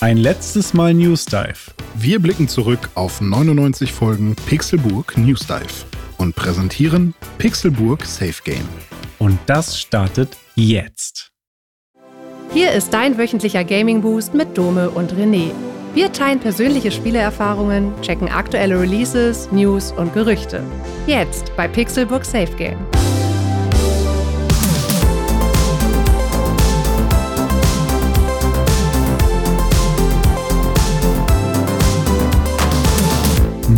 Ein 0.00 0.16
letztes 0.16 0.72
Mal 0.72 0.94
News 0.94 1.26
Dive. 1.26 1.72
Wir 1.94 2.20
blicken 2.20 2.48
zurück 2.48 2.88
auf 2.94 3.20
99 3.20 3.92
Folgen 3.92 4.34
Pixelburg 4.46 5.18
News 5.18 5.46
Dive 5.46 5.84
und 6.16 6.34
präsentieren 6.34 7.12
Pixelburg 7.36 8.06
Safe 8.06 8.42
Game. 8.42 8.66
Und 9.18 9.38
das 9.44 9.78
startet 9.78 10.38
jetzt. 10.54 11.32
Hier 12.50 12.72
ist 12.72 12.94
dein 12.94 13.18
wöchentlicher 13.18 13.62
Gaming 13.62 14.00
Boost 14.00 14.32
mit 14.32 14.56
Dome 14.56 14.88
und 14.88 15.12
René. 15.12 15.50
Wir 15.92 16.10
teilen 16.10 16.40
persönliche 16.40 16.92
Spielerfahrungen, 16.92 17.92
checken 18.00 18.30
aktuelle 18.30 18.80
Releases, 18.80 19.52
News 19.52 19.92
und 19.92 20.14
Gerüchte. 20.14 20.62
Jetzt 21.06 21.54
bei 21.56 21.68
Pixelburg 21.68 22.24
Safe 22.24 22.56
Game. 22.56 22.78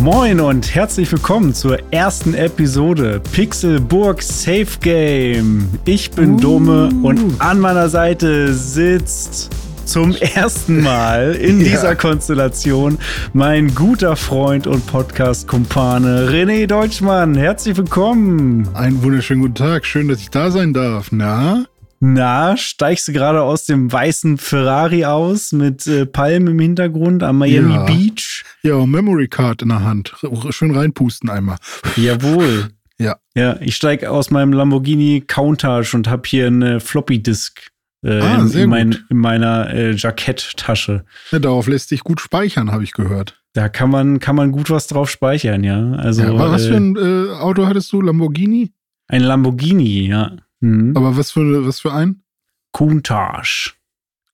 Moin 0.03 0.41
und 0.41 0.75
herzlich 0.75 1.09
willkommen 1.13 1.53
zur 1.53 1.79
ersten 1.93 2.33
Episode 2.33 3.21
Pixelburg 3.31 4.21
Safe 4.21 4.67
Game. 4.81 5.69
Ich 5.85 6.11
bin 6.11 6.33
uh. 6.33 6.39
Dome 6.41 6.89
und 7.03 7.39
an 7.39 7.57
meiner 7.57 7.87
Seite 7.87 8.53
sitzt 8.53 9.49
zum 9.85 10.13
ersten 10.13 10.81
Mal 10.81 11.35
in 11.35 11.59
ja. 11.61 11.69
dieser 11.69 11.95
Konstellation 11.95 12.97
mein 13.31 13.73
guter 13.73 14.17
Freund 14.17 14.67
und 14.67 14.85
Podcast-Kumpane 14.87 16.27
René 16.29 16.67
Deutschmann. 16.67 17.35
Herzlich 17.35 17.77
willkommen. 17.77 18.67
Einen 18.73 19.01
wunderschönen 19.03 19.39
guten 19.39 19.55
Tag. 19.55 19.85
Schön, 19.85 20.09
dass 20.09 20.19
ich 20.19 20.29
da 20.29 20.51
sein 20.51 20.73
darf. 20.73 21.13
Na? 21.13 21.63
Na, 22.05 22.57
steigst 22.57 23.07
du 23.07 23.13
gerade 23.13 23.41
aus 23.41 23.63
dem 23.63 23.89
weißen 23.89 24.37
Ferrari 24.37 25.05
aus 25.05 25.53
mit 25.53 25.87
äh, 25.87 26.05
Palmen 26.05 26.49
im 26.49 26.59
Hintergrund 26.59 27.23
am 27.23 27.37
Miami 27.37 27.75
ja. 27.75 27.85
Beach? 27.85 28.43
Ja, 28.61 28.85
Memory 28.85 29.29
Card 29.29 29.61
in 29.61 29.69
der 29.69 29.85
Hand. 29.85 30.13
Schön 30.49 30.75
reinpusten 30.75 31.29
einmal. 31.29 31.55
Jawohl. 31.95 32.71
Ja. 32.99 33.15
Ja, 33.37 33.55
ich 33.61 33.77
steige 33.77 34.11
aus 34.11 34.31
meinem 34.31 34.51
Lamborghini 34.51 35.23
Countach 35.25 35.93
und 35.93 36.09
habe 36.09 36.23
hier 36.25 36.47
eine 36.47 36.81
Floppy 36.81 37.23
Disk 37.23 37.69
äh, 38.03 38.19
ah, 38.19 38.41
in, 38.41 38.51
in, 38.51 38.69
mein, 38.69 38.97
in, 39.09 39.17
meiner 39.17 39.73
äh, 39.73 39.91
Jacketttasche. 39.95 41.05
Ja, 41.31 41.39
darauf 41.39 41.67
lässt 41.67 41.87
sich 41.87 42.01
gut 42.01 42.19
speichern, 42.19 42.73
habe 42.73 42.83
ich 42.83 42.91
gehört. 42.91 43.41
Da 43.53 43.69
kann 43.69 43.89
man, 43.89 44.19
kann 44.19 44.35
man 44.35 44.51
gut 44.51 44.69
was 44.69 44.87
drauf 44.87 45.09
speichern, 45.09 45.63
ja. 45.63 45.93
Also, 45.93 46.23
ja, 46.23 46.37
was 46.37 46.65
für 46.65 46.75
ein 46.75 46.97
äh, 46.97 47.31
Auto 47.39 47.65
hattest 47.65 47.93
du? 47.93 48.01
Lamborghini? 48.01 48.73
Ein 49.07 49.21
Lamborghini, 49.21 50.07
ja. 50.07 50.35
Mhm. 50.63 50.95
Aber 50.95 51.17
was 51.17 51.31
für, 51.31 51.67
was 51.67 51.81
für 51.81 51.91
ein? 51.91 52.23
Countach. 52.71 53.73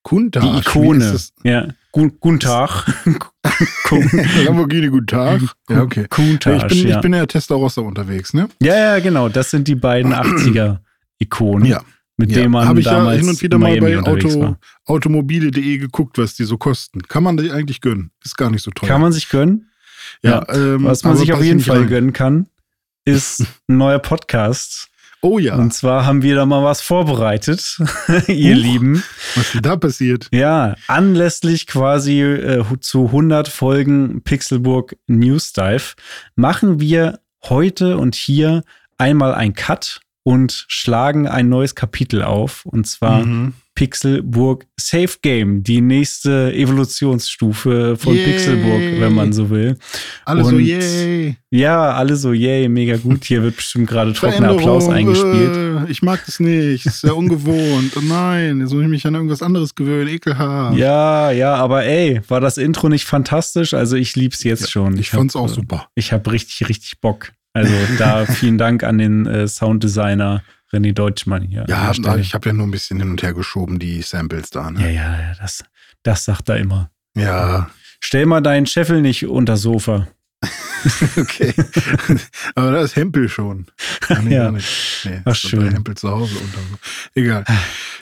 Countach? 0.03 0.41
Die 0.41 0.59
Ikone. 0.59 1.19
Ja, 1.43 1.67
Countach. 1.91 2.87
Lamborghini 4.45 4.89
Countach. 4.89 5.55
Ja, 5.67 5.81
okay. 5.81 6.05
Countach, 6.07 6.65
ich, 6.65 6.83
bin, 6.83 6.87
ja. 6.87 6.95
ich 6.97 7.01
bin 7.01 7.13
ja 7.13 7.25
Testarossa 7.25 7.81
unterwegs, 7.81 8.35
ne? 8.35 8.47
Ja, 8.61 8.75
ja, 8.75 8.99
genau. 8.99 9.27
Das 9.27 9.49
sind 9.49 9.67
die 9.67 9.73
beiden 9.75 10.13
80er-Ikonen. 10.13 11.65
Ja. 11.65 11.81
Mit 12.15 12.31
ja, 12.31 12.43
dem 12.43 12.51
man 12.51 12.67
Habe 12.67 12.79
ich 12.79 12.85
damals 12.85 13.15
ja 13.15 13.21
hin 13.21 13.29
und 13.29 13.41
wieder 13.41 13.57
mal 13.57 13.79
bei 13.79 13.97
Auto, 13.97 14.57
automobile.de 14.85 15.77
geguckt, 15.77 16.17
was 16.19 16.35
die 16.35 16.43
so 16.43 16.57
kosten. 16.57 17.01
Kann 17.01 17.23
man 17.23 17.37
die 17.37 17.49
eigentlich 17.49 17.81
gönnen? 17.81 18.11
Ist 18.23 18.37
gar 18.37 18.51
nicht 18.51 18.61
so 18.61 18.71
teuer. 18.71 18.89
Kann 18.89 19.01
man 19.01 19.13
sich 19.13 19.29
gönnen? 19.29 19.71
Ja. 20.21 20.45
ja 20.47 20.53
ähm, 20.53 20.83
was 20.83 21.03
man 21.03 21.17
sich 21.17 21.33
auf 21.33 21.43
jeden 21.43 21.61
Fall 21.61 21.79
rein. 21.79 21.87
gönnen 21.87 22.13
kann, 22.13 22.49
ist 23.05 23.39
ein 23.67 23.77
neuer 23.77 23.99
Podcast 23.99 24.88
Oh 25.21 25.37
ja. 25.37 25.55
Und 25.55 25.73
zwar 25.73 26.05
haben 26.05 26.21
wir 26.21 26.35
da 26.35 26.45
mal 26.45 26.63
was 26.63 26.81
vorbereitet, 26.81 27.77
ihr 28.27 28.55
Huch, 28.55 28.61
Lieben. 28.61 29.03
Was 29.35 29.53
ist 29.53 29.65
da 29.65 29.75
passiert? 29.75 30.29
Ja, 30.31 30.75
anlässlich 30.87 31.67
quasi 31.67 32.21
äh, 32.21 32.63
zu 32.79 33.07
100 33.07 33.49
Folgen 33.49 34.21
Pixelburg 34.23 34.95
News 35.07 35.51
Dive 35.51 35.95
machen 36.35 36.79
wir 36.79 37.19
heute 37.43 37.97
und 37.97 38.15
hier 38.15 38.63
einmal 38.97 39.33
ein 39.33 39.53
Cut 39.53 39.99
und 40.29 40.65
schlagen 40.67 41.27
ein 41.27 41.49
neues 41.49 41.73
Kapitel 41.73 42.21
auf. 42.21 42.63
Und 42.63 42.85
zwar 42.85 43.25
mhm. 43.25 43.53
Pixelburg 43.73 44.67
Safe 44.79 45.17
Game, 45.23 45.63
die 45.63 45.81
nächste 45.81 46.53
Evolutionsstufe 46.53 47.97
von 47.97 48.13
yay. 48.13 48.25
Pixelburg, 48.25 49.01
wenn 49.01 49.13
man 49.15 49.33
so 49.33 49.49
will. 49.49 49.75
Alle 50.25 50.43
Und 50.43 50.51
so 50.51 50.59
yay. 50.59 51.35
Ja, 51.49 51.93
alle 51.93 52.15
so 52.15 52.31
yay, 52.31 52.69
mega 52.69 52.97
gut. 52.97 53.25
Hier 53.25 53.41
wird 53.41 53.55
bestimmt 53.55 53.89
gerade 53.89 54.13
trockener 54.13 54.49
Applaus 54.49 54.87
eingespielt. 54.87 55.87
Äh, 55.87 55.91
ich 55.91 56.03
mag 56.03 56.23
das 56.23 56.39
nicht, 56.39 56.85
das 56.85 56.97
ist 56.97 57.03
ja 57.05 57.13
ungewohnt. 57.13 57.93
Oh 57.97 58.01
nein, 58.03 58.59
jetzt 58.59 58.71
muss 58.71 58.83
ich 58.83 58.87
mich 58.87 59.07
an 59.07 59.15
irgendwas 59.15 59.41
anderes 59.41 59.73
gewöhnen, 59.73 60.09
ekelhaft. 60.09 60.77
Ja, 60.77 61.31
ja, 61.31 61.55
aber 61.55 61.85
ey, 61.85 62.21
war 62.27 62.39
das 62.39 62.59
Intro 62.59 62.87
nicht 62.87 63.05
fantastisch? 63.05 63.73
Also 63.73 63.95
ich 63.95 64.15
lieb's 64.15 64.43
jetzt 64.43 64.69
schon. 64.69 64.93
Ich, 64.93 64.99
ich 64.99 65.09
fand's 65.09 65.33
hab, 65.33 65.41
auch 65.41 65.49
super. 65.49 65.87
Ich 65.95 66.13
habe 66.13 66.31
richtig, 66.31 66.69
richtig 66.69 67.01
Bock. 67.01 67.31
Also 67.59 67.73
da 67.97 68.25
vielen 68.25 68.57
Dank 68.57 68.83
an 68.83 68.97
den 68.97 69.25
äh, 69.25 69.47
Sounddesigner 69.47 70.43
René 70.71 70.93
Deutschmann 70.93 71.43
hier. 71.43 71.65
Ja, 71.67 71.91
ich 72.17 72.33
habe 72.33 72.49
ja 72.49 72.53
nur 72.53 72.67
ein 72.67 72.71
bisschen 72.71 72.99
hin 72.99 73.09
und 73.09 73.21
her 73.21 73.33
geschoben, 73.33 73.79
die 73.79 74.01
Samples 74.01 74.49
da. 74.49 74.71
Ne? 74.71 74.93
Ja, 74.93 75.19
ja, 75.19 75.33
das, 75.39 75.63
das 76.03 76.25
sagt 76.25 76.47
er 76.49 76.57
immer. 76.57 76.89
Ja. 77.15 77.69
Stell 77.99 78.25
mal 78.25 78.41
deinen 78.41 78.65
Scheffel 78.65 79.01
nicht 79.01 79.25
unter 79.25 79.57
Sofa. 79.57 80.07
okay. 81.17 81.53
Aber 82.55 82.71
da 82.71 82.81
ist 82.81 82.95
Hempel 82.95 83.27
schon. 83.27 83.65
Nee, 84.23 84.35
ja. 84.35 84.51
Nee, 84.51 84.59
Ach, 85.25 85.35
schön. 85.35 85.69
Hempel 85.69 85.95
zu 85.95 86.09
Hause 86.09 86.35
unter. 86.35 86.59
Egal. 87.13 87.43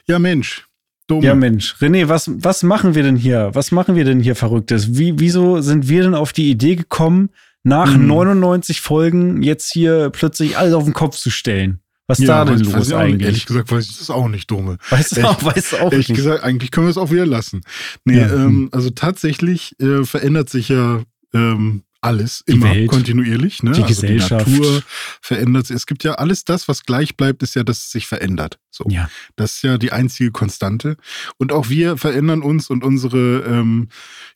Ja, 0.05 0.19
Mensch. 0.19 0.65
Dumm. 1.07 1.21
Ja, 1.21 1.35
Mensch. 1.35 1.75
René, 1.81 2.07
was, 2.07 2.29
was 2.33 2.63
machen 2.63 2.95
wir 2.95 3.03
denn 3.03 3.17
hier? 3.17 3.49
Was 3.53 3.71
machen 3.71 3.95
wir 3.95 4.05
denn 4.05 4.21
hier 4.21 4.35
Verrücktes? 4.35 4.97
Wie, 4.97 5.19
wieso 5.19 5.61
sind 5.61 5.89
wir 5.89 6.03
denn 6.03 6.15
auf 6.15 6.31
die 6.31 6.49
Idee 6.49 6.75
gekommen, 6.75 7.29
nach 7.63 7.93
hm. 7.93 8.07
99 8.07 8.81
Folgen 8.81 9.41
jetzt 9.43 9.71
hier 9.71 10.09
plötzlich 10.09 10.57
alles 10.57 10.73
auf 10.73 10.83
den 10.83 10.93
Kopf 10.93 11.17
zu 11.17 11.29
stellen? 11.29 11.81
Was 12.07 12.19
ja, 12.19 12.27
da 12.27 12.45
denn 12.45 12.59
weiß, 12.59 12.65
los 12.65 12.73
weiß 12.73 12.93
eigentlich? 12.93 13.25
Ehrlich 13.25 13.45
gesagt 13.45 13.69
weiß 13.69 13.89
ich 13.89 13.97
das 13.97 14.09
auch 14.09 14.29
nicht, 14.29 14.49
Dumme. 14.49 14.77
Weißt 14.89 15.17
du 15.17 15.27
auch, 15.27 15.43
weißt 15.43 15.73
du 15.73 15.77
auch 15.77 15.91
ehrlich 15.91 16.07
nicht. 16.07 16.17
gesagt, 16.17 16.41
eigentlich 16.43 16.71
können 16.71 16.87
wir 16.87 16.91
es 16.91 16.97
auch 16.97 17.11
wieder 17.11 17.25
lassen. 17.25 17.61
Nee, 18.05 18.19
ja. 18.19 18.33
ähm, 18.33 18.69
also 18.71 18.89
tatsächlich 18.89 19.75
äh, 19.81 20.05
verändert 20.05 20.49
sich 20.49 20.69
ja 20.69 21.01
ähm, 21.33 21.83
alles 22.07 22.43
die 22.47 22.53
immer 22.53 22.71
Welt, 22.71 22.89
kontinuierlich. 22.89 23.63
Ne? 23.63 23.71
Die 23.71 23.83
also 23.83 23.87
Gesellschaft. 23.87 24.47
Die 24.47 24.51
Natur 24.51 24.83
verändert 25.21 25.67
sich. 25.67 25.75
Es 25.75 25.85
gibt 25.85 26.03
ja 26.03 26.13
alles 26.15 26.43
das, 26.43 26.67
was 26.67 26.83
gleich 26.83 27.17
bleibt, 27.17 27.43
ist 27.43 27.55
ja, 27.55 27.63
dass 27.63 27.79
es 27.79 27.91
sich 27.91 28.07
verändert. 28.07 28.59
So. 28.69 28.85
Ja. 28.89 29.09
Das 29.35 29.55
ist 29.55 29.63
ja 29.63 29.77
die 29.77 29.91
einzige 29.91 30.31
Konstante. 30.31 30.97
Und 31.37 31.51
auch 31.51 31.69
wir 31.69 31.97
verändern 31.97 32.41
uns 32.41 32.69
und 32.69 32.83
unsere 32.83 33.43
ähm, 33.47 33.89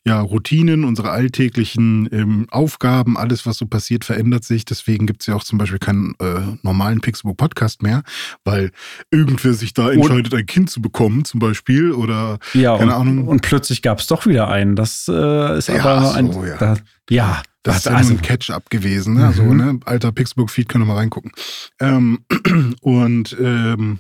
ja, 0.04 0.20
Routinen, 0.20 0.84
unsere 0.84 1.12
alltäglichen 1.12 2.10
ähm, 2.12 2.48
Aufgaben, 2.50 3.18
alles, 3.18 3.46
was 3.46 3.58
so 3.58 3.68
passiert, 3.68 4.04
verändert 4.04 4.44
sich. 4.44 4.66
Deswegen 4.66 5.06
gibt 5.06 5.22
es 5.22 5.28
ja 5.28 5.36
auch 5.36 5.44
zum 5.44 5.60
Beispiel 5.60 5.80
keinen 5.80 6.16
äh, 6.20 6.58
normalen 6.64 7.02
Pixelbook 7.02 7.38
Podcast 7.38 7.84
mehr, 7.84 8.04
weil 8.44 8.72
irgendwer 9.12 9.54
sich 9.54 9.74
da 9.74 9.92
entscheidet, 9.92 10.34
und, 10.34 10.40
ein 10.40 10.46
Kind 10.46 10.70
zu 10.70 10.82
bekommen, 10.82 11.26
zum 11.26 11.40
Beispiel. 11.40 11.92
Oder 11.92 12.40
ja, 12.54 12.78
keine 12.78 12.96
und, 12.96 13.02
Ahnung. 13.02 13.28
Und 13.28 13.42
plötzlich 13.42 13.82
gab 13.82 14.00
es 14.00 14.08
doch 14.08 14.26
wieder 14.26 14.48
einen. 14.48 14.76
Das 14.76 15.08
äh, 15.08 15.58
ist 15.58 15.68
ja, 15.68 15.84
aber 15.84 16.16
ein. 16.16 16.32
So, 16.32 16.46
ja. 16.46 16.58
Da, 16.58 16.78
ja, 17.12 17.44
das 17.64 17.78
ist 17.78 17.86
ja 17.86 17.92
also, 17.92 18.14
ein 18.14 18.22
Catch-up 18.22 18.70
gewesen, 18.70 19.16
ne? 19.16 19.20
Mhm. 19.20 19.26
Also, 19.26 19.44
ne? 19.44 19.80
Alter 19.86 20.12
Pixelbook-Feed, 20.12 20.70
können 20.70 20.86
wir 20.86 20.94
mal 20.94 21.00
reingucken. 21.00 21.32
Ähm, 21.80 22.26
und 22.82 23.36
ähm, 23.40 24.00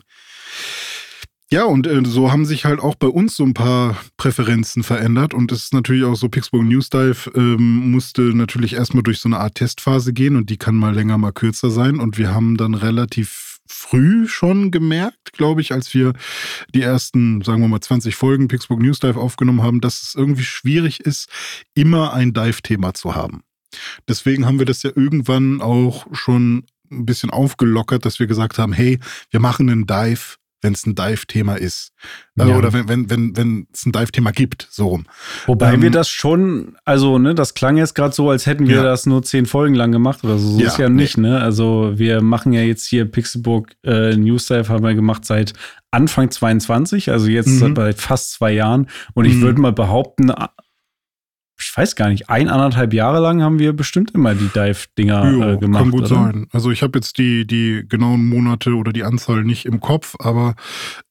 ja, 1.51 1.65
und 1.65 1.85
äh, 1.85 2.01
so 2.05 2.31
haben 2.31 2.45
sich 2.45 2.63
halt 2.63 2.79
auch 2.79 2.95
bei 2.95 3.07
uns 3.07 3.35
so 3.35 3.43
ein 3.43 3.53
paar 3.53 3.97
Präferenzen 4.15 4.83
verändert. 4.83 5.33
Und 5.33 5.51
es 5.51 5.63
ist 5.63 5.73
natürlich 5.73 6.05
auch 6.05 6.15
so, 6.15 6.29
Pixburg 6.29 6.63
News 6.63 6.89
Dive 6.89 7.29
ähm, 7.35 7.91
musste 7.91 8.21
natürlich 8.21 8.73
erstmal 8.73 9.03
durch 9.03 9.19
so 9.19 9.27
eine 9.27 9.39
Art 9.39 9.55
Testphase 9.55 10.13
gehen 10.13 10.37
und 10.37 10.49
die 10.49 10.57
kann 10.57 10.75
mal 10.75 10.95
länger, 10.95 11.17
mal 11.17 11.33
kürzer 11.33 11.69
sein. 11.69 11.99
Und 11.99 12.17
wir 12.17 12.33
haben 12.33 12.55
dann 12.55 12.73
relativ 12.73 13.50
früh 13.71 14.27
schon 14.27 14.71
gemerkt, 14.71 15.33
glaube 15.33 15.61
ich, 15.61 15.71
als 15.71 15.93
wir 15.93 16.13
die 16.73 16.81
ersten, 16.81 17.41
sagen 17.41 17.61
wir 17.61 17.67
mal, 17.67 17.81
20 17.81 18.15
Folgen 18.15 18.47
Pixburg 18.47 18.81
News 18.81 18.99
Dive 18.99 19.19
aufgenommen 19.19 19.63
haben, 19.63 19.81
dass 19.81 20.01
es 20.01 20.15
irgendwie 20.15 20.43
schwierig 20.43 20.99
ist, 20.99 21.29
immer 21.73 22.13
ein 22.13 22.33
Dive-Thema 22.33 22.93
zu 22.93 23.15
haben. 23.15 23.41
Deswegen 24.07 24.45
haben 24.45 24.59
wir 24.59 24.65
das 24.65 24.83
ja 24.83 24.91
irgendwann 24.93 25.61
auch 25.61 26.05
schon 26.13 26.65
ein 26.91 27.05
bisschen 27.05 27.29
aufgelockert, 27.29 28.05
dass 28.05 28.19
wir 28.19 28.27
gesagt 28.27 28.57
haben, 28.57 28.73
hey, 28.73 28.99
wir 29.29 29.39
machen 29.39 29.69
einen 29.69 29.87
Dive 29.87 30.35
wenn 30.61 30.73
es 30.73 30.85
ein 30.85 30.95
Dive-Thema 30.95 31.55
ist. 31.55 31.91
Äh, 32.39 32.47
ja. 32.47 32.57
Oder 32.57 32.73
wenn 32.73 32.87
wenn 32.87 33.09
wenn 33.09 33.35
wenn 33.35 33.67
es 33.73 33.85
ein 33.85 33.91
Dive-Thema 33.91 34.31
gibt, 34.31 34.67
so 34.69 34.87
rum. 34.87 35.05
Wobei 35.45 35.73
ähm, 35.73 35.81
wir 35.81 35.91
das 35.91 36.09
schon, 36.09 36.77
also 36.85 37.17
ne, 37.17 37.35
das 37.35 37.53
klang 37.53 37.77
jetzt 37.77 37.95
gerade 37.95 38.13
so, 38.13 38.29
als 38.29 38.45
hätten 38.45 38.67
wir 38.67 38.77
ja. 38.77 38.83
das 38.83 39.05
nur 39.05 39.23
zehn 39.23 39.45
Folgen 39.45 39.75
lang 39.75 39.91
gemacht 39.91 40.23
oder 40.23 40.37
so. 40.37 40.53
So 40.53 40.59
ja, 40.59 40.67
ist 40.67 40.77
ja 40.77 40.89
nicht, 40.89 41.17
nee. 41.17 41.29
ne? 41.29 41.41
Also 41.41 41.93
wir 41.95 42.21
machen 42.21 42.53
ja 42.53 42.61
jetzt 42.61 42.87
hier 42.87 43.05
Pixelbook 43.05 43.69
äh, 43.83 44.15
News 44.15 44.45
Dive 44.45 44.69
haben 44.69 44.83
wir 44.83 44.93
gemacht 44.93 45.25
seit 45.25 45.53
Anfang 45.91 46.31
22, 46.31 47.11
also 47.11 47.27
jetzt 47.27 47.47
mhm. 47.47 47.75
seit 47.75 47.99
fast 47.99 48.33
zwei 48.33 48.53
Jahren. 48.53 48.87
Und 49.13 49.25
ich 49.25 49.35
mhm. 49.35 49.41
würde 49.41 49.61
mal 49.61 49.73
behaupten, 49.73 50.31
ich 51.61 51.75
weiß 51.75 51.95
gar 51.95 52.09
nicht, 52.09 52.29
ein, 52.29 52.49
anderthalb 52.49 52.93
Jahre 52.93 53.19
lang 53.19 53.41
haben 53.41 53.59
wir 53.59 53.73
bestimmt 53.73 54.11
immer 54.11 54.35
die 54.35 54.47
Dive-Dinger 54.47 55.53
äh, 55.53 55.57
gemacht. 55.57 55.81
Kann 55.81 55.91
gut 55.91 56.05
oder? 56.05 56.15
sein. 56.15 56.47
Also 56.51 56.71
ich 56.71 56.81
habe 56.81 56.97
jetzt 56.97 57.17
die, 57.17 57.45
die 57.45 57.85
genauen 57.87 58.27
Monate 58.27 58.73
oder 58.73 58.91
die 58.91 59.03
Anzahl 59.03 59.43
nicht 59.43 59.65
im 59.65 59.79
Kopf, 59.79 60.15
aber 60.19 60.55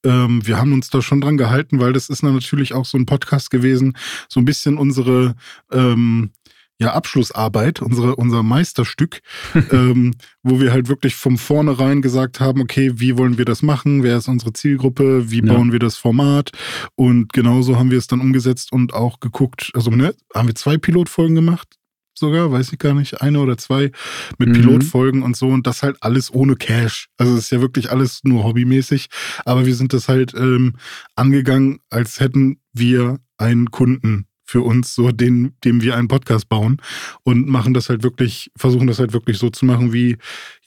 ähm, 0.05 0.47
wir 0.47 0.59
haben 0.59 0.73
uns 0.73 0.91
da 0.91 1.03
schon 1.03 1.21
dran 1.21 1.37
gehalten, 1.37 1.81
weil 1.81 1.93
das 1.93 2.09
ist 2.09 2.23
natürlich 2.23 2.75
auch 2.75 2.85
so 2.85 2.99
ein 2.99 3.07
Podcast 3.07 3.51
gewesen, 3.51 3.97
so 4.29 4.41
ein 4.41 4.45
bisschen 4.45 4.79
unsere 4.79 5.35
ähm, 5.73 6.31
ja, 6.81 6.95
Abschlussarbeit, 6.95 7.83
unsere, 7.83 8.17
unser 8.17 8.43
Meisterstück, 8.43 9.21
ähm, 9.71 10.15
wo 10.43 10.61
wir 10.61 10.73
halt 10.73 10.89
wirklich 10.89 11.15
vom 11.15 11.39
vornherein 11.39 12.01
gesagt 12.03 12.41
haben, 12.41 12.61
okay, 12.61 12.93
wie 12.97 13.19
wollen 13.19 13.37
wir 13.39 13.45
das 13.45 13.63
machen? 13.63 14.03
Wer 14.03 14.17
ist 14.17 14.29
unsere 14.29 14.53
Zielgruppe? 14.53 15.31
Wie 15.31 15.45
Ja. 15.45 15.53
bauen 15.55 15.73
wir 15.73 15.79
das 15.79 15.97
Format? 15.97 16.51
Und 16.97 17.33
genauso 17.33 17.79
haben 17.79 17.91
wir 17.91 17.99
es 17.99 18.07
dann 18.07 18.21
umgesetzt 18.21 18.73
und 18.73 18.95
auch 18.95 19.21
geguckt, 19.21 19.71
also 19.75 19.91
ne, 19.91 20.15
haben 20.35 20.49
wir 20.49 20.55
zwei 20.55 20.79
Pilotfolgen 20.79 21.35
gemacht 21.35 21.69
sogar, 22.13 22.53
weiß 22.53 22.73
ich 22.73 22.79
gar 22.79 22.93
nicht, 22.93 23.23
eine 23.23 23.41
oder 23.41 23.57
zwei 23.57 23.93
mit 24.39 24.51
Mhm. 24.51 24.53
Pilotfolgen 24.53 25.23
und 25.23 25.37
so 25.37 25.49
und 25.49 25.67
das 25.67 25.83
halt 25.83 25.97
alles 26.03 26.31
ohne 26.33 26.55
Cash. 26.55 27.09
Also 27.17 27.33
es 27.35 27.45
ist 27.45 27.51
ja 27.51 27.63
wirklich 27.63 27.91
alles 27.91 28.21
nur 28.25 28.45
hobbymäßig, 28.45 29.09
aber 29.47 29.65
wir 29.65 29.75
sind 29.75 29.95
das 29.95 30.09
halt 30.09 30.35
ähm, 30.35 30.75
angegangen, 31.15 31.79
als 31.89 32.21
hätten 32.21 32.61
wir 32.75 33.21
einen 33.39 33.71
Kunden 33.71 34.27
für 34.51 34.63
uns, 34.63 34.97
so 34.97 35.13
den, 35.13 35.53
dem 35.63 35.81
wir 35.81 35.97
einen 35.97 36.09
Podcast 36.09 36.49
bauen 36.49 36.79
und 37.23 37.49
machen 37.49 37.73
das 37.73 37.89
halt 37.89 38.03
wirklich, 38.03 38.51
versuchen 38.57 38.89
das 38.89 38.99
halt 38.99 39.13
wirklich 39.13 39.39
so 39.39 39.49
zu 39.49 39.65
machen, 39.65 39.93
wie, 39.93 40.17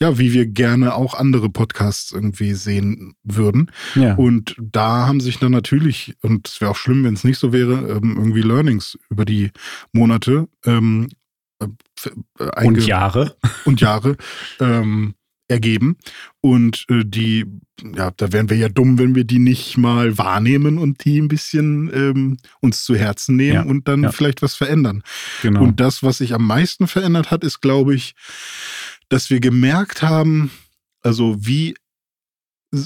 ja, 0.00 0.18
wie 0.18 0.32
wir 0.32 0.46
gerne 0.46 0.94
auch 0.94 1.12
andere 1.12 1.50
Podcasts 1.50 2.10
irgendwie 2.10 2.54
sehen 2.54 3.14
würden. 3.24 3.70
Ja. 3.94 4.14
Und 4.14 4.56
da 4.58 5.06
haben 5.06 5.20
sich 5.20 5.38
dann 5.38 5.52
natürlich, 5.52 6.16
und 6.22 6.48
es 6.48 6.62
wäre 6.62 6.70
auch 6.70 6.76
schlimm, 6.76 7.04
wenn 7.04 7.12
es 7.12 7.24
nicht 7.24 7.38
so 7.38 7.52
wäre, 7.52 7.74
ähm, 7.90 8.16
irgendwie 8.16 8.40
Learnings 8.40 8.98
über 9.10 9.26
die 9.26 9.50
Monate 9.92 10.48
ähm, 10.64 11.08
äh, 11.60 11.66
äh, 12.38 12.66
Und 12.66 12.86
Jahre. 12.86 13.36
und 13.66 13.82
Jahre 13.82 14.16
ähm, 14.60 15.14
ergeben. 15.48 15.96
Und 16.40 16.86
äh, 16.88 17.04
die, 17.04 17.44
ja, 17.96 18.10
da 18.16 18.32
wären 18.32 18.48
wir 18.50 18.56
ja 18.56 18.68
dumm, 18.68 18.98
wenn 18.98 19.14
wir 19.14 19.24
die 19.24 19.38
nicht 19.38 19.76
mal 19.76 20.16
wahrnehmen 20.16 20.78
und 20.78 21.04
die 21.04 21.20
ein 21.20 21.28
bisschen 21.28 21.90
ähm, 21.94 22.36
uns 22.60 22.84
zu 22.84 22.96
Herzen 22.96 23.36
nehmen 23.36 23.54
Ja, 23.54 23.62
und 23.62 23.88
dann 23.88 24.04
ja. 24.04 24.12
vielleicht 24.12 24.42
was 24.42 24.54
verändern. 24.54 25.02
Genau. 25.42 25.62
Und 25.62 25.80
das, 25.80 26.02
was 26.02 26.18
sich 26.18 26.34
am 26.34 26.46
meisten 26.46 26.86
verändert 26.86 27.30
hat, 27.30 27.44
ist, 27.44 27.60
glaube 27.60 27.94
ich, 27.94 28.14
dass 29.08 29.30
wir 29.30 29.40
gemerkt 29.40 30.02
haben, 30.02 30.50
also 31.02 31.36
wie, 31.38 31.74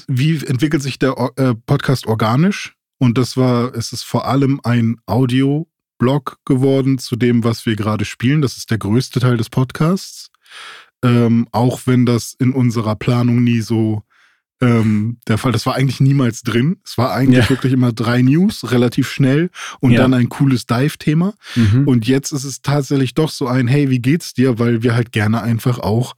wie 0.06 0.44
entwickelt 0.44 0.82
sich 0.82 0.98
der 0.98 1.14
äh, 1.36 1.54
Podcast 1.54 2.06
organisch? 2.06 2.74
Und 2.98 3.16
das 3.16 3.36
war, 3.36 3.74
es 3.74 3.92
ist 3.92 4.02
vor 4.02 4.26
allem 4.26 4.60
ein 4.64 4.96
Audio-Blog 5.06 6.38
geworden 6.44 6.98
zu 6.98 7.14
dem, 7.14 7.44
was 7.44 7.64
wir 7.64 7.76
gerade 7.76 8.04
spielen. 8.04 8.42
Das 8.42 8.56
ist 8.56 8.72
der 8.72 8.78
größte 8.78 9.20
Teil 9.20 9.36
des 9.36 9.48
Podcasts. 9.48 10.30
Ähm, 11.04 11.46
auch 11.52 11.80
wenn 11.86 12.06
das 12.06 12.34
in 12.38 12.52
unserer 12.52 12.96
Planung 12.96 13.44
nie 13.44 13.60
so 13.60 14.02
ähm, 14.60 15.18
der 15.28 15.38
Fall, 15.38 15.52
das 15.52 15.66
war 15.66 15.76
eigentlich 15.76 16.00
niemals 16.00 16.42
drin. 16.42 16.78
Es 16.84 16.98
war 16.98 17.12
eigentlich 17.12 17.44
Ja. 17.44 17.50
wirklich 17.50 17.72
immer 17.72 17.92
drei 17.92 18.22
News, 18.22 18.72
relativ 18.72 19.08
schnell 19.08 19.50
und 19.78 19.92
Ja. 19.92 19.98
dann 20.00 20.14
ein 20.14 20.28
cooles 20.28 20.66
Dive-Thema. 20.66 21.34
Mhm. 21.54 21.86
Und 21.86 22.08
jetzt 22.08 22.32
ist 22.32 22.42
es 22.42 22.60
tatsächlich 22.60 23.14
doch 23.14 23.30
so 23.30 23.46
ein, 23.46 23.68
hey, 23.68 23.88
wie 23.88 24.00
geht's 24.00 24.34
dir? 24.34 24.58
Weil 24.58 24.82
wir 24.82 24.96
halt 24.96 25.12
gerne 25.12 25.42
einfach 25.42 25.78
auch 25.78 26.14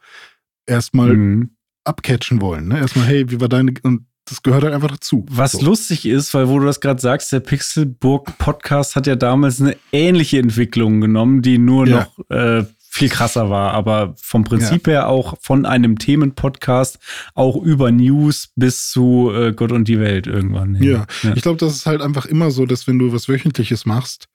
erstmal 0.67 1.15
Mhm. 1.15 1.51
abcatchen 1.85 2.41
wollen. 2.41 2.69
Ne? 2.69 2.79
Erstmal, 2.79 3.05
hey, 3.07 3.31
wie 3.31 3.41
war 3.43 3.49
deine. 3.51 3.75
Und 3.83 4.07
das 4.25 4.43
gehört 4.43 4.65
halt 4.65 4.73
einfach 4.75 4.91
dazu. 4.93 5.27
Was 5.31 5.53
so. 5.53 5.63
lustig 5.63 6.07
ist, 6.07 6.33
weil 6.35 6.49
wo 6.49 6.59
du 6.61 6.65
das 6.65 6.81
gerade 6.81 7.01
sagst, 7.01 7.33
der 7.33 7.41
Pixelburg 7.41 8.39
Podcast 8.39 8.97
hat 8.97 9.07
ja 9.07 9.17
damals 9.17 9.61
eine 9.61 9.77
ähnliche 9.93 10.39
Entwicklung 10.39 11.01
genommen, 11.03 11.43
die 11.43 11.59
nur 11.59 11.87
Ja. 11.87 12.07
noch 12.19 12.19
äh, 12.31 12.65
viel 12.93 13.09
krasser 13.09 13.51
war, 13.51 13.73
aber 13.73 14.15
vom 14.21 14.43
Prinzip 14.43 14.89
her 14.89 15.09
auch 15.09 15.35
von 15.41 15.65
einem 15.65 15.97
Themenpodcast 15.97 16.99
auch 17.35 17.57
über 17.57 17.93
News 17.93 18.51
bis 18.57 18.91
zu 18.91 19.31
äh, 19.33 19.53
Gott 19.53 19.71
und 19.71 19.87
die 19.87 20.01
Welt 20.01 20.27
irgendwann. 20.27 20.75
hin. 20.75 20.91
Ja, 20.91 21.07
ich 21.35 21.43
glaube, 21.43 21.59
das 21.59 21.73
ist 21.73 21.87
halt 21.87 22.03
einfach 22.03 22.27
immer 22.27 22.51
so, 22.51 22.67
dass 22.67 22.89
wenn 22.89 22.99
du 22.99 23.13
was 23.13 23.29
Wöchentliches 23.29 23.87
machst, 23.87 24.29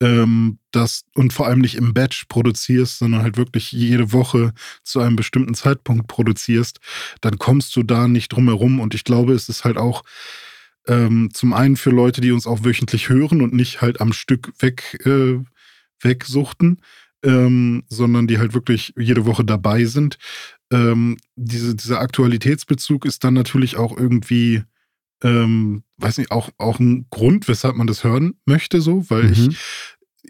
ähm, 0.00 0.58
das 0.70 1.04
und 1.14 1.32
vor 1.32 1.46
allem 1.46 1.60
nicht 1.60 1.76
im 1.76 1.94
Batch 1.94 2.26
produzierst, 2.28 2.98
sondern 2.98 3.22
halt 3.22 3.38
wirklich 3.38 3.72
jede 3.72 4.12
Woche 4.12 4.52
zu 4.84 5.00
einem 5.00 5.16
bestimmten 5.16 5.54
Zeitpunkt 5.54 6.08
produzierst, 6.08 6.80
dann 7.22 7.38
kommst 7.38 7.74
du 7.74 7.82
da 7.82 8.06
nicht 8.06 8.28
drum 8.28 8.48
herum. 8.48 8.80
Und 8.80 8.94
ich 8.94 9.02
glaube, 9.02 9.32
es 9.32 9.48
ist 9.48 9.64
halt 9.64 9.78
auch 9.78 10.04
ähm, 10.86 11.30
zum 11.32 11.54
einen 11.54 11.76
für 11.76 11.90
Leute, 11.90 12.20
die 12.20 12.32
uns 12.32 12.46
auch 12.46 12.64
wöchentlich 12.64 13.08
hören 13.08 13.40
und 13.40 13.54
nicht 13.54 13.80
halt 13.80 14.02
am 14.02 14.12
Stück 14.12 14.52
weg, 14.60 15.00
äh, 15.06 15.38
wegsuchten, 16.00 16.82
ähm, 17.24 17.82
sondern 17.88 18.26
die 18.26 18.38
halt 18.38 18.54
wirklich 18.54 18.92
jede 18.98 19.26
Woche 19.26 19.44
dabei 19.44 19.84
sind. 19.84 20.18
Ähm, 20.72 21.16
diese, 21.36 21.74
dieser 21.74 22.00
Aktualitätsbezug 22.00 23.04
ist 23.04 23.24
dann 23.24 23.34
natürlich 23.34 23.76
auch 23.76 23.96
irgendwie 23.96 24.62
ähm, 25.22 25.82
weiß 25.96 26.18
nicht, 26.18 26.30
auch, 26.30 26.50
auch 26.58 26.78
ein 26.78 27.06
Grund, 27.10 27.48
weshalb 27.48 27.76
man 27.76 27.86
das 27.86 28.04
hören 28.04 28.34
möchte, 28.44 28.80
so, 28.80 29.08
weil 29.10 29.24
Mhm. 29.24 29.32
ich, 29.32 29.58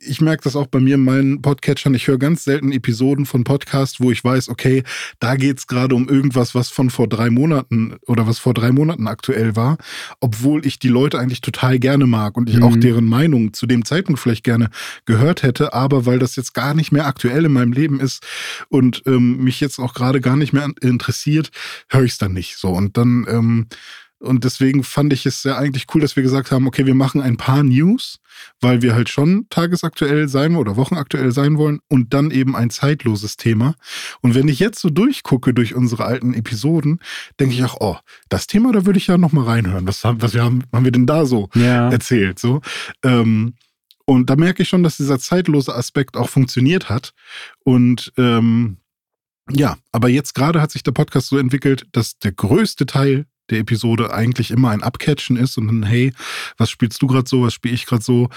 ich 0.03 0.21
merke 0.21 0.45
das 0.45 0.57
auch 0.57 0.67
bei 0.67 0.81
mir 0.81 0.97
in 0.97 1.05
meinen 1.05 1.43
Podcatchern. 1.43 1.95
Ich 1.95 2.07
höre 2.07 2.19
ganz 2.19 2.45
selten 2.45 2.73
Episoden 2.73 3.27
von 3.27 3.45
Podcasts, 3.45 4.01
wo 4.01 4.11
ich 4.11 4.23
weiß, 4.23 4.49
okay, 4.49 4.83
da 5.21 5.37
geht's 5.37 5.67
gerade 5.67 5.95
um 5.95 6.09
irgendwas, 6.09 6.55
was 6.55 6.71
von 6.71 6.91
vor 6.91 7.09
drei 7.09 7.31
Monaten 7.31 7.97
oder 8.07 8.27
was 8.27 8.39
vor 8.39 8.55
drei 8.55 8.73
Monaten 8.73 9.07
aktuell 9.07 9.57
war, 9.57 9.79
obwohl 10.21 10.67
ich 10.67 10.79
die 10.79 10.89
Leute 10.89 11.19
eigentlich 11.19 11.41
total 11.41 11.79
gerne 11.79 12.07
mag 12.07 12.37
und 12.37 12.49
ich 12.49 12.57
Mhm. 12.57 12.63
auch 12.63 12.77
deren 12.77 13.07
Meinung 13.07 13.53
zu 13.53 13.67
dem 13.67 13.85
Zeitpunkt 13.85 14.21
vielleicht 14.21 14.45
gerne 14.45 14.71
gehört 15.05 15.43
hätte, 15.43 15.73
aber 15.73 16.07
weil 16.07 16.19
das 16.19 16.37
jetzt 16.37 16.55
gar 16.55 16.75
nicht 16.75 16.93
mehr 16.93 17.07
aktuell 17.07 17.45
in 17.45 17.53
meinem 17.53 17.73
Leben 17.73 18.01
ist 18.01 18.25
und 18.69 19.03
ähm, 19.07 19.39
mich 19.45 19.61
jetzt 19.61 19.79
auch 19.79 19.95
gerade 19.95 20.21
gar 20.21 20.37
nicht 20.37 20.53
mehr 20.53 20.69
interessiert, 20.81 21.51
höre 21.91 22.05
ich 22.05 22.13
es 22.13 22.19
dann 22.19 22.33
nicht 22.33 22.57
so. 22.57 22.71
Und 22.71 22.97
dann 22.97 23.27
ähm, 23.29 23.67
und 24.21 24.45
deswegen 24.45 24.83
fand 24.83 25.13
ich 25.13 25.27
es 25.27 25.45
ja 25.45 25.57
eigentlich 25.57 25.87
cool, 25.95 26.01
dass 26.01 26.17
wir 26.17 26.23
gesagt 26.23 26.51
haben, 26.51 26.67
okay, 26.67 26.87
wir 26.87 26.95
machen 26.95 27.21
ein 27.21 27.37
paar 27.37 27.63
News, 27.63 28.19
weil 28.61 28.83
wir 28.83 28.95
halt 28.95 29.09
schon 29.09 29.47
tagesaktuell 29.51 30.29
sein 30.29 30.57
oder 30.57 30.77
wochenaktuell 30.77 31.31
sein 31.33 31.57
wollen 31.59 31.81
und 31.89 32.15
dann 32.15 32.31
eben 32.31 32.57
ein 32.57 32.71
zeitloses 32.71 33.37
Thema. 33.37 33.75
Und 34.21 34.35
wenn 34.35 34.49
ich 34.49 34.59
jetzt 34.59 34.81
so 34.81 34.91
durchgucke 34.91 35.55
durch 35.55 35.75
unsere 35.75 36.05
alten 36.05 36.35
Episoden, 36.35 36.99
denke 37.39 37.55
ich 37.55 37.63
auch, 37.65 37.77
oh, 37.81 37.97
das 38.29 38.47
Thema, 38.47 38.73
da 38.73 38.87
würde 38.87 38.99
ich 38.99 39.07
ja 39.07 39.19
noch 39.19 39.33
mal 39.33 39.45
reinhören. 39.45 39.87
Was 39.87 40.03
haben, 40.05 40.21
was 40.21 40.35
wir 40.35 40.43
haben, 40.43 40.65
haben 40.73 40.85
wir 40.85 40.93
denn 40.93 41.07
da 41.07 41.25
so 41.27 41.49
Ja. 41.55 41.91
erzählt? 41.91 42.39
So. 42.39 42.61
Ähm, 43.05 43.55
und 44.05 44.31
da 44.31 44.37
merke 44.37 44.63
ich 44.63 44.69
schon, 44.69 44.83
dass 44.83 44.97
dieser 44.97 45.19
zeitlose 45.19 45.75
Aspekt 45.75 46.17
auch 46.17 46.29
funktioniert 46.29 46.89
hat. 46.89 47.13
Und 47.63 48.13
ähm, 48.17 48.79
ja, 49.51 49.77
aber 49.93 50.09
jetzt 50.09 50.35
gerade 50.35 50.61
hat 50.61 50.71
sich 50.71 50.83
der 50.83 50.93
Podcast 50.93 51.29
so 51.29 51.39
entwickelt, 51.39 51.87
dass 51.93 52.19
der 52.19 52.33
größte 52.33 52.87
Teil 52.87 53.27
der 53.51 53.59
Episode 53.59 54.13
eigentlich 54.13 54.51
immer 54.51 54.71
ein 54.71 54.83
Abcatchen 54.83 55.37
ist 55.37 55.59
und 55.59 55.67
dann, 55.67 55.83
hey, 55.83 56.13
was 56.57 56.71
spielst 56.71 57.01
du 57.03 57.07
gerade 57.07 57.29
so, 57.29 57.43
was 57.43 57.55
spiele 57.55 57.75
ich 57.75 57.87
gerade 57.87 58.03
so? 58.03 58.29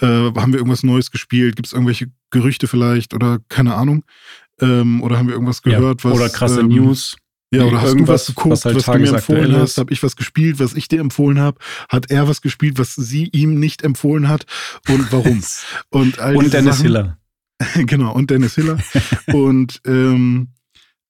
Äh, 0.00 0.06
haben 0.06 0.52
wir 0.52 0.58
irgendwas 0.58 0.82
Neues 0.82 1.10
gespielt? 1.10 1.56
Gibt 1.56 1.66
es 1.66 1.72
irgendwelche 1.72 2.10
Gerüchte 2.30 2.68
vielleicht 2.68 3.14
oder 3.14 3.38
keine 3.48 3.74
Ahnung? 3.74 4.04
Ähm, 4.60 5.02
oder 5.02 5.18
haben 5.18 5.26
wir 5.26 5.34
irgendwas 5.34 5.62
gehört, 5.62 6.02
ja. 6.02 6.10
was. 6.10 6.16
Oder 6.18 6.28
krasse 6.28 6.60
ähm, 6.60 6.68
News. 6.68 7.16
Ja, 7.52 7.62
oder 7.64 7.80
hast 7.80 7.92
du 7.92 7.96
Irgendwas, 7.96 8.28
was 8.28 8.34
geguckt, 8.34 8.52
was 8.52 8.64
was, 8.64 8.88
halt 8.88 8.98
du 8.98 9.02
mir 9.02 9.14
empfohlen 9.14 9.56
hast? 9.56 9.78
Habe 9.78 9.92
ich 9.92 10.02
was 10.02 10.16
gespielt, 10.16 10.58
was 10.58 10.74
ich 10.74 10.88
dir 10.88 11.00
empfohlen 11.00 11.38
habe? 11.38 11.58
Hat 11.88 12.10
er 12.10 12.26
was 12.26 12.40
gespielt, 12.42 12.78
was 12.78 12.94
sie 12.94 13.28
ihm 13.32 13.60
nicht 13.60 13.82
empfohlen 13.82 14.28
hat? 14.28 14.46
Und 14.88 15.12
warum? 15.12 15.42
Und, 15.90 16.18
all 16.18 16.36
Und 16.36 16.52
Dennis 16.52 16.78
Sachen- 16.78 16.86
Hiller. 16.86 17.18
genau, 17.86 18.12
und 18.12 18.30
Dennis 18.30 18.54
Hiller. 18.56 18.78
und, 19.32 19.80
ähm, 19.86 20.48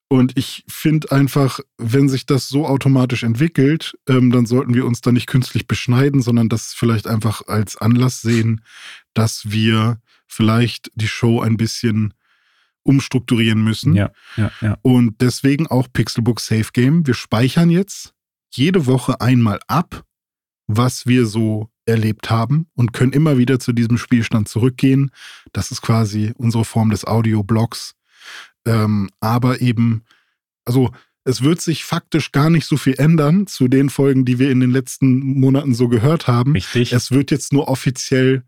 und 0.09 0.37
ich 0.37 0.63
finde 0.67 1.11
einfach, 1.11 1.59
wenn 1.77 2.07
sich 2.07 2.25
das 2.25 2.47
so 2.47 2.65
automatisch 2.65 3.23
entwickelt, 3.23 3.97
ähm, 4.07 4.31
dann 4.31 4.45
sollten 4.45 4.73
wir 4.73 4.85
uns 4.85 5.01
da 5.01 5.11
nicht 5.11 5.27
künstlich 5.27 5.67
beschneiden, 5.67 6.21
sondern 6.21 6.47
das 6.47 6.73
vielleicht 6.73 7.07
einfach 7.07 7.47
als 7.47 7.75
Anlass 7.77 8.21
sehen, 8.21 8.61
dass 9.13 9.51
wir 9.51 9.99
vielleicht 10.25 10.91
die 10.95 11.07
Show 11.07 11.41
ein 11.41 11.57
bisschen 11.57 12.13
umstrukturieren 12.83 13.61
müssen. 13.61 13.95
Ja, 13.95 14.11
ja, 14.37 14.51
ja. 14.61 14.77
Und 14.81 15.19
deswegen 15.19 15.67
auch 15.67 15.87
Pixelbook 15.91 16.39
Safe 16.39 16.69
Game. 16.71 17.05
Wir 17.05 17.13
speichern 17.13 17.69
jetzt 17.69 18.13
jede 18.51 18.85
Woche 18.85 19.19
einmal 19.19 19.59
ab, 19.67 20.05
was 20.67 21.05
wir 21.05 21.25
so 21.25 21.69
erlebt 21.85 22.29
haben 22.29 22.67
und 22.75 22.93
können 22.93 23.11
immer 23.11 23.37
wieder 23.37 23.59
zu 23.59 23.73
diesem 23.73 23.97
Spielstand 23.97 24.47
zurückgehen. 24.47 25.11
Das 25.51 25.71
ist 25.71 25.81
quasi 25.81 26.33
unsere 26.37 26.63
Form 26.63 26.91
des 26.91 27.05
Audioblogs. 27.05 27.95
Ähm, 28.67 29.09
aber 29.19 29.61
eben, 29.61 30.03
also 30.65 30.91
es 31.23 31.41
wird 31.41 31.59
sich 31.59 31.83
faktisch 31.83 32.31
gar 32.31 32.49
nicht 32.49 32.65
so 32.65 32.77
viel 32.77 32.95
ändern 32.97 33.47
zu 33.47 33.67
den 33.67 33.89
Folgen, 33.89 34.23
die 34.23 34.39
wir 34.39 34.49
in 34.49 34.59
den 34.59 34.71
letzten 34.71 35.19
Monaten 35.19 35.73
so 35.73 35.87
gehört 35.87 36.27
haben. 36.27 36.53
Richtig. 36.53 36.93
Es 36.93 37.11
wird 37.11 37.31
jetzt 37.31 37.51
nur 37.51 37.67
offiziell 37.67 38.43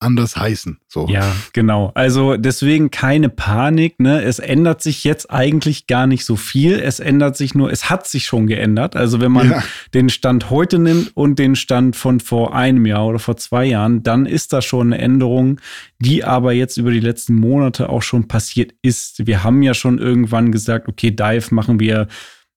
anders 0.00 0.36
heißen. 0.36 0.78
So. 0.88 1.06
Ja, 1.08 1.36
genau. 1.52 1.92
Also 1.94 2.36
deswegen 2.36 2.90
keine 2.90 3.28
Panik. 3.28 4.00
Ne? 4.00 4.22
Es 4.22 4.38
ändert 4.38 4.82
sich 4.82 5.04
jetzt 5.04 5.30
eigentlich 5.30 5.86
gar 5.86 6.06
nicht 6.06 6.24
so 6.24 6.36
viel. 6.36 6.80
Es 6.80 7.00
ändert 7.00 7.36
sich 7.36 7.54
nur, 7.54 7.70
es 7.70 7.90
hat 7.90 8.06
sich 8.06 8.24
schon 8.24 8.46
geändert. 8.46 8.96
Also 8.96 9.20
wenn 9.20 9.30
man 9.30 9.50
ja. 9.50 9.62
den 9.94 10.08
Stand 10.08 10.50
heute 10.50 10.78
nimmt 10.78 11.14
und 11.14 11.38
den 11.38 11.54
Stand 11.54 11.96
von 11.96 12.18
vor 12.18 12.54
einem 12.54 12.86
Jahr 12.86 13.06
oder 13.06 13.18
vor 13.18 13.36
zwei 13.36 13.66
Jahren, 13.66 14.02
dann 14.02 14.26
ist 14.26 14.52
das 14.52 14.64
schon 14.64 14.92
eine 14.92 15.02
Änderung, 15.02 15.60
die 15.98 16.24
aber 16.24 16.52
jetzt 16.52 16.78
über 16.78 16.90
die 16.90 17.00
letzten 17.00 17.34
Monate 17.34 17.90
auch 17.90 18.02
schon 18.02 18.26
passiert 18.26 18.72
ist. 18.82 19.26
Wir 19.26 19.44
haben 19.44 19.62
ja 19.62 19.74
schon 19.74 19.98
irgendwann 19.98 20.50
gesagt, 20.50 20.88
okay, 20.88 21.10
Dive 21.10 21.54
machen 21.54 21.78
wir 21.78 22.08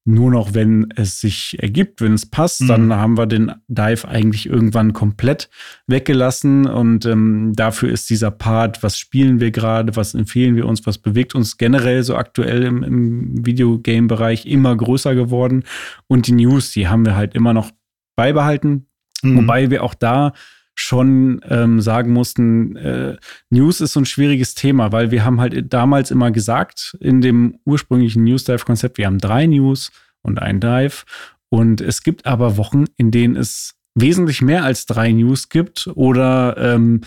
nur 0.06 0.32
noch, 0.32 0.54
wenn 0.54 0.92
es 0.96 1.22
sich 1.22 1.58
ergibt, 1.60 2.02
wenn 2.02 2.14
es 2.14 2.26
passt. 2.26 2.62
Mhm. 2.62 2.68
Dann 2.68 2.94
haben 2.94 3.18
wir 3.18 3.26
den 3.26 3.52
Dive 3.68 4.08
eigentlich 4.08 4.48
irgendwann 4.48 4.92
komplett 4.92 5.50
weggelassen. 5.88 6.66
Und 6.66 7.06
ähm, 7.06 7.54
dafür 7.56 7.90
ist 7.92 8.10
dieser 8.10 8.32
Part, 8.32 8.84
was 8.84 8.98
spielen 8.98 9.40
wir 9.40 9.52
gerade, 9.52 9.96
was 9.96 10.14
empfehlen 10.14 10.56
wir 10.56 10.66
uns, 10.66 10.86
was 10.86 10.98
bewegt 10.98 11.36
uns 11.36 11.58
generell 11.58 12.04
so 12.04 12.16
aktuell 12.16 12.64
im, 12.64 12.84
im 12.84 13.46
Videogame-Bereich 13.46 14.46
immer 14.46 14.76
größer 14.76 15.16
geworden. 15.16 15.64
Und 16.08 16.28
die 16.28 16.34
News, 16.34 16.72
die 16.72 16.88
haben 16.90 17.06
wir 17.06 17.16
halt 17.16 17.34
immer 17.34 17.54
noch 17.54 17.72
beibehalten. 18.18 18.88
Mhm. 19.22 19.38
Wobei 19.38 19.70
wir 19.70 19.84
auch 19.84 19.94
da 19.94 20.34
schon 20.76 21.42
ähm, 21.50 21.82
sagen 21.82 22.12
mussten, 22.12 22.76
äh, 22.76 23.18
News 23.50 23.82
ist 23.82 23.94
so 23.94 24.02
ein 24.02 24.06
schwieriges 24.06 24.56
Thema, 24.56 24.92
weil 24.92 25.12
wir 25.12 25.24
haben 25.24 25.40
halt 25.40 25.72
damals 25.72 26.12
immer 26.12 26.32
gesagt, 26.32 26.98
in 27.00 27.22
dem 27.22 27.60
ursprünglichen 27.66 28.24
News-Dive-Konzept, 28.24 28.98
wir 28.98 29.06
haben 29.06 29.20
drei 29.20 29.46
News 29.46 29.92
und 30.22 30.42
ein 30.42 30.60
Dive. 30.60 31.04
Und 31.50 31.82
es 31.82 32.02
gibt 32.02 32.26
aber 32.26 32.58
Wochen, 32.58 32.86
in 32.98 33.12
denen 33.12 33.36
es 33.36 33.76
wesentlich 33.96 34.42
mehr 34.42 34.64
als 34.64 34.86
drei 34.88 35.12
News 35.12 35.50
gibt 35.50 35.88
oder 35.94 36.58
ähm, 36.58 37.02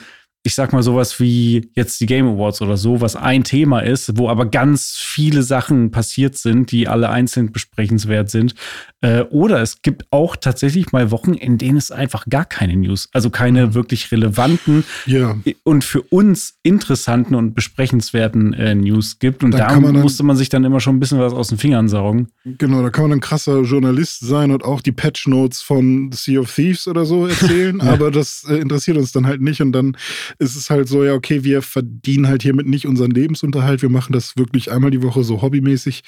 ich 0.46 0.54
sag 0.54 0.72
mal 0.72 0.82
sowas 0.82 1.18
wie 1.18 1.68
jetzt 1.74 2.00
die 2.00 2.06
Game 2.06 2.28
Awards 2.28 2.62
oder 2.62 2.76
so, 2.76 3.00
was 3.00 3.16
ein 3.16 3.42
Thema 3.42 3.80
ist, 3.80 4.16
wo 4.16 4.28
aber 4.28 4.46
ganz 4.46 4.96
viele 4.96 5.42
Sachen 5.42 5.90
passiert 5.90 6.36
sind, 6.36 6.70
die 6.70 6.86
alle 6.86 7.10
einzeln 7.10 7.50
besprechenswert 7.50 8.30
sind. 8.30 8.54
Äh, 9.00 9.22
oder 9.22 9.60
es 9.60 9.82
gibt 9.82 10.06
auch 10.10 10.36
tatsächlich 10.36 10.92
mal 10.92 11.10
Wochen, 11.10 11.34
in 11.34 11.58
denen 11.58 11.76
es 11.76 11.90
einfach 11.90 12.26
gar 12.30 12.44
keine 12.44 12.76
News, 12.76 13.08
also 13.12 13.28
keine 13.28 13.66
mhm. 13.66 13.74
wirklich 13.74 14.12
relevanten 14.12 14.84
ja. 15.04 15.36
und 15.64 15.82
für 15.82 16.02
uns 16.02 16.54
interessanten 16.62 17.34
und 17.34 17.54
besprechenswerten 17.54 18.54
äh, 18.54 18.74
News 18.76 19.18
gibt. 19.18 19.42
Und 19.42 19.50
da, 19.50 19.80
musste 19.80 20.22
man 20.22 20.36
sich 20.36 20.48
dann 20.48 20.62
immer 20.62 20.78
schon 20.78 20.96
ein 20.96 21.00
bisschen 21.00 21.18
was 21.18 21.32
aus 21.32 21.48
den 21.48 21.58
Fingern 21.58 21.88
saugen. 21.88 22.28
Genau, 22.44 22.82
da 22.82 22.90
kann 22.90 23.04
man 23.04 23.14
ein 23.14 23.20
krasser 23.20 23.62
Journalist 23.62 24.20
sein 24.20 24.52
und 24.52 24.64
auch 24.64 24.80
die 24.80 24.92
Patch 24.92 25.26
Notes 25.26 25.60
von 25.60 26.12
Sea 26.12 26.40
of 26.40 26.54
Thieves 26.54 26.86
oder 26.86 27.04
so 27.04 27.26
erzählen, 27.26 27.80
aber 27.82 28.12
das 28.12 28.46
äh, 28.48 28.54
interessiert 28.56 28.96
uns 28.96 29.10
dann 29.10 29.26
halt 29.26 29.40
nicht 29.40 29.60
und 29.60 29.72
dann 29.72 29.96
ist 30.38 30.56
es 30.56 30.70
halt 30.70 30.88
so, 30.88 31.04
ja, 31.04 31.14
okay, 31.14 31.44
wir 31.44 31.62
verdienen 31.62 32.28
halt 32.28 32.42
hiermit 32.42 32.66
nicht 32.66 32.86
unseren 32.86 33.10
Lebensunterhalt. 33.10 33.82
Wir 33.82 33.88
machen 33.88 34.12
das 34.12 34.36
wirklich 34.36 34.70
einmal 34.70 34.90
die 34.90 35.02
Woche 35.02 35.24
so 35.24 35.42
hobbymäßig. 35.42 36.02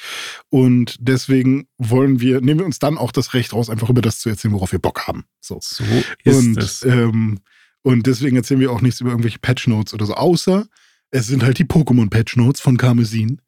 Und 0.48 0.96
deswegen 1.00 1.66
wollen 1.78 2.20
wir, 2.20 2.40
nehmen 2.40 2.60
wir 2.60 2.66
uns 2.66 2.78
dann 2.78 2.98
auch 2.98 3.12
das 3.12 3.34
Recht 3.34 3.52
raus, 3.52 3.70
einfach 3.70 3.90
über 3.90 4.02
das 4.02 4.20
zu 4.20 4.28
erzählen, 4.28 4.54
worauf 4.54 4.72
wir 4.72 4.78
Bock 4.78 5.06
haben. 5.06 5.24
So, 5.40 5.58
so 5.62 5.84
ist 6.24 6.36
und, 6.36 6.58
es. 6.58 6.82
Ähm, 6.84 7.40
und 7.82 8.06
deswegen 8.06 8.36
erzählen 8.36 8.60
wir 8.60 8.72
auch 8.72 8.80
nichts 8.80 9.00
über 9.00 9.10
irgendwelche 9.10 9.38
Patch 9.38 9.66
Notes 9.66 9.94
oder 9.94 10.06
so, 10.06 10.14
außer 10.14 10.66
es 11.10 11.26
sind 11.26 11.42
halt 11.42 11.58
die 11.58 11.64
Pokémon 11.64 12.10
Patch 12.10 12.36
Notes 12.36 12.60
von 12.60 12.76
Karmesin. 12.76 13.40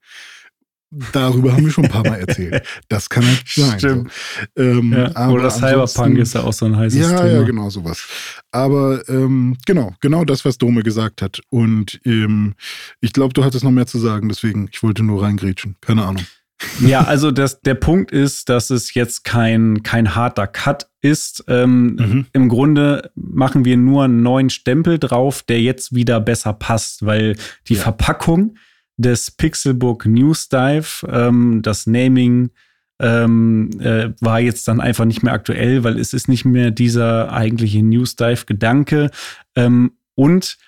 Darüber 1.13 1.53
haben 1.53 1.65
wir 1.65 1.73
schon 1.73 1.85
ein 1.85 1.91
paar 1.91 2.05
Mal 2.05 2.21
erzählt. 2.21 2.67
Das 2.89 3.09
kann 3.09 3.25
halt 3.25 3.45
sein. 3.47 3.79
Stimmt. 3.79 4.13
So. 4.57 4.63
Ähm, 4.63 4.93
ja, 4.93 5.29
oder 5.29 5.51
Cyberpunk 5.51 6.19
ist 6.19 6.35
ja 6.35 6.43
auch 6.43 6.53
so 6.53 6.67
ein 6.67 6.77
heißes 6.77 7.01
ja, 7.01 7.17
Thema. 7.17 7.27
Ja, 7.27 7.43
genau, 7.43 7.71
sowas. 7.71 8.09
Aber 8.51 9.09
ähm, 9.09 9.57
genau, 9.67 9.95
genau 10.01 10.25
das, 10.25 10.45
was 10.45 10.59
Dome 10.59 10.83
gesagt 10.83 11.23
hat. 11.23 11.41
Und 11.49 12.01
ähm, 12.05 12.55
ich 13.01 13.13
glaube, 13.13 13.35
du 13.35 13.45
hattest 13.45 13.63
noch 13.63 13.71
mehr 13.71 13.87
zu 13.87 13.99
sagen, 13.99 14.29
deswegen, 14.29 14.69
ich 14.73 14.83
wollte 14.83 15.05
nur 15.05 15.23
reingrätschen. 15.23 15.77
Keine 15.81 16.05
Ahnung. 16.05 16.25
Ja, 16.81 17.03
also 17.05 17.31
das, 17.31 17.61
der 17.61 17.75
Punkt 17.75 18.11
ist, 18.11 18.49
dass 18.49 18.71
es 18.71 18.93
jetzt 18.95 19.25
kein, 19.25 19.83
kein 19.83 20.15
harter 20.15 20.47
Cut 20.47 20.89
ist. 21.01 21.45
Ähm, 21.49 21.97
mhm. 21.97 22.27
Im 22.33 22.49
Grunde 22.49 23.11
machen 23.15 23.65
wir 23.65 23.77
nur 23.77 24.05
einen 24.05 24.23
neuen 24.23 24.51
Stempel 24.51 24.99
drauf, 24.99 25.43
der 25.43 25.61
jetzt 25.63 25.95
wieder 25.95 26.21
besser 26.21 26.53
passt, 26.53 27.07
weil 27.07 27.37
die 27.69 27.75
ja. 27.75 27.81
Verpackung 27.81 28.57
des 29.01 29.31
Pixelbook 29.31 30.07
News 30.07 30.49
Dive. 30.49 31.07
Ähm, 31.09 31.61
das 31.63 31.87
Naming 31.87 32.51
ähm, 33.01 33.71
äh, 33.81 34.11
war 34.21 34.41
jetzt 34.41 34.69
dann 34.69 34.81
einfach 34.81 35.07
nicht 35.07 35.23
mehr 35.23 35.33
aktuell, 35.33 35.85
weil 35.85 35.99
es 35.99 36.13
ist 36.13 36.29
nicht 36.29 36.45
mehr 36.45 36.71
dieser 36.71 37.33
eigentliche 37.33 37.83
News 37.83 38.17
Dive 38.17 38.45
Gedanke. 38.47 39.11
Ähm, 39.57 39.93
und, 40.15 40.59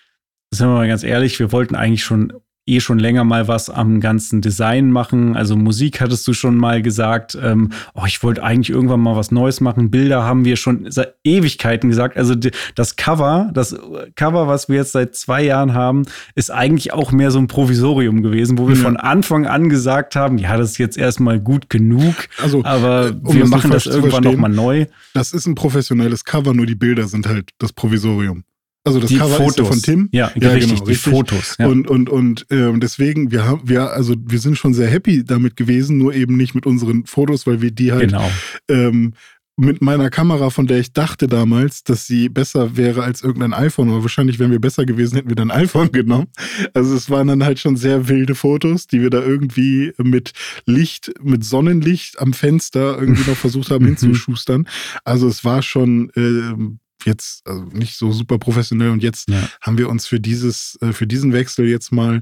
sind 0.51 0.69
wir 0.69 0.75
mal 0.75 0.89
ganz 0.89 1.05
ehrlich, 1.05 1.39
wir 1.39 1.53
wollten 1.53 1.75
eigentlich 1.75 2.05
schon 2.05 2.33
eh 2.67 2.81
schon 2.81 2.99
länger 2.99 3.25
mal 3.25 3.49
was 3.49 3.71
am 3.71 4.01
ganzen 4.01 4.41
Design 4.41 4.91
machen. 4.91 5.37
Also 5.37 5.57
Musik 5.57 6.01
hattest 6.01 6.27
du 6.29 6.33
schon 6.33 6.57
mal 6.57 6.81
gesagt. 6.81 7.37
Ähm, 7.41 7.71
oh, 7.95 8.05
ich 8.07 8.23
wollte 8.23 8.43
eigentlich 8.43 8.71
irgendwann 8.71 9.01
mal 9.01 9.17
was 9.17 9.33
Neues 9.33 9.61
machen. 9.61 9.91
Bilder 9.91 10.23
haben 10.23 10.45
wir 10.45 10.57
schon 10.57 10.91
seit 10.91 11.15
Ewigkeiten 11.25 11.91
gesagt. 11.91 12.17
Also 12.17 12.35
das 12.75 12.97
Cover, 12.97 13.51
das 13.53 13.77
Cover, 14.15 14.47
was 14.47 14.69
wir 14.69 14.77
jetzt 14.77 14.93
seit 14.93 15.17
zwei 15.17 15.43
Jahren 15.43 15.75
haben, 15.75 16.05
ist 16.37 16.51
eigentlich 16.51 16.93
auch 16.93 17.11
mehr 17.11 17.33
so 17.33 17.41
ein 17.41 17.49
Provisorium 17.49 18.23
gewesen, 18.23 18.59
wo 18.59 18.69
wir 18.69 18.77
ja. 18.77 18.83
von 18.83 18.97
Anfang 18.97 19.47
an 19.47 19.69
gesagt 19.69 20.15
haben, 20.15 20.39
ja, 20.39 20.57
das 20.57 20.73
ist 20.73 20.79
jetzt 20.79 20.97
erstmal 20.97 21.41
gut 21.41 21.69
genug. 21.69 22.15
Also, 22.41 22.65
aber 22.65 23.09
äh, 23.09 23.15
um 23.25 23.35
wir 23.35 23.47
machen 23.47 23.73
das 23.73 23.87
irgendwann 23.87 24.23
noch 24.23 24.37
mal 24.37 24.49
neu. 24.49 24.87
Das 25.15 25.33
ist 25.33 25.47
ein 25.47 25.57
professionelles 25.57 26.25
Cover, 26.25 26.55
nur 26.55 26.67
die 26.67 26.77
Bilder 26.77 27.09
sind 27.09 27.27
halt 27.27 27.51
das 27.59 27.73
Provisorium. 27.73 28.45
Also 28.85 28.99
das 28.99 29.11
die 29.11 29.17
Cover 29.17 29.37
Fotos. 29.37 29.51
ist 29.51 29.59
ja 29.59 29.65
von 29.65 29.83
Tim. 29.83 30.09
Ja, 30.13 30.33
ja 30.35 30.51
richtig, 30.51 30.73
genau, 30.73 30.85
die 30.85 30.91
richtig. 30.91 31.13
Fotos. 31.13 31.57
Ja. 31.59 31.67
Und 31.69 31.89
und 31.89 32.11
und 32.11 32.51
äh, 32.51 32.73
deswegen 32.79 33.31
wir 33.31 33.45
haben 33.45 33.63
wir 33.65 33.93
also 33.93 34.15
wir 34.19 34.39
sind 34.39 34.59
schon 34.59 34.75
sehr 34.75 34.89
happy 34.89 35.25
damit 35.25 35.57
gewesen, 35.57 35.99
nur 35.99 36.15
eben 36.15 36.37
nicht 36.37 36.55
mit 36.55 36.67
unseren 36.67 37.07
Fotos, 37.07 37.47
weil 37.47 37.63
wir 37.63 37.71
die 37.71 37.93
halt 37.93 38.11
genau. 38.11 38.29
ähm, 38.69 39.15
mit 39.57 39.83
meiner 39.83 40.09
Kamera, 40.11 40.51
von 40.51 40.67
der 40.67 40.79
ich 40.79 40.93
dachte 40.93 41.27
damals, 41.27 41.85
dass 41.85 42.07
sie 42.07 42.29
besser 42.29 42.77
wäre 42.77 43.03
als 43.03 43.23
irgendein 43.23 43.53
iPhone, 43.53 43.91
aber 43.91 44.03
wahrscheinlich 44.03 44.39
wären 44.39 44.51
wir 44.51 44.61
besser 44.61 44.87
gewesen, 44.87 45.17
hätten 45.17 45.29
wir 45.29 45.37
dann 45.37 45.51
ein 45.51 45.63
iPhone 45.65 45.93
genommen. 45.93 46.29
Also 46.75 46.97
es 46.97 47.11
waren 47.11 47.29
dann 47.29 47.45
halt 47.45 47.59
schon 47.59 47.77
sehr 47.77 48.09
wilde 48.09 48.35
Fotos, 48.35 48.87
die 48.87 49.03
wir 49.03 49.11
da 49.11 49.23
irgendwie 49.23 49.93
mit 49.99 50.33
Licht, 50.65 51.13
mit 51.23 51.45
Sonnenlicht 51.45 52.19
am 52.19 52.33
Fenster 52.33 52.99
irgendwie 52.99 53.29
noch 53.29 53.37
versucht 53.37 53.71
haben 53.71 53.85
hinzuschustern. 53.87 54.67
Also 55.05 55.29
es 55.29 55.45
war 55.45 55.63
schon 55.63 56.11
äh, 56.17 56.79
jetzt 57.07 57.47
also 57.47 57.65
nicht 57.65 57.97
so 57.97 58.13
super 58.13 58.39
professionell 58.39 58.91
und 58.91 59.03
jetzt 59.03 59.29
ja. 59.29 59.43
haben 59.61 59.79
wir 59.79 59.89
uns 59.89 60.07
für 60.07 60.21
dieses, 60.21 60.79
äh, 60.81 60.93
für 60.93 61.07
diesen 61.07 61.33
Wechsel 61.33 61.69
jetzt 61.69 61.93
mal, 61.93 62.21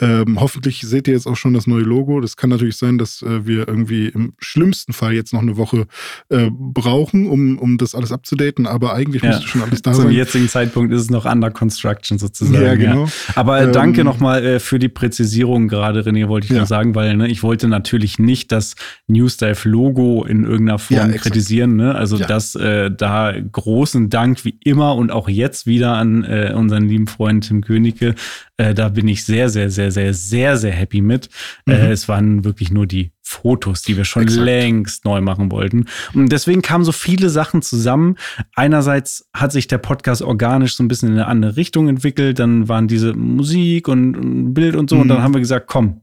ähm, 0.00 0.40
hoffentlich 0.40 0.80
seht 0.80 1.08
ihr 1.08 1.14
jetzt 1.14 1.26
auch 1.26 1.36
schon 1.36 1.54
das 1.54 1.66
neue 1.66 1.82
Logo. 1.82 2.20
Das 2.20 2.36
kann 2.36 2.50
natürlich 2.50 2.76
sein, 2.76 2.98
dass 2.98 3.22
äh, 3.22 3.46
wir 3.46 3.68
irgendwie 3.68 4.08
im 4.08 4.34
schlimmsten 4.38 4.92
Fall 4.92 5.12
jetzt 5.12 5.32
noch 5.32 5.42
eine 5.42 5.56
Woche 5.56 5.86
äh, 6.28 6.50
brauchen, 6.52 7.26
um, 7.26 7.58
um 7.58 7.78
das 7.78 7.94
alles 7.94 8.12
abzudaten, 8.12 8.66
aber 8.66 8.94
eigentlich 8.94 9.22
ja. 9.22 9.30
müsste 9.30 9.48
schon 9.48 9.62
alles 9.62 9.82
da 9.82 9.92
Zum 9.92 10.02
sein. 10.02 10.08
Zum 10.08 10.16
jetzigen 10.16 10.48
Zeitpunkt 10.48 10.92
ist 10.92 11.02
es 11.02 11.10
noch 11.10 11.24
under 11.24 11.50
construction 11.50 12.18
sozusagen. 12.18 12.64
Ja, 12.64 12.74
genau. 12.74 13.04
Ja. 13.04 13.12
Aber 13.34 13.62
ähm, 13.62 13.72
danke 13.72 14.04
nochmal 14.04 14.44
äh, 14.44 14.60
für 14.60 14.78
die 14.78 14.88
Präzisierung 14.88 15.68
gerade, 15.68 16.02
René, 16.02 16.28
wollte 16.28 16.46
ich 16.46 16.50
ja. 16.52 16.58
nur 16.58 16.66
sagen, 16.66 16.94
weil 16.94 17.16
ne, 17.16 17.28
ich 17.28 17.42
wollte 17.42 17.68
natürlich 17.68 18.18
nicht 18.18 18.52
das 18.52 18.74
Newsdive-Logo 19.06 20.24
in 20.24 20.44
irgendeiner 20.44 20.78
Form 20.78 21.12
kritisieren. 21.12 21.76
Ne? 21.76 21.94
Also 21.94 22.18
dass 22.18 22.54
äh, 22.54 22.90
da 22.90 23.32
großen 23.40 24.10
Dank 24.18 24.44
wie 24.44 24.58
immer 24.64 24.96
und 24.96 25.12
auch 25.12 25.28
jetzt 25.28 25.68
wieder 25.68 25.92
an 25.92 26.24
äh, 26.24 26.52
unseren 26.52 26.88
lieben 26.88 27.06
Freund 27.06 27.46
Tim 27.46 27.60
Königke. 27.60 28.16
Äh, 28.56 28.74
da 28.74 28.88
bin 28.88 29.06
ich 29.06 29.24
sehr, 29.24 29.48
sehr, 29.48 29.70
sehr, 29.70 29.92
sehr, 29.92 30.12
sehr, 30.12 30.56
sehr 30.56 30.72
happy 30.72 31.02
mit. 31.02 31.28
Äh, 31.68 31.70
mhm. 31.70 31.80
Äh, 31.82 31.90
es 31.92 32.08
waren 32.08 32.44
wirklich 32.44 32.72
nur 32.72 32.88
die 32.88 33.12
Fotos, 33.22 33.82
die 33.82 33.96
wir 33.96 34.04
schon 34.04 34.24
Exakt. 34.24 34.44
längst 34.44 35.04
neu 35.04 35.20
machen 35.20 35.52
wollten. 35.52 35.84
Und 36.14 36.32
deswegen 36.32 36.62
kamen 36.62 36.82
so 36.82 36.90
viele 36.90 37.30
Sachen 37.30 37.62
zusammen. 37.62 38.16
Einerseits 38.56 39.28
hat 39.32 39.52
sich 39.52 39.68
der 39.68 39.78
Podcast 39.78 40.22
organisch 40.22 40.74
so 40.74 40.82
ein 40.82 40.88
bisschen 40.88 41.10
in 41.10 41.14
eine 41.14 41.28
andere 41.28 41.56
Richtung 41.56 41.88
entwickelt. 41.88 42.40
Dann 42.40 42.66
waren 42.66 42.88
diese 42.88 43.14
Musik 43.14 43.86
und, 43.86 44.16
und 44.16 44.52
Bild 44.52 44.74
und 44.74 44.90
so. 44.90 44.96
Mhm. 44.96 45.02
Und 45.02 45.08
dann 45.08 45.22
haben 45.22 45.34
wir 45.34 45.40
gesagt, 45.40 45.68
komm, 45.68 46.00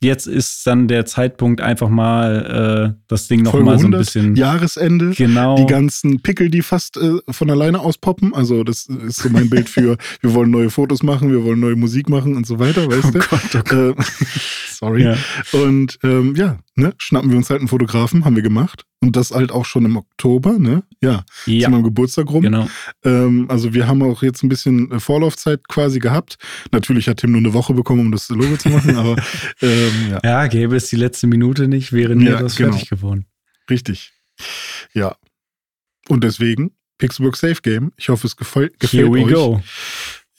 jetzt 0.00 0.26
ist 0.26 0.66
dann 0.66 0.88
der 0.88 1.06
Zeitpunkt, 1.06 1.60
einfach 1.60 1.88
mal 1.88 2.94
äh, 2.96 3.00
das 3.08 3.28
Ding 3.28 3.42
noch 3.42 3.52
Folge 3.52 3.66
mal 3.66 3.78
so 3.78 3.86
ein 3.86 3.90
bisschen. 3.92 4.34
Jahresende. 4.34 5.10
Genau. 5.10 5.56
Die 5.56 5.66
ganzen 5.66 6.20
Pickel, 6.22 6.50
die 6.50 6.62
fast 6.62 6.96
äh, 6.96 7.18
von 7.28 7.50
alleine 7.50 7.80
auspoppen. 7.80 8.34
Also, 8.34 8.64
das 8.64 8.86
ist 8.86 9.16
so 9.16 9.28
mein 9.28 9.50
Bild 9.50 9.68
für, 9.68 9.98
wir 10.20 10.34
wollen 10.34 10.50
neue 10.50 10.70
Fotos 10.70 11.02
machen, 11.02 11.30
wir 11.30 11.44
wollen 11.44 11.60
neue 11.60 11.76
Musik 11.76 12.08
machen 12.08 12.36
und 12.36 12.46
so 12.46 12.58
weiter, 12.58 12.86
weißt 12.90 13.06
oh 13.06 13.10
du? 13.10 13.18
Gott, 13.18 13.40
oh 13.54 13.60
Gott. 13.64 13.98
Äh, 13.98 14.02
sorry. 14.70 15.04
Ja. 15.04 15.16
Und 15.52 15.98
ähm, 16.02 16.34
ja, 16.36 16.58
ne, 16.80 16.94
schnappen 16.98 17.30
wir 17.30 17.36
uns 17.36 17.50
halt 17.50 17.60
einen 17.60 17.68
Fotografen, 17.68 18.24
haben 18.24 18.34
wir 18.34 18.42
gemacht. 18.42 18.84
Und 19.02 19.16
das 19.16 19.30
halt 19.30 19.50
auch 19.50 19.64
schon 19.64 19.84
im 19.84 19.96
Oktober, 19.96 20.58
ne? 20.58 20.82
Ja, 21.00 21.24
ja. 21.46 21.64
zu 21.64 21.70
meinem 21.70 21.84
Geburtstag 21.84 22.28
rum. 22.30 22.42
Genau. 22.42 22.68
Ähm, 23.04 23.46
also 23.48 23.72
wir 23.72 23.86
haben 23.86 24.02
auch 24.02 24.22
jetzt 24.22 24.42
ein 24.42 24.48
bisschen 24.48 24.90
äh, 24.90 25.00
Vorlaufzeit 25.00 25.68
quasi 25.68 26.00
gehabt. 26.00 26.36
Natürlich 26.72 27.08
hat 27.08 27.18
Tim 27.18 27.32
nur 27.32 27.40
eine 27.40 27.54
Woche 27.54 27.72
bekommen, 27.72 28.00
um 28.00 28.12
das 28.12 28.28
Logo 28.28 28.56
zu 28.56 28.68
machen, 28.68 28.96
aber 28.96 29.16
ähm, 29.62 30.10
ja. 30.10 30.20
ja, 30.22 30.46
gäbe 30.48 30.76
es 30.76 30.88
die 30.88 30.96
letzte 30.96 31.26
Minute 31.26 31.68
nicht, 31.68 31.92
wäre 31.92 32.16
nie 32.16 32.26
ja, 32.26 32.40
das 32.40 32.56
genau. 32.56 32.72
fertig 32.72 32.90
geworden. 32.90 33.26
Richtig. 33.70 34.12
Ja. 34.92 35.16
Und 36.08 36.24
deswegen, 36.24 36.72
Pixelbook 36.98 37.36
Safe 37.36 37.60
Game. 37.62 37.92
Ich 37.96 38.08
hoffe, 38.08 38.26
es 38.26 38.36
gefällt, 38.36 38.78
gefällt 38.78 39.02
Here 39.02 39.12
we 39.12 39.24
euch. 39.24 39.32
go. 39.32 39.62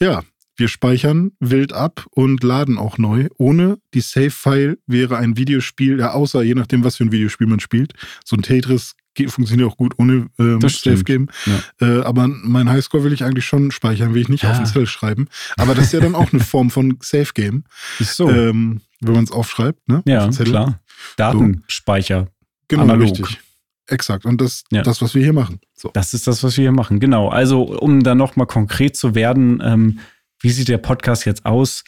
ja, 0.00 0.22
wir 0.56 0.68
speichern 0.68 1.32
wild 1.40 1.72
ab 1.72 2.06
und 2.10 2.42
laden 2.42 2.78
auch 2.78 2.98
neu. 2.98 3.28
Ohne 3.38 3.78
die 3.94 4.00
Save-File 4.00 4.78
wäre 4.86 5.16
ein 5.16 5.36
Videospiel, 5.36 5.98
ja, 5.98 6.12
außer 6.12 6.42
je 6.42 6.54
nachdem, 6.54 6.84
was 6.84 6.96
für 6.96 7.04
ein 7.04 7.12
Videospiel 7.12 7.46
man 7.46 7.60
spielt. 7.60 7.94
So 8.24 8.36
ein 8.36 8.42
Tetris 8.42 8.94
geht, 9.14 9.30
funktioniert 9.30 9.68
auch 9.70 9.76
gut 9.76 9.94
ohne 9.98 10.28
ähm, 10.38 10.60
Save-Game. 10.60 11.28
Ja. 11.46 11.86
Äh, 11.86 12.02
aber 12.02 12.28
mein 12.28 12.68
Highscore 12.68 13.04
will 13.04 13.12
ich 13.12 13.24
eigentlich 13.24 13.46
schon 13.46 13.70
speichern, 13.70 14.14
will 14.14 14.22
ich 14.22 14.28
nicht 14.28 14.44
ja. 14.44 14.50
auf 14.50 14.56
den 14.56 14.66
Zettel 14.66 14.86
schreiben. 14.86 15.28
Aber 15.56 15.74
das 15.74 15.86
ist 15.86 15.92
ja 15.92 16.00
dann 16.00 16.14
auch 16.14 16.32
eine 16.32 16.40
Form 16.44 16.70
von 16.70 16.98
Save-Game. 17.00 17.64
Ist 17.98 18.16
so. 18.16 18.30
Ähm, 18.30 18.80
wenn 19.00 19.14
man 19.14 19.24
es 19.24 19.32
aufschreibt, 19.32 19.88
ne? 19.88 20.02
Ja, 20.06 20.28
klar. 20.28 20.80
Datenspeicher. 21.16 22.28
Genau, 22.68 22.84
analog. 22.84 23.02
richtig. 23.02 23.40
Exakt. 23.86 24.24
Und 24.24 24.40
das, 24.40 24.62
ja. 24.70 24.82
das, 24.82 25.02
was 25.02 25.14
wir 25.14 25.22
hier 25.22 25.32
machen. 25.32 25.60
So. 25.74 25.90
Das 25.92 26.14
ist 26.14 26.26
das, 26.26 26.42
was 26.44 26.56
wir 26.56 26.62
hier 26.62 26.72
machen. 26.72 27.00
Genau. 27.00 27.28
Also, 27.28 27.62
um 27.62 28.02
da 28.02 28.14
nochmal 28.14 28.46
konkret 28.46 28.96
zu 28.96 29.14
werden, 29.14 29.60
ähm, 29.62 29.98
wie 30.42 30.50
sieht 30.50 30.68
der 30.68 30.78
Podcast 30.78 31.24
jetzt 31.24 31.46
aus? 31.46 31.84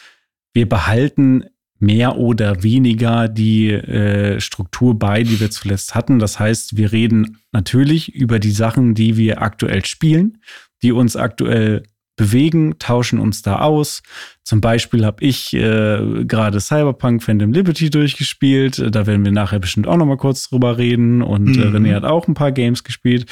Wir 0.53 0.69
behalten 0.69 1.45
mehr 1.81 2.17
oder 2.17 2.63
weniger 2.63 3.29
die 3.29 3.71
äh, 3.71 4.41
Struktur 4.41 4.99
bei, 4.99 5.23
die 5.23 5.39
wir 5.41 5.51
zuletzt 5.51 5.95
hatten. 5.95 6.19
Das 6.19 6.39
heißt, 6.39 6.77
wir 6.77 6.93
reden 6.93 7.39
natürlich 7.53 8.15
über 8.15 8.39
die 8.39 8.53
Sachen, 8.53 8.95
die 8.95 9.17
wir 9.17 9.43
aktuell 9.43 9.85
spielen, 9.85 10.39
die 10.83 10.93
uns 10.93 11.17
aktuell 11.17 11.83
bewegen, 12.17 12.79
tauschen 12.79 13.19
uns 13.19 13.43
da 13.43 13.57
aus. 13.57 14.03
Zum 14.45 14.61
Beispiel 14.61 15.05
habe 15.05 15.25
ich 15.25 15.53
äh, 15.53 16.25
gerade 16.25 16.61
Cyberpunk 16.61 17.23
Phantom 17.23 17.53
Liberty 17.53 17.91
durchgespielt. 17.91 18.83
Da 18.95 19.07
werden 19.07 19.25
wir 19.25 19.33
nachher 19.33 19.59
bestimmt 19.59 19.89
auch 19.89 19.97
noch 19.97 20.07
mal 20.07 20.17
kurz 20.17 20.49
drüber 20.49 20.79
reden. 20.79 21.23
Und 21.23 21.57
äh, 21.57 21.67
mhm. 21.67 21.77
René 21.77 21.95
hat 21.95 22.05
auch 22.05 22.29
ein 22.29 22.35
paar 22.35 22.53
Games 22.53 22.85
gespielt. 22.85 23.27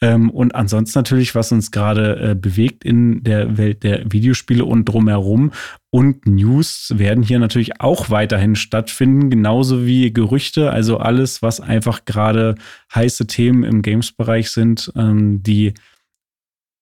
Ähm, 0.00 0.30
und 0.30 0.54
ansonsten 0.54 0.98
natürlich, 0.98 1.34
was 1.34 1.50
uns 1.50 1.70
gerade 1.70 2.30
äh, 2.30 2.34
bewegt 2.34 2.84
in 2.84 3.22
der 3.24 3.58
Welt 3.58 3.82
der 3.82 4.10
Videospiele 4.12 4.64
und 4.64 4.84
drumherum. 4.84 5.52
Und 5.90 6.26
News 6.26 6.92
werden 6.96 7.24
hier 7.24 7.38
natürlich 7.38 7.80
auch 7.80 8.10
weiterhin 8.10 8.54
stattfinden, 8.54 9.30
genauso 9.30 9.86
wie 9.86 10.12
Gerüchte, 10.12 10.70
also 10.70 10.98
alles, 10.98 11.42
was 11.42 11.60
einfach 11.60 12.04
gerade 12.04 12.54
heiße 12.94 13.26
Themen 13.26 13.64
im 13.64 13.82
Games-Bereich 13.82 14.50
sind, 14.50 14.92
ähm, 14.94 15.42
die 15.42 15.74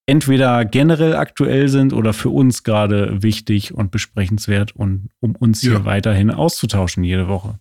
entweder 0.06 0.64
generell 0.64 1.16
aktuell 1.16 1.68
sind 1.68 1.92
oder 1.92 2.12
für 2.12 2.30
uns 2.30 2.62
gerade 2.62 3.22
wichtig 3.22 3.74
und 3.74 3.90
besprechenswert 3.90 4.74
und 4.76 5.08
um 5.20 5.34
uns 5.34 5.62
ja. 5.62 5.72
hier 5.72 5.84
weiterhin 5.84 6.30
auszutauschen 6.30 7.02
jede 7.02 7.28
Woche. 7.28 7.58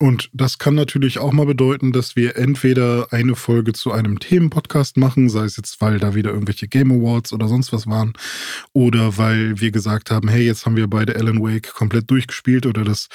Und 0.00 0.30
das 0.32 0.58
kann 0.58 0.76
natürlich 0.76 1.18
auch 1.18 1.32
mal 1.32 1.46
bedeuten, 1.46 1.90
dass 1.90 2.14
wir 2.14 2.36
entweder 2.36 3.08
eine 3.10 3.34
Folge 3.34 3.72
zu 3.72 3.90
einem 3.90 4.20
Themenpodcast 4.20 4.96
machen, 4.96 5.28
sei 5.28 5.44
es 5.44 5.56
jetzt, 5.56 5.80
weil 5.80 5.98
da 5.98 6.14
wieder 6.14 6.30
irgendwelche 6.30 6.68
Game 6.68 6.92
Awards 6.92 7.32
oder 7.32 7.48
sonst 7.48 7.72
was 7.72 7.88
waren, 7.88 8.12
oder 8.72 9.18
weil 9.18 9.60
wir 9.60 9.72
gesagt 9.72 10.12
haben, 10.12 10.28
hey, 10.28 10.46
jetzt 10.46 10.66
haben 10.66 10.76
wir 10.76 10.86
beide 10.86 11.16
Alan 11.16 11.42
Wake 11.42 11.74
komplett 11.74 12.08
durchgespielt 12.12 12.64
oder 12.64 12.84
das 12.84 13.08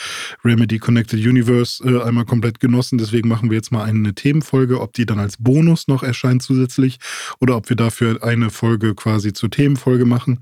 Remedy 0.44 0.78
Connected 0.78 1.26
Universe 1.26 1.82
äh, 1.86 2.04
einmal 2.04 2.26
komplett 2.26 2.60
genossen. 2.60 2.98
Deswegen 2.98 3.30
machen 3.30 3.50
wir 3.50 3.56
jetzt 3.56 3.72
mal 3.72 3.86
eine 3.86 4.14
Themenfolge, 4.14 4.82
ob 4.82 4.92
die 4.92 5.06
dann 5.06 5.20
als 5.20 5.38
Bonus 5.40 5.88
noch 5.88 6.04
erscheint 6.04 6.44
zusätzlich 6.44 7.00
oder 7.40 7.56
ob 7.56 7.70
wir 7.70 7.78
dafür 7.78 8.22
eine 8.24 8.50
Folge 8.50 8.94
quasi 8.94 9.32
zur 9.32 9.50
Themenfolge 9.50 10.04
machen 10.04 10.42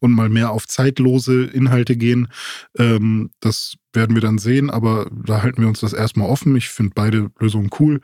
und 0.00 0.12
mal 0.12 0.30
mehr 0.30 0.52
auf 0.52 0.66
zeitlose 0.66 1.44
Inhalte 1.44 1.96
gehen. 1.96 2.28
Ähm, 2.78 3.30
das 3.40 3.76
werden 3.92 4.16
wir 4.16 4.22
dann 4.22 4.38
sehen, 4.38 4.70
aber 4.70 5.10
da 5.10 5.42
halten 5.42 5.60
wir 5.60 5.68
uns 5.68 5.80
das 5.80 5.92
erstmal 5.92 6.28
offen. 6.28 6.56
Ich 6.56 6.68
finde 6.68 6.92
beide 6.94 7.30
Lösungen 7.38 7.70
cool. 7.78 8.00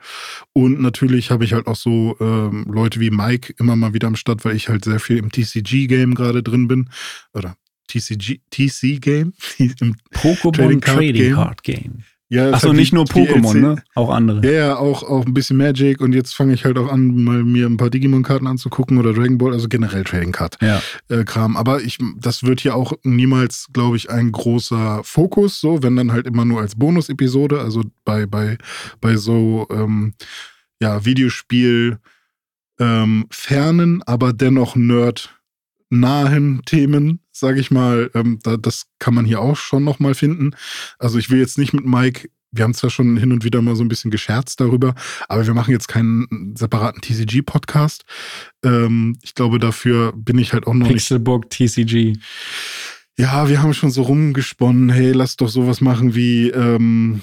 Und 0.53 0.79
natürlich 0.81 1.31
habe 1.31 1.45
ich 1.45 1.53
halt 1.53 1.67
auch 1.67 1.75
so 1.75 2.15
ähm, 2.19 2.65
Leute 2.69 2.99
wie 2.99 3.09
Mike 3.09 3.53
immer 3.59 3.75
mal 3.75 3.93
wieder 3.93 4.07
am 4.07 4.15
Start, 4.15 4.45
weil 4.45 4.55
ich 4.55 4.69
halt 4.69 4.85
sehr 4.85 4.99
viel 4.99 5.17
im 5.17 5.31
TCG-Game 5.31 6.15
gerade 6.15 6.43
drin 6.43 6.67
bin. 6.67 6.89
Oder 7.33 7.55
TCG, 7.87 8.41
TC-Game? 8.51 9.33
Pokémon 10.13 10.51
Trading 10.53 10.79
Card 10.81 10.97
Trading 10.97 11.13
Game. 11.13 11.35
Card 11.35 11.63
Game. 11.63 12.03
Ja, 12.31 12.51
Achso, 12.51 12.67
halt 12.67 12.77
nicht 12.77 12.93
nur 12.93 13.05
Pokémon, 13.05 13.55
ne? 13.55 13.83
Auch 13.95 14.11
andere. 14.11 14.45
Ja, 14.45 14.51
ja, 14.51 14.77
auch, 14.77 15.01
auch 15.01 15.25
ein 15.25 15.33
bisschen 15.33 15.57
Magic 15.57 15.99
und 15.99 16.13
jetzt 16.13 16.35
fange 16.35 16.53
ich 16.53 16.63
halt 16.63 16.77
auch 16.77 16.91
an, 16.91 17.23
mal 17.23 17.43
mir 17.43 17.65
ein 17.65 17.77
paar 17.77 17.89
Digimon-Karten 17.89 18.45
anzugucken 18.45 18.99
oder 18.99 19.13
Dragon 19.13 19.39
Ball, 19.39 19.51
also 19.51 19.67
generell 19.67 20.03
Trading 20.03 20.31
Card-Kram. 20.31 20.79
Ja. 21.09 21.17
Äh, 21.17 21.57
Aber 21.57 21.81
ich, 21.81 21.97
das 22.17 22.43
wird 22.43 22.63
ja 22.63 22.75
auch 22.75 22.93
niemals, 23.01 23.69
glaube 23.73 23.97
ich, 23.97 24.11
ein 24.11 24.31
großer 24.31 25.01
Fokus, 25.03 25.59
so, 25.59 25.81
wenn 25.81 25.95
dann 25.95 26.11
halt 26.11 26.27
immer 26.27 26.45
nur 26.45 26.61
als 26.61 26.75
Bonus-Episode, 26.75 27.61
also 27.61 27.83
bei, 28.05 28.27
bei, 28.27 28.59
bei 29.01 29.15
so, 29.15 29.65
ähm, 29.71 30.13
ja, 30.79 31.03
Videospiel, 31.05 31.97
ähm, 32.79 33.25
fernen, 33.31 34.03
aber 34.03 34.33
dennoch 34.33 34.75
Nerd 34.75 35.35
nahen 35.89 36.61
Themen, 36.65 37.21
sage 37.39 37.59
ich 37.59 37.71
mal, 37.71 38.11
ähm, 38.13 38.39
da, 38.43 38.57
das 38.57 38.87
kann 38.99 39.13
man 39.13 39.25
hier 39.25 39.41
auch 39.41 39.55
schon 39.55 39.83
nochmal 39.83 40.13
finden. 40.13 40.51
Also 40.97 41.17
ich 41.17 41.29
will 41.29 41.39
jetzt 41.39 41.57
nicht 41.57 41.73
mit 41.73 41.85
Mike, 41.85 42.29
wir 42.51 42.63
haben 42.63 42.73
zwar 42.73 42.89
schon 42.89 43.17
hin 43.17 43.31
und 43.31 43.43
wieder 43.43 43.61
mal 43.61 43.75
so 43.75 43.83
ein 43.83 43.89
bisschen 43.89 44.11
gescherzt 44.11 44.59
darüber, 44.59 44.95
aber 45.27 45.45
wir 45.45 45.53
machen 45.53 45.71
jetzt 45.71 45.87
keinen 45.87 46.55
separaten 46.55 47.01
TCG-Podcast. 47.01 48.05
Ähm, 48.63 49.17
ich 49.21 49.35
glaube, 49.35 49.59
dafür 49.59 50.13
bin 50.15 50.37
ich 50.37 50.53
halt 50.53 50.65
auch 50.67 50.73
noch 50.73 50.87
Pixelburg 50.87 51.45
nicht. 51.59 51.75
TCG. 51.75 52.17
Ja, 53.17 53.49
wir 53.49 53.61
haben 53.61 53.73
schon 53.73 53.91
so 53.91 54.03
rumgesponnen, 54.03 54.89
hey, 54.89 55.11
lass 55.11 55.35
doch 55.35 55.49
sowas 55.49 55.81
machen 55.81 56.15
wie, 56.15 56.49
ähm, 56.49 57.21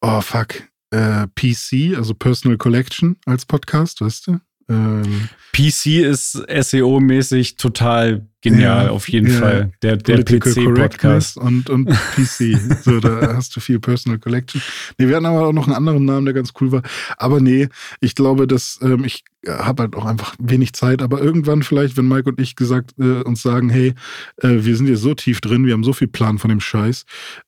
oh 0.00 0.20
fuck, 0.20 0.62
äh, 0.90 1.26
PC, 1.34 1.96
also 1.96 2.14
Personal 2.14 2.58
Collection 2.58 3.16
als 3.26 3.46
Podcast, 3.46 4.00
weißt 4.00 4.26
du? 4.26 4.40
Ähm, 4.68 5.28
PC 5.52 6.02
ist 6.04 6.36
SEO-mäßig 6.36 7.56
total 7.56 8.27
genial, 8.42 8.86
ja, 8.86 8.90
auf 8.90 9.08
jeden 9.08 9.28
ja. 9.28 9.38
Fall. 9.38 9.72
Der, 9.82 9.96
der 9.96 10.24
PC-Podcast. 10.24 11.36
Und, 11.36 11.70
und 11.70 11.86
PC. 11.88 12.58
so, 12.82 13.00
da 13.00 13.34
hast 13.34 13.54
du 13.56 13.60
viel 13.60 13.80
Personal 13.80 14.18
Collection. 14.18 14.62
Nee, 14.98 15.08
wir 15.08 15.16
hatten 15.16 15.26
aber 15.26 15.46
auch 15.46 15.52
noch 15.52 15.66
einen 15.66 15.76
anderen 15.76 16.04
Namen, 16.04 16.24
der 16.24 16.34
ganz 16.34 16.52
cool 16.60 16.72
war. 16.72 16.82
Aber 17.16 17.40
nee, 17.40 17.68
ich 18.00 18.14
glaube, 18.14 18.46
dass 18.46 18.78
ähm, 18.82 19.04
ich 19.04 19.24
habe 19.46 19.84
halt 19.84 19.96
auch 19.96 20.04
einfach 20.04 20.34
wenig 20.38 20.72
Zeit, 20.72 21.00
aber 21.00 21.20
irgendwann 21.20 21.62
vielleicht, 21.62 21.96
wenn 21.96 22.08
Mike 22.08 22.28
und 22.28 22.40
ich 22.40 22.56
gesagt 22.56 22.94
äh, 22.98 23.22
uns 23.22 23.42
sagen, 23.42 23.68
hey, 23.68 23.94
äh, 24.38 24.64
wir 24.64 24.76
sind 24.76 24.86
hier 24.86 24.96
so 24.96 25.14
tief 25.14 25.40
drin, 25.40 25.64
wir 25.64 25.74
haben 25.74 25.84
so 25.84 25.92
viel 25.92 26.08
Plan 26.08 26.38
von 26.38 26.50
dem 26.50 26.60
Scheiß, 26.60 27.04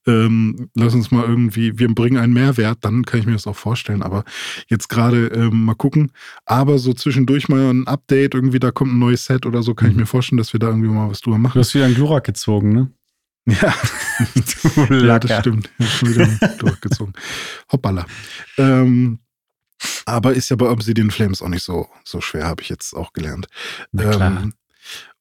ähm, 0.07 0.71
lass 0.75 0.95
uns 0.95 1.11
mal 1.11 1.25
irgendwie, 1.25 1.79
wir 1.79 1.93
bringen 1.93 2.19
einen 2.19 2.33
Mehrwert, 2.33 2.79
dann 2.83 3.05
kann 3.05 3.21
ich 3.21 3.27
mir 3.27 3.33
das 3.33 3.47
auch 3.47 3.57
vorstellen. 3.57 4.03
Aber 4.03 4.25
jetzt 4.69 4.89
gerade 4.89 5.27
ähm, 5.29 5.65
mal 5.65 5.75
gucken. 5.75 6.13
Aber 6.47 6.79
so 6.79 6.93
zwischendurch 6.93 7.49
mal 7.49 7.71
ein 7.71 7.87
Update, 7.87 8.35
irgendwie 8.35 8.61
da 8.61 8.71
kommt 8.71 8.93
ein 8.93 8.99
neues 8.99 9.25
Set 9.25 9.45
oder 9.45 9.63
so, 9.63 9.75
kann 9.75 9.89
mhm. 9.89 9.93
ich 9.93 9.99
mir 9.99 10.07
vorstellen, 10.07 10.39
dass 10.39 10.53
wir 10.53 10.61
da 10.61 10.69
irgendwie 10.69 10.80
mal 10.89 11.11
was 11.11 11.21
drüber 11.21 11.39
machen. 11.39 11.55
Du 11.55 11.61
hast 11.61 11.75
wieder 11.75 11.87
einen 11.87 11.95
Glurak 11.95 12.25
gezogen, 12.25 12.73
ne? 12.73 12.91
Ja, 13.47 13.75
ja 14.91 15.19
das 15.19 15.41
stimmt. 15.41 15.71
Ich 15.79 16.01
habe 16.01 16.11
wieder 16.11 16.25
einen 16.25 16.59
Glurak 16.59 16.81
gezogen. 16.81 17.13
Hoppala. 17.73 18.07
Ähm, 18.59 19.19
aber 20.05 20.35
ist 20.35 20.51
ja 20.51 20.57
bei 20.57 20.69
Obsidian 20.69 21.11
Flames 21.11 21.43
auch 21.43 21.49
nicht 21.49 21.63
so, 21.63 21.89
so 22.05 22.21
schwer, 22.21 22.47
habe 22.47 22.63
ich 22.63 22.69
jetzt 22.69 22.95
auch 22.95 23.13
gelernt. 23.13 23.47
Na 23.93 24.11
klar. 24.11 24.43
Ähm, 24.43 24.55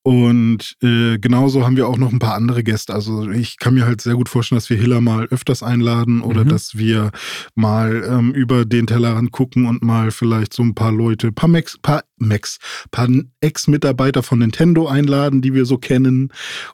und 0.02 0.78
äh, 0.82 1.18
genauso 1.20 1.66
haben 1.66 1.76
wir 1.76 1.88
auch 1.88 1.98
noch 1.98 2.12
ein 2.12 2.20
paar 2.20 2.36
andere 2.36 2.64
Gäste. 2.64 2.94
Also 2.94 3.30
ich 3.30 3.60
kann 3.60 3.74
mir 3.74 3.86
halt 3.86 4.02
sehr 4.02 4.16
gut 4.16 4.30
vorstellen, 4.30 4.58
dass 4.58 4.70
wir 4.70 4.78
Hiller 4.78 5.02
mal 5.02 5.26
öfters 5.26 5.62
einladen 5.62 6.22
oder 6.22 6.46
mhm. 6.46 6.50
dass 6.50 6.78
wir 6.78 7.12
mal 7.54 8.04
ähm, 8.10 8.32
über 8.32 8.66
den 8.66 8.88
Tellerrand 8.88 9.32
gucken 9.32 9.66
und 9.66 9.84
mal 9.84 10.12
vielleicht 10.12 10.54
so 10.54 10.64
ein 10.64 10.74
paar 10.74 10.94
Leute, 10.94 11.32
paar 11.32 11.50
Max, 11.50 11.78
paar 11.78 12.04
Max, 12.20 12.60
paar 12.92 13.08
Ex-Mitarbeiter 13.42 14.24
von 14.24 14.40
Nintendo 14.40 14.88
einladen, 14.88 15.42
die 15.42 15.54
wir 15.54 15.66
so 15.66 15.78
kennen. 15.78 16.32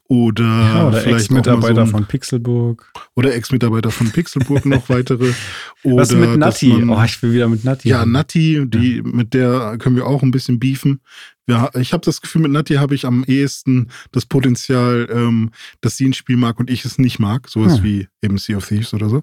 Oder, 0.08 0.43
ja, 0.43 0.88
oder 0.88 1.08
Ex-Mitarbeiter 1.08 1.86
so 1.86 1.91
von 1.91 2.05
Pixelburg. 2.05 2.91
Oder 3.15 3.34
Ex-Mitarbeiter 3.36 3.91
von 3.91 4.12
Pixelburg 4.12 4.65
noch 4.65 4.89
weitere. 4.89 5.34
Oder 5.84 6.01
Was 6.01 6.12
mit 6.13 6.38
Nati? 6.38 6.73
oh, 6.73 7.03
ich 7.03 7.21
will 7.21 7.34
wieder 7.34 7.47
mit 7.47 7.63
Nati. 7.63 7.89
Ja, 7.89 8.05
Nati, 8.05 8.63
die, 8.65 8.97
ja. 8.97 9.03
mit 9.03 9.34
der 9.34 9.77
können 9.77 9.95
wir 9.95 10.08
auch 10.08 10.23
ein 10.23 10.31
bisschen 10.31 10.60
beefen. 10.60 11.01
Ja, 11.47 11.69
ich 11.75 11.93
habe 11.93 12.03
das 12.03 12.21
Gefühl, 12.21 12.41
mit 12.41 12.51
Nati 12.51 12.75
habe 12.75 12.95
ich 12.95 13.05
am 13.05 13.23
ehesten 13.23 13.89
das 14.12 14.25
Potenzial, 14.25 15.08
ähm, 15.12 15.51
dass 15.79 15.95
sie 15.95 16.08
ein 16.08 16.13
Spiel 16.13 16.38
mag 16.38 16.60
und 16.60 16.71
ich 16.71 16.86
es 16.86 16.97
nicht 16.97 17.19
mag. 17.19 17.47
Sowas 17.47 17.77
hm. 17.77 17.84
wie 17.84 18.08
eben 18.23 18.38
Sea 18.38 18.58
of 18.58 18.67
Thieves 18.67 18.93
oder 18.93 19.10
so. 19.10 19.21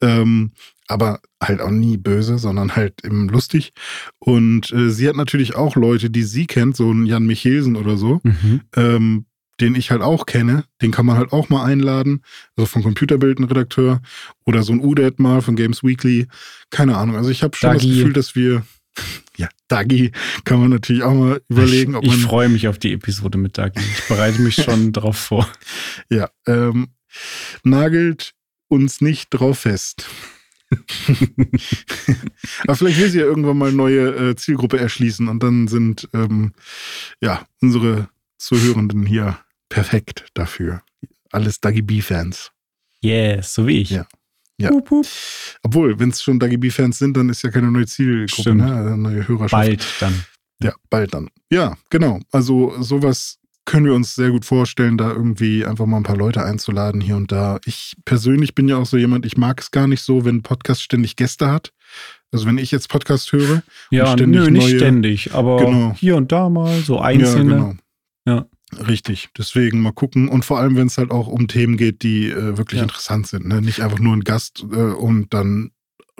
Ähm, 0.00 0.52
aber 0.90 1.20
halt 1.42 1.60
auch 1.60 1.70
nie 1.70 1.96
böse, 1.96 2.38
sondern 2.38 2.74
halt 2.74 3.04
eben 3.04 3.28
lustig. 3.28 3.72
Und 4.18 4.72
äh, 4.72 4.90
sie 4.90 5.08
hat 5.08 5.16
natürlich 5.16 5.54
auch 5.54 5.76
Leute, 5.76 6.10
die 6.10 6.24
sie 6.24 6.46
kennt, 6.46 6.76
so 6.76 6.92
ein 6.92 7.06
Jan 7.06 7.26
Michelsen 7.26 7.76
oder 7.76 7.96
so, 7.96 8.20
mhm. 8.24 8.62
ähm, 8.76 9.26
den 9.60 9.74
ich 9.74 9.90
halt 9.90 10.02
auch 10.02 10.26
kenne. 10.26 10.64
Den 10.82 10.90
kann 10.90 11.06
man 11.06 11.16
halt 11.16 11.32
auch 11.32 11.48
mal 11.48 11.64
einladen. 11.64 12.22
Also 12.56 12.66
von 12.66 12.82
Computerbildenredakteur 12.82 14.02
oder 14.44 14.62
so 14.62 14.72
ein 14.72 14.80
Udet 14.80 15.20
mal 15.20 15.42
von 15.42 15.54
Games 15.54 15.84
Weekly. 15.84 16.26
Keine 16.70 16.96
Ahnung. 16.96 17.16
Also 17.16 17.30
ich 17.30 17.42
habe 17.42 17.56
schon 17.56 17.70
Dagi. 17.70 17.86
das 17.86 17.96
Gefühl, 17.96 18.12
dass 18.12 18.34
wir 18.34 18.62
ja, 19.36 19.48
Dagi 19.68 20.10
kann 20.44 20.60
man 20.60 20.70
natürlich 20.70 21.04
auch 21.04 21.14
mal 21.14 21.40
überlegen, 21.48 21.94
ob 21.94 22.04
man. 22.04 22.16
Ich 22.16 22.22
freue 22.22 22.48
mich 22.48 22.66
auf 22.66 22.78
die 22.78 22.92
Episode 22.92 23.38
mit 23.38 23.58
Dagi. 23.58 23.80
Ich 23.80 24.08
bereite 24.08 24.40
mich 24.42 24.56
schon 24.56 24.92
drauf 24.92 25.16
vor. 25.16 25.48
Ja, 26.08 26.30
ähm, 26.46 26.88
nagelt 27.62 28.32
uns 28.68 29.00
nicht 29.00 29.28
drauf 29.30 29.60
fest. 29.60 30.08
Aber 32.62 32.76
vielleicht 32.76 33.00
will 33.00 33.10
sie 33.10 33.18
ja 33.18 33.24
irgendwann 33.24 33.58
mal 33.58 33.72
neue 33.72 34.30
äh, 34.30 34.36
Zielgruppe 34.36 34.78
erschließen 34.78 35.28
und 35.28 35.42
dann 35.42 35.68
sind 35.68 36.08
ähm, 36.12 36.52
ja 37.20 37.44
unsere 37.60 38.08
Zuhörenden 38.38 39.04
hier 39.06 39.38
perfekt 39.68 40.26
dafür. 40.34 40.82
Alles 41.32 41.60
Dagi 41.60 41.82
B-Fans. 41.82 42.52
Yes, 43.00 43.54
so 43.54 43.66
wie 43.66 43.80
ich. 43.80 43.90
Ja. 43.90 44.06
Ja. 44.58 44.70
Hup, 44.70 44.90
hup. 44.90 45.06
Obwohl, 45.62 45.98
wenn 45.98 46.10
es 46.10 46.22
schon 46.22 46.38
Dagi 46.38 46.58
B-Fans 46.58 46.98
sind, 46.98 47.16
dann 47.16 47.30
ist 47.30 47.42
ja 47.42 47.50
keine 47.50 47.70
neue 47.70 47.86
Zielgruppe, 47.86 48.42
Stimmt. 48.42 48.60
ne? 48.60 48.74
Eine 48.76 48.96
neue 48.96 49.26
Hörerschaft. 49.26 49.52
Bald 49.52 49.86
dann. 50.00 50.24
Ja, 50.62 50.74
bald 50.90 51.14
dann. 51.14 51.30
Ja, 51.50 51.76
genau. 51.88 52.20
Also 52.30 52.74
sowas 52.82 53.39
können 53.66 53.86
wir 53.86 53.94
uns 53.94 54.14
sehr 54.14 54.30
gut 54.30 54.44
vorstellen, 54.44 54.98
da 54.98 55.10
irgendwie 55.10 55.64
einfach 55.64 55.86
mal 55.86 55.98
ein 55.98 56.02
paar 56.02 56.16
Leute 56.16 56.42
einzuladen 56.42 57.00
hier 57.00 57.16
und 57.16 57.30
da. 57.30 57.58
Ich 57.66 57.94
persönlich 58.04 58.54
bin 58.54 58.68
ja 58.68 58.76
auch 58.78 58.86
so 58.86 58.96
jemand, 58.96 59.26
ich 59.26 59.36
mag 59.36 59.60
es 59.60 59.70
gar 59.70 59.86
nicht 59.86 60.02
so, 60.02 60.24
wenn 60.24 60.36
ein 60.36 60.42
Podcast 60.42 60.82
ständig 60.82 61.16
Gäste 61.16 61.50
hat. 61.50 61.72
Also 62.32 62.46
wenn 62.46 62.58
ich 62.58 62.70
jetzt 62.70 62.88
Podcast 62.88 63.32
höre, 63.32 63.62
Ja, 63.90 64.06
ständig 64.12 64.40
nö, 64.42 64.50
nicht 64.50 64.66
neue- 64.68 64.76
ständig, 64.78 65.34
aber 65.34 65.58
Genau. 65.58 65.94
hier 65.98 66.16
und 66.16 66.32
da 66.32 66.48
mal 66.48 66.80
so 66.80 67.00
einzelne. 67.00 67.52
Ja, 67.52 67.58
genau. 67.58 67.74
Ja. 68.26 68.46
Richtig. 68.86 69.28
Deswegen 69.36 69.80
mal 69.82 69.92
gucken. 69.92 70.28
Und 70.28 70.44
vor 70.44 70.58
allem, 70.60 70.76
wenn 70.76 70.86
es 70.86 70.96
halt 70.96 71.10
auch 71.10 71.26
um 71.26 71.48
Themen 71.48 71.76
geht, 71.76 72.02
die 72.04 72.28
äh, 72.30 72.56
wirklich 72.56 72.78
Ja. 72.78 72.84
interessant 72.84 73.26
sind. 73.26 73.48
Ne? 73.48 73.60
Nicht 73.60 73.80
einfach 73.82 73.98
nur 73.98 74.14
ein 74.16 74.22
Gast 74.22 74.64
äh, 74.72 74.76
und 74.76 75.34
dann 75.34 75.72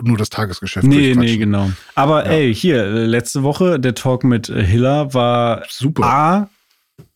nur 0.03 0.17
das 0.17 0.29
Tagesgeschäft. 0.29 0.85
Nee, 0.85 1.15
nee, 1.15 1.37
genau. 1.37 1.71
Aber 1.95 2.25
Ja. 2.25 2.31
ey, 2.31 2.53
hier, 2.53 2.85
letzte 2.89 3.43
Woche, 3.43 3.79
der 3.79 3.95
Talk 3.95 4.23
mit 4.25 4.47
Hiller 4.47 5.13
war 5.13 5.63
Super. 5.69 6.03
A, 6.05 6.49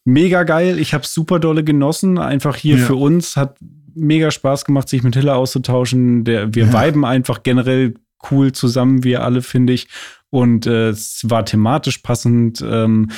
mega 0.05 0.43
geil. 0.43 0.79
Ich 0.79 0.93
habe 0.93 1.05
super 1.05 1.39
dolle 1.39 1.63
genossen. 1.63 2.17
Einfach 2.17 2.55
hier 2.55 2.77
Ja. 2.77 2.85
für 2.85 2.95
uns 2.95 3.35
hat 3.35 3.57
mega 3.93 4.31
Spaß 4.31 4.65
gemacht, 4.65 4.87
sich 4.89 5.03
mit 5.03 5.15
Hiller 5.15 5.35
auszutauschen. 5.35 6.23
Der, 6.23 6.53
wir 6.55 6.65
Ja. 6.67 6.87
viben 6.87 7.03
einfach 7.05 7.43
generell 7.43 7.95
cool 8.31 8.51
zusammen, 8.53 9.03
wir 9.03 9.23
alle, 9.23 9.41
finde 9.41 9.73
ich. 9.73 9.87
Und 10.29 10.65
äh, 10.67 10.89
es 10.89 11.21
war 11.23 11.45
thematisch 11.45 11.99
passend. 11.99 12.61
Ähm, 12.67 13.09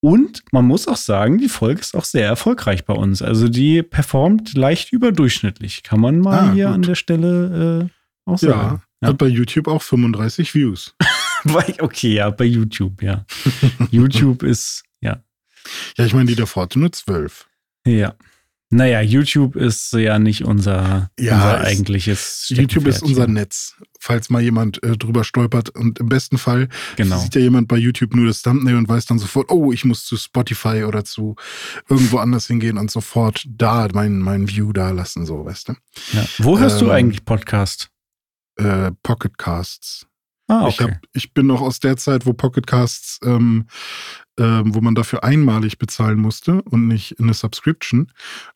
und 0.00 0.42
man 0.50 0.64
muss 0.66 0.88
auch 0.88 0.96
sagen, 0.96 1.38
die 1.38 1.48
Folge 1.48 1.80
ist 1.80 1.94
auch 1.96 2.04
sehr 2.04 2.26
erfolgreich 2.26 2.84
bei 2.84 2.92
uns. 2.94 3.22
Also 3.22 3.48
die 3.48 3.82
performt 3.82 4.54
leicht 4.54 4.92
überdurchschnittlich. 4.92 5.82
Kann 5.84 6.00
man 6.00 6.18
mal 6.18 6.48
Ah, 6.50 6.52
hier 6.52 6.66
gut. 6.66 6.74
an 6.74 6.82
der 6.82 6.94
Stelle 6.96 7.88
äh, 8.26 8.30
auch 8.30 8.40
Ja, 8.42 8.48
sagen. 8.50 8.82
hat 9.04 9.18
bei 9.18 9.26
YouTube 9.28 9.68
auch 9.68 9.82
35 9.82 10.54
Views. 10.54 10.94
Okay, 11.80 12.14
ja, 12.14 12.30
bei 12.30 12.44
YouTube, 12.44 13.02
ja. 13.02 13.24
YouTube 13.90 14.44
ist, 14.44 14.84
ja. 15.96 16.04
Ich 16.06 16.14
meine, 16.14 16.26
die 16.26 16.34
davor 16.36 16.64
hatte 16.64 16.78
nur 16.78 16.92
12. 16.92 17.46
Ja. 17.86 18.14
Naja, 18.74 19.02
YouTube 19.02 19.54
ist 19.54 19.92
ja 19.92 20.18
nicht 20.18 20.44
unser, 20.44 21.10
Ja, 21.20 21.34
unser 21.34 21.60
ist- 21.60 21.66
eigentliches 21.66 22.46
YouTube 22.48 22.86
ist 22.86 23.02
unser. 23.02 23.26
Netz, 23.26 23.74
falls 24.00 24.30
mal 24.30 24.40
jemand 24.40 24.82
äh, 24.82 24.96
drüber 24.96 25.24
stolpert. 25.24 25.68
Und 25.68 26.00
im 26.00 26.08
besten 26.08 26.38
Fall 26.38 26.70
Genau. 26.96 27.18
sieht 27.18 27.34
ja 27.34 27.42
jemand 27.42 27.68
bei 27.68 27.76
YouTube 27.76 28.14
nur 28.16 28.26
das 28.28 28.40
Thumbnail 28.40 28.76
und 28.76 28.88
weiß 28.88 29.04
dann 29.04 29.18
sofort, 29.18 29.50
oh, 29.50 29.72
ich 29.72 29.84
muss 29.84 30.06
zu 30.06 30.16
Spotify 30.16 30.84
oder 30.84 31.04
zu 31.04 31.36
irgendwo 31.90 32.16
anders 32.16 32.46
hingehen 32.46 32.78
und 32.78 32.90
sofort 32.90 33.44
da 33.46 33.88
mein, 33.92 34.18
mein 34.20 34.48
View 34.48 34.72
da 34.72 34.90
lassen, 34.90 35.26
so, 35.26 35.44
weißt 35.44 35.68
du? 35.68 35.74
Ja. 36.14 36.24
Wo 36.38 36.58
hörst 36.58 36.80
du 36.80 36.86
Ähm, 36.86 36.92
eigentlich 36.92 37.26
Podcast? 37.26 37.90
Äh, 38.56 38.92
Pocket 39.02 39.36
Ah, 40.48 40.66
Ich, 40.68 40.80
hab, 40.80 40.90
ich 41.12 41.32
bin 41.34 41.46
noch 41.46 41.60
aus 41.60 41.80
der 41.80 41.96
Zeit, 41.96 42.26
wo 42.26 42.32
Pocket 42.32 42.66
Casts, 42.66 43.18
ähm, 43.24 43.66
ähm, 44.38 44.74
wo 44.74 44.80
man 44.80 44.94
dafür 44.94 45.24
einmalig 45.24 45.78
bezahlen 45.78 46.18
musste 46.18 46.62
und 46.62 46.88
nicht 46.88 47.18
eine 47.20 47.32
Subscription. 47.34 48.10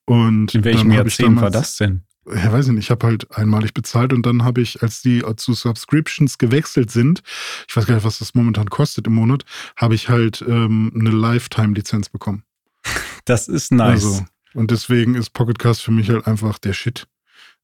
Und 0.05 0.55
In 0.55 0.65
welchem 0.65 0.91
Jahrzehnt 0.91 1.37
war 1.37 1.51
damals- 1.51 1.53
das 1.55 1.77
denn? 1.77 2.03
Ja, 2.29 2.53
weiß 2.53 2.67
ich 2.67 2.73
nicht. 2.73 2.87
Ich 2.87 2.91
habe 2.91 3.07
halt 3.07 3.31
einmalig 3.37 3.73
bezahlt 3.73 4.13
und 4.13 4.27
dann 4.27 4.43
habe 4.43 4.61
ich, 4.61 4.83
als 4.83 5.01
die 5.01 5.23
zu 5.37 5.55
Subscriptions 5.55 6.39
gewechselt 6.39 6.91
sind, 6.91 7.23
ich 7.69 7.77
weiß 7.77 7.87
gar 7.87 7.95
nicht, 7.95 8.05
was 8.05 8.19
das 8.19 8.35
momentan 8.35 8.69
kostet 8.69 9.07
im 9.07 9.15
Monat, 9.15 9.45
habe 9.77 9.95
ich 9.95 10.09
halt 10.09 10.43
ähm, 10.49 10.91
eine 10.99 11.11
Lifetime-Lizenz 11.11 12.09
bekommen. 12.09 12.43
Das 13.27 13.49
ist 13.49 13.73
nice. 13.73 14.05
Also, 14.05 14.25
und 14.55 14.71
deswegen 14.71 15.15
ist 15.17 15.31
Pocket 15.31 15.59
Cast 15.59 15.83
für 15.83 15.91
mich 15.91 16.09
halt 16.11 16.27
einfach 16.29 16.59
der 16.61 16.73
Shit. 16.73 17.07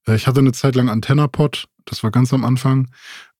Äh, 0.08 0.16
Ich 0.16 0.26
hatte 0.26 0.40
eine 0.40 0.50
Zeit 0.52 0.74
lang 0.74 0.88
AntennaPod, 0.88 1.68
das 1.84 2.02
war 2.02 2.10
ganz 2.10 2.32
am 2.32 2.44
Anfang. 2.44 2.88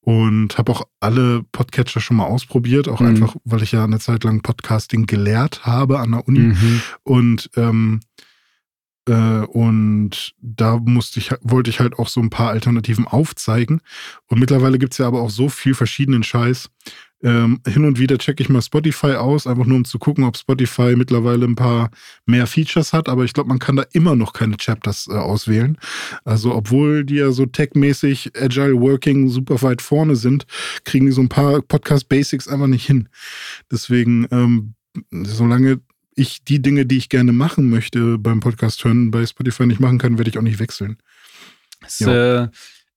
Und 0.05 0.59
habe 0.59 0.73
auch 0.73 0.83
alle 0.99 1.45
Podcatcher 1.53 2.01
schon 2.01 2.17
mal 2.17 2.25
ausprobiert, 2.27 2.89
auch 2.89 3.01
Mhm. 3.01 3.07
einfach, 3.07 3.37
weil 3.45 3.63
ich 3.63 3.71
ja 3.71 3.85
eine 3.85 4.01
Zeit 4.01 4.25
lang 4.25 4.43
Podcasting 4.43 5.07
gelehrt 5.07 5.65
habe 5.65 6.01
an 6.01 6.11
der 6.11 6.27
Uni. 6.27 6.41
Mhm. 6.41 6.83
Und, 7.05 7.51
ähm, 7.57 8.01
äh, 9.09 9.13
und 9.47 10.35
da 10.41 10.77
musste 10.79 11.21
ich, 11.21 11.31
wollte 11.43 11.71
ich 11.71 11.79
halt 11.79 11.99
auch 12.01 12.09
so 12.09 12.21
ein 12.21 12.31
paar 12.31 12.51
Alternativen 12.51 13.07
aufzeigen. 13.07 13.81
Und 14.27 14.41
mittlerweile 14.41 14.79
gibt's 14.79 14.99
ja 14.99 15.07
aber 15.07 15.21
auch 15.23 15.31
so 15.31 15.49
viel 15.49 15.75
verschiedenen 15.75 16.25
Scheiß. 16.25 16.69
Ähm, 17.23 17.61
hin 17.67 17.85
und 17.85 17.99
wieder 17.99 18.19
checke 18.19 18.43
ich 18.43 18.49
mal 18.49 18.63
Spotify 18.63 19.13
aus, 19.13 19.47
einfach 19.47 19.65
nur 19.65 19.77
um 19.77 19.85
zu 19.85 19.99
gucken, 19.99 20.25
ob 20.25 20.37
Spotify 20.37 20.95
mittlerweile 20.97 21.47
ein 21.47 21.55
paar 21.55 21.91
mehr 22.27 22.47
Features 22.47 22.93
hat. 22.93 23.09
Aber 23.09 23.25
ich 23.25 23.33
glaube, 23.33 23.49
man 23.49 23.59
kann 23.59 23.77
da 23.77 23.85
immer 23.93 24.17
noch 24.17 24.33
keine 24.33 24.57
Chapters 24.57 25.09
äh, 25.09 25.15
auswählen. 25.15 25.79
Also, 26.25 26.55
obwohl 26.55 27.05
die 27.05 27.17
ja 27.17 27.31
so 27.31 27.47
techmäßig 27.47 28.33
Agile 28.41 28.81
Working 28.81 29.29
super 29.29 29.61
weit 29.63 29.83
vorne 29.83 30.17
sind, 30.17 30.47
kriegen 30.85 31.07
die 31.07 31.13
so 31.13 31.21
ein 31.21 31.29
paar 31.29 31.63
Podcast 31.63 32.09
Basics 32.09 32.49
einfach 32.49 32.67
nicht 32.67 32.87
hin. 32.87 33.09
Deswegen, 33.71 34.27
ähm, 34.31 34.75
solange 35.11 35.81
ich 36.15 36.45
die 36.45 36.61
Dinge, 36.61 36.87
die 36.87 36.99
ich 36.99 37.09
gerne 37.09 37.33
machen 37.33 37.71
möchte 37.71 38.19
beim 38.19 38.41
Podcast 38.41 38.85
hören, 38.85 39.11
bei 39.11 39.25
Spotify 39.25 39.67
nicht 39.67 39.81
machen 39.81 39.99
kann, 39.99 40.19
werde 40.19 40.31
ich 40.31 40.39
auch 40.39 40.43
nicht 40.43 40.59
wechseln. 40.59 40.99
Ist, 41.87 42.03
äh, 42.03 42.49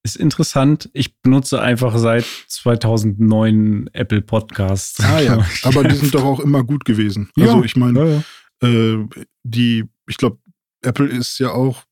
ist 0.06 0.16
interessant. 0.18 0.90
Ich 0.94 1.20
benutze 1.22 1.60
einfach 1.62 1.98
seit 1.98 2.26
2009 2.48 3.90
Apple 3.94 4.22
Podcasts. 4.22 5.00
Ah 5.04 5.20
ja, 5.20 5.46
aber 5.64 5.84
die 5.84 5.96
sind 5.96 6.14
doch 6.16 6.24
auch 6.24 6.40
immer 6.40 6.64
gut 6.64 6.86
gewesen. 6.86 7.30
Also 7.40 7.64
ich 7.64 7.76
meine, 7.76 8.24
ja, 8.62 8.68
ja. 8.70 8.70
äh, 8.94 9.08
die, 9.44 9.86
ich 10.08 10.18
glaube, 10.18 10.38
Apple 10.84 11.08
ist 11.08 11.40
ja 11.40 11.52
auch, 11.52 11.84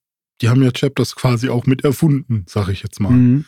die 0.41 0.49
haben 0.49 0.62
ja 0.63 0.71
Chapters 0.71 1.15
quasi 1.15 1.49
auch 1.49 1.65
mit 1.65 1.84
erfunden, 1.84 2.45
sage 2.47 2.71
ich 2.71 2.84
jetzt 2.84 2.99
mal. 2.99 3.12
Mhm. 3.12 3.45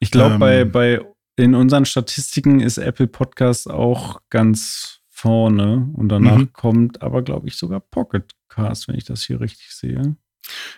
Ich 0.00 0.10
glaube, 0.10 0.34
Ähm, 0.34 0.40
bei, 0.40 0.64
bei 0.64 1.00
in 1.36 1.54
unseren 1.54 1.84
Statistiken 1.84 2.60
ist 2.60 2.78
Apple 2.78 3.06
Podcast 3.08 3.68
auch 3.70 4.20
ganz 4.30 5.00
vorne 5.10 5.88
und 5.94 6.08
danach 6.08 6.38
Mhm. 6.38 6.52
kommt 6.52 7.02
aber, 7.02 7.22
glaube 7.22 7.48
ich, 7.48 7.56
sogar 7.56 7.80
Pocket 7.80 8.32
Cast, 8.48 8.88
wenn 8.88 8.96
ich 8.96 9.04
das 9.04 9.22
hier 9.24 9.40
richtig 9.40 9.70
sehe. 9.74 10.16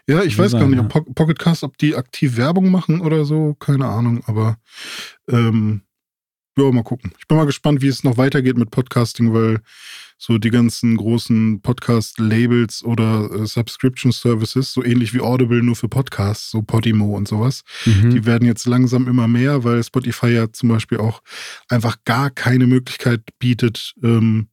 Ja, 0.09 0.23
ich 0.23 0.37
weiß 0.39 0.53
gar 0.53 0.63
sein, 0.63 0.71
nicht, 0.71 0.81
ob 0.81 0.89
Po- 0.89 1.13
Pocket 1.15 1.39
Cast, 1.39 1.63
ob 1.65 1.77
die 1.79 1.95
aktiv 1.97 2.37
Werbung 2.37 2.71
machen 2.71 3.01
oder 3.01 3.25
so, 3.25 3.55
keine 3.61 3.87
Ahnung, 3.87 4.23
aber 4.27 4.59
ähm, 5.29 5.83
ja, 6.57 6.71
mal 6.73 6.83
gucken. 6.83 7.13
Ich 7.19 7.29
bin 7.29 7.37
mal 7.39 7.47
gespannt, 7.47 7.83
wie 7.83 7.87
es 7.89 8.03
noch 8.03 8.17
weitergeht 8.17 8.57
mit 8.59 8.71
Podcasting, 8.71 9.33
weil 9.33 9.61
so 10.21 10.39
die 10.39 10.51
ganzen 10.51 10.97
großen 10.97 11.61
Podcast-Labels 11.61 12.83
oder 12.83 13.31
äh, 13.33 13.47
Subscription-Services, 13.47 14.73
so 14.73 14.83
ähnlich 14.83 15.15
wie 15.15 15.21
Audible, 15.21 15.63
nur 15.63 15.77
für 15.77 15.89
Podcasts, 15.89 16.51
so 16.51 16.63
Podimo 16.63 17.17
und 17.17 17.29
sowas, 17.29 17.63
Mhm. 17.87 18.11
die 18.11 18.27
werden 18.27 18.45
jetzt 18.47 18.67
langsam 18.67 19.07
immer 19.07 19.29
mehr, 19.29 19.63
weil 19.63 19.85
Spotify 19.85 20.29
ja 20.31 20.53
zum 20.53 20.71
Beispiel 20.71 20.99
auch 20.99 21.23
einfach 21.69 21.99
gar 22.05 22.31
keine 22.31 22.67
Möglichkeit 22.67 23.23
bietet, 23.39 23.95
ähm, 24.03 24.49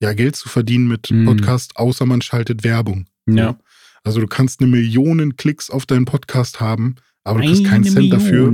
ja, 0.00 0.12
Geld 0.12 0.36
zu 0.36 0.48
verdienen 0.48 0.86
mit 0.86 1.10
Mhm. 1.10 1.24
Podcast, 1.26 1.76
außer 1.76 2.06
man 2.06 2.22
schaltet 2.22 2.62
Werbung. 2.62 3.06
ja. 3.26 3.56
Also 4.04 4.20
du 4.20 4.26
kannst 4.26 4.60
eine 4.60 4.70
Million 4.70 5.36
Klicks 5.36 5.70
auf 5.70 5.86
deinen 5.86 6.04
Podcast 6.04 6.60
haben, 6.60 6.96
aber 7.24 7.40
du 7.40 7.46
kriegst 7.46 7.64
keinen 7.64 7.84
Cent 7.84 8.12
dafür, 8.12 8.50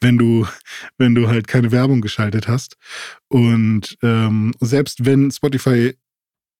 wenn 0.00 0.18
du, 0.18 0.46
wenn 0.96 1.14
du 1.14 1.28
halt 1.28 1.46
keine 1.46 1.72
Werbung 1.72 2.00
geschaltet 2.00 2.48
hast. 2.48 2.76
Und 3.28 3.98
ähm, 4.02 4.54
selbst 4.60 5.04
wenn 5.04 5.30
Spotify 5.30 5.94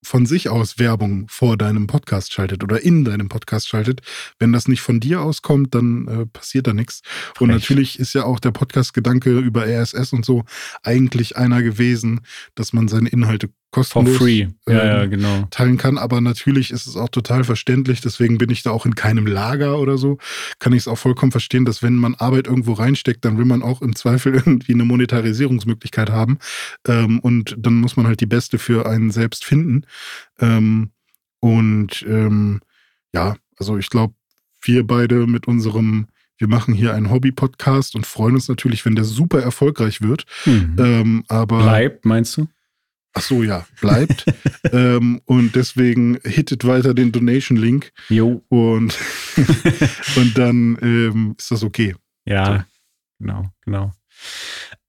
von 0.03 0.25
sich 0.25 0.49
aus 0.49 0.79
Werbung 0.79 1.27
vor 1.29 1.57
deinem 1.57 1.87
Podcast 1.87 2.31
schaltet 2.31 2.63
oder 2.63 2.81
in 2.81 3.03
deinem 3.03 3.27
Podcast 3.27 3.67
schaltet, 3.67 4.01
wenn 4.37 4.53
das 4.53 4.67
nicht 4.67 4.81
von 4.81 4.99
dir 4.99 5.21
auskommt, 5.21 5.75
dann 5.75 6.07
äh, 6.07 6.25
passiert 6.25 6.67
da 6.67 6.73
nichts. 6.73 7.01
Und 7.39 7.49
natürlich 7.49 7.99
ist 7.99 8.13
ja 8.13 8.23
auch 8.23 8.39
der 8.39 8.51
Podcast-Gedanke 8.51 9.37
über 9.39 9.65
RSS 9.65 10.13
und 10.13 10.23
so 10.23 10.45
eigentlich 10.83 11.35
einer 11.35 11.61
gewesen, 11.61 12.21
dass 12.55 12.71
man 12.71 12.87
seine 12.87 13.09
Inhalte 13.09 13.49
For 13.71 13.83
kostenlos 13.83 14.17
free. 14.17 14.47
Ja, 14.67 14.73
ja, 14.73 15.03
ähm, 15.03 15.11
genau. 15.11 15.47
teilen 15.51 15.77
kann. 15.77 15.97
Aber 15.97 16.21
natürlich 16.21 16.71
ist 16.71 16.87
es 16.87 16.95
auch 16.95 17.09
total 17.09 17.43
verständlich. 17.43 18.01
Deswegen 18.01 18.39
bin 18.39 18.49
ich 18.49 18.63
da 18.63 18.71
auch 18.71 18.85
in 18.85 18.95
keinem 18.95 19.27
Lager 19.27 19.79
oder 19.79 19.97
so. 19.97 20.17
Kann 20.57 20.73
ich 20.73 20.79
es 20.79 20.87
auch 20.87 20.97
vollkommen 20.97 21.31
verstehen, 21.31 21.65
dass 21.65 21.83
wenn 21.83 21.95
man 21.95 22.15
Arbeit 22.15 22.47
irgendwo 22.47 22.73
reinsteckt, 22.73 23.23
dann 23.25 23.37
will 23.37 23.45
man 23.45 23.61
auch 23.61 23.81
im 23.81 23.95
Zweifel 23.95 24.33
irgendwie 24.35 24.73
eine 24.73 24.85
Monetarisierungsmöglichkeit 24.85 26.09
haben. 26.09 26.39
Ähm, 26.87 27.19
und 27.19 27.55
dann 27.59 27.75
muss 27.75 27.95
man 27.95 28.07
halt 28.07 28.21
die 28.21 28.25
beste 28.25 28.57
für 28.57 28.87
einen 28.87 29.11
selbst 29.11 29.45
finden. 29.45 29.85
Ähm, 30.39 30.89
und 31.39 32.03
ähm, 32.07 32.61
ja, 33.13 33.35
also 33.57 33.77
ich 33.77 33.89
glaube, 33.89 34.15
wir 34.61 34.85
beide 34.85 35.27
mit 35.27 35.47
unserem 35.47 36.07
wir 36.39 36.47
machen 36.47 36.73
hier 36.73 36.93
einen 36.93 37.11
Hobby-Podcast 37.11 37.95
und 37.95 38.07
freuen 38.07 38.35
uns 38.35 38.47
natürlich, 38.47 38.85
wenn 38.85 38.95
der 38.95 39.03
super 39.03 39.41
erfolgreich 39.41 40.01
wird. 40.01 40.25
Mhm. 40.45 40.75
Ähm, 40.79 41.23
aber 41.27 41.61
Bleibt, 41.61 42.05
meinst 42.05 42.37
du? 42.37 42.47
Ach 43.13 43.21
so, 43.21 43.43
ja, 43.43 43.65
bleibt. 43.81 44.25
ähm, 44.71 45.21
und 45.25 45.55
deswegen 45.55 46.19
hittet 46.23 46.65
weiter 46.65 46.93
den 46.93 47.11
Donation-Link 47.11 47.91
Jo. 48.09 48.43
und, 48.49 48.97
und 50.15 50.37
dann 50.37 50.77
ähm, 50.81 51.35
ist 51.37 51.51
das 51.51 51.63
okay. 51.63 51.95
Ja, 52.25 52.65
genau, 53.19 53.45
genau. 53.65 53.91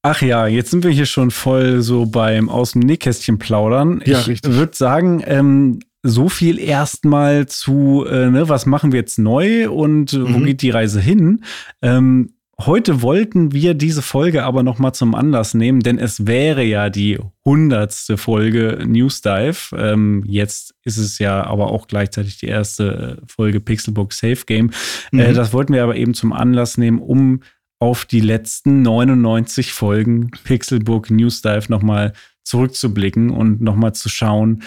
Ach 0.02 0.22
ja, 0.22 0.46
jetzt 0.46 0.70
sind 0.70 0.84
wir 0.84 0.90
hier 0.90 1.06
schon 1.06 1.30
voll 1.30 1.82
so 1.82 2.06
beim 2.06 2.48
aus 2.48 2.72
dem 2.72 2.80
Nähkästchen 2.80 3.38
plaudern. 3.38 4.02
Ja, 4.04 4.26
ich 4.26 4.42
würde 4.44 4.76
sagen, 4.76 5.22
ähm, 5.26 5.80
so 6.02 6.28
viel 6.30 6.58
erstmal 6.58 7.46
zu, 7.46 8.06
äh, 8.08 8.30
ne, 8.30 8.48
was 8.48 8.64
machen 8.64 8.92
wir 8.92 9.00
jetzt 9.00 9.18
neu 9.18 9.70
und 9.70 10.14
äh, 10.14 10.22
wo 10.32 10.38
Mhm. 10.38 10.44
geht 10.46 10.62
die 10.62 10.70
Reise 10.70 11.00
hin? 11.00 11.44
Ähm, 11.82 12.32
heute 12.66 13.02
wollten 13.02 13.52
wir 13.52 13.74
diese 13.74 14.02
Folge 14.02 14.44
aber 14.44 14.62
noch 14.62 14.78
mal 14.78 14.92
zum 14.92 15.14
Anlass 15.14 15.54
nehmen, 15.54 15.80
denn 15.80 15.98
es 15.98 16.26
wäre 16.26 16.62
ja 16.62 16.90
die 16.90 17.18
hundertste 17.44 18.16
Folge 18.16 18.78
News 18.86 19.22
Dive. 19.22 19.74
Ähm, 19.76 20.24
jetzt 20.26 20.74
ist 20.84 20.96
es 20.98 21.18
ja 21.18 21.44
aber 21.44 21.70
auch 21.70 21.86
gleichzeitig 21.86 22.38
die 22.38 22.46
erste 22.46 23.18
äh, 23.22 23.26
Folge 23.26 23.60
Pixelbook 23.60 24.12
Safe 24.12 24.44
Game. 24.46 24.70
Äh, 25.12 25.30
Mhm. 25.30 25.34
das 25.34 25.52
wollten 25.52 25.72
wir 25.72 25.82
aber 25.82 25.96
eben 25.96 26.14
zum 26.14 26.32
Anlass 26.32 26.76
nehmen, 26.78 26.98
um 26.98 27.40
auf 27.78 28.04
die 28.04 28.20
letzten 28.20 28.82
99 28.82 29.72
Folgen 29.72 30.30
Pixelbook 30.44 31.10
News 31.10 31.42
Dive 31.42 31.66
nochmal 31.68 32.12
zurückzublicken 32.44 33.30
und 33.30 33.60
nochmal 33.60 33.94
zu 33.94 34.08
schauen, 34.08 34.62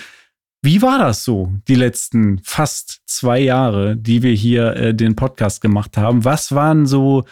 wie 0.65 0.81
war 0.81 0.97
das 0.97 1.25
so, 1.25 1.51
die 1.67 1.75
letzten 1.75 2.39
fast 2.41 3.01
zwei 3.05 3.39
Jahre, 3.39 3.97
die 3.97 4.23
wir 4.23 4.31
hier 4.31 4.75
äh, 4.77 4.95
den 4.95 5.15
Podcast 5.15 5.61
gemacht 5.61 5.97
haben? 5.97 6.23
Was 6.23 6.53
waren 6.55 6.85
so 6.85 7.25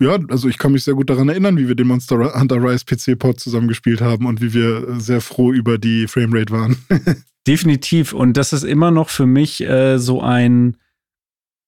ja, 0.00 0.18
also 0.28 0.48
ich 0.48 0.58
kann 0.58 0.72
mich 0.72 0.84
sehr 0.84 0.94
gut 0.94 1.10
daran 1.10 1.28
erinnern, 1.28 1.56
wie 1.58 1.68
wir 1.68 1.74
den 1.74 1.86
Monster 1.88 2.34
Hunter 2.38 2.56
Rise 2.62 2.84
PC-Port 2.84 3.38
zusammengespielt 3.38 4.00
haben 4.00 4.26
und 4.26 4.40
wie 4.40 4.54
wir 4.54 4.88
äh, 4.88 5.00
sehr 5.00 5.20
froh 5.20 5.52
über 5.52 5.78
die 5.78 6.06
Framerate 6.08 6.52
waren. 6.52 6.76
Definitiv. 7.46 8.12
Und 8.12 8.36
das 8.36 8.52
ist 8.52 8.64
immer 8.64 8.90
noch 8.90 9.08
für 9.10 9.26
mich 9.26 9.60
äh, 9.62 9.98
so 9.98 10.20
ein 10.22 10.76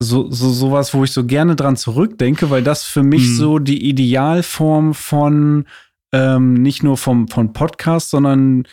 so, 0.03 0.29
so 0.31 0.51
sowas, 0.51 0.95
wo 0.95 1.05
ich 1.05 1.13
so 1.13 1.25
gerne 1.25 1.55
dran 1.55 1.77
zurückdenke, 1.77 2.51
weil 2.51 2.63
das 2.65 2.83
für 2.85 3.05
mich 3.05 3.23
Mhm. 3.23 3.37
so 3.37 3.59
die 3.61 3.89
Idealform 3.89 4.95
von 4.95 5.65
ähm, 6.13 6.55
nicht 6.55 6.83
nur 6.83 6.97
vom, 6.97 7.29
von 7.29 7.53
Podcast, 7.53 8.11
sondern 8.11 8.65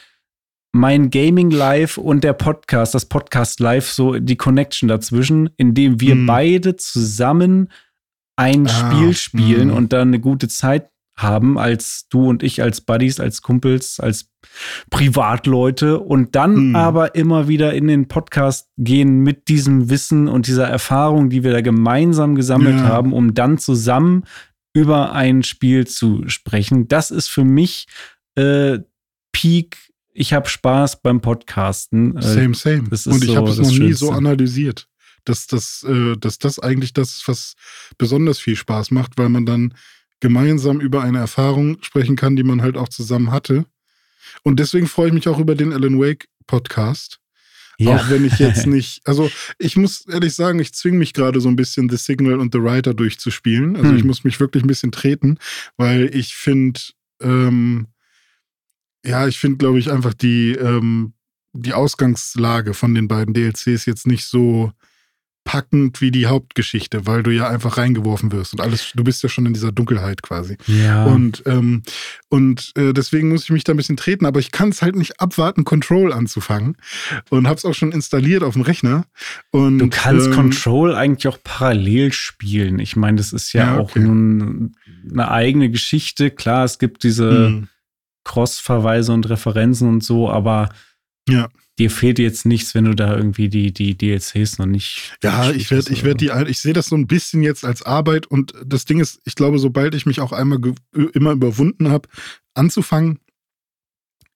mein 0.71 1.09
Gaming 1.09 1.51
Live 1.51 1.97
und 1.97 2.23
der 2.23 2.33
Podcast, 2.33 2.93
das 2.95 3.05
Podcast 3.05 3.59
Live, 3.59 3.89
so 3.89 4.17
die 4.19 4.35
Connection 4.35 4.89
dazwischen, 4.89 5.49
indem 5.57 5.99
wir 6.01 6.15
Mhm. 6.15 6.25
beide 6.25 6.75
zusammen 6.75 7.69
ein 8.39 8.67
Ah, 8.67 8.69
Spiel 8.69 9.13
spielen 9.13 9.67
mhm. 9.69 9.73
und 9.75 9.93
dann 9.93 10.07
eine 10.09 10.19
gute 10.19 10.47
Zeit 10.47 10.89
haben, 11.17 11.57
als 11.59 12.07
du 12.09 12.27
und 12.29 12.43
ich, 12.43 12.61
als 12.63 12.79
Buddies, 12.81 13.19
als 13.19 13.41
Kumpels, 13.41 13.99
als 13.99 14.29
Privatleute 14.89 15.99
und 15.99 16.35
dann 16.35 16.69
Mhm. 16.69 16.75
aber 16.75 17.15
immer 17.15 17.47
wieder 17.47 17.73
in 17.73 17.87
den 17.87 18.07
Podcast 18.07 18.69
gehen 18.77 19.19
mit 19.21 19.47
diesem 19.47 19.89
Wissen 19.89 20.27
und 20.27 20.47
dieser 20.47 20.67
Erfahrung, 20.67 21.29
die 21.29 21.43
wir 21.43 21.51
da 21.51 21.61
gemeinsam 21.61 22.35
gesammelt 22.35 22.77
Ja. 22.77 22.83
haben, 22.87 23.13
um 23.13 23.33
dann 23.33 23.57
zusammen 23.57 24.23
über 24.73 25.13
ein 25.13 25.43
Spiel 25.43 25.87
zu 25.87 26.23
sprechen. 26.27 26.87
Das 26.87 27.11
ist 27.11 27.27
für 27.27 27.43
mich 27.43 27.87
äh, 28.35 28.79
Peak. 29.31 29.77
Ich 30.13 30.33
habe 30.33 30.47
Spaß 30.49 31.01
beim 31.01 31.21
Podcasten. 31.21 32.17
Äh, 32.17 32.21
Same, 32.21 32.53
same. 32.55 32.83
Und 32.83 32.93
ich 33.23 33.29
so 33.31 33.35
habe 33.35 33.49
es 33.49 33.57
noch 33.57 33.71
nie 33.71 33.93
so 33.93 34.11
analysiert, 34.11 34.87
dass 35.25 35.47
das, 35.47 35.83
äh, 35.87 36.15
dass 36.17 36.37
das 36.39 36.59
eigentlich 36.59 36.93
das 36.93 37.17
ist, 37.17 37.27
was 37.27 37.53
besonders 37.97 38.39
viel 38.39 38.55
Spaß 38.55 38.91
macht, 38.91 39.17
weil 39.17 39.29
man 39.29 39.45
dann 39.45 39.73
gemeinsam 40.19 40.81
über 40.81 41.01
eine 41.01 41.19
Erfahrung 41.19 41.77
sprechen 41.81 42.15
kann, 42.15 42.35
die 42.35 42.43
man 42.43 42.61
halt 42.61 42.77
auch 42.77 42.89
zusammen 42.89 43.31
hatte. 43.31 43.65
Und 44.43 44.59
deswegen 44.59 44.87
freue 44.87 45.07
ich 45.07 45.13
mich 45.13 45.27
auch 45.27 45.39
über 45.39 45.55
den 45.55 45.73
Alan 45.73 45.99
Wake 45.99 46.27
Podcast. 46.45 47.19
ja. 47.77 47.95
Auch 47.95 48.09
wenn 48.09 48.25
ich 48.25 48.37
jetzt 48.39 48.65
nicht, 48.67 49.01
also 49.05 49.31
ich 49.57 49.77
muss 49.77 50.05
ehrlich 50.07 50.33
sagen, 50.33 50.59
ich 50.59 50.73
zwinge 50.73 50.97
mich 50.97 51.13
gerade 51.13 51.39
so 51.39 51.47
ein 51.47 51.55
bisschen 51.55 51.89
The 51.89 51.97
Signal 51.97 52.39
und 52.39 52.53
The 52.53 52.61
Writer 52.61 52.93
durchzuspielen. 52.93 53.75
Also 53.77 53.89
Hm. 53.91 53.97
ich 53.97 54.03
muss 54.03 54.23
mich 54.23 54.39
wirklich 54.39 54.63
ein 54.63 54.67
bisschen 54.67 54.91
treten, 54.91 55.37
weil 55.77 56.13
ich 56.13 56.35
finde, 56.35 56.81
ähm, 57.21 57.87
ja, 59.05 59.27
ich 59.27 59.39
finde, 59.39 59.57
glaube 59.57 59.79
ich, 59.79 59.89
einfach 59.89 60.13
die, 60.13 60.51
ähm, 60.51 61.13
die 61.53 61.73
Ausgangslage 61.73 62.73
von 62.73 62.93
den 62.93 63.07
beiden 63.07 63.33
DLCs 63.33 63.85
jetzt 63.85 64.05
nicht 64.05 64.25
so 64.25 64.71
packend 65.49 65.99
wie 65.99 66.11
die 66.11 66.27
Hauptgeschichte, 66.27 67.07
weil 67.07 67.23
du 67.23 67.31
ja 67.31 67.47
einfach 67.49 67.79
reingeworfen 67.79 68.31
wirst 68.31 68.53
und 68.53 68.61
alles, 68.61 68.91
du 68.93 69.03
bist 69.03 69.23
ja 69.23 69.29
schon 69.29 69.47
in 69.47 69.53
dieser 69.55 69.71
Dunkelheit 69.71 70.21
quasi. 70.21 70.57
ja. 70.67 71.05
Und, 71.05 71.41
ähm, 71.47 71.81
und 72.29 72.71
äh, 72.75 72.93
deswegen 72.93 73.29
muss 73.29 73.45
ich 73.45 73.49
mich 73.49 73.63
da 73.63 73.73
ein 73.73 73.77
bisschen 73.77 73.97
treten, 73.97 74.27
aber 74.27 74.39
ich 74.39 74.51
kann 74.51 74.69
es 74.69 74.83
halt 74.83 74.95
nicht 74.95 75.19
abwarten, 75.19 75.63
Control 75.63 76.13
anzufangen. 76.13 76.77
Und 77.31 77.47
habe 77.47 77.55
es 77.57 77.65
auch 77.65 77.73
schon 77.73 77.91
installiert 77.91 78.43
auf 78.43 78.53
dem 78.53 78.61
Rechner. 78.61 79.05
Und, 79.49 79.79
Du 79.79 79.89
kannst 79.89 80.27
ähm, 80.27 80.33
Control 80.33 80.93
eigentlich 80.93 81.27
auch 81.27 81.39
parallel 81.43 82.13
spielen. 82.13 82.77
Ich 82.77 82.95
meine, 82.95 83.17
das 83.17 83.33
ist 83.33 83.51
ja, 83.53 83.73
Ja, 83.73 83.77
auch 83.79 83.89
okay. 83.89 84.01
nun 84.01 84.75
eine 85.11 85.31
eigene 85.31 85.71
Geschichte. 85.71 86.29
Klar, 86.29 86.63
es 86.65 86.77
gibt 86.77 87.01
diese 87.03 87.49
mh, 87.49 87.67
Cross-Verweise 88.23 89.13
und 89.13 89.27
Referenzen 89.27 89.89
und 89.89 90.03
so, 90.03 90.29
aber 90.29 90.69
Ja. 91.27 91.49
Dir 91.79 91.89
fehlt 91.89 92.19
jetzt 92.19 92.45
nichts, 92.45 92.75
wenn 92.75 92.85
du 92.85 92.93
da 92.95 93.15
irgendwie 93.17 93.49
die, 93.49 93.73
die 93.73 93.97
DLCs 93.97 94.59
noch 94.59 94.65
nicht. 94.65 95.13
Ja, 95.23 95.49
ich 95.49 95.71
werde, 95.71 95.91
ich 95.91 96.03
werde 96.03 96.17
die, 96.17 96.49
ich 96.49 96.59
sehe 96.59 96.73
das 96.73 96.87
so 96.87 96.95
ein 96.95 97.07
bisschen 97.07 97.41
jetzt 97.41 97.65
als 97.65 97.81
Arbeit 97.81 98.27
und 98.27 98.53
das 98.65 98.85
Ding 98.85 98.99
ist, 98.99 99.19
ich 99.25 99.35
glaube, 99.35 99.57
sobald 99.59 99.95
ich 99.95 100.05
mich 100.05 100.19
auch 100.19 100.31
einmal 100.33 100.59
immer 101.13 101.31
überwunden 101.31 101.89
habe, 101.89 102.07
anzufangen, 102.53 103.19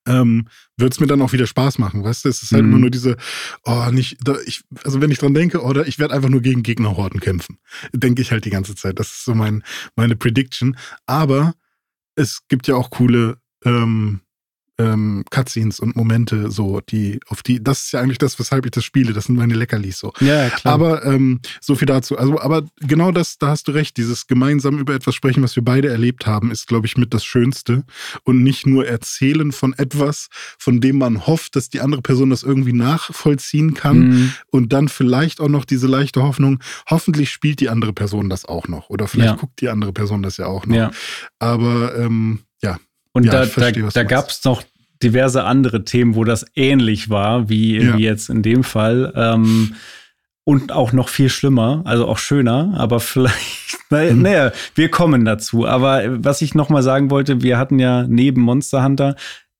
ähm, 0.05 0.47
wird 0.77 0.93
es 0.93 0.99
mir 0.99 1.07
dann 1.07 1.21
auch 1.21 1.31
wieder 1.33 1.47
Spaß 1.47 1.77
machen, 1.79 2.03
weißt 2.03 2.25
du? 2.25 2.29
Es 2.29 2.43
ist 2.43 2.51
halt 2.51 2.63
Mhm. 2.63 2.69
immer 2.71 2.79
nur 2.79 2.89
diese, 2.89 3.15
oh, 3.63 3.89
nicht, 3.91 4.17
da, 4.23 4.35
ich, 4.45 4.63
also 4.83 5.01
wenn 5.01 5.11
ich 5.11 5.19
dran 5.19 5.33
denke, 5.33 5.61
oder 5.61 5.87
ich 5.87 5.99
werde 5.99 6.13
einfach 6.13 6.29
nur 6.29 6.41
gegen 6.41 6.63
Gegnerhorden 6.63 7.19
kämpfen, 7.19 7.59
denke 7.93 8.21
ich 8.21 8.31
halt 8.31 8.45
die 8.45 8.49
ganze 8.49 8.75
Zeit. 8.75 8.99
Das 8.99 9.07
ist 9.07 9.25
so 9.25 9.33
mein, 9.33 9.63
meine 9.95 10.15
Prediction. 10.15 10.77
Aber 11.05 11.53
es 12.15 12.41
gibt 12.49 12.67
ja 12.67 12.75
auch 12.75 12.89
coole 12.89 13.37
ähm, 13.63 14.21
ähm, 14.79 15.23
Cutscenes 15.29 15.79
und 15.79 15.95
Momente, 15.95 16.49
so, 16.49 16.81
die, 16.81 17.19
auf 17.27 17.43
die, 17.43 17.63
das 17.63 17.85
ist 17.85 17.91
ja 17.93 18.01
eigentlich 18.01 18.17
das, 18.17 18.39
weshalb 18.39 18.65
ich 18.65 18.71
das 18.71 18.83
spiele. 18.83 19.13
Das 19.13 19.25
sind 19.25 19.35
meine 19.37 19.53
Leckerlis 19.53 19.99
so. 19.99 20.11
Ja, 20.19 20.49
klar. 20.49 20.73
Aber 20.73 21.05
ähm, 21.05 21.39
so 21.61 21.75
viel 21.75 21.85
dazu. 21.85 22.17
Also, 22.17 22.39
aber 22.39 22.63
genau 22.79 23.11
das, 23.11 23.37
da 23.37 23.49
hast 23.49 23.67
du 23.67 23.71
recht. 23.73 23.97
Dieses 23.97 24.25
gemeinsam 24.27 24.79
über 24.79 24.95
etwas 24.95 25.13
sprechen, 25.15 25.43
was 25.43 25.55
wir 25.55 25.63
beide 25.63 25.89
erlebt 25.89 26.25
haben, 26.25 26.49
ist, 26.51 26.67
glaube 26.67 26.87
ich, 26.87 26.97
mit 26.97 27.13
das 27.13 27.23
Schönste. 27.23 27.83
Und 28.23 28.41
nicht 28.43 28.65
nur 28.65 28.87
erzählen 28.87 29.51
von 29.51 29.73
etwas, 29.73 30.29
von 30.57 30.81
dem 30.81 30.97
man 30.97 31.27
hofft, 31.27 31.55
dass 31.55 31.69
die 31.69 31.81
andere 31.81 32.01
Person 32.01 32.31
das 32.31 32.41
irgendwie 32.43 32.73
nachvollziehen 32.73 33.73
kann. 33.75 33.99
Mhm. 34.09 34.33
Und 34.49 34.73
dann 34.73 34.87
vielleicht 34.87 35.39
auch 35.39 35.49
noch 35.49 35.65
diese 35.65 35.87
leichte 35.87 36.23
Hoffnung, 36.23 36.59
hoffentlich 36.89 37.29
spielt 37.31 37.59
die 37.59 37.69
andere 37.69 37.93
Person 37.93 38.29
das 38.29 38.45
auch 38.45 38.67
noch. 38.67 38.89
Oder 38.89 39.07
vielleicht 39.07 39.29
Ja. 39.33 39.35
guckt 39.35 39.61
die 39.61 39.69
andere 39.69 39.93
Person 39.93 40.23
das 40.23 40.37
ja 40.37 40.47
auch 40.47 40.65
noch. 40.65 40.75
ja. 40.75 40.91
Aber 41.39 41.95
ähm, 41.97 42.39
ja, 42.61 42.79
Und 43.13 43.25
Ja, 43.25 43.31
da, 43.31 43.45
verstehe, 43.45 43.83
da, 43.83 43.89
da 43.89 44.03
gab 44.03 44.29
es 44.29 44.43
noch 44.43 44.63
diverse 45.01 45.43
andere 45.43 45.85
Themen, 45.85 46.15
wo 46.15 46.23
das 46.23 46.45
ähnlich 46.55 47.09
war, 47.09 47.49
wie, 47.49 47.77
Ja. 47.77 47.97
wie 47.97 48.03
jetzt 48.03 48.29
in 48.29 48.41
dem 48.41 48.63
Fall. 48.63 49.13
Ähm, 49.15 49.75
und 50.45 50.73
auch 50.73 50.91
noch 50.91 51.07
viel 51.07 51.29
schlimmer, 51.29 51.81
also 51.85 52.05
auch 52.07 52.17
schöner, 52.17 52.73
aber 52.75 52.99
vielleicht, 52.99 53.77
naja, 53.89 54.13
naja 54.13 54.51
wir 54.75 54.89
kommen 54.89 55.23
dazu. 55.25 55.65
Aber 55.65 56.03
was 56.23 56.41
ich 56.41 56.53
nochmal 56.55 56.83
sagen 56.83 57.09
wollte, 57.11 57.41
wir 57.41 57.57
hatten 57.57 57.79
ja 57.79 58.05
neben 58.07 58.41
Monster 58.41 58.83
Hunter 58.83 59.15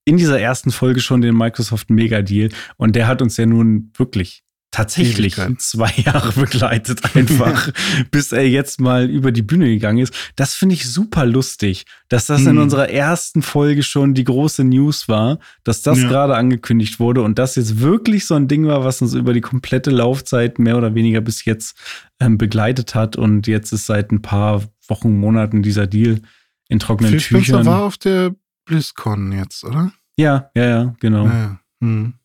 in 0.05 0.17
dieser 0.17 0.39
ersten 0.39 0.71
Folge 0.71 0.99
schon 0.99 1.21
den 1.21 1.37
Microsoft 1.37 1.89
Mega 1.89 2.21
Deal 2.21 2.49
und 2.75 2.95
der 2.95 3.07
hat 3.07 3.21
uns 3.21 3.37
ja 3.37 3.45
nun 3.45 3.91
wirklich 3.95 4.43
tatsächlich 4.73 5.35
zwei 5.59 5.93
Jahre 6.05 6.33
begleitet, 6.33 7.15
einfach, 7.15 7.69
bis 8.11 8.31
er 8.31 8.49
jetzt 8.49 8.81
mal 8.81 9.09
über 9.09 9.31
die 9.31 9.43
Bühne 9.43 9.67
gegangen 9.67 9.99
ist. 9.99 10.13
Das 10.35 10.55
finde 10.55 10.75
ich 10.75 10.89
super 10.89 11.25
lustig, 11.25 11.85
dass 12.09 12.25
das 12.25 12.41
in 12.41 12.55
mhm. 12.55 12.63
unserer 12.63 12.89
ersten 12.89 13.41
Folge 13.41 13.83
schon 13.83 14.13
die 14.15 14.23
große 14.23 14.63
News 14.63 15.07
war, 15.07 15.39
dass 15.63 15.83
das 15.83 16.01
ja. 16.01 16.09
gerade 16.09 16.35
angekündigt 16.35 16.99
wurde 16.99 17.21
und 17.21 17.39
das 17.39 17.55
jetzt 17.55 17.79
wirklich 17.79 18.25
so 18.25 18.33
ein 18.33 18.47
Ding 18.47 18.65
war, 18.65 18.83
was 18.83 19.01
uns 19.01 19.13
über 19.13 19.33
die 19.33 19.41
komplette 19.41 19.91
Laufzeit 19.91 20.57
mehr 20.59 20.77
oder 20.77 20.95
weniger 20.95 21.21
bis 21.21 21.45
jetzt 21.45 21.77
ähm, 22.19 22.37
begleitet 22.37 22.95
hat. 22.95 23.15
Und 23.15 23.47
jetzt 23.47 23.71
ist 23.71 23.85
seit 23.85 24.11
ein 24.11 24.23
paar 24.23 24.63
Wochen, 24.87 25.17
Monaten 25.17 25.61
dieser 25.61 25.85
Deal 25.85 26.19
in 26.67 26.79
trockenen 26.79 27.11
Phil 27.11 27.19
Tüchern. 27.19 27.43
Spencer 27.43 27.65
war 27.65 27.83
auf 27.83 27.97
der 27.97 28.35
BlizzCon 28.65 29.31
jetzt, 29.33 29.63
oder? 29.63 29.93
Ja, 30.17 30.49
ja, 30.55 30.65
ja, 30.65 30.95
genau. 30.99 31.25
Ja, 31.27 31.59
hm. 31.79 32.15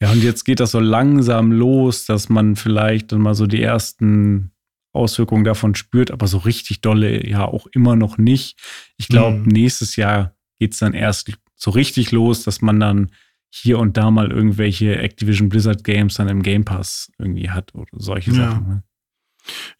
Ja, 0.00 0.12
und 0.12 0.22
jetzt 0.22 0.44
geht 0.44 0.60
das 0.60 0.70
so 0.70 0.80
langsam 0.80 1.52
los, 1.52 2.06
dass 2.06 2.28
man 2.28 2.56
vielleicht 2.56 3.12
dann 3.12 3.20
mal 3.20 3.34
so 3.34 3.46
die 3.46 3.62
ersten 3.62 4.52
Auswirkungen 4.92 5.44
davon 5.44 5.74
spürt, 5.74 6.10
aber 6.10 6.26
so 6.26 6.38
richtig 6.38 6.80
dolle 6.80 7.26
ja 7.26 7.44
auch 7.44 7.66
immer 7.72 7.96
noch 7.96 8.16
nicht. 8.18 8.58
Ich 8.96 9.08
glaube, 9.08 9.38
hm. 9.38 9.44
nächstes 9.44 9.96
Jahr 9.96 10.34
geht 10.58 10.72
es 10.72 10.78
dann 10.78 10.94
erst 10.94 11.32
so 11.56 11.70
richtig 11.70 12.12
los, 12.12 12.44
dass 12.44 12.62
man 12.62 12.80
dann 12.80 13.10
hier 13.50 13.78
und 13.78 13.96
da 13.96 14.10
mal 14.10 14.30
irgendwelche 14.30 14.96
Activision 14.96 15.48
Blizzard 15.48 15.82
Games 15.82 16.14
dann 16.14 16.28
im 16.28 16.42
Game 16.42 16.64
Pass 16.64 17.10
irgendwie 17.18 17.50
hat 17.50 17.74
oder 17.74 17.90
solche 17.92 18.30
ja. 18.30 18.50
Sachen. 18.50 18.68
Ne? 18.68 18.82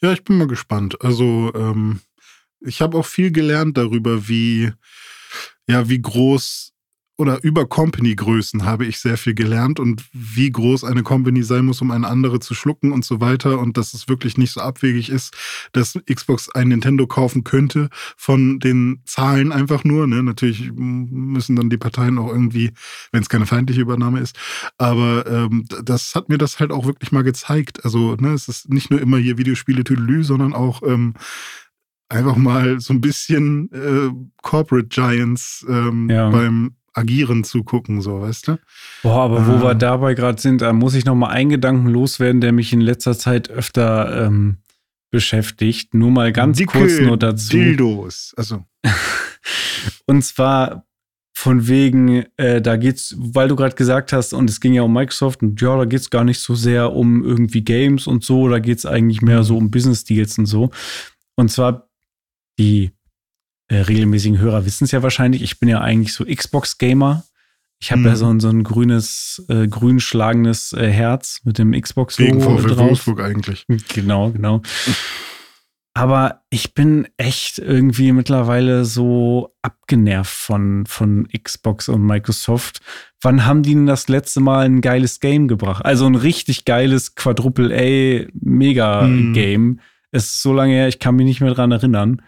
Ja, 0.00 0.12
ich 0.12 0.24
bin 0.24 0.38
mal 0.38 0.46
gespannt. 0.46 1.00
Also 1.02 1.52
ähm, 1.54 2.00
ich 2.60 2.80
habe 2.80 2.96
auch 2.96 3.06
viel 3.06 3.30
gelernt 3.30 3.76
darüber, 3.76 4.28
wie 4.28 4.72
ja, 5.68 5.88
wie 5.88 6.00
groß 6.00 6.72
oder 7.18 7.42
über 7.42 7.66
Company-Größen 7.66 8.64
habe 8.64 8.86
ich 8.86 9.00
sehr 9.00 9.18
viel 9.18 9.34
gelernt 9.34 9.80
und 9.80 10.04
wie 10.12 10.50
groß 10.50 10.84
eine 10.84 11.02
Company 11.02 11.42
sein 11.42 11.64
muss, 11.64 11.82
um 11.82 11.90
eine 11.90 12.06
andere 12.06 12.38
zu 12.38 12.54
schlucken 12.54 12.92
und 12.92 13.04
so 13.04 13.20
weiter 13.20 13.58
und 13.58 13.76
dass 13.76 13.92
es 13.92 14.08
wirklich 14.08 14.38
nicht 14.38 14.52
so 14.52 14.60
abwegig 14.60 15.10
ist, 15.10 15.36
dass 15.72 15.98
Xbox 16.10 16.48
ein 16.48 16.68
Nintendo 16.68 17.08
kaufen 17.08 17.42
könnte 17.42 17.88
von 18.16 18.60
den 18.60 19.02
Zahlen 19.04 19.50
einfach 19.50 19.82
nur. 19.82 20.06
Ne? 20.06 20.22
Natürlich 20.22 20.70
müssen 20.72 21.56
dann 21.56 21.70
die 21.70 21.76
Parteien 21.76 22.18
auch 22.18 22.28
irgendwie, 22.28 22.70
wenn 23.10 23.22
es 23.22 23.28
keine 23.28 23.46
feindliche 23.46 23.80
Übernahme 23.80 24.20
ist, 24.20 24.38
aber 24.78 25.26
ähm, 25.26 25.64
das 25.82 26.14
hat 26.14 26.28
mir 26.28 26.38
das 26.38 26.60
halt 26.60 26.70
auch 26.70 26.86
wirklich 26.86 27.10
mal 27.10 27.24
gezeigt. 27.24 27.84
Also 27.84 28.14
ne, 28.14 28.28
es 28.32 28.46
ist 28.46 28.72
nicht 28.72 28.90
nur 28.90 29.00
immer 29.00 29.18
hier 29.18 29.38
Videospiele 29.38 29.82
Tüdelü, 29.82 30.22
sondern 30.22 30.54
auch 30.54 30.82
ähm, 30.84 31.14
einfach 32.08 32.36
mal 32.36 32.80
so 32.80 32.94
ein 32.94 33.00
bisschen 33.00 33.70
äh, 33.72 34.10
Corporate 34.42 34.88
Giants 34.88 35.66
ähm, 35.68 36.08
ja. 36.08 36.30
beim 36.30 36.77
Agieren 36.98 37.44
zugucken, 37.44 38.00
so, 38.02 38.20
weißt 38.20 38.48
du? 38.48 38.58
Boah, 39.02 39.24
aber 39.24 39.46
wo 39.46 39.62
wir 39.62 39.72
ähm. 39.72 39.78
dabei 39.78 40.14
gerade 40.14 40.40
sind, 40.40 40.60
da 40.60 40.72
muss 40.72 40.94
ich 40.94 41.04
noch 41.04 41.14
mal 41.14 41.28
einen 41.28 41.50
Gedanken 41.50 41.88
loswerden, 41.88 42.40
der 42.40 42.52
mich 42.52 42.72
in 42.72 42.80
letzter 42.80 43.16
Zeit 43.16 43.50
öfter 43.50 44.26
ähm, 44.26 44.58
beschäftigt. 45.10 45.94
Nur 45.94 46.10
mal 46.10 46.32
ganz 46.32 46.58
Dicke 46.58 46.78
kurz 46.78 47.00
nur 47.00 47.16
dazu. 47.16 47.50
Dildos, 47.50 48.34
also. 48.36 48.64
und 50.06 50.24
zwar 50.24 50.84
von 51.38 51.68
wegen, 51.68 52.26
äh, 52.36 52.60
da 52.60 52.76
geht's, 52.76 53.14
weil 53.16 53.46
du 53.46 53.54
gerade 53.54 53.76
gesagt 53.76 54.12
hast, 54.12 54.32
und 54.32 54.50
es 54.50 54.60
ging 54.60 54.74
ja 54.74 54.82
um 54.82 54.92
Microsoft, 54.92 55.40
und 55.40 55.60
ja, 55.60 55.76
da 55.76 55.84
geht's 55.84 56.10
gar 56.10 56.24
nicht 56.24 56.40
so 56.40 56.56
sehr 56.56 56.92
um 56.92 57.24
irgendwie 57.24 57.62
Games 57.62 58.08
und 58.08 58.24
so, 58.24 58.48
da 58.48 58.58
geht's 58.58 58.84
eigentlich 58.84 59.22
mehr 59.22 59.44
so 59.44 59.56
um 59.56 59.70
Business 59.70 60.02
Deals 60.02 60.36
und 60.36 60.46
so. 60.46 60.70
Und 61.36 61.52
zwar 61.52 61.88
die 62.58 62.90
äh, 63.68 63.76
regelmäßigen 63.76 64.38
Hörer 64.38 64.64
wissen 64.64 64.84
es 64.84 64.92
ja 64.92 65.02
wahrscheinlich. 65.02 65.42
Ich 65.42 65.60
bin 65.60 65.68
ja 65.68 65.80
eigentlich 65.80 66.12
so 66.12 66.24
Xbox-Gamer. 66.24 67.24
Ich 67.80 67.92
habe 67.92 68.00
mhm. 68.00 68.06
ja 68.06 68.16
so 68.16 68.26
ein, 68.26 68.40
so 68.40 68.48
ein 68.48 68.64
grünes, 68.64 69.44
äh, 69.48 69.68
grün 69.68 70.00
schlagendes 70.00 70.72
äh, 70.72 70.90
Herz 70.90 71.40
mit 71.44 71.58
dem 71.58 71.80
Xbox-Logo 71.80 72.60
drauf. 72.60 72.78
Wolfsburg 72.78 73.20
eigentlich. 73.20 73.66
Genau, 73.94 74.30
genau. 74.30 74.62
Aber 75.94 76.42
ich 76.50 76.74
bin 76.74 77.08
echt 77.16 77.58
irgendwie 77.58 78.12
mittlerweile 78.12 78.84
so 78.84 79.52
abgenervt 79.62 80.30
von, 80.30 80.86
von 80.86 81.26
Xbox 81.28 81.88
und 81.88 82.06
Microsoft. 82.06 82.80
Wann 83.20 83.44
haben 83.44 83.64
die 83.64 83.74
denn 83.74 83.86
das 83.86 84.08
letzte 84.08 84.40
Mal 84.40 84.64
ein 84.66 84.80
geiles 84.80 85.18
Game 85.18 85.48
gebracht? 85.48 85.84
Also 85.84 86.06
ein 86.06 86.14
richtig 86.14 86.64
geiles 86.64 87.16
Quadruple 87.16 87.74
A 87.74 88.28
Mega 88.32 89.06
Game. 89.06 89.62
Mhm. 89.62 89.80
Es 90.10 90.26
ist 90.26 90.42
so 90.42 90.52
lange 90.52 90.72
her, 90.72 90.88
ich 90.88 91.00
kann 91.00 91.16
mich 91.16 91.26
nicht 91.26 91.40
mehr 91.40 91.52
dran 91.52 91.72
erinnern. 91.72 92.22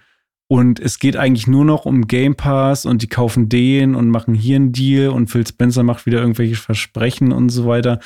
Und 0.52 0.80
es 0.80 0.98
geht 0.98 1.16
eigentlich 1.16 1.46
nur 1.46 1.64
noch 1.64 1.84
um 1.84 2.08
Game 2.08 2.34
Pass 2.34 2.84
und 2.84 3.02
die 3.02 3.06
kaufen 3.06 3.48
den 3.48 3.94
und 3.94 4.08
machen 4.08 4.34
hier 4.34 4.56
einen 4.56 4.72
Deal 4.72 5.10
und 5.10 5.28
Phil 5.28 5.46
Spencer 5.46 5.84
macht 5.84 6.06
wieder 6.06 6.18
irgendwelche 6.18 6.56
Versprechen 6.56 7.30
und 7.30 7.50
so 7.50 7.68
weiter. 7.68 8.00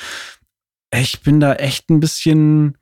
Ich 0.93 1.21
bin 1.21 1.39
da 1.39 1.55
echt 1.55 1.89
ein 1.89 1.99
bisschen 1.99 2.77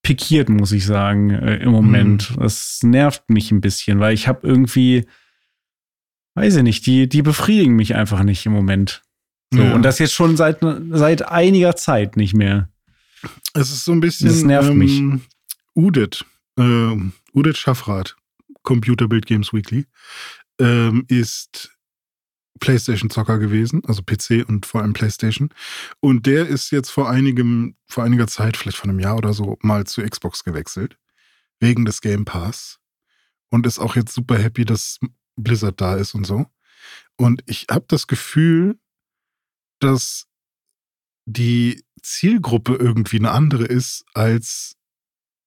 pikiert, 0.00 0.48
muss 0.48 0.72
ich 0.72 0.86
sagen, 0.86 1.28
äh, 1.28 1.56
im 1.56 1.72
Moment. 1.72 2.30
Mhm. 2.30 2.40
Das 2.40 2.80
nervt 2.82 3.28
mich 3.28 3.52
ein 3.52 3.60
bisschen, 3.60 4.00
weil 4.00 4.14
ich 4.14 4.28
habe 4.28 4.46
irgendwie, 4.46 5.04
weiß 6.34 6.56
ich 6.56 6.62
nicht, 6.62 6.86
die, 6.86 7.06
die 7.06 7.20
befriedigen 7.20 7.76
mich 7.76 7.94
einfach 7.94 8.22
nicht 8.22 8.46
im 8.46 8.52
Moment. 8.52 9.02
So, 9.52 9.60
ja. 9.60 9.74
Und 9.74 9.82
das 9.82 9.98
jetzt 9.98 10.14
schon 10.14 10.38
seit, 10.38 10.60
seit 10.88 11.28
einiger 11.28 11.76
Zeit 11.76 12.16
nicht 12.16 12.32
mehr. 12.32 12.70
Es 13.52 13.70
ist 13.72 13.84
so 13.84 13.92
ein 13.92 14.00
bisschen. 14.00 14.28
Das 14.28 14.42
nervt 14.42 14.70
ähm, 14.70 14.78
mich. 14.78 15.02
Udit, 15.74 16.24
äh, 16.58 16.96
Udit 17.34 17.58
Schaffrath 17.58 18.16
Computer 18.62 19.08
Build 19.08 19.26
Games 19.26 19.52
Weekly, 19.52 19.86
ähm, 20.58 21.04
ist 21.08 21.76
PlayStation-Zocker 22.60 23.38
gewesen, 23.38 23.82
also 23.86 24.02
PC 24.02 24.48
und 24.48 24.66
vor 24.66 24.82
allem 24.82 24.92
PlayStation. 24.92 25.50
Und 26.00 26.26
der 26.26 26.46
ist 26.46 26.70
jetzt 26.70 26.90
vor 26.90 27.10
einigem, 27.10 27.76
vor 27.86 28.04
einiger 28.04 28.28
Zeit, 28.28 28.56
vielleicht 28.56 28.78
vor 28.78 28.88
einem 28.88 29.00
Jahr 29.00 29.16
oder 29.16 29.32
so, 29.32 29.58
mal 29.62 29.84
zu 29.84 30.02
Xbox 30.02 30.44
gewechselt. 30.44 30.96
Wegen 31.60 31.84
des 31.84 32.00
Game 32.00 32.24
Pass. 32.24 32.78
Und 33.50 33.66
ist 33.66 33.78
auch 33.78 33.96
jetzt 33.96 34.14
super 34.14 34.38
happy, 34.38 34.64
dass 34.64 34.98
Blizzard 35.36 35.80
da 35.80 35.96
ist 35.96 36.14
und 36.14 36.24
so. 36.24 36.46
Und 37.16 37.42
ich 37.46 37.66
habe 37.70 37.84
das 37.88 38.06
Gefühl, 38.06 38.78
dass 39.80 40.26
die 41.24 41.84
Zielgruppe 42.02 42.74
irgendwie 42.76 43.18
eine 43.18 43.30
andere 43.30 43.64
ist, 43.64 44.04
als 44.14 44.76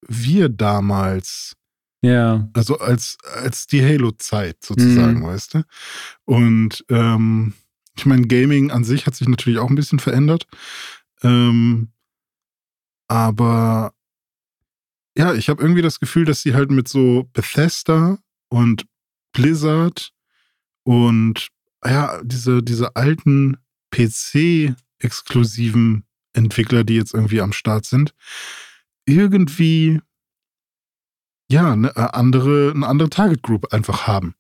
wir 0.07 0.49
damals 0.49 1.55
ja. 2.01 2.49
Also 2.53 2.79
als, 2.79 3.17
als 3.33 3.67
die 3.67 3.83
Halo-Zeit 3.83 4.63
sozusagen, 4.63 5.19
mhm. 5.19 5.25
weißt 5.25 5.55
du? 5.55 5.63
Und 6.25 6.85
ähm, 6.89 7.53
ich 7.97 8.05
meine, 8.05 8.27
Gaming 8.27 8.71
an 8.71 8.83
sich 8.83 9.07
hat 9.07 9.15
sich 9.15 9.27
natürlich 9.27 9.59
auch 9.59 9.69
ein 9.69 9.75
bisschen 9.75 9.99
verändert. 9.99 10.47
Ähm, 11.23 11.89
aber 13.07 13.93
ja, 15.17 15.33
ich 15.33 15.49
habe 15.49 15.61
irgendwie 15.61 15.81
das 15.81 15.99
Gefühl, 15.99 16.23
dass 16.25 16.41
sie 16.41 16.53
halt 16.53 16.71
mit 16.71 16.87
so 16.87 17.29
Bethesda 17.33 18.19
und 18.49 18.85
Blizzard 19.31 20.13
und 20.83 21.49
ja, 21.83 22.21
diese, 22.23 22.63
diese 22.63 22.95
alten 22.95 23.57
PC-exklusiven 23.91 26.05
Entwickler, 26.33 26.83
die 26.83 26.95
jetzt 26.95 27.13
irgendwie 27.13 27.41
am 27.41 27.53
Start 27.53 27.85
sind, 27.85 28.15
irgendwie 29.05 30.01
ja, 31.55 31.71
eine 31.71 31.95
äh, 31.95 32.07
andere, 32.11 32.73
eine 32.75 32.85
andere 32.85 33.09
Target 33.09 33.41
Group 33.41 33.73
einfach 33.73 34.07
haben. 34.07 34.35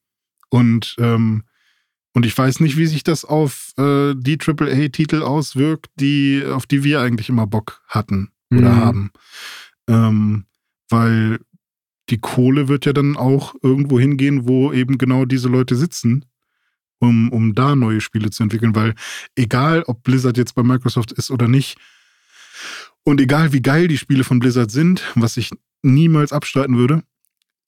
Und, 0.49 0.95
ähm, 0.99 1.43
und 2.13 2.25
ich 2.25 2.37
weiß 2.37 2.59
nicht, 2.59 2.77
wie 2.77 2.87
sich 2.87 3.03
das 3.03 3.23
auf 3.23 3.71
äh, 3.77 4.13
die 4.15 4.37
AAA-Titel 4.37 5.23
auswirkt, 5.23 5.87
die, 5.95 6.43
auf 6.45 6.65
die 6.65 6.83
wir 6.83 6.99
eigentlich 6.99 7.29
immer 7.29 7.47
Bock 7.47 7.81
hatten 7.87 8.31
oder 8.51 8.71
mhm. 8.71 8.75
haben. 8.75 9.11
Ähm, 9.87 10.45
weil 10.89 11.39
die 12.09 12.19
Kohle 12.19 12.67
wird 12.67 12.85
ja 12.85 12.91
dann 12.91 13.15
auch 13.15 13.55
irgendwo 13.63 13.97
hingehen, 13.97 14.45
wo 14.45 14.73
eben 14.73 14.97
genau 14.97 15.23
diese 15.23 15.47
Leute 15.47 15.75
sitzen, 15.75 16.25
um, 16.99 17.31
um 17.31 17.55
da 17.55 17.75
neue 17.75 18.01
Spiele 18.01 18.29
zu 18.29 18.43
entwickeln. 18.43 18.75
Weil 18.75 18.93
egal, 19.35 19.83
ob 19.87 20.03
Blizzard 20.03 20.37
jetzt 20.37 20.53
bei 20.53 20.63
Microsoft 20.63 21.13
ist 21.13 21.31
oder 21.31 21.47
nicht, 21.47 21.77
und 23.03 23.21
egal 23.21 23.53
wie 23.53 23.61
geil 23.61 23.87
die 23.87 23.97
Spiele 23.97 24.23
von 24.23 24.39
Blizzard 24.39 24.71
sind, 24.71 25.03
was 25.15 25.37
ich 25.37 25.51
niemals 25.85 26.33
abstreiten 26.33 26.77
würde. 26.77 27.03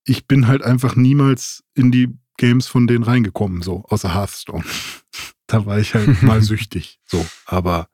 Ich 0.03 0.27
bin 0.27 0.47
halt 0.47 0.63
einfach 0.63 0.95
niemals 0.95 1.63
in 1.73 1.91
die 1.91 2.09
Games 2.37 2.67
von 2.67 2.87
denen 2.87 3.03
reingekommen, 3.03 3.61
so, 3.61 3.83
außer 3.87 4.13
Hearthstone. 4.13 4.63
da 5.47 5.65
war 5.65 5.79
ich 5.79 5.95
halt 5.95 6.21
mal 6.23 6.41
süchtig, 6.41 6.99
so. 7.05 7.25
Aber 7.45 7.89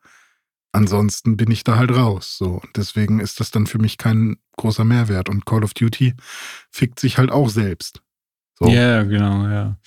ansonsten 0.72 1.38
bin 1.38 1.50
ich 1.50 1.64
da 1.64 1.78
halt 1.78 1.92
raus, 1.92 2.38
so. 2.38 2.56
Und 2.56 2.76
deswegen 2.76 3.20
ist 3.20 3.40
das 3.40 3.52
dann 3.52 3.68
für 3.68 3.80
mich 3.80 3.98
kein 3.98 4.38
großer 4.58 4.84
Mehrwert. 4.84 5.30
Und 5.30 5.46
Call 5.46 5.64
of 5.64 5.74
Duty 5.74 6.14
fickt 6.70 7.00
sich 7.00 7.18
halt 7.18 7.32
auch 7.32 7.50
selbst. 7.50 8.03
So. 8.64 8.70
Ja, 8.70 9.04
genau, 9.04 9.46
ja. 9.48 9.78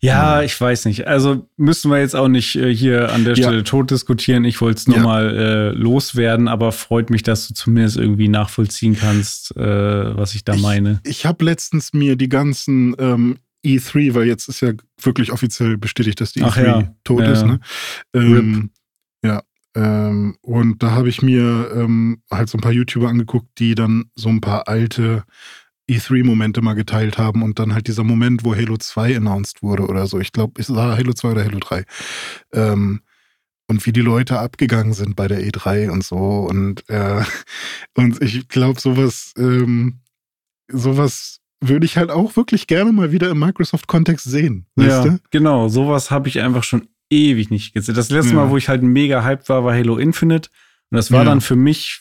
Ja, 0.00 0.42
ich 0.42 0.60
weiß 0.60 0.84
nicht. 0.84 1.06
Also 1.06 1.48
müssen 1.56 1.90
wir 1.90 1.98
jetzt 1.98 2.14
auch 2.14 2.28
nicht 2.28 2.54
äh, 2.56 2.74
hier 2.74 3.12
an 3.12 3.24
der 3.24 3.34
Ja. 3.34 3.44
Stelle 3.48 3.64
tot 3.64 3.90
diskutieren. 3.90 4.44
Ich 4.44 4.60
wollte 4.60 4.78
es 4.78 4.86
nur 4.86 4.98
Ja. 4.98 5.02
mal 5.02 5.36
äh, 5.36 5.68
loswerden, 5.70 6.48
aber 6.48 6.70
freut 6.72 7.10
mich, 7.10 7.22
dass 7.22 7.48
du 7.48 7.54
zumindest 7.54 7.96
irgendwie 7.96 8.28
nachvollziehen 8.28 8.96
kannst, 8.98 9.56
äh, 9.56 10.16
was 10.16 10.34
ich 10.34 10.44
da 10.44 10.54
meine. 10.56 11.00
Ich 11.04 11.24
habe 11.26 11.44
letztens 11.44 11.92
mir 11.92 12.16
die 12.16 12.28
ganzen 12.28 12.94
ähm, 12.98 13.38
E3, 13.64 14.14
weil 14.14 14.26
jetzt 14.26 14.48
ist 14.48 14.60
ja 14.60 14.72
wirklich 15.00 15.32
offiziell 15.32 15.76
bestätigt, 15.78 16.20
dass 16.20 16.32
die 16.32 16.42
Ach 16.42 16.56
E3 16.56 16.64
ja. 16.64 16.94
tot 17.02 17.20
Ja, 17.22 17.32
ist. 17.32 17.40
ja. 17.42 17.46
Ne? 17.46 17.60
Ähm, 18.14 18.70
ja. 19.24 19.42
Ähm, 19.74 20.36
und 20.42 20.82
da 20.82 20.92
habe 20.92 21.08
ich 21.08 21.20
mir 21.22 21.70
ähm, 21.74 22.22
halt 22.30 22.48
so 22.48 22.58
ein 22.58 22.60
paar 22.62 22.72
YouTuber 22.72 23.08
angeguckt, 23.08 23.48
die 23.58 23.74
dann 23.74 24.04
so 24.14 24.28
ein 24.28 24.40
paar 24.40 24.68
alte 24.68 25.24
E3-Momente 25.88 26.62
mal 26.62 26.74
geteilt 26.74 27.16
haben 27.18 27.42
und 27.42 27.58
dann 27.58 27.72
halt 27.74 27.86
dieser 27.86 28.04
Moment, 28.04 28.44
wo 28.44 28.54
Halo 28.54 28.76
2 28.76 29.16
announced 29.16 29.62
wurde 29.62 29.86
oder 29.86 30.06
so. 30.06 30.18
Ich 30.18 30.32
glaube, 30.32 30.60
es 30.60 30.74
war 30.74 30.96
Halo 30.96 31.12
2 31.12 31.30
oder 31.30 31.44
Halo 31.44 31.58
3. 31.60 31.84
Ähm, 32.52 33.00
und 33.68 33.84
wie 33.86 33.92
die 33.92 34.00
Leute 34.00 34.38
abgegangen 34.38 34.92
sind 34.94 35.16
bei 35.16 35.26
der 35.28 35.40
E3 35.40 35.90
und 35.90 36.04
so. 36.04 36.16
Und, 36.16 36.88
äh, 36.88 37.22
und 37.96 38.22
ich 38.22 38.48
glaube, 38.48 38.80
sowas, 38.80 39.32
ähm, 39.36 40.00
sowas 40.68 41.40
würde 41.60 41.86
ich 41.86 41.96
halt 41.96 42.10
auch 42.10 42.36
wirklich 42.36 42.66
gerne 42.66 42.92
mal 42.92 43.12
wieder 43.12 43.30
im 43.30 43.38
Microsoft-Kontext 43.38 44.24
sehen. 44.24 44.66
Ja, 44.76 45.02
du? 45.04 45.18
genau. 45.30 45.68
Sowas 45.68 46.10
habe 46.10 46.28
ich 46.28 46.40
einfach 46.40 46.62
schon 46.64 46.86
ewig 47.10 47.50
nicht 47.50 47.72
gesehen. 47.72 47.94
Das 47.94 48.10
letzte 48.10 48.30
Ja. 48.34 48.36
Mal, 48.44 48.50
wo 48.50 48.56
ich 48.56 48.68
halt 48.68 48.82
mega 48.82 49.24
hyped 49.24 49.48
war, 49.48 49.64
war 49.64 49.74
Halo 49.74 49.96
Infinite. 49.98 50.50
Und 50.90 50.96
das 50.96 51.10
war 51.10 51.20
Ja. 51.20 51.24
dann 51.24 51.40
für 51.40 51.56
mich 51.56 52.00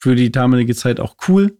für 0.00 0.14
die 0.16 0.30
damalige 0.32 0.74
Zeit 0.74 1.00
auch 1.00 1.16
cool. 1.28 1.56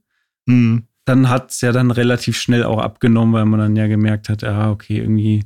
Mhm. 0.47 0.85
Dann 1.05 1.29
hat 1.29 1.51
es 1.51 1.61
ja 1.61 1.73
dann 1.73 1.91
relativ 1.91 2.37
schnell 2.37 2.65
auch 2.65 2.79
abgenommen, 2.79 3.35
weil 3.35 3.45
man 3.45 3.61
dann 3.61 3.77
ja 3.77 3.87
gemerkt 3.89 4.29
hat, 4.29 4.43
ja, 4.43 4.71
okay, 4.71 4.99
irgendwie 4.99 5.45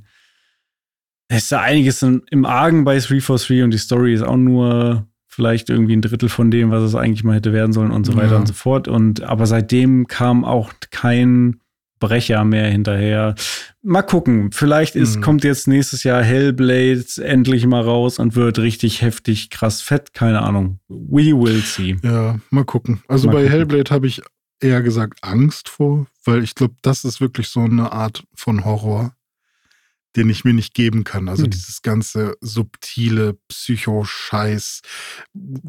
ist 1.28 1.50
da 1.50 1.61
einiges 1.61 2.02
im 2.02 2.22
im 2.30 2.44
Argen 2.44 2.84
bei 2.84 2.98
343 2.98 3.62
und 3.62 3.70
die 3.72 3.78
Story 3.78 4.14
ist 4.14 4.22
auch 4.22 4.36
nur 4.36 5.07
vielleicht 5.26 5.68
irgendwie 5.68 5.94
ein 5.96 6.02
Drittel 6.02 6.28
von 6.28 6.50
dem, 6.50 6.70
was 6.70 6.82
es 6.82 6.94
eigentlich 6.94 7.24
mal 7.24 7.36
hätte 7.36 7.52
werden 7.52 7.72
sollen 7.72 7.90
und 7.90 8.07
so 8.07 8.16
weiter 8.16 8.32
Ja. 8.32 8.36
und 8.38 8.46
so 8.46 8.54
fort. 8.54 8.88
Und 8.88 9.22
aber 9.22 9.46
seitdem 9.46 10.07
kam 10.07 10.44
auch 10.44 10.72
kein 10.90 11.61
Brecher 11.98 12.44
mehr 12.44 12.68
hinterher. 12.70 13.34
Mal 13.82 14.02
gucken, 14.02 14.50
vielleicht 14.52 14.96
ist, 14.96 15.16
Mhm. 15.16 15.20
kommt 15.22 15.44
jetzt 15.44 15.66
nächstes 15.68 16.04
Jahr 16.04 16.22
Hellblade 16.22 17.04
endlich 17.22 17.66
mal 17.66 17.80
raus 17.82 18.18
und 18.18 18.34
wird 18.36 18.59
richtig 18.59 19.02
heftig 19.02 19.50
krass 19.50 19.80
fett. 19.82 20.12
Keine 20.14 20.42
Ahnung. 20.42 20.78
We 20.88 21.32
will 21.32 21.61
see. 21.62 21.96
Ja, 22.02 22.38
mal 22.50 22.64
gucken. 22.64 23.00
Also 23.09 23.26
Mal 23.26 23.32
bei 23.34 23.38
gucken. 23.42 23.52
Hellblade 23.52 23.90
habe 23.90 24.07
ich 24.07 24.22
eher 24.61 24.82
gesagt 24.82 25.22
Angst 25.22 25.68
vor, 25.68 26.07
weil 26.24 26.42
ich 26.42 26.54
glaube, 26.54 26.74
das 26.82 27.04
ist 27.04 27.20
wirklich 27.20 27.48
so 27.48 27.61
eine 27.61 27.92
Art 27.92 28.24
von 28.34 28.64
Horror, 28.64 29.14
den 30.16 30.30
ich 30.30 30.44
mir 30.44 30.54
nicht 30.54 30.72
geben 30.74 31.04
kann. 31.04 31.28
Also 31.28 31.44
Hm. 31.44 31.50
dieses 31.50 31.82
ganze 31.82 32.36
subtile 32.40 33.34
Psycho-Scheiß, 33.48 34.80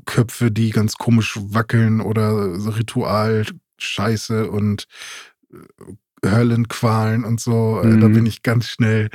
Köpfe, 0.05 0.51
die 0.51 0.69
ganz 0.69 0.95
komisch 0.95 1.37
wackeln 1.41 1.99
oder 2.01 2.53
Ritual-Scheiße 2.77 4.49
und 4.49 4.87
äh, 5.51 5.57
Höllenqualen 6.25 7.25
und 7.25 7.39
so. 7.39 7.81
Äh, 7.83 7.99
Da 7.99 8.07
Mhm. 8.07 8.13
bin 8.13 8.25
ich 8.25 8.41
ganz 8.41 8.69
schnell. 8.69 9.09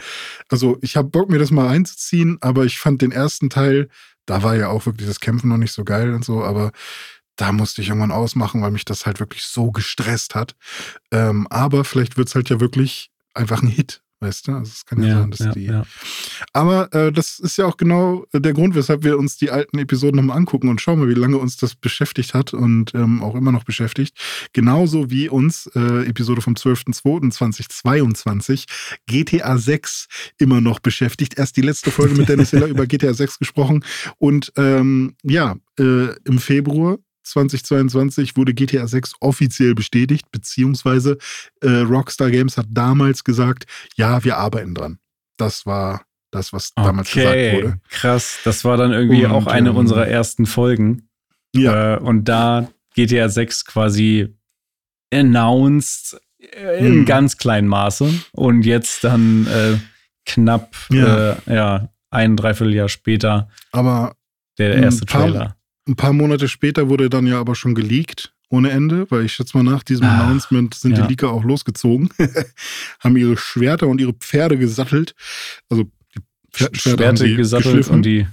Also 0.48 0.78
ich 0.82 0.96
habe 0.96 1.08
Bock, 1.08 1.30
mir 1.30 1.38
das 1.38 1.50
mal 1.50 1.68
einzuziehen, 1.68 2.38
aber 2.40 2.64
ich 2.64 2.78
fand 2.78 3.02
den 3.02 3.10
ersten 3.12 3.50
Teil, 3.50 3.88
da 4.26 4.42
war 4.42 4.54
ja 4.54 4.68
auch 4.68 4.86
wirklich 4.86 5.08
das 5.08 5.18
Kämpfen 5.20 5.48
noch 5.48 5.56
nicht 5.56 5.72
so 5.72 5.82
geil 5.84 6.12
und 6.14 6.24
so, 6.24 6.44
aber 6.44 6.70
da 7.37 7.53
musste 7.53 7.83
ich 7.83 7.89
irgendwann 7.89 8.12
ausmachen, 8.12 8.62
weil 8.62 8.70
mich 8.70 8.85
das 8.85 9.07
halt 9.07 9.18
wirklich 9.20 9.45
so 9.45 9.70
gestresst 9.70 10.35
hat. 10.35 10.57
Ähm, 11.11 11.47
aber 11.51 11.85
vielleicht 11.85 12.16
wird 12.16 12.28
es 12.28 12.35
halt 12.35 12.49
ja 12.51 12.59
wirklich 12.61 13.11
einfach 13.35 13.62
ein 13.62 13.68
Hit, 13.68 14.03
weißt 14.20 14.49
du? 14.49 14.53
Also 14.53 14.70
es 14.74 14.85
kann 14.85 15.03
ja, 15.03 15.20
sein, 15.20 15.30
dass 15.30 15.41
ja, 15.41 15.53
die. 15.53 15.64
ja. 15.64 15.85
Aber 16.53 16.93
äh, 16.93 17.11
das 17.11 17.39
ist 17.39 17.57
ja 17.57 17.64
auch 17.66 17.78
genau 17.78 18.26
der 18.35 18.53
Grund, 18.53 18.74
weshalb 18.74 19.05
wir 19.05 19.18
uns 19.18 19.39
die 19.39 19.51
alten 19.51 19.78
Episoden 19.78 20.16
nochmal 20.16 20.37
angucken 20.37 20.68
und 20.68 20.83
schauen 20.83 20.99
mal, 20.99 21.09
wie 21.09 21.14
lange 21.14 21.39
uns 21.39 21.57
das 21.57 21.74
beschäftigt 21.74 22.35
hat 22.35 22.53
und 22.53 22.95
ähm, 22.95 23.22
auch 23.22 23.35
immer 23.35 23.51
noch 23.51 23.64
beschäftigt. 23.64 24.14
Genauso 24.53 25.11
wie 25.11 25.30
uns 25.30 25.70
äh, 25.74 26.07
Episode 26.07 26.43
vom 26.43 26.53
12.02.2022 26.55 28.66
GTA 29.07 29.57
6 29.57 30.09
immer 30.39 30.61
noch 30.61 30.80
beschäftigt. 30.80 31.39
Erst 31.39 31.57
die 31.57 31.62
letzte 31.62 31.91
Folge 31.91 32.14
mit 32.14 32.28
Dennis 32.28 32.51
Hiller 32.51 32.66
über 32.68 32.87
GTA 32.87 33.14
6 33.14 33.39
gesprochen. 33.39 33.83
Und 34.18 34.53
ähm, 34.57 35.16
ja, 35.22 35.57
äh, 35.78 36.14
im 36.24 36.39
Februar 36.39 36.99
2022 37.22 38.36
wurde 38.36 38.54
GTA 38.54 38.86
6 38.86 39.14
offiziell 39.20 39.74
bestätigt, 39.74 40.26
beziehungsweise 40.32 41.18
äh, 41.60 41.68
Rockstar 41.68 42.30
Games 42.30 42.56
hat 42.56 42.66
damals 42.70 43.24
gesagt, 43.24 43.66
ja, 43.96 44.22
wir 44.24 44.36
arbeiten 44.38 44.74
dran. 44.74 44.98
Das 45.36 45.66
war 45.66 46.04
das, 46.30 46.52
was 46.52 46.72
damals 46.74 47.12
gesagt 47.12 47.52
wurde. 47.54 47.80
krass. 47.90 48.38
Das 48.44 48.64
war 48.64 48.76
dann 48.76 48.92
irgendwie 48.92 49.24
Und, 49.26 49.32
auch 49.32 49.46
eine 49.46 49.70
ähm, 49.70 49.76
unserer 49.76 50.06
ersten 50.08 50.46
Folgen. 50.46 51.08
Ja, 51.54 51.96
Äh, 51.96 51.98
und 51.98 52.24
da 52.24 52.68
GTA 52.94 53.28
6 53.28 53.64
quasi 53.66 54.34
announced 55.12 56.20
äh, 56.38 56.78
in 56.78 56.92
Hm. 57.00 57.04
ganz 57.04 57.36
kleinem 57.36 57.68
Maße. 57.68 58.12
Und 58.32 58.62
jetzt 58.64 59.04
dann 59.04 59.46
äh, 59.46 59.78
knapp 60.26 60.74
Ja. 60.90 61.32
Äh, 61.46 61.54
ja, 61.54 61.88
ein 62.10 62.36
Dreivierteljahr 62.36 62.88
später 62.88 63.48
aber 63.70 64.16
der 64.58 64.74
erste 64.74 65.06
Trailer. 65.06 65.56
Ein 65.89 65.97
paar 65.97 66.12
Monate 66.12 66.49
später 66.49 66.89
wurde 66.89 67.11
dann 67.11 67.26
ja 67.26 67.39
aber 67.41 67.55
schon 67.55 67.74
geleakt. 67.74 68.33
Ohne 68.49 68.70
Ende, 68.70 69.11
weil 69.11 69.24
ich 69.24 69.33
schätze 69.33 69.57
mal 69.57 69.62
nach 69.62 69.83
diesem 69.83 70.05
Ah, 70.07 70.24
Announcement 70.24 70.74
sind 70.74 70.93
ja. 70.99 71.03
die 71.03 71.09
Leaker 71.09 71.30
auch 71.30 71.43
losgezogen, 71.43 72.11
haben 73.01 73.16
ihre 73.16 73.39
Schwerter 73.39 73.87
und 73.89 73.99
ihre 73.99 74.12
Pferde 74.12 74.59
gesattelt. 74.59 75.14
Also 75.70 75.85
die 76.14 76.20
Pfer- 76.55 76.74
Schwerter 76.76 77.26
gesattelt 77.28 77.64
geschliffen. 77.76 77.95
und 77.95 78.03
die. 78.03 78.26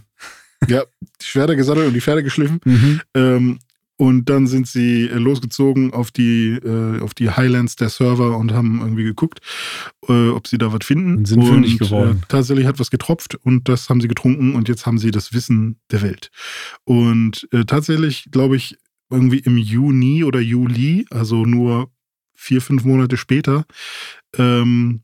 Ja, 0.68 0.84
die 1.22 1.26
Schwerter 1.26 1.56
gesattelt 1.56 1.88
und 1.88 1.94
die 1.94 2.02
Pferde 2.02 2.22
geschliffen. 2.22 2.60
Mhm. 2.66 3.02
Ähm, 3.16 3.60
und 4.00 4.30
dann 4.30 4.48
sind 4.48 4.66
sie 4.66 5.10
äh, 5.10 5.16
losgezogen 5.16 5.92
auf 5.92 6.10
die, 6.10 6.52
äh, 6.54 7.02
auf 7.02 7.14
die 7.14 7.32
Highlands 7.32 7.76
der 7.76 7.90
Server 7.90 8.38
und 8.38 8.54
haben 8.54 8.80
irgendwie 8.80 9.04
geguckt, 9.04 9.42
äh, 10.08 10.30
ob 10.30 10.48
sie 10.48 10.58
da 10.58 10.72
was 10.72 10.86
finden. 10.86 11.18
Und 11.18 11.28
sind 11.28 11.44
fündig 11.44 11.78
geworden. 11.78 12.22
Äh, 12.24 12.26
tatsächlich 12.30 12.66
hat 12.66 12.80
was 12.80 12.92
getropft 12.92 13.36
und 13.36 13.68
das 13.68 13.90
haben 13.90 14.00
sie 14.00 14.08
getrunken 14.08 14.56
und 14.56 14.70
jetzt 14.70 14.86
haben 14.86 15.00
sie 15.00 15.12
das 15.12 15.34
Wissen 15.34 15.82
der 15.92 16.02
Welt. 16.02 16.32
Und 16.86 17.46
äh, 17.52 17.66
tatsächlich, 17.66 18.30
glaube 18.32 18.56
ich, 18.56 18.78
irgendwie 19.10 19.40
im 19.40 19.58
Juni 19.58 20.24
oder 20.24 20.40
Juli, 20.40 21.06
also 21.10 21.44
nur 21.44 21.92
vier, 22.36 22.62
fünf 22.62 22.86
Monate 22.86 23.18
später, 23.18 23.66
ähm, 24.38 25.02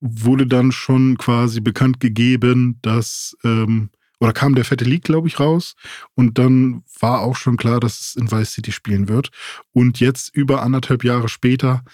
wurde 0.00 0.48
dann 0.48 0.72
schon 0.72 1.18
quasi 1.18 1.60
bekannt 1.60 2.00
gegeben, 2.00 2.80
dass, 2.82 3.36
ähm, 3.44 3.90
oder 4.20 4.32
kam 4.32 4.54
der 4.54 4.64
fette 4.64 4.84
Leak, 4.84 5.04
glaube 5.04 5.28
ich, 5.28 5.38
raus. 5.38 5.74
Und 6.14 6.38
dann 6.38 6.82
war 7.00 7.20
auch 7.20 7.36
schon 7.36 7.56
klar, 7.56 7.80
dass 7.80 8.00
es 8.00 8.16
in 8.16 8.30
Vice 8.30 8.52
City 8.52 8.72
spielen 8.72 9.08
wird. 9.08 9.30
Und 9.72 10.00
jetzt, 10.00 10.34
über 10.34 10.62
anderthalb 10.62 11.04
Jahre 11.04 11.28
später, 11.28 11.84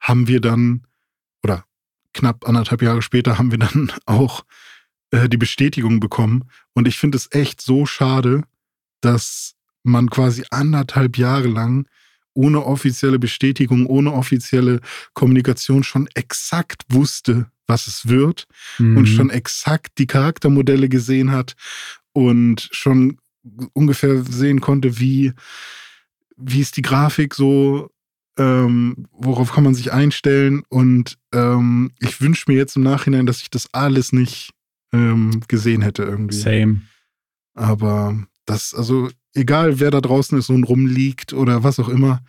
haben 0.00 0.28
wir 0.28 0.40
dann, 0.40 0.86
oder 1.42 1.64
knapp 2.12 2.46
anderthalb 2.46 2.82
Jahre 2.82 3.02
später, 3.02 3.38
haben 3.38 3.50
wir 3.50 3.58
dann 3.58 3.92
auch 4.06 4.44
äh, 5.10 5.28
die 5.28 5.38
Bestätigung 5.38 6.00
bekommen. 6.00 6.44
Und 6.74 6.86
ich 6.86 6.98
finde 6.98 7.16
es 7.16 7.32
echt 7.32 7.60
so 7.60 7.86
schade, 7.86 8.42
dass 9.00 9.54
man 9.82 10.10
quasi 10.10 10.44
anderthalb 10.50 11.16
Jahre 11.16 11.48
lang 11.48 11.86
ohne 12.34 12.64
offizielle 12.64 13.18
Bestätigung, 13.18 13.86
ohne 13.86 14.12
offizielle 14.12 14.80
Kommunikation 15.14 15.82
schon 15.82 16.08
exakt 16.14 16.84
wusste, 16.88 17.50
was 17.66 17.86
es 17.86 18.08
wird 18.08 18.46
und 18.78 18.94
Mhm. 18.94 19.06
schon 19.06 19.30
exakt 19.30 19.98
die 19.98 20.06
Charaktermodelle 20.06 20.88
gesehen 20.88 21.30
hat 21.32 21.54
und 22.12 22.68
schon 22.72 23.18
ungefähr 23.72 24.22
sehen 24.22 24.60
konnte, 24.60 24.98
wie, 24.98 25.32
wie 26.36 26.60
ist 26.60 26.76
die 26.76 26.82
Grafik 26.82 27.34
so, 27.34 27.90
ähm, 28.38 29.06
worauf 29.12 29.52
kann 29.52 29.64
man 29.64 29.74
sich 29.74 29.92
einstellen. 29.92 30.62
Und 30.68 31.18
ähm, 31.32 31.92
ich 32.00 32.20
wünsche 32.20 32.44
mir 32.48 32.56
jetzt 32.56 32.76
im 32.76 32.82
Nachhinein, 32.82 33.26
dass 33.26 33.42
ich 33.42 33.50
das 33.50 33.72
alles 33.72 34.12
nicht 34.12 34.52
ähm, 34.92 35.42
gesehen 35.48 35.82
hätte 35.82 36.02
irgendwie. 36.02 36.36
Same. 36.36 36.82
Aber 37.54 38.16
das, 38.46 38.74
also 38.74 39.10
egal 39.34 39.80
wer 39.80 39.90
da 39.90 40.00
draußen 40.00 40.38
ist 40.38 40.50
und 40.50 40.64
rumliegt 40.64 41.32
oder 41.32 41.62
was 41.62 41.78
auch 41.78 41.88
immer, 41.88 42.22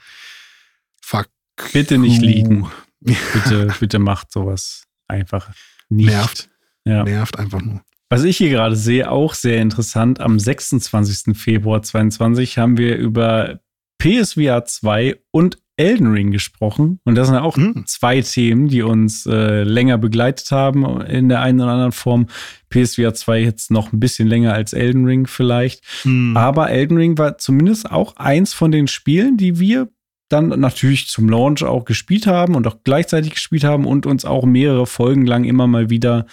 fuck. 1.01 1.28
Bitte 1.74 1.97
nicht 1.97 2.22
liegen. 2.22 2.70
Bitte, 3.03 3.74
bitte 3.80 3.97
macht 3.97 4.32
sowas 4.32 4.84
einfach 5.07 5.49
nicht. 5.89 6.05
Nervt. 6.05 6.49
Ja. 6.86 7.03
Nervt 7.03 7.39
einfach 7.39 7.59
nur. 7.59 7.82
Was 8.09 8.24
ich 8.24 8.38
hier 8.38 8.49
gerade 8.49 8.76
sehe, 8.76 9.09
auch 9.09 9.34
sehr 9.34 9.59
interessant, 9.59 10.20
am 10.20 10.38
26. 10.38 11.36
Februar 11.36 11.82
2022 11.82 12.57
haben 12.59 12.78
wir 12.78 12.97
über 12.97 13.59
PSVR 13.97 14.66
2 14.66 15.20
und 15.32 15.57
Elden 15.82 16.11
Ring 16.11 16.32
gesprochen. 16.32 16.99
Und 17.05 17.15
das 17.15 17.27
sind 17.27 17.36
ja 17.36 17.41
auch 17.41 17.57
Hm. 17.57 17.86
zwei 17.88 18.21
Themen, 18.21 18.67
die 18.67 18.84
uns 18.84 19.25
äh, 19.25 19.63
länger 19.63 19.97
begleitet 19.97 20.51
haben 20.51 21.01
in 21.01 21.27
der 21.27 21.41
einen 21.41 21.59
oder 21.59 21.71
anderen 21.71 21.91
Form. 21.91 22.27
PSVR 22.69 23.15
2 23.15 23.41
jetzt 23.41 23.71
noch 23.71 23.91
ein 23.91 23.99
bisschen 23.99 24.27
länger 24.27 24.53
als 24.53 24.73
Elden 24.73 25.05
Ring 25.05 25.25
vielleicht. 25.25 25.84
Hm. 26.03 26.38
Aber 26.38 26.69
Elden 26.69 26.97
Ring 26.97 27.17
war 27.17 27.39
zumindest 27.39 27.91
auch 27.91 28.15
eins 28.17 28.53
von 28.53 28.71
den 28.71 28.88
Spielen, 28.88 29.38
die 29.38 29.59
wir 29.59 29.89
dann 30.29 30.47
natürlich 30.47 31.07
zum 31.07 31.27
Launch 31.27 31.63
auch 31.63 31.84
gespielt 31.84 32.27
haben 32.27 32.55
und 32.55 32.67
auch 32.67 32.77
gleichzeitig 32.84 33.34
gespielt 33.34 33.63
haben 33.63 33.86
und 33.86 34.05
uns 34.05 34.23
auch 34.23 34.45
mehrere 34.45 34.86
Folgen 34.86 35.25
lang 35.25 35.43
immer 35.43 35.67
mal 35.67 35.89
wieder 35.89 36.27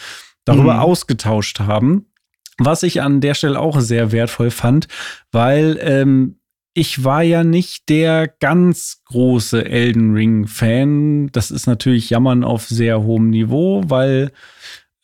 darüber 0.44 0.74
mhm. 0.74 0.80
ausgetauscht 0.80 1.60
haben. 1.60 2.06
Was 2.58 2.82
ich 2.82 3.02
an 3.02 3.20
der 3.20 3.34
Stelle 3.34 3.58
auch 3.58 3.80
sehr 3.80 4.12
wertvoll 4.12 4.50
fand, 4.50 4.88
weil 5.32 5.78
ähm, 5.80 6.37
ich 6.78 7.02
war 7.02 7.24
ja 7.24 7.42
nicht 7.42 7.88
der 7.88 8.28
ganz 8.28 9.02
große 9.06 9.64
Elden 9.64 10.14
Ring-Fan. 10.14 11.28
Das 11.32 11.50
ist 11.50 11.66
natürlich 11.66 12.08
Jammern 12.08 12.44
auf 12.44 12.68
sehr 12.68 13.02
hohem 13.02 13.30
Niveau, 13.30 13.82
weil 13.88 14.30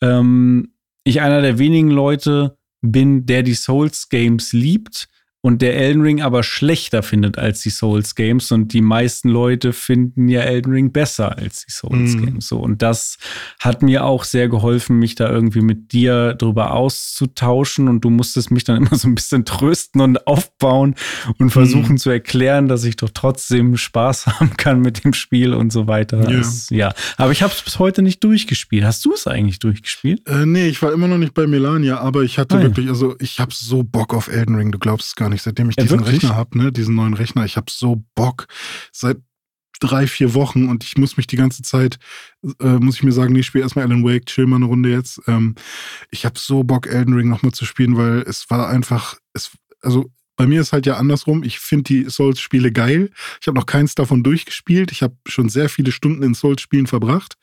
ähm, 0.01 0.71
ich 1.03 1.19
einer 1.19 1.41
der 1.41 1.59
wenigen 1.59 1.91
Leute 1.91 2.57
bin, 2.81 3.25
der 3.25 3.43
die 3.43 3.55
Souls-Games 3.55 4.53
liebt 4.53 5.09
und 5.45 5.61
der 5.61 5.77
Elden 5.77 6.01
Ring 6.01 6.23
aber 6.23 6.41
schlechter 6.41 7.03
findet 7.03 7.37
als 7.37 7.61
die 7.61 7.69
Souls 7.69 8.15
Games 8.15 8.51
und 8.51 8.73
die 8.73 8.81
meisten 8.81 9.29
Leute 9.29 9.73
finden 9.73 10.27
ja 10.27 10.41
Elden 10.41 10.73
Ring 10.73 10.91
besser 10.91 11.37
als 11.37 11.63
die 11.67 11.71
Souls 11.71 12.13
Games. 12.17 12.33
Mhm. 12.33 12.41
So 12.41 12.57
und 12.57 12.81
das 12.81 13.19
hat 13.59 13.83
mir 13.83 14.05
auch 14.05 14.23
sehr 14.23 14.49
geholfen, 14.49 14.97
mich 14.97 15.13
da 15.13 15.29
irgendwie 15.29 15.61
mit 15.61 15.91
dir 15.93 16.33
drüber 16.33 16.73
auszutauschen 16.73 17.87
und 17.89 18.01
du 18.03 18.09
musstest 18.09 18.49
mich 18.49 18.63
dann 18.63 18.77
immer 18.87 18.95
so 18.95 19.07
ein 19.07 19.13
bisschen 19.13 19.45
trösten 19.45 20.01
und 20.01 20.25
aufbauen 20.25 20.95
und 21.37 21.51
versuchen 21.51 21.91
mhm. 21.91 21.97
zu 21.97 22.09
erklären, 22.09 22.67
dass 22.67 22.83
ich 22.83 22.95
doch 22.95 23.11
trotzdem 23.13 23.77
Spaß 23.77 24.25
haben 24.39 24.57
kann 24.57 24.81
mit 24.81 25.03
dem 25.03 25.13
Spiel 25.13 25.53
und 25.53 25.71
so 25.71 25.85
weiter. 25.85 26.23
Ja, 26.23 26.37
das, 26.39 26.71
ja. 26.71 26.91
aber 27.17 27.31
ich 27.33 27.43
habe 27.43 27.53
es 27.53 27.61
bis 27.61 27.77
heute 27.77 28.01
nicht 28.01 28.23
durchgespielt. 28.23 28.83
Hast 28.83 29.05
du 29.05 29.13
es 29.13 29.27
eigentlich 29.27 29.59
durchgespielt? 29.59 30.27
Äh, 30.27 30.47
nee, 30.47 30.69
ich 30.69 30.81
war 30.81 30.91
immer 30.91 31.07
noch 31.07 31.19
nicht 31.19 31.35
bei 31.35 31.45
Melania, 31.45 31.99
aber 31.99 32.23
ich 32.23 32.39
hatte 32.39 32.55
Nein. 32.55 32.63
wirklich, 32.63 32.89
also 32.89 33.15
ich 33.19 33.39
habe 33.39 33.53
so 33.53 33.83
Bock 33.83 34.15
auf 34.15 34.27
Elden 34.27 34.55
Ring. 34.55 34.71
Du 34.71 34.79
glaubst 34.79 35.09
es 35.09 35.15
gar 35.15 35.29
nicht 35.29 35.34
nicht, 35.35 35.43
seitdem 35.43 35.69
ich 35.69 35.75
ja, 35.75 35.83
diesen 35.83 35.99
wirklich? 35.99 36.23
Rechner 36.23 36.35
habe, 36.35 36.57
ne, 36.57 36.71
diesen 36.71 36.95
neuen 36.95 37.13
Rechner. 37.13 37.45
Ich 37.45 37.57
habe 37.57 37.69
so 37.69 38.03
Bock 38.15 38.47
seit 38.91 39.17
drei, 39.79 40.07
vier 40.07 40.33
Wochen 40.33 40.69
und 40.69 40.83
ich 40.83 40.97
muss 40.97 41.17
mich 41.17 41.27
die 41.27 41.35
ganze 41.35 41.61
Zeit, 41.61 41.99
äh, 42.61 42.77
muss 42.79 42.95
ich 42.95 43.03
mir 43.03 43.11
sagen, 43.11 43.33
nee, 43.33 43.41
ich 43.41 43.45
spiele 43.45 43.63
erstmal 43.63 43.85
Alan 43.85 44.05
Wake, 44.05 44.25
chill 44.25 44.47
mal 44.47 44.55
eine 44.55 44.65
Runde 44.65 44.89
jetzt. 44.89 45.21
Ähm, 45.27 45.55
ich 46.11 46.25
habe 46.25 46.39
so 46.39 46.63
Bock, 46.63 46.87
Elden 46.87 47.13
Ring 47.13 47.29
nochmal 47.29 47.51
zu 47.51 47.65
spielen, 47.65 47.97
weil 47.97 48.21
es 48.21 48.49
war 48.49 48.69
einfach, 48.69 49.17
es, 49.33 49.51
also 49.81 50.09
bei 50.37 50.47
mir 50.47 50.61
ist 50.61 50.73
halt 50.73 50.85
ja 50.85 50.95
andersrum. 50.95 51.43
Ich 51.43 51.59
finde 51.59 51.83
die 51.83 52.09
Souls-Spiele 52.09 52.71
geil. 52.71 53.09
Ich 53.39 53.47
habe 53.47 53.57
noch 53.57 53.65
keins 53.65 53.95
davon 53.95 54.23
durchgespielt. 54.23 54.91
Ich 54.91 55.01
habe 55.01 55.15
schon 55.27 55.49
sehr 55.49 55.69
viele 55.69 55.91
Stunden 55.91 56.23
in 56.23 56.33
Souls-Spielen 56.33 56.87
verbracht. 56.87 57.37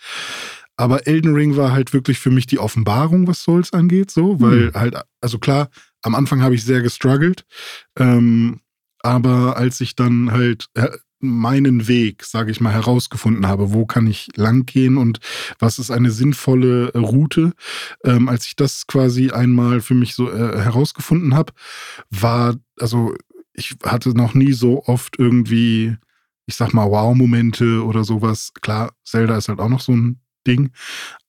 Aber 0.76 1.07
Elden 1.07 1.34
Ring 1.34 1.57
war 1.57 1.72
halt 1.72 1.93
wirklich 1.93 2.18
für 2.18 2.30
mich 2.30 2.47
die 2.47 2.59
Offenbarung, 2.59 3.26
was 3.26 3.43
Souls 3.43 3.72
angeht, 3.72 4.11
so, 4.11 4.40
weil 4.40 4.66
mhm. 4.66 4.74
halt, 4.74 4.97
also 5.20 5.38
klar, 5.38 5.68
am 6.03 6.14
Anfang 6.14 6.42
habe 6.42 6.55
ich 6.55 6.64
sehr 6.64 6.82
gestruggelt, 6.82 7.44
ähm, 7.98 8.61
aber 9.00 9.57
als 9.57 9.80
ich 9.80 9.96
dann 9.96 10.30
halt 10.32 10.66
äh, 10.74 10.88
meinen 11.22 11.86
Weg, 11.86 12.24
sage 12.24 12.50
ich 12.50 12.61
mal, 12.61 12.72
herausgefunden 12.72 13.46
habe, 13.46 13.72
wo 13.72 13.86
kann 13.86 14.07
ich 14.09 14.28
langgehen 14.34 14.96
und 14.96 15.20
was 15.59 15.78
ist 15.78 15.90
eine 15.90 16.11
sinnvolle 16.11 16.92
Route, 16.94 17.53
ähm, 18.05 18.28
als 18.28 18.46
ich 18.46 18.57
das 18.57 18.86
quasi 18.88 19.30
einmal 19.30 19.80
für 19.80 19.94
mich 19.94 20.14
so 20.14 20.30
äh, 20.30 20.59
herausgefunden 20.59 21.34
habe, 21.34 21.53
war, 22.11 22.57
also 22.78 23.14
ich 23.55 23.76
hatte 23.84 24.11
noch 24.16 24.34
nie 24.34 24.53
so 24.53 24.84
oft 24.84 25.18
irgendwie, 25.18 25.96
ich 26.46 26.57
sag 26.57 26.74
mal, 26.74 26.90
Wow-Momente 26.90 27.84
oder 27.84 28.03
sowas. 28.03 28.53
Klar, 28.61 28.92
Zelda 29.05 29.36
ist 29.36 29.48
halt 29.48 29.61
auch 29.61 29.68
noch 29.68 29.80
so 29.80 29.92
ein 29.92 30.20
Ding. 30.47 30.70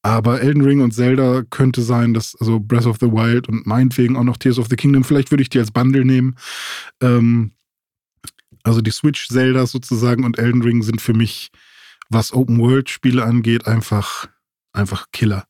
Aber 0.02 0.42
Elden 0.42 0.64
Ring 0.64 0.82
und 0.82 0.94
Zelda 0.94 1.44
könnte 1.50 1.82
sein, 1.82 2.14
dass, 2.14 2.36
also 2.40 2.60
Breath 2.60 2.86
of 2.86 2.98
the 3.00 3.12
Wild 3.12 3.48
und 3.48 3.66
meinetwegen 3.66 4.18
auch 4.18 4.24
noch 4.24 4.38
Tears 4.38 4.60
of 4.60 4.68
the 4.70 4.76
Kingdom, 4.76 5.04
vielleicht 5.04 5.32
würde 5.32 5.44
ich 5.44 5.50
die 5.50 5.60
als 5.60 5.72
Bundle 5.72 6.06
nehmen. 6.06 6.36
Ähm, 7.02 7.52
also 8.64 8.82
die 8.82 8.92
Switch-Zelda 8.92 9.66
sozusagen 9.66 10.24
und 10.24 10.38
Elden 10.38 10.62
Ring 10.62 10.84
sind 10.84 11.02
für 11.02 11.14
mich, 11.14 11.52
was 12.10 12.34
Open-World-Spiele 12.34 13.24
angeht, 13.24 13.68
einfach, 13.68 14.28
einfach 14.72 15.08
Killer. 15.12 15.46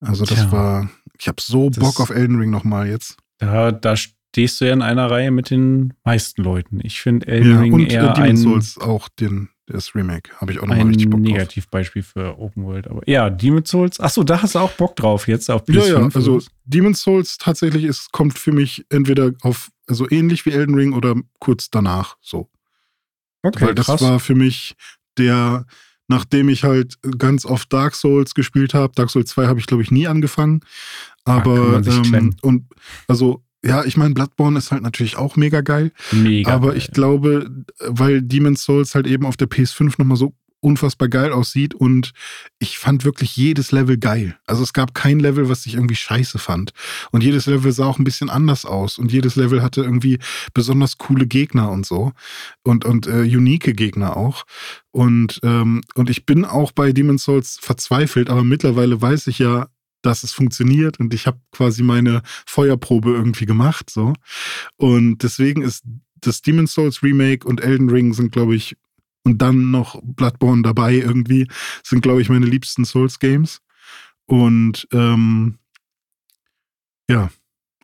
Also 0.00 0.24
das 0.24 0.40
Tja. 0.40 0.52
war, 0.52 0.90
ich 1.18 1.28
habe 1.28 1.40
so 1.40 1.70
Bock 1.70 2.00
auf 2.00 2.10
Elden 2.10 2.38
Ring 2.38 2.50
nochmal 2.50 2.88
jetzt. 2.88 3.16
Da, 3.38 3.72
da 3.72 3.96
stehst 3.96 4.60
du 4.60 4.66
ja 4.66 4.72
in 4.72 4.82
einer 4.82 5.10
Reihe 5.10 5.30
mit 5.30 5.50
den 5.50 5.94
meisten 6.04 6.42
Leuten. 6.42 6.80
Ich 6.82 7.00
finde 7.00 7.26
Elden 7.26 7.50
ja, 7.50 7.60
Ring 7.60 7.72
und, 7.72 7.92
eher 7.92 8.10
äh, 8.10 8.14
Demon's 8.14 8.30
ein... 8.30 8.36
Souls 8.36 8.78
auch 8.78 9.08
den, 9.08 9.48
das 9.66 9.94
Remake. 9.94 10.30
Habe 10.40 10.52
ich 10.52 10.58
auch 10.60 10.66
noch 10.66 10.76
mal 10.76 10.86
richtig 10.86 11.08
Bock 11.10 11.20
drauf. 11.20 11.28
Ein 11.28 11.32
Negativbeispiel 11.32 12.02
für 12.02 12.38
Open 12.38 12.64
World. 12.64 12.88
Aber 12.88 13.08
ja, 13.08 13.30
Demon's 13.30 13.70
Souls. 13.70 14.00
Achso, 14.00 14.22
da 14.22 14.42
hast 14.42 14.54
du 14.54 14.58
auch 14.58 14.72
Bock 14.72 14.96
drauf 14.96 15.26
jetzt 15.28 15.50
auf 15.50 15.64
PS5. 15.64 15.74
Ja, 15.74 16.00
ja, 16.00 16.10
also 16.12 16.40
Demon's 16.64 17.00
Souls 17.02 17.38
tatsächlich 17.38 17.84
ist, 17.84 18.12
kommt 18.12 18.38
für 18.38 18.52
mich 18.52 18.84
entweder 18.90 19.32
auf, 19.42 19.70
also 19.86 20.08
ähnlich 20.10 20.44
wie 20.46 20.50
Elden 20.50 20.74
Ring 20.74 20.92
oder 20.92 21.14
kurz 21.38 21.70
danach 21.70 22.16
so. 22.20 22.50
Okay, 23.42 23.66
Weil 23.66 23.74
das 23.74 23.86
krass. 23.86 24.02
war 24.02 24.20
für 24.20 24.34
mich 24.34 24.74
der, 25.18 25.66
nachdem 26.08 26.48
ich 26.48 26.64
halt 26.64 26.98
ganz 27.18 27.44
oft 27.44 27.72
Dark 27.72 27.94
Souls 27.94 28.34
gespielt 28.34 28.74
habe. 28.74 28.94
Dark 28.94 29.10
Souls 29.10 29.30
2 29.30 29.46
habe 29.46 29.60
ich, 29.60 29.66
glaube 29.66 29.82
ich, 29.82 29.90
nie 29.90 30.06
angefangen. 30.06 30.60
Aber, 31.24 31.82
ähm, 31.86 32.36
und 32.42 32.66
also 33.06 33.43
ja, 33.64 33.84
ich 33.84 33.96
meine, 33.96 34.14
Bloodborne 34.14 34.58
ist 34.58 34.70
halt 34.70 34.82
natürlich 34.82 35.16
auch 35.16 35.36
mega 35.36 35.60
geil. 35.62 35.92
Mega. 36.12 36.52
Aber 36.52 36.68
geil. 36.68 36.78
ich 36.78 36.90
glaube, 36.90 37.50
weil 37.80 38.22
Demon's 38.22 38.62
Souls 38.62 38.94
halt 38.94 39.06
eben 39.06 39.26
auf 39.26 39.36
der 39.36 39.48
PS5 39.48 39.94
nochmal 39.98 40.16
so 40.16 40.34
unfassbar 40.64 41.08
geil 41.08 41.30
aussieht 41.30 41.74
und 41.74 42.12
ich 42.58 42.78
fand 42.78 43.04
wirklich 43.04 43.36
jedes 43.36 43.70
Level 43.70 43.98
geil. 43.98 44.38
Also 44.46 44.62
es 44.62 44.72
gab 44.72 44.94
kein 44.94 45.20
Level, 45.20 45.50
was 45.50 45.66
ich 45.66 45.74
irgendwie 45.74 45.94
scheiße 45.94 46.38
fand. 46.38 46.72
Und 47.12 47.22
jedes 47.22 47.44
Level 47.44 47.70
sah 47.70 47.84
auch 47.84 47.98
ein 47.98 48.04
bisschen 48.04 48.30
anders 48.30 48.64
aus 48.64 48.98
und 48.98 49.12
jedes 49.12 49.36
Level 49.36 49.62
hatte 49.62 49.82
irgendwie 49.82 50.18
besonders 50.54 50.96
coole 50.96 51.26
Gegner 51.26 51.70
und 51.70 51.84
so 51.84 52.12
und, 52.62 52.86
und 52.86 53.06
äh, 53.06 53.22
unique 53.22 53.76
Gegner 53.76 54.16
auch. 54.16 54.44
Und, 54.90 55.38
ähm, 55.42 55.82
und 55.94 56.08
ich 56.08 56.24
bin 56.24 56.46
auch 56.46 56.72
bei 56.72 56.92
Demon's 56.92 57.24
Souls 57.24 57.58
verzweifelt, 57.60 58.30
aber 58.30 58.42
mittlerweile 58.42 59.00
weiß 59.00 59.26
ich 59.26 59.40
ja, 59.40 59.68
dass 60.04 60.22
es 60.22 60.32
funktioniert 60.32 61.00
und 61.00 61.14
ich 61.14 61.26
habe 61.26 61.40
quasi 61.52 61.82
meine 61.82 62.22
Feuerprobe 62.46 63.10
irgendwie 63.10 63.46
gemacht 63.46 63.90
so. 63.90 64.12
Und 64.76 65.22
deswegen 65.22 65.62
ist 65.62 65.84
das 66.20 66.42
Demon's 66.42 66.72
Souls 66.74 67.02
Remake 67.02 67.46
und 67.46 67.62
Elden 67.62 67.90
Ring 67.90 68.12
sind 68.12 68.32
glaube 68.32 68.54
ich 68.54 68.76
und 69.24 69.40
dann 69.40 69.70
noch 69.70 70.00
Bloodborne 70.02 70.62
dabei 70.62 70.94
irgendwie 70.94 71.48
sind 71.82 72.02
glaube 72.02 72.22
ich 72.22 72.28
meine 72.28 72.46
liebsten 72.46 72.84
Souls 72.84 73.18
Games. 73.18 73.60
Und 74.26 74.88
ähm, 74.92 75.58
ja. 77.08 77.30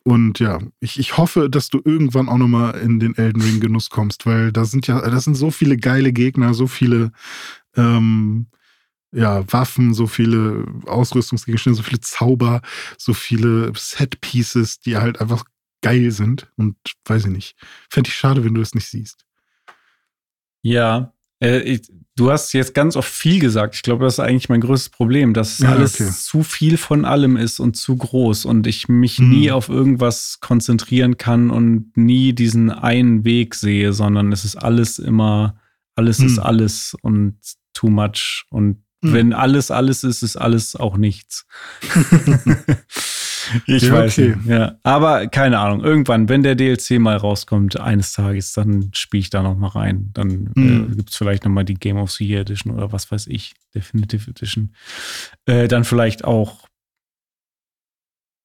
Und 0.03 0.39
ja, 0.39 0.59
ich, 0.79 0.97
ich 0.97 1.17
hoffe, 1.17 1.47
dass 1.47 1.69
du 1.69 1.79
irgendwann 1.83 2.27
auch 2.27 2.39
nochmal 2.39 2.79
in 2.79 2.99
den 2.99 3.15
Elden 3.15 3.39
Ring 3.39 3.59
Genuss 3.59 3.91
kommst, 3.91 4.25
weil 4.25 4.51
da 4.51 4.65
sind 4.65 4.87
ja, 4.87 4.99
das 4.99 5.25
sind 5.25 5.35
so 5.35 5.51
viele 5.51 5.77
geile 5.77 6.11
Gegner, 6.11 6.55
so 6.55 6.65
viele 6.65 7.11
ähm, 7.75 8.47
ja, 9.11 9.51
Waffen, 9.51 9.93
so 9.93 10.07
viele 10.07 10.65
Ausrüstungsgegenstände, 10.85 11.77
so 11.77 11.83
viele 11.83 12.01
Zauber, 12.01 12.61
so 12.97 13.13
viele 13.13 13.71
Set-Pieces, 13.75 14.79
die 14.79 14.97
halt 14.97 15.19
einfach 15.19 15.43
geil 15.81 16.11
sind. 16.11 16.51
Und 16.57 16.75
weiß 17.05 17.25
ich 17.25 17.31
nicht. 17.31 17.55
Fände 17.89 18.09
ich 18.09 18.15
schade, 18.15 18.43
wenn 18.43 18.53
du 18.53 18.61
das 18.61 18.73
nicht 18.73 18.87
siehst. 18.87 19.25
Ja, 20.63 21.13
äh, 21.41 21.59
ich, 21.61 21.91
du 22.15 22.31
hast 22.31 22.53
jetzt 22.53 22.73
ganz 22.73 22.95
oft 22.95 23.11
viel 23.11 23.39
gesagt. 23.39 23.75
Ich 23.75 23.81
glaube, 23.81 24.05
das 24.05 24.13
ist 24.13 24.19
eigentlich 24.19 24.49
mein 24.49 24.61
größtes 24.61 24.89
Problem, 24.89 25.33
dass 25.33 25.59
ja, 25.59 25.71
alles 25.71 25.99
okay. 25.99 26.11
zu 26.11 26.43
viel 26.43 26.77
von 26.77 27.03
allem 27.03 27.35
ist 27.35 27.59
und 27.59 27.75
zu 27.75 27.97
groß 27.97 28.45
und 28.45 28.67
ich 28.67 28.87
mich 28.87 29.17
hm. 29.17 29.29
nie 29.29 29.51
auf 29.51 29.69
irgendwas 29.69 30.39
konzentrieren 30.39 31.17
kann 31.17 31.49
und 31.49 31.97
nie 31.97 32.33
diesen 32.33 32.69
einen 32.69 33.25
Weg 33.25 33.55
sehe, 33.55 33.91
sondern 33.91 34.31
es 34.31 34.45
ist 34.45 34.55
alles 34.55 34.99
immer, 34.99 35.55
alles 35.95 36.19
hm. 36.19 36.27
ist 36.27 36.39
alles 36.39 36.95
und 37.01 37.37
too 37.73 37.89
much 37.89 38.45
und 38.49 38.83
hm. 39.03 39.13
Wenn 39.13 39.33
alles 39.33 39.71
alles 39.71 40.03
ist, 40.03 40.21
ist 40.21 40.37
alles 40.37 40.75
auch 40.75 40.95
nichts. 40.95 41.45
ich 43.65 43.83
ja, 43.83 43.93
weiß 43.93 44.13
okay. 44.13 44.35
nicht. 44.35 44.47
Ja. 44.47 44.77
Aber 44.83 45.27
keine 45.27 45.59
Ahnung. 45.59 45.83
Irgendwann, 45.83 46.29
wenn 46.29 46.43
der 46.43 46.55
DLC 46.55 46.99
mal 46.99 47.17
rauskommt, 47.17 47.79
eines 47.79 48.13
Tages, 48.13 48.53
dann 48.53 48.91
spiele 48.93 49.21
ich 49.21 49.29
da 49.31 49.41
noch 49.41 49.57
mal 49.57 49.69
rein. 49.69 50.11
Dann 50.13 50.51
hm. 50.55 50.91
äh, 50.91 50.95
gibt 50.95 51.09
es 51.09 51.15
vielleicht 51.15 51.45
noch 51.45 51.51
mal 51.51 51.65
die 51.65 51.73
Game 51.73 51.97
of 51.97 52.11
the 52.11 52.27
Year 52.27 52.41
Edition 52.41 52.73
oder 52.73 52.91
was 52.91 53.11
weiß 53.11 53.27
ich, 53.27 53.53
Definitive 53.73 54.29
Edition. 54.29 54.73
Äh, 55.45 55.67
dann 55.67 55.83
vielleicht 55.83 56.23
auch 56.23 56.67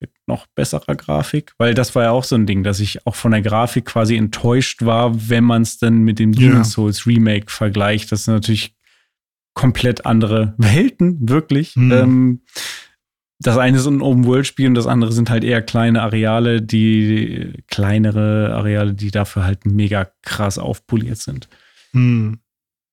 mit 0.00 0.11
noch 0.26 0.46
besserer 0.54 0.94
Grafik, 0.94 1.52
weil 1.59 1.74
das 1.74 1.94
war 1.94 2.04
ja 2.04 2.11
auch 2.11 2.24
so 2.24 2.34
ein 2.34 2.46
Ding, 2.46 2.62
dass 2.62 2.80
ich 2.80 3.07
auch 3.07 3.14
von 3.14 3.32
der 3.32 3.42
Grafik 3.42 3.86
quasi 3.86 4.16
enttäuscht 4.16 4.84
war, 4.84 5.28
wenn 5.28 5.44
man 5.44 5.62
es 5.62 5.78
dann 5.78 5.98
mit 5.98 6.18
dem 6.18 6.32
Demon's 6.32 6.72
Souls 6.72 7.07
Remake 7.07 7.50
vergleicht. 7.50 8.12
Das 8.12 8.22
ist 8.22 8.26
natürlich 8.26 8.75
komplett 9.57 10.07
andere 10.07 10.54
Welten, 10.59 11.28
wirklich. 11.28 11.74
Mhm. 11.74 11.92
Ähm, 11.92 12.40
das 13.40 13.59
eine 13.59 13.78
ist 13.78 13.86
ein 13.86 14.02
Open-World-Spiel 14.02 14.68
und 14.68 14.74
das 14.74 14.86
andere 14.86 15.12
sind 15.12 15.28
halt 15.28 15.44
eher 15.44 15.62
kleine 15.62 16.02
Areale, 16.02 16.62
die 16.62 17.52
kleinere 17.66 18.54
Areale, 18.54 18.94
die 18.94 19.11
dafür 19.11 19.44
halt 19.44 19.66
mega 19.66 20.09
krass 20.22 20.59
aufpoliert 20.59 21.18
sind. 21.18 21.48
Mhm. 21.92 22.38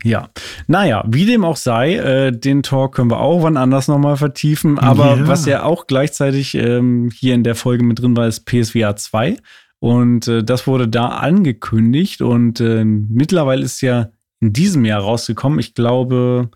Ja, 0.04 0.30
naja, 0.68 1.06
wie 1.08 1.26
dem 1.26 1.46
auch 1.46 1.56
sei, 1.56 1.96
äh, 1.96 2.32
den 2.32 2.62
Talk 2.64 2.96
können 2.96 3.12
wir 3.12 3.22
auch 3.22 3.44
wann 3.44 3.56
anders 3.56 3.88
nochmal 3.88 4.18
vertiefen. 4.18 4.80
Aber 4.80 5.18
ja. 5.18 5.28
was 5.28 5.46
ja 5.46 5.64
auch 5.64 5.88
gleichzeitig 5.88 6.56
ähm, 6.56 7.10
hier 7.14 7.36
in 7.36 7.44
der 7.44 7.56
Folge 7.56 7.86
mit 7.86 8.00
drin 8.02 8.18
war, 8.18 8.28
ist 8.28 8.46
PSVR 8.46 8.98
2. 8.98 9.38
Und 9.80 10.28
äh, 10.28 10.44
das 10.44 10.68
wurde 10.68 10.88
da 10.88 11.08
angekündigt 11.08 12.22
und 12.22 12.60
äh, 12.62 12.84
mittlerweile 12.86 13.64
ist 13.64 13.82
ja 13.82 14.10
in 14.44 14.52
diesem 14.54 14.84
Jahr 14.84 15.00
rausgekommen. 15.02 15.58
Ich 15.60 15.74
glaube, 15.74 16.52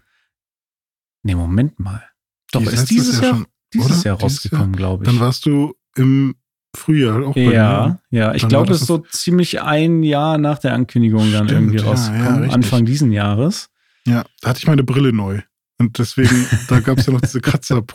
nee, 1.23 1.35
Moment 1.35 1.79
mal. 1.79 2.03
Doch, 2.51 2.61
Die 2.61 2.67
ist 2.67 2.89
dieses 2.89 3.21
Jahr, 3.21 3.35
schon, 3.35 3.47
dieses? 3.73 4.03
Jahr 4.03 4.19
rausgekommen, 4.19 4.75
glaube 4.75 5.03
ich. 5.05 5.09
Dann 5.09 5.19
warst 5.21 5.45
du 5.45 5.73
im 5.95 6.35
Frühjahr 6.75 7.25
auch 7.25 7.33
bei 7.33 7.45
mir. 7.45 7.53
ja, 7.53 7.99
ja, 8.09 8.33
ich 8.35 8.41
Dann 8.41 8.49
glaube, 8.49 8.73
es 8.73 8.81
ist 8.81 8.87
so 8.87 8.97
ziemlich 8.99 9.61
ein 9.61 10.03
Jahr 10.03 10.37
nach 10.37 10.59
der 10.59 10.73
Ankündigung 10.73 11.31
dann 11.31 11.47
Stimmt, 11.47 11.51
irgendwie 11.51 11.77
ja, 11.77 11.83
ja, 11.83 11.89
rausgekommen, 11.89 12.39
richtig. 12.39 12.53
Anfang 12.53 12.85
diesen 12.85 13.11
Jahres. 13.13 13.69
Ja, 14.05 14.23
da 14.41 14.49
hatte 14.49 14.59
ich 14.59 14.67
meine 14.67 14.83
Brille 14.83 15.13
neu. 15.13 15.41
Und 15.79 15.97
deswegen, 15.99 16.45
da 16.67 16.79
gab 16.81 16.97
es 16.97 17.05
ja 17.05 17.13
noch 17.13 17.21
diese 17.21 17.39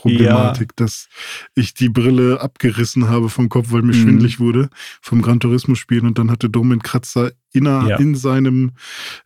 Kratzerproblematik, 0.03 0.75
dass 0.77 1.09
ich 1.55 1.75
die 1.75 1.89
Brille 1.91 2.41
abgerissen 2.41 3.09
habe 3.09 3.29
vom 3.29 3.49
Kopf, 3.51 3.73
weil 3.73 3.83
mir 3.83 3.95
Mhm. 3.95 4.03
schwindlig 4.03 4.41
wurde 4.41 4.71
vom 5.03 5.21
Gran 5.21 5.41
Turismo 5.41 5.75
spielen 5.75 6.07
und 6.07 6.19
dann 6.19 6.31
hatte 6.31 6.49
Dom 6.49 6.71
einen 6.73 6.83
Kratzer 6.83 7.33
inner, 7.53 7.87
Ja. 7.89 7.97
in 7.99 8.15
seinem 8.15 8.73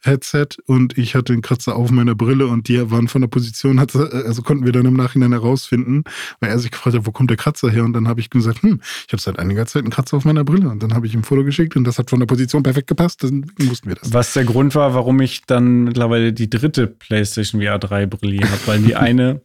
Headset 0.03 0.49
und 0.66 0.97
ich 0.99 1.14
hatte 1.14 1.33
einen 1.33 1.43
Kratzer 1.43 1.77
auf 1.77 1.91
meiner 1.91 2.14
Brille 2.14 2.47
und 2.47 2.68
die 2.68 2.91
waren 2.91 3.09
von 3.09 3.20
der 3.22 3.29
Position, 3.29 3.81
hatte, 3.81 4.11
also 4.27 4.43
konnten 4.43 4.64
wir 4.64 4.72
dann 4.72 4.87
im 4.87 4.95
Nachhinein 4.95 5.33
herausfinden, 5.33 6.05
weil 6.41 6.51
er 6.51 6.59
sich 6.59 6.70
gefragt 6.70 6.97
hat, 6.97 7.07
wo 7.07 7.12
kommt 7.12 7.31
der 7.31 7.37
Kratzer 7.37 7.70
her? 7.70 7.85
Und 7.85 7.93
dann 7.93 8.09
habe 8.09 8.20
ich 8.20 8.31
gesagt, 8.31 8.62
hm, 8.62 8.81
ich 9.07 9.12
habe 9.12 9.22
seit 9.22 9.39
einiger 9.39 9.66
Zeit 9.66 9.83
einen 9.83 9.93
Kratzer 9.93 10.16
auf 10.16 10.24
meiner 10.24 10.45
Brille 10.45 10.68
und 10.68 10.83
dann 10.83 10.95
habe 10.95 11.07
ich 11.07 11.14
ihm 11.14 11.20
ein 11.20 11.24
Foto 11.24 11.45
geschickt 11.45 11.77
und 11.77 11.85
das 11.85 11.99
hat 11.99 12.11
von 12.11 12.18
der 12.20 12.27
Position 12.27 12.62
perfekt 12.62 12.89
gepasst, 12.89 13.22
deswegen 13.22 13.47
wussten 13.70 13.89
wir 13.89 13.97
das. 13.97 14.12
Was 14.12 14.33
der 14.33 14.45
Grund 14.45 14.74
war, 14.74 14.95
warum 14.95 15.20
ich 15.20 15.43
dann 15.47 15.85
mittlerweile 15.85 16.33
die 16.33 16.51
dritte 16.51 16.87
PlayStation 16.87 17.61
VR 17.62 17.79
3 17.79 18.07
Brille 18.07 18.49
habe, 18.49 18.61
weil 18.66 18.83
die 18.83 18.95
eine 18.97 19.43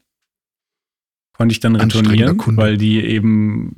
konnte 1.33 1.53
ich 1.53 1.59
dann 1.59 1.75
retournieren, 1.75 2.39
weil 2.57 2.77
die 2.77 3.03
eben 3.03 3.75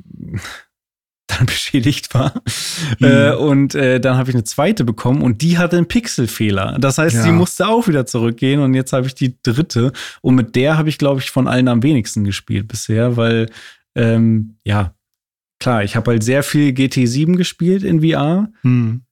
dann 1.26 1.46
beschädigt 1.46 2.12
war. 2.14 2.34
Mhm. 2.98 3.06
Äh, 3.06 3.34
und 3.34 3.74
äh, 3.74 3.98
dann 4.00 4.16
habe 4.16 4.30
ich 4.30 4.34
eine 4.36 4.44
zweite 4.44 4.84
bekommen 4.84 5.22
und 5.22 5.40
die 5.42 5.58
hatte 5.58 5.76
einen 5.76 5.88
Pixelfehler. 5.88 6.76
Das 6.78 6.98
heißt, 6.98 7.16
Ja. 7.16 7.24
die 7.24 7.32
musste 7.32 7.66
auch 7.68 7.88
wieder 7.88 8.06
zurückgehen 8.06 8.60
und 8.60 8.74
jetzt 8.74 8.92
habe 8.92 9.06
ich 9.06 9.14
die 9.14 9.36
dritte 9.42 9.92
und 10.20 10.34
mit 10.34 10.54
der 10.54 10.76
habe 10.78 10.88
ich, 10.88 10.98
glaube 10.98 11.20
ich, 11.20 11.30
von 11.30 11.48
allen 11.48 11.68
am 11.68 11.82
wenigsten 11.82 12.24
gespielt 12.24 12.68
bisher, 12.68 13.16
weil 13.16 13.48
ähm, 13.96 14.56
ja, 14.64 14.94
klar, 15.60 15.82
ich 15.84 15.96
habe 15.96 16.10
halt 16.10 16.22
sehr 16.24 16.42
viel 16.42 16.72
GT7 16.72 17.36
gespielt 17.36 17.84
in 17.84 18.02
VR 18.02 18.50
Hm. 18.62 19.02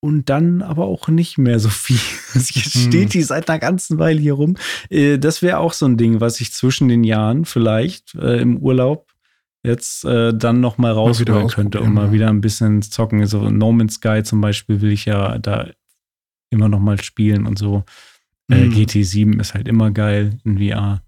und 0.00 0.28
dann 0.28 0.62
aber 0.62 0.86
auch 0.86 1.08
nicht 1.08 1.38
mehr 1.38 1.58
so 1.60 1.68
viel. 1.68 1.98
Jetzt 2.34 2.74
Hm. 2.74 2.88
steht 2.88 3.14
die 3.14 3.22
seit 3.22 3.48
einer 3.48 3.58
ganzen 3.58 3.98
Weile 3.98 4.20
hier 4.20 4.34
rum. 4.34 4.56
Äh, 4.90 5.18
Das 5.18 5.42
wäre 5.42 5.58
auch 5.58 5.72
so 5.72 5.86
ein 5.86 5.96
Ding, 5.96 6.20
was 6.20 6.40
ich 6.40 6.52
zwischen 6.52 6.88
den 6.88 7.04
Jahren 7.04 7.44
vielleicht 7.44 8.14
äh, 8.16 8.40
im 8.40 8.56
Urlaub 8.58 9.12
jetzt 9.68 10.04
äh, 10.04 10.34
dann 10.34 10.60
noch 10.60 10.78
mal 10.78 10.92
wieder 10.92 11.00
rausholen 11.00 11.48
könnte, 11.48 11.78
um 11.78 11.84
ausprobieren, 11.84 11.94
mal 11.94 12.06
ja. 12.06 12.12
wieder 12.12 12.28
ein 12.28 12.40
bisschen 12.40 12.82
zocken. 12.82 13.24
So 13.26 13.50
No 13.50 13.72
Man's 13.72 13.94
Sky 13.94 14.22
zum 14.24 14.40
Beispiel 14.40 14.80
will 14.80 14.92
ich 14.92 15.04
ja 15.04 15.38
da 15.38 15.68
immer 16.50 16.68
noch 16.68 16.80
mal 16.80 17.00
spielen 17.00 17.46
und 17.46 17.58
so. 17.58 17.84
Äh, 18.50 18.64
Mhm. 18.64 18.72
GT7 18.72 19.40
ist 19.40 19.54
halt 19.54 19.68
immer 19.68 19.90
geil 19.90 20.38
in 20.44 20.58
VR. 20.58 21.02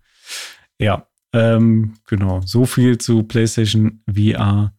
Ja, 0.78 1.06
ähm, 1.32 1.94
genau. 2.06 2.42
So 2.44 2.66
viel 2.66 2.98
zu 2.98 3.22
PlayStation 3.22 4.02
VR 4.12 4.72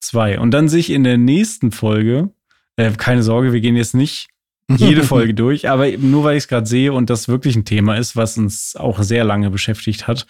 2. 0.00 0.38
Und 0.40 0.50
dann 0.52 0.68
sich 0.68 0.90
in 0.90 1.04
der 1.04 1.16
nächsten 1.16 1.72
Folge, 1.72 2.30
äh, 2.76 2.92
keine 2.92 3.22
Sorge, 3.22 3.52
wir 3.52 3.60
gehen 3.60 3.76
jetzt 3.76 3.94
nicht 3.94 4.28
jede 4.68 5.02
Folge 5.04 5.34
durch, 5.34 5.68
aber 5.68 5.90
nur 5.96 6.24
weil 6.24 6.36
ich 6.36 6.44
es 6.44 6.48
gerade 6.48 6.66
sehe 6.66 6.92
und 6.92 7.08
das 7.08 7.28
wirklich 7.28 7.56
ein 7.56 7.64
Thema 7.64 7.96
ist, 7.96 8.16
was 8.16 8.36
uns 8.36 8.76
auch 8.76 9.02
sehr 9.02 9.24
lange 9.24 9.50
beschäftigt 9.50 10.06
hat. 10.06 10.26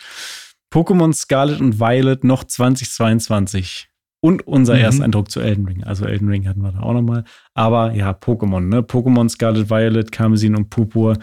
Pokémon 0.73 1.13
Scarlet 1.13 1.61
und 1.61 1.79
Violet 1.81 2.25
noch 2.25 2.45
2022. 2.45 3.89
Und 4.21 4.47
unser 4.47 4.75
Mhm. 4.75 4.81
Ersteindruck 4.81 5.31
zu 5.31 5.41
Elden 5.41 5.67
Ring. 5.67 5.85
Also 5.85 6.05
Elden 6.07 6.29
Ring 6.29 6.49
hatten 6.49 6.61
wir 6.63 6.73
da 6.73 6.81
auch 6.81 6.95
nochmal. 6.95 7.25
Aber 7.55 7.93
ja, 7.93 8.11
Pokémon, 8.13 8.61
ne? 8.61 8.81
Pokémon 8.83 9.29
Scarlet 9.29 9.71
Violet, 9.71 10.11
Karmesin 10.11 10.57
und 10.57 10.71
Purpur. 10.71 11.19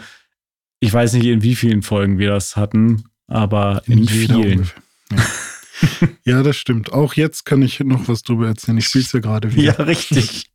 Ich 0.80 0.92
weiß 0.92 1.12
nicht, 1.14 1.26
in 1.26 1.42
wie 1.42 1.54
vielen 1.54 1.82
Folgen 1.82 2.18
wir 2.18 2.30
das 2.30 2.56
hatten, 2.56 3.04
aber 3.26 3.82
in, 3.86 4.04
jeder 4.04 4.34
vielen. 4.36 4.70
Ja. 5.10 5.18
ja, 6.24 6.42
das 6.42 6.56
stimmt. 6.56 6.92
Auch 6.92 7.14
jetzt 7.14 7.44
kann 7.44 7.62
ich 7.62 7.80
noch 7.80 8.08
was 8.08 8.22
drüber 8.22 8.46
erzählen. 8.46 8.78
Ich 8.78 8.86
spiele 8.86 9.04
es 9.04 9.12
ja 9.12 9.20
gerade 9.20 9.48
Ja, 9.48 9.54
wieder. 9.74 9.86
richtig. 9.86 10.46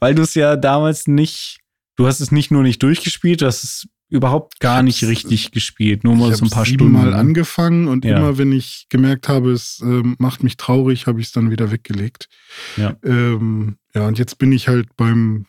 Weil 0.00 0.14
du 0.14 0.22
es 0.22 0.34
ja 0.34 0.56
damals 0.56 1.06
nicht, 1.06 1.58
du 1.96 2.06
hast 2.06 2.20
es 2.20 2.30
nicht 2.32 2.50
nur 2.50 2.62
nicht 2.62 2.82
durchgespielt, 2.82 3.42
du 3.42 3.46
hast 3.46 3.62
es 3.64 3.88
überhaupt 4.08 4.60
gar 4.60 4.78
Ich 4.80 4.84
nicht 4.84 5.04
richtig 5.04 5.50
gespielt. 5.50 6.04
Nur 6.04 6.14
mal 6.16 6.34
so 6.34 6.44
ein 6.44 6.50
paar 6.50 6.66
Stunden. 6.66 6.92
ne? 6.92 7.14
angefangen 7.16 7.88
und 7.88 8.04
Ja. 8.04 8.18
immer, 8.18 8.38
wenn 8.38 8.52
ich 8.52 8.86
gemerkt 8.90 9.28
habe, 9.28 9.50
es 9.52 9.80
ähm, 9.80 10.14
macht 10.18 10.42
mich 10.44 10.56
traurig, 10.56 11.06
habe 11.06 11.20
ich 11.20 11.26
es 11.28 11.32
dann 11.32 11.50
wieder 11.50 11.70
weggelegt. 11.72 12.28
Ja. 12.76 12.96
Ähm, 13.02 13.76
ja, 13.94 14.06
und 14.06 14.18
jetzt 14.18 14.38
bin 14.38 14.52
ich 14.52 14.68
halt 14.68 14.94
beim, 14.96 15.46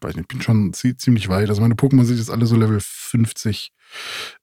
weiß 0.00 0.16
nicht, 0.16 0.28
bin 0.28 0.42
schon 0.42 0.72
zie- 0.72 0.96
ziemlich 0.96 1.28
weit. 1.28 1.48
Also 1.50 1.60
meine 1.62 1.74
Pokémon 1.74 2.04
sind 2.04 2.16
jetzt 2.18 2.30
alle 2.30 2.46
so 2.46 2.56
Level 2.56 2.78
50. 2.80 3.70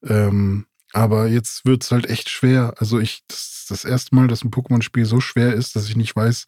Ähm, 0.04 0.66
aber 0.94 1.28
jetzt 1.28 1.66
wird 1.66 1.84
es 1.84 1.92
halt 1.92 2.10
echt 2.10 2.30
schwer. 2.30 2.74
Also 2.78 3.00
ich, 3.00 3.22
das 3.28 3.40
ist 3.62 3.72
das 3.72 3.86
erste 3.86 4.14
Mal, 4.16 4.28
dass 4.28 4.44
ein 4.44 4.52
Pokémon-Spiel 4.52 5.06
so 5.06 5.20
schwer 5.20 5.54
ist, 5.54 5.76
dass 5.76 5.88
ich 5.90 5.96
nicht 5.96 6.16
weiß, 6.16 6.46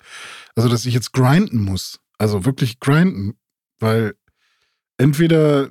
also 0.55 0.69
dass 0.69 0.85
ich 0.85 0.93
jetzt 0.93 1.11
grinden 1.13 1.61
muss. 1.63 1.99
Also 2.17 2.45
wirklich 2.45 2.79
grinden. 2.79 3.33
Weil 3.79 4.15
entweder, 4.97 5.69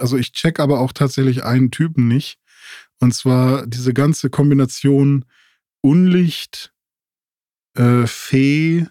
also 0.00 0.16
ich 0.16 0.32
check 0.32 0.60
aber 0.60 0.80
auch 0.80 0.92
tatsächlich 0.92 1.44
einen 1.44 1.70
Typen 1.70 2.08
nicht. 2.08 2.38
Und 3.00 3.12
zwar 3.12 3.66
diese 3.66 3.92
ganze 3.92 4.30
Kombination 4.30 5.24
Unlicht, 5.82 6.72
äh, 7.74 8.06
Fee, 8.06 8.86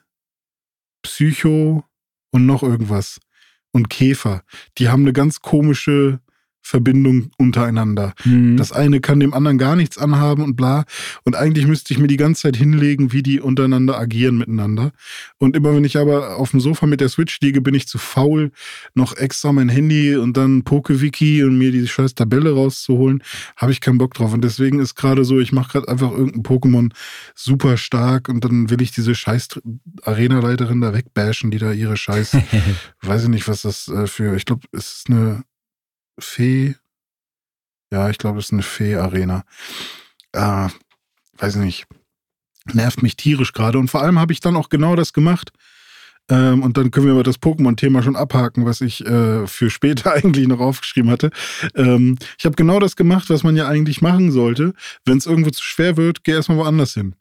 Psycho 1.01 1.84
und 2.32 2.45
noch 2.45 2.64
irgendwas. 2.64 3.20
Und 3.72 3.89
Käfer. 3.89 4.43
Die 4.78 4.88
haben 4.88 5.01
eine 5.01 5.12
ganz 5.12 5.41
komische 5.41 6.22
Verbindung 6.66 7.30
untereinander. 7.38 8.16
Mhm. 8.24 8.57
Das 8.57 8.72
eine 8.72 8.99
kann 8.99 9.20
dem 9.20 9.36
anderen 9.36 9.59
gar 9.59 9.76
nichts 9.76 9.99
anhaben 9.99 10.43
und 10.43 10.55
bla. 10.55 10.86
Und 11.24 11.36
eigentlich 11.36 11.68
müsste 11.68 11.93
ich 11.93 11.99
mir 11.99 12.07
die 12.07 12.18
ganze 12.18 12.41
Zeit 12.41 12.57
hinlegen, 12.57 13.13
wie 13.13 13.22
die 13.22 13.39
untereinander 13.39 13.99
agieren 13.99 14.39
miteinander. 14.39 14.91
Und 15.38 15.55
immer 15.55 15.76
wenn 15.76 15.84
ich 15.84 15.95
aber 15.95 16.38
auf 16.38 16.49
dem 16.49 16.59
Sofa 16.59 16.88
mit 16.88 17.01
der 17.01 17.09
Switch 17.09 17.39
liege, 17.39 17.61
bin 17.61 17.76
ich 17.76 17.88
zu 17.88 17.99
faul, 17.99 18.51
noch 18.95 19.16
extra 19.16 19.53
mein 19.53 19.70
Handy 19.70 20.16
und 20.16 20.38
dann 20.38 20.63
PokeWiki 20.63 21.43
und 21.43 21.55
mir 21.55 21.72
die 21.72 21.88
scheiß 21.88 22.16
Tabelle 22.16 22.53
rauszuholen. 22.53 23.22
Habe 23.57 23.72
ich 23.72 23.80
keinen 23.80 23.99
Bock 23.99 24.16
drauf. 24.16 24.34
Und 24.34 24.43
deswegen 24.43 24.80
ist 24.80 24.95
gerade 24.95 25.24
so, 25.24 25.39
ich 25.39 25.51
mache 25.51 25.74
gerade 25.74 25.88
einfach 25.88 26.09
irgendein 26.09 26.41
Pokémon 26.41 26.91
super 27.36 27.78
stark 27.78 28.28
und 28.28 28.43
dann 28.43 28.72
will 28.72 28.82
ich 28.82 28.89
diese 28.89 29.13
scheiß 29.13 29.61
Arena-Leiterin 30.01 30.82
da 30.82 30.95
wegbashen, 30.95 31.51
die 31.51 31.59
da 31.59 31.72
ihre 31.72 31.95
scheiß 31.95 32.36
weiß 33.01 33.24
ich 33.24 33.30
nicht, 33.30 33.47
was 33.47 33.61
das 33.61 33.88
äh, 33.88 34.07
für, 34.07 34.36
ich 34.36 34.45
glaube, 34.45 34.66
es 34.72 34.97
ist 34.97 35.09
eine 35.11 35.43
Fee. 36.20 36.76
Ja, 37.91 38.09
ich 38.09 38.18
glaube, 38.18 38.39
es 38.39 38.45
ist 38.45 38.53
eine 38.53 38.63
Fee-Arena. 38.63 39.45
Äh, 40.32 40.70
weiß 41.38 41.55
ich 41.55 41.61
nicht. 41.61 41.88
Nervt 42.74 43.03
mich 43.03 43.16
tierisch 43.16 43.53
gerade. 43.53 43.78
Und 43.78 43.89
vor 43.89 44.01
allem 44.01 44.20
habe 44.20 44.34
ich 44.34 44.39
dann 44.39 44.55
auch 44.55 44.70
genau 44.70 44.95
das 44.95 45.13
gemacht. 45.13 45.51
Ähm, 46.30 46.63
und 46.63 46.78
dann 46.78 46.89
können 46.89 47.05
wir 47.05 47.13
aber 47.13 47.23
das 47.23 47.39
Pokémon-Thema 47.39 48.01
schon 48.01 48.15
abhaken, 48.15 48.65
was 48.65 48.82
ich 48.82 49.05
äh, 49.05 49.45
für 49.45 49.69
später 49.69 50.13
eigentlich 50.13 50.47
noch 50.47 50.59
aufgeschrieben 50.59 51.11
hatte. 51.11 51.30
Ähm, 51.76 52.17
ich 52.38 52.45
habe 52.45 52.55
genau 52.55 52.80
das 52.80 52.95
gemacht, 52.95 53.30
was 53.30 53.43
man 53.43 53.55
ja 53.55 53.67
eigentlich 53.67 54.01
machen 54.01 54.32
sollte. 54.32 54.73
Wenn 55.05 55.17
es 55.17 55.28
irgendwo 55.28 55.51
zu 55.51 55.63
schwer 55.63 55.97
wird, 55.97 56.23
geh 56.23 56.32
erstmal 56.32 56.57
woanders 56.57 56.93
hin. 56.93 57.15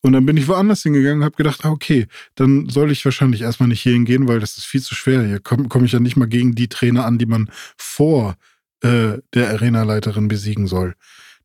Und 0.00 0.12
dann 0.12 0.26
bin 0.26 0.36
ich 0.36 0.48
woanders 0.48 0.82
hingegangen 0.82 1.18
und 1.18 1.24
habe 1.24 1.36
gedacht, 1.36 1.64
ah, 1.64 1.70
okay, 1.70 2.06
dann 2.34 2.68
soll 2.68 2.90
ich 2.90 3.04
wahrscheinlich 3.04 3.42
erstmal 3.42 3.68
nicht 3.68 3.82
hier 3.82 3.92
hingehen, 3.92 4.26
weil 4.26 4.40
das 4.40 4.58
ist 4.58 4.64
viel 4.64 4.82
zu 4.82 4.94
schwer. 4.94 5.24
Hier 5.24 5.38
komme 5.38 5.68
komm 5.68 5.84
ich 5.84 5.92
ja 5.92 6.00
nicht 6.00 6.16
mal 6.16 6.28
gegen 6.28 6.54
die 6.54 6.68
Trainer 6.68 7.04
an, 7.04 7.18
die 7.18 7.26
man 7.26 7.50
vor 7.76 8.34
äh, 8.82 9.18
der 9.34 9.50
Arenaleiterin 9.50 10.26
besiegen 10.26 10.66
soll. 10.66 10.94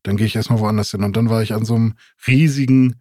Dann 0.02 0.16
gehe 0.16 0.26
ich 0.26 0.34
erstmal 0.34 0.58
woanders 0.58 0.90
hin. 0.90 1.04
Und 1.04 1.16
dann 1.16 1.30
war 1.30 1.42
ich 1.42 1.52
an 1.52 1.64
so 1.64 1.74
einem 1.76 1.94
riesigen 2.26 2.96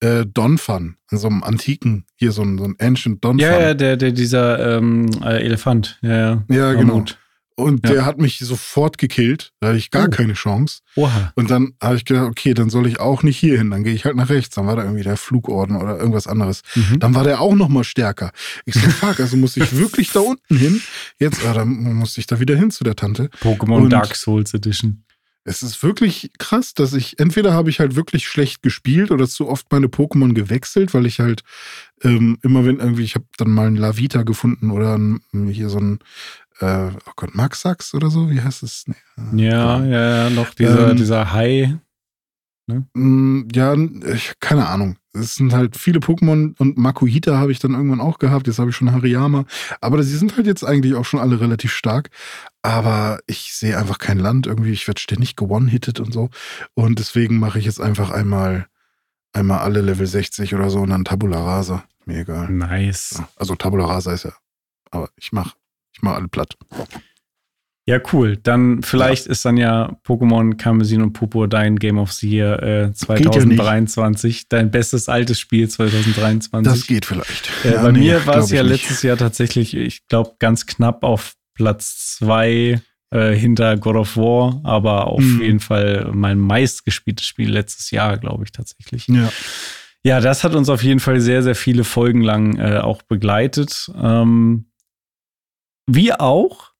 äh, 0.00 0.24
Donphan, 0.26 0.96
an 1.10 1.18
so 1.18 1.26
einem 1.28 1.42
antiken, 1.42 2.04
hier 2.16 2.32
so 2.32 2.42
ein, 2.42 2.58
so 2.58 2.64
ein 2.64 2.76
Ancient 2.80 3.24
Donphan. 3.24 3.38
ja, 3.50 3.60
ja, 3.60 3.74
der, 3.74 3.96
der, 3.96 4.12
dieser 4.12 4.76
ähm, 4.78 5.06
äh, 5.22 5.42
Elefant. 5.44 5.98
Ja, 6.02 6.16
ja. 6.18 6.44
Ja, 6.48 6.72
genau. 6.74 7.04
Und 7.56 7.84
Ja. 7.88 7.92
der 7.92 8.06
hat 8.06 8.18
mich 8.18 8.38
sofort 8.38 8.98
gekillt. 8.98 9.50
Da 9.58 9.68
hatte 9.68 9.78
ich 9.78 9.90
gar 9.90 10.06
Oh. 10.06 10.10
keine 10.10 10.34
Chance. 10.34 10.82
Oha. 10.94 11.32
Und 11.34 11.50
dann 11.50 11.72
habe 11.82 11.96
ich 11.96 12.04
gedacht, 12.04 12.28
okay, 12.28 12.54
dann 12.54 12.70
soll 12.70 12.86
ich 12.86 13.00
auch 13.00 13.24
nicht 13.24 13.36
hier 13.36 13.58
hin. 13.58 13.72
Dann 13.72 13.82
gehe 13.82 13.92
ich 13.94 14.04
halt 14.04 14.14
nach 14.14 14.28
rechts. 14.28 14.54
Dann 14.54 14.68
war 14.68 14.76
da 14.76 14.84
irgendwie 14.84 15.02
der 15.02 15.16
Flugorden 15.16 15.74
oder 15.74 15.98
irgendwas 15.98 16.28
anderes. 16.28 16.62
Mhm. 16.76 17.00
Dann 17.00 17.16
war 17.16 17.24
der 17.24 17.40
auch 17.40 17.56
noch 17.56 17.68
mal 17.68 17.82
stärker. 17.82 18.30
Ich 18.64 18.74
so, 18.74 18.88
fuck, 18.90 19.18
also 19.18 19.36
muss 19.36 19.56
ich 19.56 19.76
wirklich 19.76 20.12
da 20.12 20.20
unten 20.20 20.56
hin? 20.56 20.80
Jetzt, 21.18 21.44
ah, 21.44 21.52
dann 21.52 21.68
musste 21.94 22.20
ich 22.20 22.28
da 22.28 22.38
wieder 22.38 22.54
hin 22.54 22.70
zu 22.70 22.84
der 22.84 22.94
Tante. 22.94 23.28
Pokémon 23.42 23.82
Und- 23.82 23.90
Dark 23.90 24.14
Souls 24.14 24.54
Edition. 24.54 25.02
Es 25.48 25.62
ist 25.62 25.82
wirklich 25.82 26.30
krass, 26.38 26.74
dass 26.74 26.92
ich, 26.92 27.18
entweder 27.18 27.54
habe 27.54 27.70
ich 27.70 27.80
halt 27.80 27.96
wirklich 27.96 28.28
schlecht 28.28 28.62
gespielt 28.62 29.10
oder 29.10 29.26
zu 29.26 29.48
oft 29.48 29.72
meine 29.72 29.86
Pokémon 29.86 30.34
gewechselt, 30.34 30.92
weil 30.92 31.06
ich 31.06 31.20
halt 31.20 31.42
ähm, 32.02 32.38
immer 32.42 32.66
wenn 32.66 32.80
irgendwie, 32.80 33.04
ich 33.04 33.14
habe 33.14 33.24
dann 33.38 33.50
mal 33.50 33.66
einen 33.66 33.76
Lavita 33.76 34.24
gefunden 34.24 34.70
oder 34.70 34.98
ein, 34.98 35.20
hier 35.50 35.70
so 35.70 35.78
ein, 35.78 36.00
äh, 36.60 36.90
oh 37.06 37.12
Gott, 37.16 37.34
Maxax 37.34 37.94
oder 37.94 38.10
so, 38.10 38.30
wie 38.30 38.42
heißt 38.42 38.62
es? 38.62 38.84
Nee, 38.86 38.96
äh, 39.16 39.50
Ja, 39.50 39.84
ja, 39.84 40.24
ja, 40.24 40.30
noch 40.30 40.52
dieser, 40.52 40.90
Ähm, 40.90 40.96
dieser 40.98 41.32
Hai. 41.32 41.78
Mm, 42.92 43.48
Ja, 43.54 43.74
ich, 43.74 44.34
keine 44.40 44.68
Ahnung. 44.68 44.97
Es 45.12 45.34
sind 45.36 45.52
halt 45.52 45.76
viele 45.76 46.00
Pokémon 46.00 46.54
und 46.58 46.76
Makuhita 46.76 47.36
habe 47.38 47.52
ich 47.52 47.58
dann 47.58 47.72
irgendwann 47.72 48.00
auch 48.00 48.18
gehabt. 48.18 48.46
Jetzt 48.46 48.58
habe 48.58 48.70
ich 48.70 48.76
schon 48.76 48.92
Hariyama. 48.92 49.44
Aber 49.80 50.02
sie 50.02 50.16
sind 50.16 50.36
halt 50.36 50.46
jetzt 50.46 50.64
eigentlich 50.64 50.94
auch 50.94 51.04
schon 51.04 51.20
alle 51.20 51.40
relativ 51.40 51.72
stark. 51.72 52.10
Aber 52.62 53.18
ich 53.26 53.54
sehe 53.54 53.78
einfach 53.78 53.98
kein 53.98 54.18
Land 54.18 54.46
irgendwie. 54.46 54.72
Ich 54.72 54.86
werde 54.86 55.00
ständig 55.00 55.36
gewonnen-hittet 55.36 56.00
und 56.00 56.12
so. 56.12 56.30
Und 56.74 56.98
deswegen 56.98 57.38
mache 57.38 57.58
ich 57.58 57.64
jetzt 57.64 57.80
einfach 57.80 58.10
einmal, 58.10 58.66
einmal 59.32 59.60
alle 59.60 59.80
Level 59.80 60.06
60 60.06 60.54
oder 60.54 60.70
so 60.70 60.80
und 60.80 60.90
dann 60.90 61.04
Tabula 61.04 61.42
Rasa. 61.42 61.84
Mir 62.04 62.20
egal. 62.20 62.50
Nice. 62.50 63.22
Also 63.36 63.54
Tabula 63.54 63.86
Rasa 63.86 64.12
ist 64.12 64.24
ja. 64.24 64.32
Aber 64.90 65.10
ich 65.16 65.32
mache 65.32 65.52
ich 65.98 66.02
mach 66.02 66.14
alle 66.14 66.28
platt. 66.28 66.56
Ja, 67.88 67.98
cool. 68.12 68.36
Dann 68.36 68.82
vielleicht 68.82 69.24
ja. 69.24 69.32
ist 69.32 69.46
dann 69.46 69.56
ja 69.56 69.96
Pokémon 70.06 70.58
Karmesin 70.58 71.00
und 71.00 71.14
Popo 71.14 71.46
dein 71.46 71.78
Game 71.78 71.96
of 71.96 72.12
the 72.12 72.28
Year 72.28 72.62
äh, 72.62 72.92
2023, 72.92 74.40
ja 74.40 74.44
dein 74.50 74.70
bestes 74.70 75.08
altes 75.08 75.40
Spiel 75.40 75.70
2023. 75.70 76.70
Das 76.70 76.86
geht 76.86 77.06
vielleicht. 77.06 77.48
Äh, 77.64 77.72
ja, 77.72 77.82
bei 77.82 77.92
nee, 77.92 78.00
mir 78.00 78.26
war 78.26 78.40
es 78.40 78.50
ja 78.50 78.60
letztes 78.60 79.02
Jahr 79.02 79.16
tatsächlich, 79.16 79.74
ich 79.74 80.06
glaube, 80.06 80.32
ganz 80.38 80.66
knapp 80.66 81.02
auf 81.02 81.32
Platz 81.54 82.16
zwei 82.18 82.82
äh, 83.10 83.32
hinter 83.32 83.78
God 83.78 83.96
of 83.96 84.18
War, 84.18 84.60
aber 84.64 85.06
auf 85.06 85.22
hm. 85.22 85.40
jeden 85.40 85.60
Fall 85.60 86.10
mein 86.12 86.38
meistgespieltes 86.38 87.24
Spiel 87.24 87.50
letztes 87.50 87.90
Jahr, 87.90 88.18
glaube 88.18 88.44
ich 88.44 88.52
tatsächlich. 88.52 89.08
Ja. 89.08 89.32
Ja, 90.04 90.20
das 90.20 90.44
hat 90.44 90.54
uns 90.54 90.68
auf 90.68 90.82
jeden 90.82 91.00
Fall 91.00 91.20
sehr, 91.20 91.42
sehr 91.42 91.54
viele 91.54 91.84
Folgen 91.84 92.20
lang 92.20 92.58
äh, 92.58 92.80
auch 92.80 93.00
begleitet. 93.00 93.90
Ähm, 93.98 94.66
wie 95.86 96.12
auch 96.12 96.72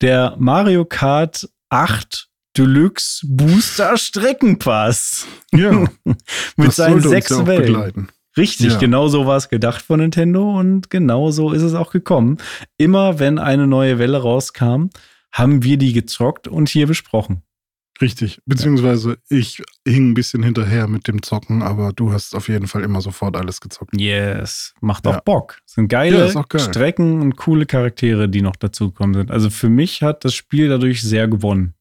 der 0.00 0.36
Mario 0.38 0.84
Kart 0.84 1.48
8 1.70 2.28
Deluxe 2.56 3.26
Booster 3.28 3.96
Streckenpass. 3.96 5.26
Ja. 5.52 5.86
Mit 6.56 6.72
seinen 6.72 7.00
sechs 7.00 7.30
Wellen. 7.46 7.72
Begleiten. 7.72 8.08
Richtig, 8.36 8.72
ja. 8.72 8.78
genau 8.78 9.08
so 9.08 9.26
war 9.26 9.36
es 9.36 9.48
gedacht 9.48 9.80
von 9.80 10.00
Nintendo 10.00 10.58
und 10.58 10.90
genau 10.90 11.30
so 11.30 11.52
ist 11.52 11.62
es 11.62 11.74
auch 11.74 11.90
gekommen. 11.90 12.36
Immer 12.76 13.18
wenn 13.18 13.38
eine 13.38 13.66
neue 13.66 13.98
Welle 13.98 14.18
rauskam, 14.18 14.88
haben 15.32 15.62
wir 15.62 15.78
die 15.78 15.92
gezockt 15.92 16.46
und 16.46 16.68
hier 16.68 16.86
besprochen. 16.86 17.42
Richtig, 18.00 18.40
beziehungsweise 18.44 19.18
ich 19.28 19.62
hing 19.86 20.10
ein 20.10 20.14
bisschen 20.14 20.42
hinterher 20.42 20.86
mit 20.86 21.08
dem 21.08 21.22
Zocken, 21.22 21.62
aber 21.62 21.92
du 21.92 22.12
hast 22.12 22.34
auf 22.34 22.48
jeden 22.48 22.66
Fall 22.66 22.82
immer 22.84 23.00
sofort 23.00 23.36
alles 23.36 23.60
gezockt. 23.60 23.98
Yes, 23.98 24.74
macht 24.80 25.06
auch 25.06 25.14
ja. 25.14 25.20
Bock. 25.20 25.58
sind 25.64 25.88
geile 25.88 26.28
ja, 26.28 26.42
geil. 26.42 26.60
Strecken 26.60 27.22
und 27.22 27.36
coole 27.36 27.64
Charaktere, 27.64 28.28
die 28.28 28.42
noch 28.42 28.56
dazugekommen 28.56 29.14
sind. 29.14 29.30
Also 29.30 29.48
für 29.48 29.70
mich 29.70 30.02
hat 30.02 30.24
das 30.24 30.34
Spiel 30.34 30.68
dadurch 30.68 31.02
sehr 31.02 31.26
gewonnen. 31.26 31.74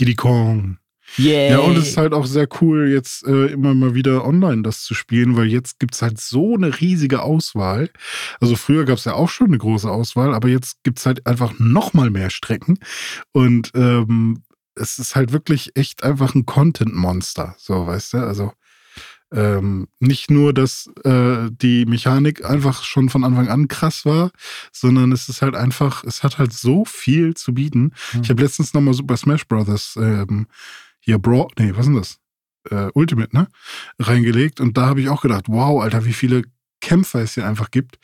Diddy 0.00 0.14
Kong. 0.14 0.78
Yeah. 1.18 1.50
Ja, 1.50 1.58
und 1.58 1.76
es 1.76 1.88
ist 1.88 1.96
halt 1.98 2.14
auch 2.14 2.24
sehr 2.24 2.48
cool, 2.60 2.88
jetzt 2.88 3.26
äh, 3.26 3.46
immer 3.48 3.74
mal 3.74 3.94
wieder 3.94 4.24
online 4.24 4.62
das 4.62 4.82
zu 4.82 4.94
spielen, 4.94 5.36
weil 5.36 5.48
jetzt 5.48 5.78
gibt 5.78 5.94
es 5.94 6.00
halt 6.00 6.18
so 6.18 6.54
eine 6.54 6.80
riesige 6.80 7.20
Auswahl. 7.22 7.90
Also 8.40 8.56
früher 8.56 8.86
gab 8.86 8.96
es 8.96 9.04
ja 9.04 9.12
auch 9.12 9.28
schon 9.28 9.48
eine 9.48 9.58
große 9.58 9.90
Auswahl, 9.90 10.32
aber 10.32 10.48
jetzt 10.48 10.82
gibt 10.84 10.98
es 10.98 11.06
halt 11.06 11.26
einfach 11.26 11.52
noch 11.58 11.92
mal 11.92 12.08
mehr 12.08 12.30
Strecken. 12.30 12.78
Und 13.32 13.72
ähm, 13.74 14.42
es 14.74 14.98
ist 14.98 15.16
halt 15.16 15.32
wirklich 15.32 15.76
echt 15.76 16.02
einfach 16.02 16.34
ein 16.34 16.46
Content-Monster, 16.46 17.54
so 17.58 17.86
weißt 17.86 18.14
du. 18.14 18.18
Also 18.18 18.52
ähm, 19.32 19.88
nicht 19.98 20.30
nur, 20.30 20.52
dass 20.52 20.90
äh, 21.04 21.50
die 21.50 21.86
Mechanik 21.86 22.44
einfach 22.44 22.84
schon 22.84 23.08
von 23.08 23.24
Anfang 23.24 23.48
an 23.48 23.66
krass 23.66 24.04
war, 24.04 24.30
sondern 24.72 25.10
es 25.10 25.28
ist 25.28 25.40
halt 25.40 25.56
einfach, 25.56 26.04
es 26.04 26.22
hat 26.22 26.38
halt 26.38 26.52
so 26.52 26.84
viel 26.84 27.34
zu 27.34 27.54
bieten. 27.54 27.92
Mhm. 28.12 28.20
Ich 28.22 28.30
habe 28.30 28.42
letztens 28.42 28.74
nochmal 28.74 28.94
Super 28.94 29.16
Smash 29.16 29.46
Brothers 29.48 29.96
ähm, 29.96 30.46
hier 31.00 31.18
Bro, 31.18 31.50
nee, 31.58 31.70
was 31.74 31.86
ist 31.86 31.86
denn 31.86 31.96
das? 31.96 32.18
Äh, 32.70 32.90
Ultimate, 32.94 33.34
ne? 33.34 33.48
Reingelegt 33.98 34.60
und 34.60 34.76
da 34.76 34.86
habe 34.86 35.00
ich 35.00 35.08
auch 35.08 35.22
gedacht, 35.22 35.46
wow, 35.48 35.82
Alter, 35.82 36.04
wie 36.04 36.12
viele 36.12 36.42
Kämpfer 36.80 37.20
es 37.20 37.34
hier 37.34 37.46
einfach 37.46 37.70
gibt. 37.70 37.98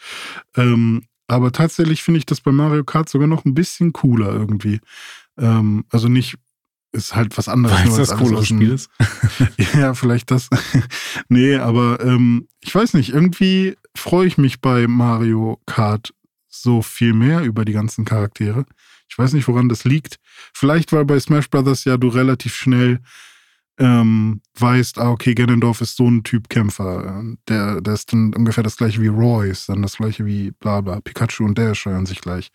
Ähm, 0.56 1.04
aber 1.26 1.52
tatsächlich 1.52 2.02
finde 2.02 2.18
ich 2.18 2.26
das 2.26 2.40
bei 2.40 2.52
Mario 2.52 2.84
Kart 2.84 3.08
sogar 3.08 3.28
noch 3.28 3.44
ein 3.44 3.54
bisschen 3.54 3.92
cooler 3.92 4.32
irgendwie. 4.32 4.80
Ähm, 5.36 5.84
also 5.90 6.08
nicht 6.08 6.36
ist 6.92 7.14
halt 7.14 7.36
was 7.36 7.48
anderes. 7.48 7.78
Weil 7.78 7.98
das 7.98 8.16
coole 8.16 8.44
Spiel 8.44 8.72
ist. 8.72 8.90
ja, 9.74 9.94
vielleicht 9.94 10.30
das. 10.30 10.48
nee, 11.28 11.56
aber 11.56 12.00
ähm, 12.04 12.48
ich 12.60 12.74
weiß 12.74 12.94
nicht, 12.94 13.10
irgendwie 13.10 13.76
freue 13.94 14.26
ich 14.26 14.38
mich 14.38 14.60
bei 14.60 14.86
Mario 14.86 15.60
Kart 15.66 16.14
so 16.48 16.82
viel 16.82 17.12
mehr 17.12 17.42
über 17.42 17.64
die 17.64 17.72
ganzen 17.72 18.04
Charaktere. 18.04 18.64
Ich 19.08 19.18
weiß 19.18 19.32
nicht, 19.32 19.48
woran 19.48 19.68
das 19.68 19.84
liegt. 19.84 20.18
Vielleicht, 20.52 20.92
weil 20.92 21.04
bei 21.04 21.18
Smash 21.18 21.48
Brothers 21.50 21.84
ja 21.84 21.96
du 21.96 22.08
relativ 22.08 22.54
schnell 22.54 23.00
ähm, 23.78 24.40
weißt, 24.58 24.98
ah, 24.98 25.10
okay, 25.10 25.34
Ganondorf 25.34 25.80
ist 25.80 25.96
so 25.96 26.08
ein 26.08 26.24
Typ 26.24 26.48
Kämpfer. 26.48 27.22
Der, 27.48 27.80
der 27.80 27.94
ist 27.94 28.12
dann 28.12 28.34
ungefähr 28.34 28.64
das 28.64 28.76
gleiche 28.76 29.00
wie 29.00 29.08
Royce, 29.08 29.66
dann 29.66 29.82
das 29.82 29.96
gleiche 29.96 30.26
wie 30.26 30.50
bla 30.50 30.80
bla. 30.80 31.00
Pikachu 31.00 31.44
und 31.44 31.56
der 31.58 31.74
steuern 31.74 32.06
sich 32.06 32.20
gleich. 32.20 32.50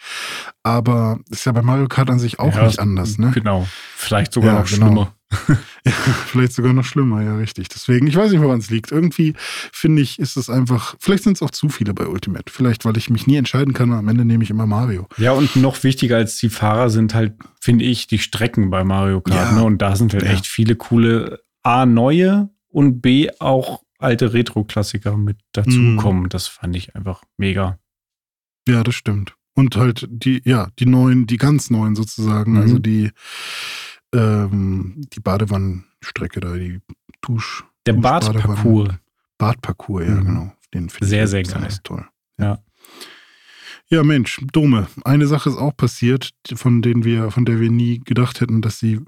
Aber 0.64 1.20
ist 1.30 1.46
ja 1.46 1.52
bei 1.52 1.62
Mario 1.62 1.88
Kart 1.88 2.10
an 2.10 2.20
sich 2.20 2.40
auch 2.40 2.56
ja, 2.56 2.66
nicht 2.66 2.80
anders, 2.80 3.18
ne? 3.18 3.32
Genau. 3.34 3.68
Vielleicht 3.96 4.34
sogar 4.34 4.54
ja, 4.54 4.60
noch 4.60 4.70
genau. 4.70 4.86
schlimmer. 4.86 5.16
ja, 5.86 5.92
vielleicht 5.92 6.54
sogar 6.54 6.74
noch 6.74 6.86
schlimmer, 6.86 7.22
ja, 7.22 7.36
richtig. 7.36 7.70
Deswegen, 7.70 8.08
ich 8.08 8.16
weiß 8.16 8.32
nicht, 8.32 8.42
woran 8.42 8.60
es 8.60 8.70
liegt. 8.70 8.92
Irgendwie 8.92 9.34
finde 9.72 10.02
ich, 10.02 10.20
ist 10.20 10.38
es 10.38 10.50
einfach, 10.50 10.96
vielleicht 11.00 11.24
sind 11.24 11.38
es 11.38 11.42
auch 11.42 11.52
zu 11.52 11.70
viele 11.70 11.94
bei 11.94 12.08
Ultimate. 12.08 12.52
Vielleicht, 12.52 12.86
weil 12.86 12.98
ich 12.98 13.10
mich 13.10 13.28
nie 13.28 13.38
entscheiden 13.38 13.74
kann, 13.74 13.92
am 13.92 14.08
Ende 14.08 14.26
nehme 14.26 14.44
ich 14.44 14.50
immer 14.50 14.66
Mario. 14.66 15.08
Ja, 15.18 15.32
und 15.34 15.56
noch 15.56 15.84
wichtiger 15.84 16.18
als 16.18 16.38
die 16.38 16.50
Fahrer 16.50 16.90
sind 16.90 17.14
halt, 17.14 17.34
finde 17.62 17.86
ich, 17.86 18.08
die 18.08 18.20
Strecken 18.20 18.70
bei 18.70 18.84
Mario 18.84 19.22
Kart. 19.22 19.52
Ja. 19.52 19.60
Ne? 19.60 19.64
Und 19.64 19.82
da 19.82 19.96
sind 19.96 20.14
halt 20.14 20.24
ja. 20.24 20.32
echt 20.32 20.48
viele 20.48 20.76
coole 20.76 21.42
A, 21.64 21.86
neue 21.86 22.50
und 22.70 23.02
B, 23.02 23.30
auch 23.40 23.84
alte 24.00 24.34
Retro-Klassiker 24.34 25.18
mit 25.18 25.38
dazukommen. 25.54 26.24
Mm. 26.24 26.30
Das 26.30 26.48
fand 26.48 26.76
ich 26.76 26.96
einfach 26.96 27.24
mega. 27.38 27.80
Ja, 28.68 28.84
das 28.84 28.96
stimmt. 28.96 29.36
Und 29.56 29.76
halt 29.76 30.08
die, 30.10 30.42
ja, 30.46 30.70
die 30.80 30.86
neuen, 30.86 31.28
die 31.28 31.38
ganz 31.38 31.70
neuen 31.70 31.96
sozusagen, 31.96 32.54
mhm. 32.54 32.62
also 32.62 32.80
die 32.80 33.12
ähm, 34.14 35.02
die 35.14 35.20
Badewannenstrecke 35.20 36.40
da, 36.40 36.54
die 36.54 36.82
Dusch. 37.22 37.64
Der 37.86 37.94
Badparcours. 37.94 38.90
Badparcours, 39.38 40.08
ja, 40.08 40.16
mhm. 40.16 40.26
genau. 40.26 40.54
Den 40.74 40.90
finde 40.90 41.08
sehr, 41.08 41.26
ich 41.26 41.30
sehr 41.30 41.44
geil. 41.44 41.70
toll. 41.84 42.06
Ja. 42.40 42.60
Ja, 43.90 44.04
Mensch, 44.04 44.42
Dome. 44.52 44.88
Eine 45.04 45.28
Sache 45.28 45.50
ist 45.50 45.58
auch 45.58 45.76
passiert, 45.76 46.32
von 46.56 46.82
denen 46.82 47.04
wir, 47.04 47.30
von 47.32 47.46
der 47.46 47.60
wir 47.60 47.70
nie 47.70 48.00
gedacht 48.00 48.42
hätten, 48.42 48.62
dass 48.62 48.80
sie 48.80 49.02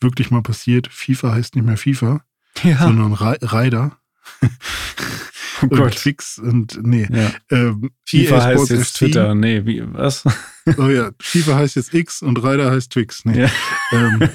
wirklich 0.00 0.30
mal 0.30 0.42
passiert. 0.42 0.88
FIFA 0.88 1.32
heißt 1.32 1.54
nicht 1.54 1.64
mehr 1.64 1.76
FIFA, 1.76 2.24
ja. 2.62 2.78
sondern 2.78 3.12
Ryder. 3.12 3.98
Oh 5.62 5.68
Gott. 5.68 5.96
Twix 5.96 6.38
und 6.38 6.78
nee. 6.82 7.08
Ja. 7.10 7.32
Ähm, 7.50 7.90
FIFA 8.06 8.44
heißt 8.44 8.70
jetzt. 8.70 8.96
Twitter, 8.96 9.34
nee, 9.34 9.64
wie, 9.64 9.82
was? 9.84 10.24
Oh 10.78 10.88
ja, 10.88 11.10
FIFA 11.20 11.56
heißt 11.56 11.76
jetzt 11.76 11.92
X 11.92 12.22
und 12.22 12.38
Ryder 12.38 12.70
heißt 12.70 12.92
Twix. 12.92 13.24
Nee. 13.24 13.42
Ja. 13.42 13.50
Ähm, 13.92 14.28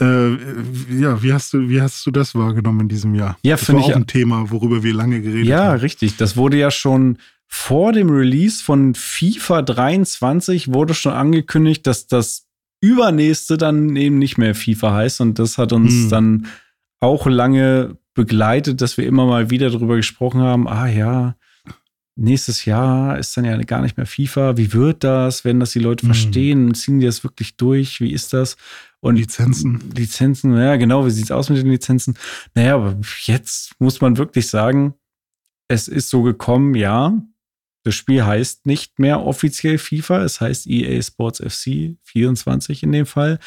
äh, 0.00 1.00
ja, 1.00 1.22
wie 1.22 1.32
hast 1.32 1.52
du, 1.52 1.68
wie 1.68 1.80
hast 1.80 2.06
du 2.06 2.10
das 2.10 2.34
wahrgenommen 2.34 2.80
in 2.80 2.88
diesem 2.88 3.14
Jahr? 3.14 3.38
Ja, 3.42 3.56
das 3.56 3.72
war 3.72 3.80
auch 3.80 3.96
ein 3.96 4.06
Thema, 4.06 4.50
worüber 4.50 4.82
wir 4.82 4.94
lange 4.94 5.20
geredet 5.20 5.46
ja, 5.46 5.58
haben. 5.58 5.66
Ja, 5.66 5.72
richtig. 5.74 6.16
Das 6.16 6.36
wurde 6.36 6.58
ja 6.58 6.70
schon 6.70 7.18
vor 7.48 7.92
dem 7.92 8.10
Release 8.10 8.62
von 8.62 8.94
FIFA 8.94 9.62
23 9.62 10.72
wurde 10.72 10.94
schon 10.94 11.12
angekündigt, 11.12 11.86
dass 11.86 12.06
das 12.06 12.46
übernächste 12.80 13.56
dann 13.56 13.96
eben 13.96 14.18
nicht 14.18 14.38
mehr 14.38 14.54
FIFA 14.54 14.94
heißt 14.94 15.20
und 15.22 15.38
das 15.38 15.58
hat 15.58 15.72
uns 15.72 15.92
hm. 15.92 16.10
dann 16.10 16.46
auch 17.00 17.26
lange 17.26 17.96
begleitet, 18.18 18.80
dass 18.80 18.96
wir 18.96 19.06
immer 19.06 19.26
mal 19.26 19.48
wieder 19.48 19.70
darüber 19.70 19.94
gesprochen 19.94 20.40
haben, 20.40 20.66
ah 20.66 20.88
ja, 20.88 21.36
nächstes 22.16 22.64
Jahr 22.64 23.16
ist 23.16 23.36
dann 23.36 23.44
ja 23.44 23.56
gar 23.58 23.80
nicht 23.80 23.96
mehr 23.96 24.06
FIFA. 24.06 24.56
Wie 24.56 24.72
wird 24.72 25.04
das? 25.04 25.44
Werden 25.44 25.60
das 25.60 25.70
die 25.70 25.78
Leute 25.78 26.04
mhm. 26.04 26.08
verstehen? 26.08 26.74
Ziehen 26.74 26.98
die 26.98 27.06
das 27.06 27.22
wirklich 27.22 27.56
durch? 27.56 28.00
Wie 28.00 28.12
ist 28.12 28.32
das? 28.32 28.56
Und 28.98 29.14
Lizenzen. 29.14 29.92
Lizenzen, 29.94 30.56
ja, 30.56 30.74
genau. 30.74 31.06
Wie 31.06 31.10
sieht 31.10 31.26
es 31.26 31.30
aus 31.30 31.48
mit 31.48 31.58
den 31.58 31.70
Lizenzen? 31.70 32.18
Naja, 32.54 32.74
aber 32.74 32.98
jetzt 33.22 33.76
muss 33.78 34.00
man 34.00 34.16
wirklich 34.16 34.48
sagen, 34.48 34.94
es 35.68 35.86
ist 35.86 36.10
so 36.10 36.22
gekommen, 36.22 36.74
ja. 36.74 37.22
Das 37.84 37.94
Spiel 37.94 38.24
heißt 38.26 38.66
nicht 38.66 38.98
mehr 38.98 39.22
offiziell 39.22 39.78
FIFA, 39.78 40.24
es 40.24 40.40
heißt 40.40 40.66
EA 40.66 41.00
Sports 41.00 41.38
FC 41.38 41.96
24 42.02 42.82
in 42.82 42.90
dem 42.90 43.06
Fall. 43.06 43.38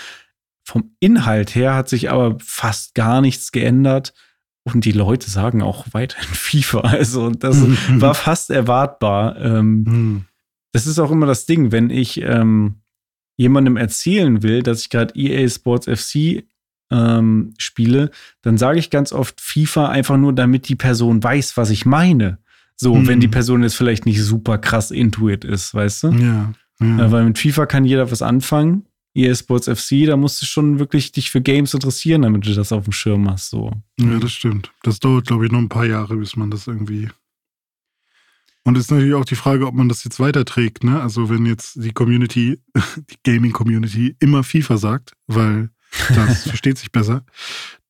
Vom 0.64 0.96
Inhalt 1.02 1.56
her 1.56 1.76
hat 1.76 1.90
sich 1.90 2.10
aber 2.10 2.38
fast 2.40 2.96
gar 2.96 3.20
nichts 3.20 3.52
geändert. 3.52 4.14
Und 4.64 4.86
die 4.86 4.92
Leute 4.92 5.30
sagen 5.30 5.62
auch 5.62 5.88
weiterhin 5.92 6.30
FIFA. 6.34 6.82
Also 6.82 7.30
das 7.30 7.58
war 8.00 8.14
fast 8.14 8.50
erwartbar. 8.52 9.40
Ähm, 9.40 9.86
hm. 9.88 10.26
das 10.72 10.88
ist 10.88 11.00
auch 11.00 11.12
immer 11.12 11.26
das 11.26 11.46
Ding, 11.46 11.72
wenn 11.72 11.90
ich 11.90 12.22
ähm, 12.22 12.76
jemandem 13.38 13.78
erzählen 13.78 14.44
will, 14.44 14.62
dass 14.62 14.82
ich 14.82 14.90
gerade 14.90 15.16
EA 15.16 15.48
Sports 15.50 15.88
FC 15.88 16.44
ähm, 16.92 17.54
spiele, 17.58 18.12
dann 18.42 18.58
sage 18.58 18.78
ich 18.78 18.90
ganz 18.90 19.14
oft 19.14 19.42
FIFA 19.42 19.90
einfach 19.90 20.18
nur, 20.18 20.34
damit 20.34 20.68
die 20.70 20.76
Person 20.76 21.24
weiß, 21.24 21.58
was 21.58 21.70
ich 21.70 21.86
meine. 21.86 22.38
So, 22.76 22.96
hm. 22.96 23.08
wenn 23.08 23.20
die 23.20 23.28
Person 23.28 23.64
jetzt 23.64 23.76
vielleicht 23.76 24.06
nicht 24.06 24.22
super 24.22 24.58
krass 24.58 24.92
intuit 24.92 25.46
ist, 25.46 25.74
weißt 25.74 26.04
du? 26.04 26.10
Ja. 26.12 26.54
ja. 26.82 27.06
Äh, 27.06 27.12
weil 27.12 27.24
mit 27.24 27.40
FIFA 27.40 27.66
kann 27.66 27.86
jeder 27.86 28.12
was 28.12 28.22
anfangen. 28.22 28.86
EA 29.14 29.36
Sports 29.36 29.68
FC, 29.68 30.06
da 30.06 30.16
musst 30.16 30.42
du 30.42 30.46
schon 30.46 30.80
wirklich 30.80 31.12
dich 31.12 31.32
für 31.32 31.42
Games 31.42 31.74
interessieren, 31.74 32.22
damit 32.22 32.46
du 32.46 32.54
das 32.54 32.72
auf 32.72 32.86
dem 32.86 32.94
Schirm 32.94 33.30
hast. 33.30 33.50
So. 33.50 33.72
Ja, 34.00 34.18
das 34.20 34.32
stimmt. 34.32 34.72
Das 34.84 35.00
dauert, 35.00 35.28
glaube 35.28 35.46
ich, 35.46 35.52
noch 35.52 35.60
ein 35.60 35.70
paar 35.70 35.86
Jahre, 35.86 36.16
bis 36.16 36.36
man 36.36 36.50
das 36.50 36.68
irgendwie. 36.68 37.10
Und 38.64 38.78
es 38.78 38.86
ist 38.86 38.92
natürlich 38.92 39.16
auch 39.16 39.26
die 39.26 39.36
Frage, 39.36 39.66
ob 39.66 39.74
man 39.74 39.90
das 39.90 40.04
jetzt 40.04 40.20
weiterträgt, 40.20 40.84
ne? 40.84 41.02
Also 41.02 41.30
wenn 41.30 41.46
jetzt 41.46 41.84
die 41.84 41.92
Community, 41.92 42.60
die 43.10 43.18
Gaming-Community 43.24 44.16
immer 44.20 44.44
FIFA 44.44 44.78
sagt, 44.78 45.14
weil 45.28 45.70
das 46.10 46.44
versteht 46.48 46.78
sich 46.78 46.92
besser, 46.92 47.26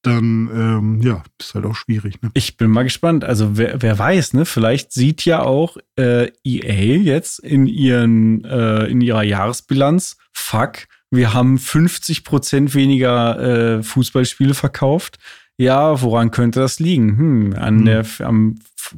dann 0.02 0.50
ähm, 0.54 1.02
ja, 1.02 1.24
ist 1.40 1.54
halt 1.54 1.66
auch 1.66 1.76
schwierig. 1.76 2.22
Ne? 2.22 2.32
Ich 2.34 2.58
bin 2.58 2.72
mal 2.72 2.84
gespannt. 2.84 3.24
Also 3.24 3.58
wer, 3.58 3.82
wer 3.82 4.00
weiß, 4.00 4.34
ne? 4.34 4.46
Vielleicht 4.46 4.94
sieht 4.94 5.26
ja 5.26 5.42
auch 5.42 5.78
äh, 5.98 6.32
EA 6.44 6.98
jetzt 6.98 7.40
in 7.40 7.68
ihren 7.68 8.44
äh, 8.46 8.86
in 8.86 9.02
ihrer 9.02 9.24
Jahresbilanz, 9.24 10.18
fuck, 10.32 10.88
wir 11.12 11.34
haben 11.34 11.58
50 11.58 12.24
Prozent 12.24 12.74
weniger 12.74 13.78
äh, 13.78 13.84
Fußballspiele 13.84 14.54
verkauft. 14.54 15.20
Ja, 15.58 16.02
woran 16.02 16.32
könnte 16.32 16.62
das 16.62 16.80
liegen? 16.80 17.18
Hm, 17.18 17.54
an 17.54 17.80
hm. 17.80 17.86
der 17.86 18.06
am 18.20 18.56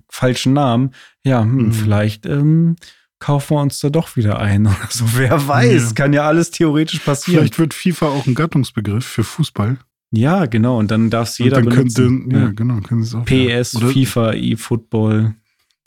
falschen 0.07 0.53
Namen. 0.53 0.91
Ja, 1.23 1.41
hm, 1.41 1.59
hm. 1.59 1.73
vielleicht 1.73 2.25
ähm, 2.25 2.75
kaufen 3.19 3.57
wir 3.57 3.61
uns 3.61 3.79
da 3.79 3.89
doch 3.89 4.15
wieder 4.15 4.39
ein 4.39 4.67
oder 4.67 4.87
so. 4.89 5.05
Wer 5.15 5.47
weiß, 5.47 5.89
ja. 5.89 5.93
kann 5.95 6.13
ja 6.13 6.27
alles 6.27 6.51
theoretisch 6.51 6.99
passieren. 6.99 7.41
Vielleicht 7.41 7.59
wird 7.59 7.73
FIFA 7.73 8.07
auch 8.07 8.27
ein 8.27 8.35
Gattungsbegriff 8.35 9.05
für 9.05 9.23
Fußball. 9.23 9.77
Ja, 10.11 10.45
genau. 10.45 10.77
Und 10.77 10.91
dann 10.91 11.09
darf 11.09 11.29
es 11.29 11.39
jeder 11.39 11.55
dann 11.57 11.65
benutzen. 11.65 12.29
Könnte, 12.29 12.37
ja, 12.37 12.51
genau. 12.51 12.79
Können 12.81 13.01
es 13.01 13.15
auch, 13.15 13.25
PS, 13.25 13.73
ja. 13.73 13.87
FIFA, 13.87 14.33
eFootball. 14.33 15.35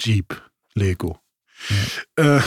Jeep, 0.01 0.43
Lego. 0.74 1.20
Ja. 2.19 2.39
Äh, 2.39 2.43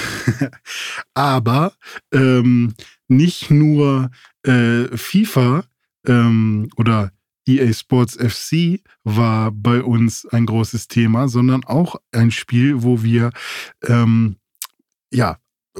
aber 1.13 1.73
ähm, 2.13 2.73
nicht 3.07 3.51
nur 3.51 4.11
äh, 4.43 4.85
FIFA 4.95 5.63
ähm, 6.07 6.69
oder 6.77 7.11
EA 7.47 7.73
Sports 7.73 8.15
FC 8.15 8.81
war 9.03 9.51
bei 9.51 9.81
uns 9.81 10.25
ein 10.27 10.45
großes 10.45 10.87
Thema, 10.87 11.27
sondern 11.27 11.63
auch 11.63 11.95
ein 12.11 12.31
Spiel, 12.31 12.83
wo 12.83 13.01
wir 13.01 13.31
ähm, 13.87 14.35
ja 15.11 15.37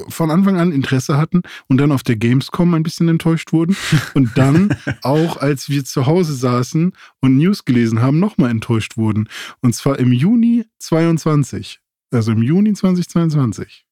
von 0.08 0.30
Anfang 0.30 0.58
an 0.58 0.72
Interesse 0.72 1.16
hatten 1.16 1.42
und 1.68 1.78
dann 1.78 1.92
auf 1.92 2.02
der 2.02 2.16
Gamescom 2.16 2.74
ein 2.74 2.82
bisschen 2.82 3.08
enttäuscht 3.08 3.52
wurden 3.52 3.76
und 4.14 4.36
dann 4.36 4.74
auch, 5.02 5.36
als 5.36 5.68
wir 5.68 5.84
zu 5.84 6.06
Hause 6.06 6.34
saßen 6.34 6.92
und 7.20 7.36
News 7.36 7.64
gelesen 7.64 8.00
haben, 8.00 8.18
nochmal 8.18 8.50
enttäuscht 8.50 8.96
wurden. 8.96 9.28
Und 9.60 9.74
zwar 9.74 9.98
im 9.98 10.12
Juni 10.12 10.64
22, 10.78 11.79
also 12.10 12.32
im 12.32 12.42
Juni 12.42 12.72
2022 12.72 13.86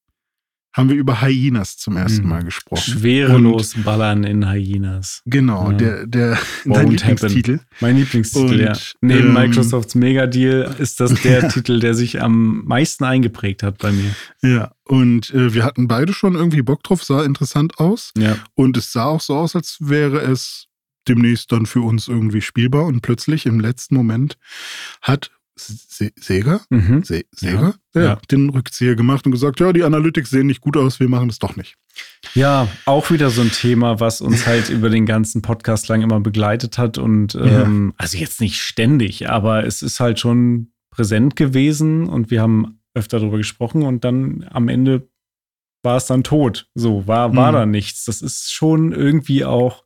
haben 0.79 0.91
wir 0.91 0.97
über 0.97 1.23
Hyenas 1.23 1.77
zum 1.77 1.97
ersten 1.97 2.23
hm. 2.23 2.29
Mal 2.29 2.45
gesprochen. 2.45 2.81
Schwerelos 2.81 3.75
und, 3.75 3.85
ballern 3.85 4.23
in 4.23 4.49
Hyenas. 4.49 5.23
Genau, 5.25 5.73
ja. 5.73 5.77
der, 5.77 6.07
der 6.07 6.39
dein 6.65 6.89
Lieblingstitel. 6.89 7.55
Happen. 7.55 7.67
Mein 7.81 7.97
Lieblingstitel, 7.97 8.55
und, 8.55 8.61
ja. 8.61 8.73
Neben 9.01 9.29
ähm, 9.29 9.35
Microsofts 9.35 9.95
Megadeal 9.97 10.77
ist 10.79 11.01
das 11.01 11.15
der 11.23 11.49
Titel, 11.53 11.81
der 11.81 11.95
sich 11.95 12.23
am 12.23 12.65
meisten 12.65 13.05
eingeprägt 13.05 13.63
hat 13.63 13.79
bei 13.79 13.91
mir. 13.91 14.15
Ja, 14.43 14.73
und 14.85 15.31
äh, 15.35 15.53
wir 15.53 15.65
hatten 15.65 15.89
beide 15.89 16.13
schon 16.13 16.35
irgendwie 16.35 16.63
Bock 16.63 16.83
drauf, 16.85 17.03
sah 17.03 17.25
interessant 17.25 17.79
aus. 17.79 18.13
Ja. 18.17 18.37
Und 18.55 18.77
es 18.77 18.93
sah 18.93 19.07
auch 19.07 19.21
so 19.21 19.37
aus, 19.37 19.57
als 19.57 19.79
wäre 19.81 20.21
es 20.21 20.67
demnächst 21.09 21.51
dann 21.51 21.67
für 21.67 21.81
uns 21.81 22.07
irgendwie 22.07 22.43
spielbar. 22.43 22.85
Und 22.85 23.01
plötzlich 23.01 23.47
im 23.47 23.59
letzten 23.59 23.95
Moment 23.95 24.37
hat 25.03 25.31
Se 25.59 26.13
Sega, 26.19 26.61
mhm. 26.71 27.03
Se 27.03 27.25
Sega, 27.35 27.75
ja. 27.95 28.03
ja. 28.03 28.19
den 28.31 28.51
Rückzieher 28.51 28.95
gemacht 28.95 29.27
und 29.27 29.33
gesagt, 29.33 29.61
ja, 29.61 29.73
die 29.73 29.83
Analytics 29.83 30.31
sehen 30.31 30.47
nicht 30.47 30.61
gut 30.61 30.77
aus, 30.77 31.01
wir 31.01 31.09
machen 31.09 31.29
es 31.29 31.39
doch 31.39 31.57
nicht. 31.57 31.77
Ja, 32.35 32.69
auch 32.85 33.11
wieder 33.11 33.31
so 33.31 33.41
ein 33.41 33.51
Thema, 33.51 34.01
was 34.01 34.21
uns 34.21 34.47
halt 34.47 34.69
über 34.71 34.89
den 34.89 35.07
ganzen 35.07 35.43
Podcast 35.43 35.89
lang 35.89 36.03
immer 36.03 36.21
begleitet 36.21 36.79
hat 36.79 36.99
und 36.99 37.35
ähm, 37.35 37.95
also 37.97 38.19
jetzt 38.19 38.41
nicht 38.41 38.61
ständig, 38.61 39.29
aber 39.29 39.65
es 39.65 39.83
ist 39.83 40.01
halt 40.01 40.19
schon 40.19 40.73
präsent 40.91 41.37
gewesen 41.37 42.07
und 42.07 42.31
wir 42.31 42.43
haben 42.43 42.81
öfter 42.95 43.21
darüber 43.21 43.37
gesprochen 43.37 43.83
und 43.83 44.05
dann 44.05 44.47
am 44.51 44.69
Ende 44.69 45.09
war 45.83 45.97
es 45.97 46.07
dann 46.07 46.25
tot. 46.25 46.69
So, 46.75 47.07
war, 47.07 47.35
war 47.37 47.53
mhm. 47.53 47.57
da 47.57 47.67
nichts. 47.67 48.05
Das 48.05 48.21
ist 48.21 48.53
schon 48.53 48.93
irgendwie 48.93 49.45
auch 49.45 49.85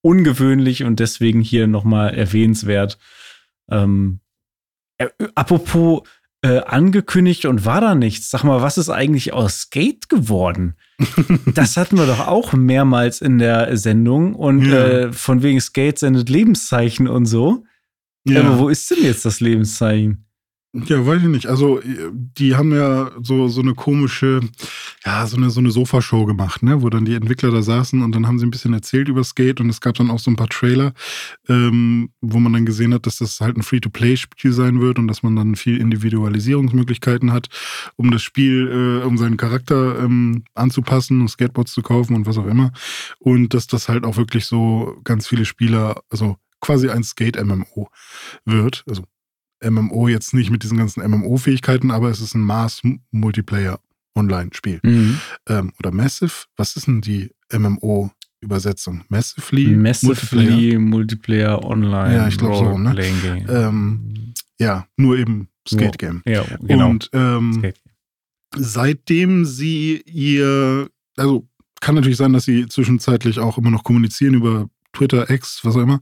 ungewöhnlich 0.00 0.84
und 0.84 1.00
deswegen 1.00 1.40
hier 1.40 1.66
nochmal 1.66 2.14
erwähnenswert. 2.14 2.98
Ähm, 3.70 4.20
äh, 4.98 5.08
apropos 5.34 6.02
äh, 6.42 6.60
angekündigt 6.60 7.46
und 7.46 7.64
war 7.64 7.80
da 7.80 7.94
nichts. 7.94 8.30
Sag 8.30 8.44
mal, 8.44 8.62
was 8.62 8.78
ist 8.78 8.90
eigentlich 8.90 9.32
aus 9.32 9.62
Skate 9.62 10.08
geworden? 10.08 10.76
das 11.54 11.76
hatten 11.76 11.96
wir 11.96 12.06
doch 12.06 12.26
auch 12.26 12.52
mehrmals 12.52 13.20
in 13.20 13.38
der 13.38 13.76
Sendung 13.76 14.34
und 14.34 14.66
ja. 14.66 14.86
äh, 14.86 15.12
von 15.12 15.42
wegen 15.42 15.60
Skate 15.60 15.98
sendet 15.98 16.28
Lebenszeichen 16.28 17.08
und 17.08 17.26
so. 17.26 17.64
Ja. 18.24 18.40
Aber 18.40 18.58
wo 18.58 18.68
ist 18.68 18.90
denn 18.90 19.02
jetzt 19.02 19.24
das 19.24 19.40
Lebenszeichen? 19.40 20.25
Ja, 20.84 21.06
weiß 21.06 21.22
ich 21.22 21.28
nicht. 21.28 21.46
Also, 21.46 21.80
die 22.12 22.54
haben 22.54 22.72
ja 22.74 23.10
so, 23.22 23.48
so 23.48 23.62
eine 23.62 23.74
komische, 23.74 24.40
ja, 25.06 25.26
so 25.26 25.36
eine, 25.36 25.48
so 25.48 25.60
eine 25.60 25.70
Sofashow 25.70 26.26
gemacht, 26.26 26.62
ne, 26.62 26.82
wo 26.82 26.90
dann 26.90 27.06
die 27.06 27.14
Entwickler 27.14 27.50
da 27.50 27.62
saßen 27.62 28.02
und 28.02 28.14
dann 28.14 28.26
haben 28.26 28.38
sie 28.38 28.44
ein 28.46 28.50
bisschen 28.50 28.74
erzählt 28.74 29.08
über 29.08 29.24
Skate 29.24 29.60
und 29.60 29.70
es 29.70 29.80
gab 29.80 29.94
dann 29.94 30.10
auch 30.10 30.18
so 30.18 30.30
ein 30.30 30.36
paar 30.36 30.48
Trailer, 30.48 30.92
ähm, 31.48 32.10
wo 32.20 32.38
man 32.40 32.52
dann 32.52 32.66
gesehen 32.66 32.92
hat, 32.92 33.06
dass 33.06 33.16
das 33.16 33.40
halt 33.40 33.56
ein 33.56 33.62
Free-to-Play-Spiel 33.62 34.52
sein 34.52 34.80
wird 34.80 34.98
und 34.98 35.08
dass 35.08 35.22
man 35.22 35.34
dann 35.34 35.56
viel 35.56 35.80
Individualisierungsmöglichkeiten 35.80 37.32
hat, 37.32 37.48
um 37.96 38.10
das 38.10 38.22
Spiel, 38.22 39.00
äh, 39.02 39.04
um 39.06 39.16
seinen 39.16 39.38
Charakter 39.38 39.98
ähm, 40.00 40.44
anzupassen 40.54 41.22
und 41.22 41.28
Skateboards 41.28 41.72
zu 41.72 41.80
kaufen 41.80 42.14
und 42.14 42.26
was 42.26 42.36
auch 42.36 42.46
immer. 42.46 42.72
Und 43.18 43.54
dass 43.54 43.66
das 43.66 43.88
halt 43.88 44.04
auch 44.04 44.16
wirklich 44.18 44.44
so 44.44 45.00
ganz 45.04 45.26
viele 45.26 45.46
Spieler, 45.46 46.02
also 46.10 46.36
quasi 46.60 46.90
ein 46.90 47.02
Skate-MMO 47.04 47.88
wird. 48.44 48.84
Also 48.88 49.04
MMO 49.64 50.08
jetzt 50.08 50.34
nicht 50.34 50.50
mit 50.50 50.62
diesen 50.62 50.76
ganzen 50.78 51.02
MMO-Fähigkeiten, 51.08 51.90
aber 51.90 52.10
es 52.10 52.20
ist 52.20 52.34
ein 52.34 52.42
Mass-Multiplayer-Online-Spiel. 52.42 54.80
Mhm. 54.82 55.18
Ähm, 55.48 55.72
oder 55.78 55.92
Massive, 55.92 56.44
was 56.56 56.76
ist 56.76 56.86
denn 56.86 57.00
die 57.00 57.30
MMO-Übersetzung? 57.52 59.04
Massively? 59.08 59.76
Massively 59.76 60.78
Multiplayer, 60.78 60.80
Multiplayer 60.80 61.64
Online. 61.64 62.14
Ja, 62.14 62.28
ich 62.28 62.38
glaube 62.38 62.56
so, 62.56 62.78
ne? 62.78 62.94
Ähm, 63.48 64.34
ja, 64.58 64.86
nur 64.96 65.18
eben 65.18 65.48
Skate 65.68 65.98
Game. 65.98 66.22
Ja, 66.26 66.44
genau. 66.60 66.90
Und 66.90 67.10
ähm, 67.12 67.72
seitdem 68.54 69.44
sie 69.44 70.02
ihr, 70.06 70.88
also 71.16 71.48
kann 71.80 71.94
natürlich 71.94 72.16
sein, 72.16 72.32
dass 72.32 72.44
sie 72.44 72.68
zwischenzeitlich 72.68 73.38
auch 73.38 73.58
immer 73.58 73.70
noch 73.70 73.84
kommunizieren 73.84 74.34
über 74.34 74.68
Twitter, 74.92 75.30
X, 75.30 75.60
was 75.62 75.76
auch 75.76 75.82
immer. 75.82 76.00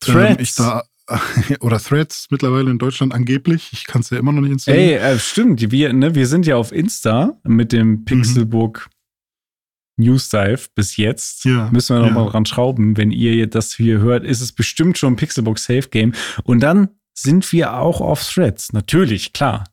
Threads. 0.00 0.36
Ähm, 0.36 0.40
ich 0.40 0.54
da 0.54 0.84
oder 1.60 1.78
Threads 1.78 2.26
mittlerweile 2.30 2.70
in 2.70 2.78
Deutschland 2.78 3.14
angeblich. 3.14 3.70
Ich 3.72 3.86
kann 3.86 4.00
es 4.00 4.10
ja 4.10 4.18
immer 4.18 4.32
noch 4.32 4.40
nicht 4.40 4.52
installieren. 4.52 5.00
Ey, 5.00 5.14
äh, 5.14 5.18
stimmt. 5.18 5.70
Wir, 5.70 5.92
ne, 5.92 6.14
wir 6.14 6.26
sind 6.26 6.46
ja 6.46 6.56
auf 6.56 6.72
Insta 6.72 7.38
mit 7.44 7.72
dem. 7.72 8.04
Pixelbook 8.04 8.88
mhm. 8.88 10.04
News 10.04 10.28
Dive 10.28 10.66
bis 10.74 10.96
jetzt. 10.96 11.44
Ja, 11.44 11.70
Müssen 11.70 11.96
wir 11.96 12.00
noch 12.00 12.08
ja. 12.08 12.14
mal 12.14 12.30
dran 12.30 12.44
schrauben. 12.44 12.96
Wenn 12.96 13.10
ihr 13.10 13.46
das 13.46 13.74
hier 13.74 13.98
hört, 14.00 14.24
ist 14.24 14.40
es 14.40 14.52
bestimmt 14.52 14.98
schon 14.98 15.16
Pixelbook 15.16 15.58
Safe 15.58 15.88
Game. 15.88 16.12
Und 16.44 16.60
dann 16.60 16.90
sind 17.14 17.50
wir 17.52 17.78
auch 17.78 18.00
auf 18.00 18.22
Threads. 18.22 18.72
Natürlich, 18.72 19.32
klar. 19.32 19.64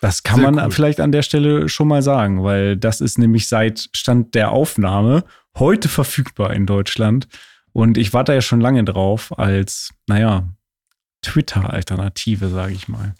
Das 0.00 0.22
kann 0.22 0.40
Sehr 0.40 0.50
man 0.50 0.64
cool. 0.64 0.70
vielleicht 0.70 1.00
an 1.00 1.12
der 1.12 1.22
Stelle 1.22 1.68
schon 1.68 1.88
mal 1.88 2.02
sagen, 2.02 2.44
weil 2.44 2.76
das 2.76 3.00
ist 3.00 3.18
nämlich 3.18 3.48
seit 3.48 3.88
Stand 3.92 4.34
der 4.34 4.50
Aufnahme 4.52 5.24
heute 5.56 5.88
verfügbar 5.88 6.52
in 6.52 6.66
Deutschland. 6.66 7.26
Und 7.74 7.98
ich 7.98 8.12
warte 8.12 8.32
ja 8.32 8.40
schon 8.40 8.60
lange 8.60 8.84
drauf 8.84 9.36
als, 9.36 9.90
naja, 10.06 10.48
Twitter-Alternative, 11.22 12.48
sage 12.48 12.72
ich 12.72 12.86
mal. 12.86 13.14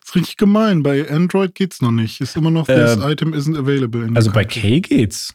Das 0.00 0.08
ist 0.08 0.14
richtig 0.16 0.36
gemein. 0.36 0.82
Bei 0.82 1.08
Android 1.08 1.54
geht's 1.54 1.80
noch 1.80 1.92
nicht. 1.92 2.20
Ist 2.20 2.36
immer 2.36 2.50
noch, 2.50 2.68
äh, 2.68 2.74
this 2.74 3.04
item 3.04 3.32
isn't 3.32 3.56
available. 3.56 4.10
also 4.14 4.32
bei 4.32 4.44
Kay 4.44 4.80
geht's. 4.80 5.34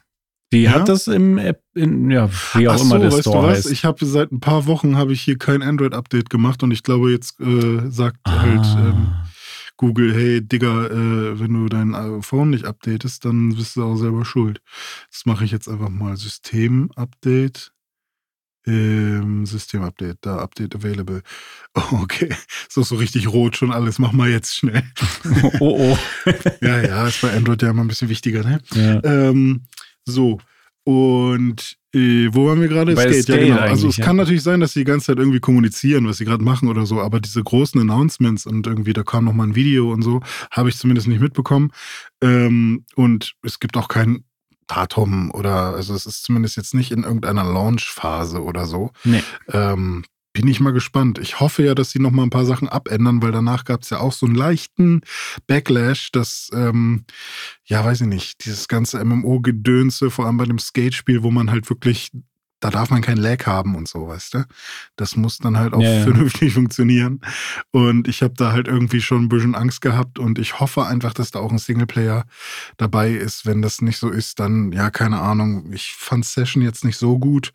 Die 0.52 0.64
ja? 0.64 0.72
hat 0.72 0.90
das 0.90 1.08
im 1.08 1.38
App, 1.38 1.64
in, 1.74 2.12
ja, 2.12 2.30
wie 2.54 2.68
auch 2.68 2.76
Ach 2.76 2.82
immer 2.82 2.96
so, 2.96 2.98
der 3.00 3.12
weißt 3.14 3.22
Store 3.22 3.42
du 3.42 3.48
was? 3.48 3.58
heißt. 3.60 3.72
Ich 3.72 3.86
habe 3.86 4.06
seit 4.06 4.32
ein 4.32 4.42
paar 4.42 4.66
Wochen 4.68 4.98
habe 4.98 5.14
ich 5.14 5.22
hier 5.22 5.38
kein 5.38 5.64
Android-Update 5.64 6.30
gemacht 6.30 6.62
und 6.62 6.72
ich 6.72 6.84
glaube, 6.84 7.12
jetzt 7.12 7.40
äh, 7.40 7.90
sagt 7.90 8.20
ah. 8.24 8.42
halt 8.42 8.66
ähm, 8.78 9.14
Google, 9.78 10.14
hey 10.14 10.42
Digga, 10.42 10.88
äh, 10.88 11.40
wenn 11.40 11.54
du 11.54 11.68
dein 11.68 12.22
Phone 12.22 12.50
nicht 12.50 12.66
updatest, 12.66 13.24
dann 13.24 13.56
bist 13.56 13.78
du 13.78 13.84
auch 13.84 13.96
selber 13.96 14.26
schuld. 14.26 14.62
Das 15.12 15.26
mache 15.26 15.46
ich 15.46 15.52
jetzt 15.52 15.70
einfach 15.70 15.90
mal. 15.90 16.16
System-Update. 16.18 17.72
Ähm, 18.68 19.46
System-Update, 19.46 20.18
da 20.22 20.38
Update 20.38 20.76
available. 20.76 21.22
Oh, 21.76 21.82
okay, 22.02 22.30
ist 22.68 22.76
doch 22.76 22.86
so 22.86 22.96
richtig 22.96 23.28
rot 23.28 23.58
schon 23.58 23.72
alles. 23.72 24.00
Mach 24.00 24.12
mal 24.12 24.30
jetzt 24.30 24.56
schnell. 24.56 24.84
oh, 25.60 25.96
oh. 25.96 25.98
ja, 26.62 26.82
ja, 26.82 27.08
ist 27.08 27.22
bei 27.22 27.32
Android 27.32 27.62
ja 27.62 27.70
immer 27.70 27.84
ein 27.84 27.88
bisschen 27.88 28.10
wichtiger, 28.10 28.44
ne? 28.44 28.60
Ja. 28.74 29.04
Ähm, 29.04 29.62
so, 30.06 30.40
und 30.84 31.78
äh, 31.96 32.30
wo 32.32 32.48
waren 32.48 32.62
wir 32.62 32.68
gerade? 32.68 32.96
Skate, 32.96 33.24
Skate, 33.24 33.42
ja 33.42 33.56
genau. 33.56 33.60
Also 33.62 33.88
es 33.88 33.98
ja. 33.98 34.06
kann 34.06 34.18
natürlich 34.18 34.44
sein, 34.44 34.60
dass 34.60 34.74
sie 34.74 34.82
die 34.82 34.86
ganze 34.86 35.08
Zeit 35.08 35.18
irgendwie 35.18 35.40
kommunizieren, 35.40 36.08
was 36.08 36.18
sie 36.18 36.26
gerade 36.26 36.44
machen 36.44 36.70
oder 36.70 36.86
so, 36.86 37.02
aber 37.02 37.20
diese 37.20 37.44
großen 37.44 37.82
Announcements 37.82 38.46
und 38.46 38.68
irgendwie, 38.68 38.94
da 38.94 39.02
kam 39.02 39.26
noch 39.26 39.34
mal 39.34 39.48
ein 39.48 39.56
Video 39.56 39.92
und 39.92 40.04
so, 40.04 40.22
habe 40.52 40.70
ich 40.70 40.78
zumindest 40.78 41.08
nicht 41.08 41.22
mitbekommen. 41.22 41.72
Ähm, 42.22 42.86
und 42.96 43.34
es 43.42 43.60
gibt 43.60 43.78
auch 43.78 43.88
kein 43.88 44.26
Datum 44.68 45.32
oder, 45.32 45.76
also 45.76 45.94
es 45.94 46.06
ist 46.06 46.24
zumindest 46.24 46.58
jetzt 46.58 46.74
nicht 46.74 46.92
in 46.92 47.04
irgendeiner 47.04 47.44
Launch-Phase 47.44 48.44
oder 48.44 48.66
so. 48.66 48.92
Nee. 49.04 49.24
Ähm, 49.52 50.04
bin 50.36 50.48
ich 50.50 50.60
mal 50.60 50.74
gespannt. 50.74 51.18
Ich 51.18 51.40
hoffe 51.40 51.64
ja, 51.64 51.74
dass 51.74 51.92
sie 51.92 52.00
noch 52.00 52.12
mal 52.12 52.24
ein 52.24 52.30
paar 52.30 52.46
Sachen 52.46 52.68
abändern, 52.68 53.22
weil 53.22 53.32
danach 53.32 53.64
gab 53.64 53.84
es 53.84 53.90
ja 53.90 54.00
auch 54.00 54.12
so 54.12 54.26
einen 54.26 54.36
leichten 54.36 55.02
Backlash, 55.48 56.12
dass, 56.12 56.50
ähm, 56.54 57.06
ja, 57.64 57.86
weiß 57.86 58.02
ich 58.02 58.08
nicht, 58.08 58.46
dieses 58.46 58.68
ganze 58.68 59.04
MMO-Gedönse, 59.04 60.12
vor 60.12 60.26
allem 60.26 60.38
bei 60.38 60.46
dem 60.46 60.60
Skate-Spiel, 60.60 61.24
wo 61.24 61.32
man 61.32 61.52
halt 61.52 61.70
wirklich 61.70 62.12
da 62.66 62.72
darf 62.72 62.90
man 62.90 63.04
kein 63.04 63.18
Lag 63.18 63.46
haben 63.46 63.76
und 63.76 63.88
so, 63.88 64.08
weißt 64.08 64.34
du? 64.34 64.46
Das 64.96 65.16
muss 65.16 65.38
dann 65.38 65.56
halt 65.56 65.76
auch 65.76 65.82
Ja, 65.82 65.94
ja. 66.00 66.04
vernünftig 66.04 66.54
funktionieren. 66.56 67.22
Und 67.70 68.08
ich 68.08 68.24
habe 68.24 68.34
da 68.36 68.54
halt 68.54 68.68
irgendwie 68.68 69.02
schon 69.02 69.26
ein 69.26 69.30
bisschen 69.30 69.54
Angst 69.54 69.82
gehabt 69.82 70.18
und 70.18 70.40
ich 70.40 70.60
hoffe 70.60 70.84
einfach, 70.84 71.14
dass 71.14 71.30
da 71.30 71.38
auch 71.42 71.52
ein 71.52 71.60
Singleplayer 71.60 72.26
dabei 72.78 73.12
ist. 73.12 73.46
Wenn 73.46 73.62
das 73.62 73.84
nicht 73.84 73.98
so 74.00 74.10
ist, 74.10 74.40
dann, 74.40 74.72
ja, 74.72 74.90
keine 74.90 75.20
Ahnung. 75.20 75.72
Ich 75.74 75.94
fand 75.96 76.26
Session 76.26 76.64
jetzt 76.64 76.84
nicht 76.84 76.98
so 76.98 77.20
gut. 77.20 77.54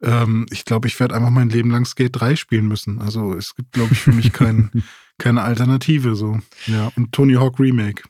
Ähm, 0.00 0.46
ich 0.50 0.64
glaube, 0.64 0.88
ich 0.88 0.98
werde 0.98 1.14
einfach 1.14 1.28
mein 1.28 1.50
Leben 1.50 1.70
lang 1.70 1.84
Skate 1.84 2.18
3 2.18 2.36
spielen 2.36 2.68
müssen. 2.68 3.02
Also 3.02 3.34
es 3.34 3.54
gibt, 3.54 3.72
glaube 3.72 3.92
ich, 3.92 4.00
für 4.00 4.12
mich 4.12 4.32
kein, 4.32 4.70
keine 5.18 5.42
Alternative 5.42 6.16
so. 6.16 6.38
Ja, 6.66 6.90
und 6.96 7.12
Tony 7.12 7.34
Hawk 7.34 7.60
Remake. 7.60 8.02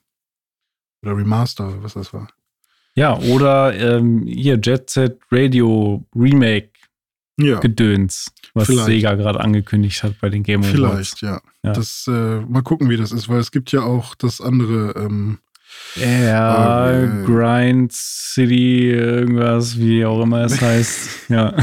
Oder 1.03 1.16
Remaster, 1.16 1.82
was 1.82 1.95
das 1.95 2.12
war. 2.12 2.28
Ja, 2.99 3.16
oder 3.18 3.74
ähm, 3.78 4.26
hier 4.26 4.59
Jet 4.62 4.90
Set 4.90 5.18
Radio 5.30 6.05
Remake 6.14 6.70
Ja. 7.38 7.61
Gedöns, 7.61 8.32
was 8.55 8.66
Vielleicht. 8.66 8.86
Sega 8.86 9.14
gerade 9.14 9.40
angekündigt 9.40 10.03
hat 10.03 10.14
bei 10.20 10.28
den 10.28 10.42
Game 10.42 10.62
Awards. 10.62 10.72
Vielleicht, 10.74 11.22
ja. 11.22 11.40
Ja. 11.62 11.72
Das, 11.72 12.07
äh, 12.09 12.40
mal 12.40 12.62
gucken, 12.62 12.90
wie 12.90 12.96
das 12.96 13.12
ist, 13.12 13.28
weil 13.28 13.38
es 13.38 13.51
gibt 13.53 13.70
ja 13.72 13.82
auch 13.82 14.14
das 14.16 14.40
andere, 14.40 14.94
ähm, 14.96 15.38
Ja, 15.96 16.90
Äh, 16.90 17.24
Grind 17.24 17.92
City, 17.92 18.90
irgendwas, 18.90 19.78
wie 19.78 20.05
auch 20.05 20.22
immer 20.22 20.44
es 20.44 20.61
heißt. 20.61 21.28
Ja. 21.30 21.55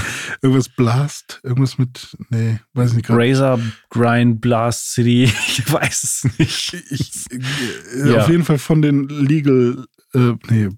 irgendwas 0.42 0.70
Blast, 0.70 1.40
irgendwas 1.44 1.78
mit, 1.78 2.16
nee, 2.30 2.60
weiß 2.74 2.94
nicht 2.94 3.08
gerade. 3.08 3.20
Razor 3.20 3.60
Grind 3.90 4.40
Blast 4.42 4.94
City, 4.94 5.24
ich 5.48 5.72
weiß 5.72 6.04
es 6.04 6.40
nicht. 6.40 6.74
Ich, 6.92 7.12
äh, 7.32 8.10
Ja. 8.12 8.22
Auf 8.22 8.30
jeden 8.30 8.44
Fall 8.46 8.58
von 8.60 8.82
den 8.82 9.10
Legal, 9.10 9.86
äh, 10.16 10.34
nee, 10.50 10.70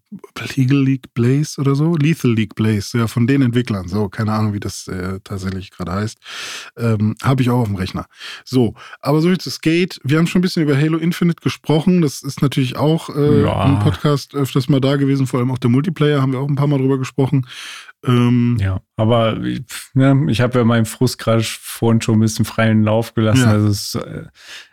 Legal 0.56 0.84
League 0.84 1.14
Blaze 1.14 1.62
oder 1.62 1.76
so, 1.76 1.96
Lethal 1.96 2.34
League 2.34 2.56
Blaze, 2.56 2.98
ja, 2.98 3.08
von 3.08 3.28
den 3.28 3.42
Entwicklern, 3.42 3.88
so, 3.88 4.10
keine 4.10 4.34
Ahnung, 4.34 4.54
wie 4.54 4.60
das 4.60 4.88
äh, 4.88 5.20
tatsächlich 5.24 5.72
gerade 5.72 5.92
heißt, 5.94 6.18
ähm, 6.78 7.16
habe 7.24 7.42
ich 7.42 7.50
auch 7.50 7.60
auf 7.60 7.68
dem 7.68 7.76
Rechner. 7.76 8.08
So, 8.44 8.74
aber 9.02 9.22
so 9.22 9.30
viel 9.30 9.38
zu 9.38 9.50
Skate. 9.50 10.00
Wir 10.04 10.18
haben 10.18 10.28
schon 10.28 10.40
ein 10.40 10.42
bisschen 10.42 10.64
über 10.64 10.78
Halo 10.78 10.98
Infinite 10.98 11.42
gesprochen. 11.42 12.02
Das 12.02 12.22
ist 12.24 12.42
natürlich 12.42 12.76
auch 12.78 13.10
äh, 13.16 13.44
Ja. 13.44 13.66
im 13.66 13.80
Podcast 13.80 14.34
öfters 14.36 14.70
mal 14.70 14.82
da 14.82 14.96
gewesen, 14.96 15.28
vor 15.28 15.40
allem 15.40 15.52
auch 15.52 15.58
der 15.60 15.70
Multiplayer, 15.70 16.22
haben 16.22 16.34
wir 16.34 16.40
auch 16.40 16.50
ein 16.50 16.56
paar 16.56 16.68
Mal 16.68 16.80
drüber 16.80 16.98
gesprochen. 16.98 17.46
Ähm, 18.06 18.58
Ja, 18.60 18.82
aber 18.96 19.40
ne, 19.94 20.26
ich 20.30 20.42
habe 20.42 20.58
ja 20.60 20.64
meinen 20.66 20.86
Frust 20.86 21.18
gerade 21.18 21.44
vorhin 21.44 22.02
schon 22.02 22.16
ein 22.18 22.22
bisschen 22.22 22.46
freien 22.46 22.84
Lauf 22.84 23.14
gelassen. 23.14 23.42
Ja. 23.44 23.52
Also 23.52 23.68
es, 23.68 23.96
äh, 23.96 24.26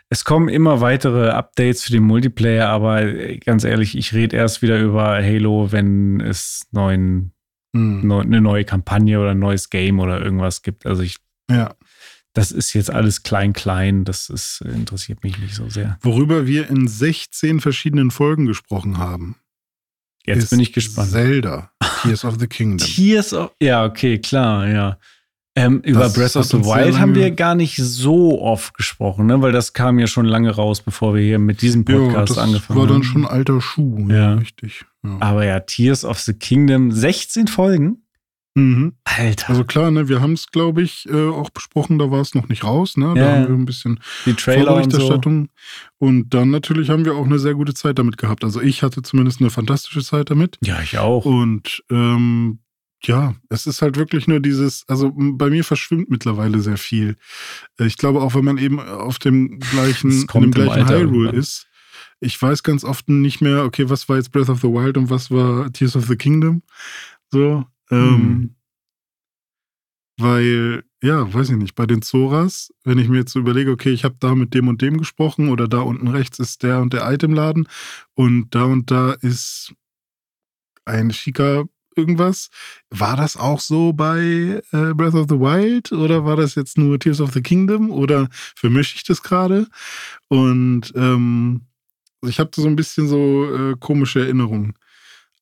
es 0.09 0.23
kommen 0.23 0.49
immer 0.49 0.81
weitere 0.81 1.29
Updates 1.29 1.83
für 1.83 1.91
den 1.91 2.03
Multiplayer, 2.03 2.69
aber 2.69 3.01
äh, 3.01 3.37
ganz 3.37 3.63
ehrlich, 3.63 3.97
ich 3.97 4.13
rede 4.13 4.37
erst 4.37 4.61
wieder 4.61 4.79
über 4.79 5.15
Halo, 5.15 5.71
wenn 5.71 6.21
es 6.21 6.67
neuen, 6.71 7.33
hm, 7.75 8.07
neu, 8.07 8.21
eine 8.21 8.41
neue 8.41 8.65
Kampagne 8.65 9.19
oder 9.19 9.31
ein 9.31 9.39
neues 9.39 9.69
Game 9.69 9.99
oder 9.99 10.21
irgendwas 10.21 10.61
gibt. 10.61 10.85
Also 10.85 11.01
ich, 11.01 11.17
ja. 11.49 11.73
das 12.33 12.51
ist 12.51 12.73
jetzt 12.73 12.91
alles 12.91 13.23
klein, 13.23 13.53
klein. 13.53 14.05
Das 14.05 14.29
ist, 14.29 14.61
interessiert 14.61 15.23
mich 15.23 15.39
nicht 15.39 15.55
so 15.55 15.69
sehr. 15.69 15.97
Worüber 16.01 16.45
wir 16.45 16.69
in 16.69 16.87
16 16.87 17.59
verschiedenen 17.59 18.11
Folgen 18.11 18.45
gesprochen 18.45 18.99
haben. 18.99 19.37
Jetzt 20.25 20.43
ist 20.43 20.49
bin 20.51 20.59
ich 20.59 20.73
gespannt. 20.73 21.11
Zelda, 21.11 21.71
Tears 22.01 22.25
of 22.25 22.37
the 22.39 22.47
Kingdom. 22.47 22.87
Tears 22.87 23.33
of, 23.33 23.51
ja, 23.61 23.85
okay, 23.85 24.19
klar, 24.19 24.67
ja. 24.67 24.97
Ähm, 25.57 25.79
über 25.85 26.01
Das 26.01 26.13
Breath 26.13 26.35
of 26.35 26.45
the 26.47 26.57
Wild 26.65 26.99
haben 26.99 27.15
wir 27.15 27.31
gar 27.31 27.55
nicht 27.55 27.77
so 27.77 28.41
oft 28.41 28.73
gesprochen, 28.73 29.25
ne? 29.27 29.41
weil 29.41 29.53
das 29.53 29.71
kam 29.71 29.99
ja 29.99 30.07
schon 30.07 30.25
lange 30.25 30.51
raus, 30.51 30.81
bevor 30.81 31.15
wir 31.15 31.21
hier 31.21 31.39
mit 31.39 31.61
diesem 31.61 31.85
Ja, 31.87 31.97
Podcast 31.97 32.31
das 32.31 32.37
angefangen 32.39 32.77
war 32.79 32.87
haben. 32.87 32.93
dann 32.95 33.03
schon 33.03 33.25
alter 33.25 33.61
Schuh. 33.61 34.05
Ja. 34.09 34.15
Ja, 34.15 34.33
richtig. 34.33 34.83
Ja. 35.03 35.17
Aber 35.21 35.45
ja, 35.45 35.61
Tears 35.61 36.03
of 36.03 36.19
the 36.19 36.33
Kingdom, 36.33 36.91
16 36.91 37.47
Folgen? 37.47 38.01
Mhm. 38.57 38.93
Alter, 39.03 39.49
Also 39.49 39.63
klar, 39.65 39.91
ne, 39.91 40.07
wir 40.09 40.21
haben 40.21 40.31
es, 40.33 40.47
glaube 40.47 40.81
ich, 40.81 41.07
äh, 41.09 41.27
auch 41.29 41.49
besprochen, 41.49 41.99
da 41.99 42.09
war 42.11 42.21
es 42.21 42.35
noch 42.35 42.47
nicht 42.49 42.63
raus. 42.63 42.95
Ne? 42.97 43.13
Da 43.15 43.21
Ja. 43.21 43.31
haben 43.35 43.47
wir 43.49 43.55
ein 43.55 43.65
bisschen 43.65 43.99
die 44.25 44.33
Trailer 44.33 44.75
und 44.75 44.91
so. 44.91 44.97
Vorberichterstattung. 44.99 45.49
Und 45.99 46.33
dann 46.33 46.51
natürlich 46.51 46.89
haben 46.89 47.03
wir 47.05 47.15
auch 47.15 47.25
eine 47.25 47.37
sehr 47.39 47.53
gute 47.53 47.73
Zeit 47.73 47.99
damit 47.99 48.17
gehabt. 48.17 48.43
Also 48.45 48.61
ich 48.61 48.81
hatte 48.83 49.01
zumindest 49.01 49.41
eine 49.41 49.49
fantastische 49.49 50.01
Zeit 50.03 50.29
damit. 50.31 50.57
Ja, 50.63 50.79
ich 50.81 50.97
auch. 50.97 51.25
Und 51.25 51.83
ähm, 51.91 52.59
ja, 53.07 53.35
es 53.49 53.67
ist 53.67 53.81
halt 53.81 53.97
wirklich 53.97 54.27
nur 54.27 54.39
dieses, 54.39 54.83
also 54.87 55.11
bei 55.15 55.49
mir 55.49 55.63
verschwimmt 55.63 56.09
miftlerweile 56.09 56.59
sehr 56.59 56.77
viel. 56.77 57.17
Äh, 57.79 57.85
Ich 57.85 57.97
glaube 57.97 58.21
auch, 58.21 58.35
wenn 58.35 58.45
man 58.45 58.57
eben 58.57 58.79
auf 58.79 59.19
dem 59.19 59.59
gleichen, 59.59 60.11
in 60.11 60.41
dem 60.41 60.51
gleichen 60.51 60.87
Hyrule 60.87 61.25
irgendwann. 61.29 61.35
ist, 61.35 61.67
ich 62.19 62.41
weiß 62.41 62.63
ganz 62.63 62.83
oft 62.83 63.07
nicht 63.09 63.41
mehr, 63.41 63.63
okay, 63.65 63.89
was 63.89 64.07
war 64.09 64.17
jetzt 64.17 64.31
Breath 64.31 64.49
of 64.49 64.61
the 64.61 64.67
Wild 64.67 64.97
und 64.97 65.09
was 65.09 65.31
war 65.31 65.71
Tears 65.73 65.95
of 65.95 66.05
the 66.07 66.15
Kingdom. 66.15 66.61
So, 67.31 67.65
ähm, 67.91 67.97
Hm. 68.15 68.55
weil, 70.19 70.83
ja, 71.03 71.31
weiß 71.33 71.49
ich 71.49 71.57
nicht, 71.57 71.75
bei 71.75 71.85
den 71.85 72.01
Zoras, 72.01 72.73
wenn 72.83 72.97
ich 72.99 73.09
mir 73.09 73.17
jetzt 73.17 73.33
so 73.33 73.39
überlege, 73.39 73.71
okay, 73.71 73.91
ich 73.91 74.03
habe 74.05 74.15
da 74.19 74.33
mit 74.35 74.53
dem 74.53 74.67
und 74.67 74.81
dem 74.81 74.97
gesprochen 74.97 75.49
oder 75.49 75.67
da 75.67 75.79
unten 75.81 76.07
rechts 76.07 76.39
ist 76.39 76.63
der 76.63 76.79
und 76.81 76.93
der 76.93 77.11
Itemladen 77.11 77.67
und 78.13 78.53
da 78.55 78.63
und 78.63 78.89
da 78.91 79.11
ist 79.13 79.73
ein 80.85 81.11
schicker 81.11 81.65
irgendwas. 81.97 82.49
War 82.89 83.17
das 83.17 83.37
auch 83.37 83.59
so 83.59 83.93
bei 83.93 84.61
äh, 84.71 84.93
Breath 84.93 85.15
of 85.15 85.27
the 85.29 85.39
Wild 85.39 85.91
oder 85.91 86.25
war 86.25 86.35
das 86.35 86.55
jetzt 86.55 86.77
nur 86.77 86.99
Tears 86.99 87.21
of 87.21 87.33
the 87.33 87.41
Kingdom 87.41 87.91
oder 87.91 88.27
vermische 88.55 88.95
ich 88.95 89.03
das 89.03 89.21
gerade? 89.21 89.67
Und 90.27 90.91
ähm, 90.95 91.61
ich 92.21 92.39
habe 92.39 92.51
so 92.55 92.67
ein 92.67 92.75
bisschen 92.75 93.07
so 93.07 93.45
äh, 93.53 93.75
komische 93.79 94.19
Erinnerungen. 94.19 94.73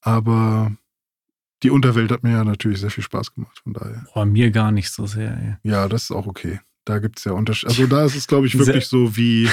Aber 0.02 0.72
die 1.64 1.70
Unterwelt 1.70 2.12
hat 2.12 2.24
mir 2.24 2.32
ja 2.32 2.44
natürlich 2.44 2.82
sehr 2.82 2.92
viel 2.92 3.04
Spaß 3.04 3.34
gemacht, 3.34 3.60
von 3.64 3.74
daher. 3.74 4.06
Boah, 4.14 4.26
mir 4.26 4.52
gar 4.52 4.72
nicht 4.72 4.92
so 4.92 5.08
sehr. 5.08 5.60
Ey. 5.64 5.72
Ja, 5.72 5.88
das 5.88 6.04
ist 6.04 6.12
auch 6.12 6.28
okay. 6.28 6.60
Da 6.86 7.00
gibt 7.00 7.20
es 7.20 7.24
ja 7.24 7.32
Unterschiede. 7.32 7.70
Also 7.70 7.88
da 7.88 8.04
ist 8.04 8.16
es, 8.16 8.28
glaube 8.28 8.46
ich, 8.46 8.58
wirklich 8.58 8.88
so 8.88 9.16
wie, 9.16 9.48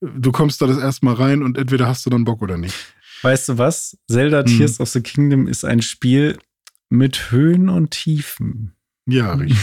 du 0.00 0.32
kommst 0.32 0.62
da 0.62 0.66
das 0.66 0.78
erste 0.78 1.04
Mal 1.04 1.14
rein 1.14 1.42
und 1.42 1.58
entweder 1.58 1.86
hast 1.86 2.06
du 2.06 2.10
dann 2.10 2.24
Bock 2.24 2.40
oder 2.40 2.56
nicht. 2.56 2.94
Weißt 3.22 3.48
du 3.48 3.58
was? 3.58 3.96
Zelda 4.10 4.40
Hm. 4.40 4.46
Tears 4.46 4.80
of 4.80 4.88
the 4.90 5.00
Kingdom 5.00 5.46
ist 5.46 5.64
ein 5.64 5.82
Spiel 5.82 6.38
mit 6.90 7.30
Höhen 7.30 7.68
und 7.68 7.90
Tiefen. 7.92 8.74
Ja, 9.08 9.34
richtig. 9.34 9.58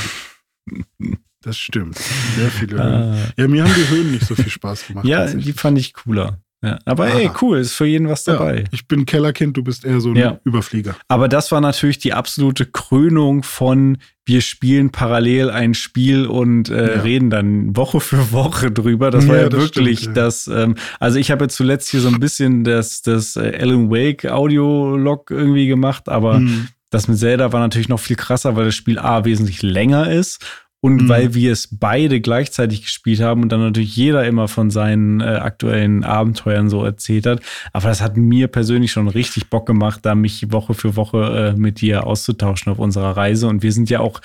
Das 1.41 1.57
stimmt. 1.57 1.97
Sehr 1.97 2.49
viele 2.51 2.77
Höhen. 2.83 2.93
Ah. 3.13 3.31
Ja, 3.37 3.47
mir 3.47 3.63
haben 3.63 3.73
die 3.73 3.87
Höhen 3.89 4.11
nicht 4.11 4.25
so 4.25 4.35
viel 4.35 4.49
Spaß 4.49 4.87
gemacht. 4.87 5.05
Ja, 5.05 5.25
die 5.31 5.53
fand 5.53 5.77
ich 5.77 5.93
cooler. 5.93 6.41
Ja, 6.61 6.77
aber 6.83 7.05
Ah. 7.05 7.17
ey, 7.17 7.31
cool, 7.41 7.57
ist 7.57 7.71
für 7.73 7.85
jeden 7.85 8.09
was 8.09 8.25
dabei. 8.25 8.59
Ja, 8.59 8.63
ich 8.71 8.85
bin 8.87 9.05
Kellerkind, 9.05 9.55
du 9.55 9.63
bist 9.63 9.85
eher 9.85 10.01
so 10.01 10.09
ein 10.09 10.17
Ja. 10.17 10.39
Überflieger. 10.43 10.95
Aber 11.07 11.29
das 11.29 11.51
war 11.53 11.61
natürlich 11.61 11.99
die 11.99 12.11
absolute 12.13 12.65
Krönung 12.65 13.43
von 13.43 13.97
wir 14.25 14.41
spielen 14.41 14.91
parallel 14.91 15.49
ein 15.49 15.73
Spiel 15.73 16.25
und 16.27 16.69
äh, 16.69 16.97
Ja. 16.97 17.01
reden 17.01 17.29
dann 17.29 17.75
Woche 17.75 17.99
für 18.01 18.31
Woche 18.31 18.71
drüber. 18.71 19.09
Das 19.09 19.27
war 19.27 19.37
Ja, 19.37 19.49
das 19.49 19.59
wirklich 19.61 19.99
stimmt, 20.01 20.17
das. 20.17 20.47
Ähm, 20.47 20.75
also 20.99 21.17
ich 21.17 21.31
habe 21.31 21.45
jetzt 21.45 21.55
zuletzt 21.55 21.89
hier 21.89 22.01
so 22.01 22.09
ein 22.09 22.19
bisschen 22.19 22.63
das, 22.63 23.01
das 23.01 23.37
äh, 23.37 23.57
Alan 23.59 23.89
Wake 23.89 24.25
Audio-Log 24.29 25.31
irgendwie 25.31 25.67
gemacht, 25.67 26.09
aber 26.09 26.35
Hm. 26.37 26.67
das 26.91 27.07
mit 27.07 27.17
Zelda 27.17 27.53
war 27.53 27.59
natürlich 27.61 27.89
noch 27.89 27.99
viel 27.99 28.17
krasser, 28.17 28.55
weil 28.55 28.65
das 28.65 28.75
Spiel 28.75 28.99
A 28.99 29.23
wesentlich 29.25 29.61
länger 29.63 30.11
ist 30.11 30.45
und 30.81 31.03
Mhm. 31.03 31.09
weil 31.09 31.33
wir 31.33 31.51
es 31.51 31.67
beide 31.71 32.21
gleichzeitig 32.21 32.83
gespielt 32.83 33.19
haben 33.19 33.43
und 33.43 33.49
dann 33.49 33.59
natürlich 33.59 33.95
jeder 33.95 34.25
immer 34.25 34.47
von 34.47 34.71
seinen 34.71 35.19
äh, 35.19 35.25
aktuellen 35.25 36.03
Abenteuern 36.03 36.69
so 36.69 36.83
erzählt 36.85 37.25
hat. 37.25 37.41
Aber 37.73 37.89
das 37.89 38.01
hat 38.01 38.15
mir 38.15 38.47
persönlich 38.47 38.91
schon 38.91 39.07
richtig 39.09 39.49
Bock 39.49 39.65
gemacht, 39.65 40.01
da 40.03 40.15
mich 40.15 40.51
Woche 40.51 40.73
für 40.73 40.95
Woche 40.95 41.53
äh, 41.55 41.59
mit 41.59 41.81
dir 41.81 42.07
auszutauschen 42.07 42.71
auf 42.71 42.79
unserer 42.79 43.17
Reise. 43.17 43.47
Und 43.47 43.61
wir 43.61 43.73
sind 43.73 43.89
ja 43.89 43.99
auch 43.99 44.21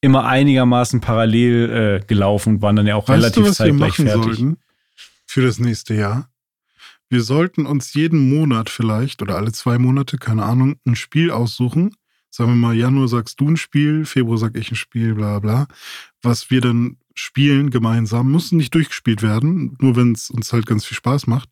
immer 0.00 0.26
einigermaßen 0.26 1.00
parallel 1.00 2.00
äh, 2.02 2.06
gelaufen 2.06 2.56
und 2.56 2.62
waren 2.62 2.76
dann 2.76 2.86
ja 2.86 2.96
auch 2.96 3.08
Weißt 3.08 3.18
relativ 3.22 3.44
du, 3.44 3.50
was 3.50 3.58
wir 3.60 3.66
zeitgleich 3.66 3.98
machen 3.98 4.06
fertig. 4.08 4.24
sollten 4.24 4.56
für 5.26 5.42
das 5.42 5.58
nächste 5.58 5.94
Jahr? 5.94 6.28
Wir 7.08 7.22
sollten 7.22 7.66
uns 7.66 7.94
jeden 7.94 8.28
Monat 8.28 8.68
vielleicht 8.68 9.22
oder 9.22 9.36
alle 9.36 9.52
zwei 9.52 9.78
Monate, 9.78 10.18
keine 10.18 10.42
Ahnung, 10.42 10.76
ein 10.86 10.96
Spiel 10.96 11.30
aussuchen. 11.30 11.94
Sagen 12.34 12.50
wir 12.50 12.56
mal, 12.56 12.74
Januar 12.74 13.06
sagst 13.06 13.38
du 13.38 13.48
ein 13.48 13.56
Spiel, 13.56 14.04
Februar 14.04 14.38
sag 14.38 14.56
ich 14.56 14.72
ein 14.72 14.74
Spiel, 14.74 15.14
bla 15.14 15.38
bla. 15.38 15.68
Was 16.20 16.50
wir 16.50 16.60
dann 16.60 16.96
spielen 17.14 17.70
gemeinsam, 17.70 18.32
muss 18.32 18.50
nicht 18.50 18.74
durchgespielt 18.74 19.22
werden, 19.22 19.76
nur 19.80 19.94
wenn 19.94 20.10
es 20.10 20.30
uns 20.30 20.52
halt 20.52 20.66
ganz 20.66 20.84
viel 20.84 20.96
Spaß 20.96 21.28
macht. 21.28 21.50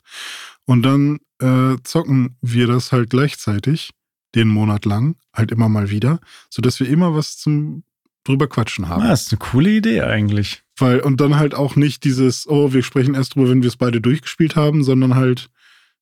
Und 0.65 0.83
dann 0.83 1.21
äh, 1.41 1.77
zocken 1.85 2.37
wir 2.41 2.67
das 2.67 2.91
halt 2.91 3.11
gleichzeitig, 3.11 3.93
den 4.35 4.49
Monat 4.49 4.85
lang, 4.85 5.15
halt 5.33 5.53
immer 5.53 5.69
mal 5.69 5.89
wieder, 5.89 6.19
sodass 6.51 6.81
wir 6.81 6.89
immer 6.89 7.15
was 7.15 7.39
zum 7.39 7.85
drüber 8.25 8.49
quatschen 8.49 8.89
haben. 8.89 9.03
Ah, 9.03 9.11
das 9.11 9.27
ist 9.27 9.33
eine 9.33 9.39
coole 9.39 9.71
Idee 9.71 10.01
eigentlich. 10.01 10.65
Weil, 10.77 10.99
und 10.99 11.21
dann 11.21 11.37
halt 11.37 11.55
auch 11.55 11.77
nicht 11.77 12.03
dieses, 12.03 12.49
oh, 12.49 12.73
wir 12.73 12.83
sprechen 12.83 13.15
erst 13.15 13.37
drüber, 13.37 13.51
wenn 13.51 13.63
wir 13.63 13.69
es 13.69 13.77
beide 13.77 14.01
durchgespielt 14.01 14.57
haben, 14.57 14.83
sondern 14.83 15.15
halt, 15.15 15.49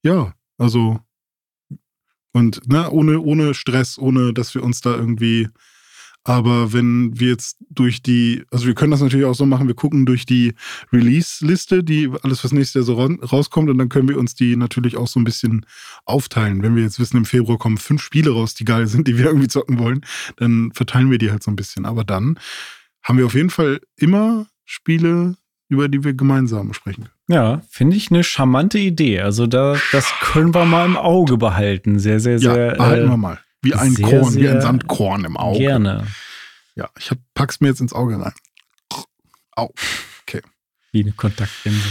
ja, 0.02 0.32
also 0.56 1.00
Und 2.32 2.68
ne, 2.68 2.90
ohne, 2.90 3.20
ohne 3.20 3.54
Stress, 3.54 3.98
ohne 3.98 4.32
dass 4.32 4.54
wir 4.54 4.62
uns 4.62 4.80
da 4.80 4.94
irgendwie. 4.94 5.48
Aber 6.22 6.74
wenn 6.74 7.18
wir 7.18 7.28
jetzt 7.28 7.56
durch 7.70 8.02
die, 8.02 8.44
also 8.50 8.66
wir 8.66 8.74
können 8.74 8.90
das 8.90 9.00
natürlich 9.00 9.24
auch 9.24 9.34
so 9.34 9.46
machen, 9.46 9.68
wir 9.68 9.74
gucken 9.74 10.04
durch 10.04 10.26
die 10.26 10.52
Release-Liste, 10.92 11.82
die 11.82 12.10
alles, 12.22 12.44
was 12.44 12.52
nächstes 12.52 12.74
Jahr 12.74 12.84
so 12.84 12.94
rauskommt, 13.26 13.70
und 13.70 13.78
dann 13.78 13.88
können 13.88 14.08
wir 14.08 14.18
uns 14.18 14.34
die 14.34 14.54
natürlich 14.54 14.98
auch 14.98 15.08
so 15.08 15.18
ein 15.18 15.24
bisschen 15.24 15.64
aufteilen. 16.04 16.62
Wenn 16.62 16.76
wir 16.76 16.82
jetzt 16.82 17.00
wissen, 17.00 17.16
im 17.16 17.24
Februar 17.24 17.56
kommen 17.56 17.78
fünf 17.78 18.02
Spiele 18.02 18.32
raus, 18.32 18.54
die 18.54 18.66
geil 18.66 18.86
sind, 18.86 19.08
die 19.08 19.16
wir 19.16 19.24
irgendwie 19.30 19.48
zocken 19.48 19.78
wollen, 19.78 20.04
dann 20.36 20.72
verteilen 20.72 21.10
wir 21.10 21.18
die 21.18 21.30
halt 21.30 21.42
so 21.42 21.50
ein 21.50 21.56
bisschen. 21.56 21.86
Aber 21.86 22.04
dann 22.04 22.38
haben 23.02 23.16
wir 23.16 23.24
auf 23.24 23.34
jeden 23.34 23.50
Fall 23.50 23.80
immer 23.96 24.46
Spiele, 24.66 25.36
über 25.68 25.88
die 25.88 26.04
wir 26.04 26.12
gemeinsam 26.12 26.74
sprechen 26.74 27.04
können. 27.04 27.19
Ja, 27.30 27.62
finde 27.70 27.96
ich 27.96 28.10
eine 28.10 28.24
charmante 28.24 28.78
Idee. 28.78 29.20
Also 29.20 29.46
da, 29.46 29.76
das 29.92 30.12
können 30.20 30.52
wir 30.52 30.64
mal 30.64 30.84
im 30.84 30.96
Auge 30.96 31.36
behalten. 31.36 32.00
Sehr, 32.00 32.18
sehr, 32.18 32.40
sehr. 32.40 32.66
Ja, 32.66 32.74
behalten 32.74 33.06
äh, 33.06 33.10
wir 33.10 33.16
mal. 33.16 33.38
Wie 33.62 33.72
ein 33.72 33.94
sehr, 33.94 34.08
Korn, 34.08 34.30
sehr 34.32 34.42
wie 34.42 34.48
ein 34.48 34.60
Sandkorn 34.60 35.24
im 35.24 35.36
Auge. 35.36 35.58
Gerne. 35.58 36.06
Ja, 36.74 36.88
ich 36.98 37.10
hab, 37.10 37.18
pack's 37.34 37.60
mir 37.60 37.68
jetzt 37.68 37.80
ins 37.80 37.92
Auge 37.92 38.20
rein. 38.20 38.32
Au. 39.54 39.72
Okay. 40.22 40.42
Wie 40.90 41.02
eine 41.02 41.12
Kontaktlinse. 41.12 41.88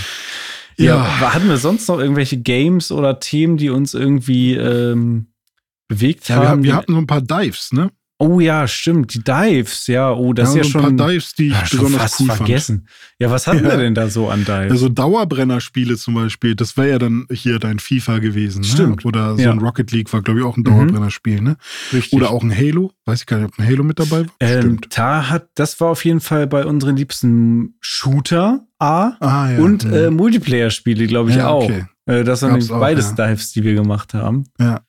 Ja. 0.76 0.96
ja. 0.96 1.34
Hatten 1.34 1.48
wir 1.48 1.58
sonst 1.58 1.88
noch 1.88 2.00
irgendwelche 2.00 2.38
Games 2.38 2.92
oder 2.92 3.22
Themen, 3.22 3.56
die 3.56 3.70
uns 3.70 3.94
irgendwie 3.94 4.56
ähm, 4.56 5.28
bewegt 5.88 6.28
ja, 6.28 6.36
haben? 6.36 6.64
Wir, 6.64 6.72
wir 6.72 6.76
hatten 6.76 6.94
so 6.94 6.98
ein 6.98 7.08
paar 7.08 7.22
Dives, 7.22 7.72
ne? 7.72 7.92
Oh 8.22 8.42
ja, 8.42 8.68
stimmt, 8.68 9.14
die 9.14 9.24
Dives, 9.24 9.88
ja, 9.88 10.12
oh, 10.12 10.34
das 10.34 10.50
ja, 10.50 10.50
ist 10.50 10.58
ja 10.58 10.64
so 10.64 10.70
schon 10.72 10.86
ein 10.86 10.98
paar 10.98 11.08
Dives, 11.08 11.36
die 11.36 11.48
ich 11.48 11.54
ja, 11.54 11.64
besonders 11.72 12.02
fast 12.02 12.20
cool 12.20 12.28
vergessen. 12.28 12.78
Fand. 12.80 12.90
Ja, 13.18 13.32
was 13.32 13.48
hatten 13.48 13.64
ja. 13.64 13.72
wir 13.72 13.78
denn 13.78 13.96
da 13.96 14.10
so 14.10 14.28
an 14.28 14.44
Dives? 14.44 14.72
Also 14.72 14.90
Dauerbrenner-Spiele 14.90 15.96
zum 15.96 16.16
Beispiel, 16.16 16.54
das 16.54 16.76
wäre 16.76 16.90
ja 16.90 17.00
dann 17.00 17.28
hier 17.32 17.60
dein 17.60 17.80
FIFA 17.80 18.20
gewesen, 18.20 18.60
ne? 18.60 18.68
Stimmt. 18.68 19.06
Oder 19.06 19.38
so 19.38 19.50
ein 19.50 19.60
Rocket 19.60 19.90
League 19.94 20.12
war, 20.12 20.22
glaube 20.22 20.42
ich, 20.42 20.46
auch 20.46 20.58
ein 20.58 20.66
Dauerbrenner-Spiel, 20.66 21.40
ne? 21.40 21.56
Richtig. 21.94 22.12
Oder 22.12 22.32
auch 22.32 22.44
ein 22.44 22.54
Halo, 22.54 22.92
weiß 23.06 23.22
ich 23.22 23.26
gar 23.26 23.38
nicht, 23.38 23.54
ob 23.54 23.58
ein 23.58 23.66
Halo 23.66 23.86
mit 23.86 24.00
dabei 24.00 24.26
war. 24.26 24.34
Ähm, 24.42 24.62
Stimmt. 24.62 24.98
Da 24.98 25.30
hat, 25.30 25.48
das 25.56 25.80
war 25.80 25.88
auf 25.88 26.04
jeden 26.04 26.20
Fall 26.20 26.46
bei 26.46 26.66
unseren 26.66 26.98
liebsten 26.98 27.76
Shooter 27.80 28.68
A 28.80 29.14
ah, 29.22 29.52
ja. 29.52 29.60
und 29.60 29.86
äh, 29.86 30.12
Multiplayer-Spiele, 30.12 31.08
glaube 31.08 31.30
ich, 31.30 31.38
ja, 31.38 31.48
auch. 31.48 31.64
Okay. 31.64 31.86
Äh, 32.06 32.26
das 32.26 32.42
waren 32.42 32.68
beides 32.68 33.12
auch, 33.12 33.16
Dives, 33.16 33.54
die 33.54 33.64
wir 33.64 33.76
gemacht 33.76 34.14
haben. 34.14 34.44
Ja. 34.60 34.82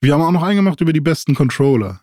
Wir 0.00 0.14
haben 0.14 0.22
auch 0.22 0.32
noch 0.32 0.42
einen 0.42 0.56
gemacht 0.56 0.80
über 0.80 0.92
die 0.92 1.00
besten 1.00 1.36
Controller. 1.36 2.00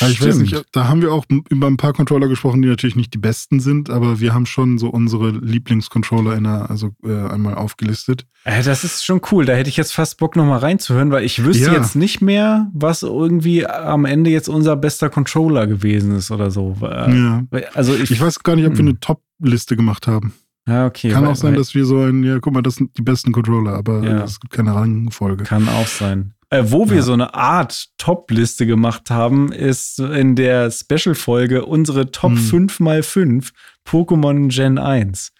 Also 0.00 0.12
ich 0.12 0.20
weiß 0.20 0.38
nicht, 0.38 0.64
da 0.72 0.88
haben 0.88 1.02
wir 1.02 1.12
auch 1.12 1.24
über 1.50 1.68
ein 1.68 1.76
paar 1.76 1.92
Controller 1.92 2.26
gesprochen, 2.26 2.62
die 2.62 2.68
natürlich 2.68 2.96
nicht 2.96 3.14
die 3.14 3.18
besten 3.18 3.60
sind, 3.60 3.90
aber 3.90 4.18
wir 4.18 4.34
haben 4.34 4.46
schon 4.46 4.78
so 4.78 4.88
unsere 4.88 5.30
Lieblingscontroller 5.30 6.36
in 6.36 6.44
der, 6.44 6.68
also 6.68 6.90
äh, 7.04 7.28
einmal 7.28 7.54
aufgelistet. 7.54 8.26
Äh, 8.42 8.62
das 8.64 8.82
ist 8.82 9.04
schon 9.04 9.20
cool. 9.30 9.44
Da 9.44 9.54
hätte 9.54 9.70
ich 9.70 9.76
jetzt 9.76 9.92
fast 9.92 10.18
Bock, 10.18 10.34
nochmal 10.34 10.58
reinzuhören, 10.58 11.12
weil 11.12 11.24
ich 11.24 11.44
wüsste 11.44 11.66
ja. 11.66 11.72
jetzt 11.74 11.94
nicht 11.94 12.20
mehr, 12.20 12.70
was 12.74 13.02
irgendwie 13.02 13.66
am 13.66 14.04
Ende 14.04 14.30
jetzt 14.30 14.48
unser 14.48 14.74
bester 14.76 15.10
Controller 15.10 15.68
gewesen 15.68 16.16
ist 16.16 16.32
oder 16.32 16.50
so. 16.50 16.76
Äh, 16.82 17.16
ja. 17.16 17.44
Also 17.74 17.94
ich, 17.94 18.10
ich 18.10 18.20
weiß 18.20 18.40
gar 18.40 18.56
nicht, 18.56 18.66
ob 18.66 18.72
wir 18.72 18.80
hm. 18.80 18.88
eine 18.88 19.00
Top-Liste 19.00 19.76
gemacht 19.76 20.08
haben. 20.08 20.34
Ja, 20.66 20.86
okay. 20.86 21.10
Kann 21.10 21.24
weil, 21.24 21.32
auch 21.32 21.36
sein, 21.36 21.54
dass 21.54 21.74
wir 21.74 21.84
so 21.84 22.00
ein, 22.00 22.24
ja, 22.24 22.38
guck 22.40 22.52
mal, 22.52 22.62
das 22.62 22.76
sind 22.76 22.96
die 22.96 23.02
besten 23.02 23.32
Controller, 23.32 23.74
aber 23.74 24.02
ja. 24.02 24.24
es 24.24 24.40
gibt 24.40 24.52
keine 24.52 24.74
Rangfolge. 24.74 25.44
Kann 25.44 25.68
auch 25.68 25.86
sein. 25.86 26.32
Äh, 26.54 26.70
wo 26.70 26.88
wir 26.88 26.98
ja. 26.98 27.02
so 27.02 27.12
eine 27.12 27.34
Art 27.34 27.88
Top-Liste 27.98 28.64
gemacht 28.64 29.10
haben, 29.10 29.50
ist 29.50 29.98
in 29.98 30.36
der 30.36 30.70
Special-Folge 30.70 31.66
unsere 31.66 32.12
Top 32.12 32.30
hm. 32.30 32.68
5 32.68 32.80
x 32.80 33.06
5 33.08 33.52
Pokémon 33.84 34.48
Gen 34.48 34.78
1. 34.78 35.32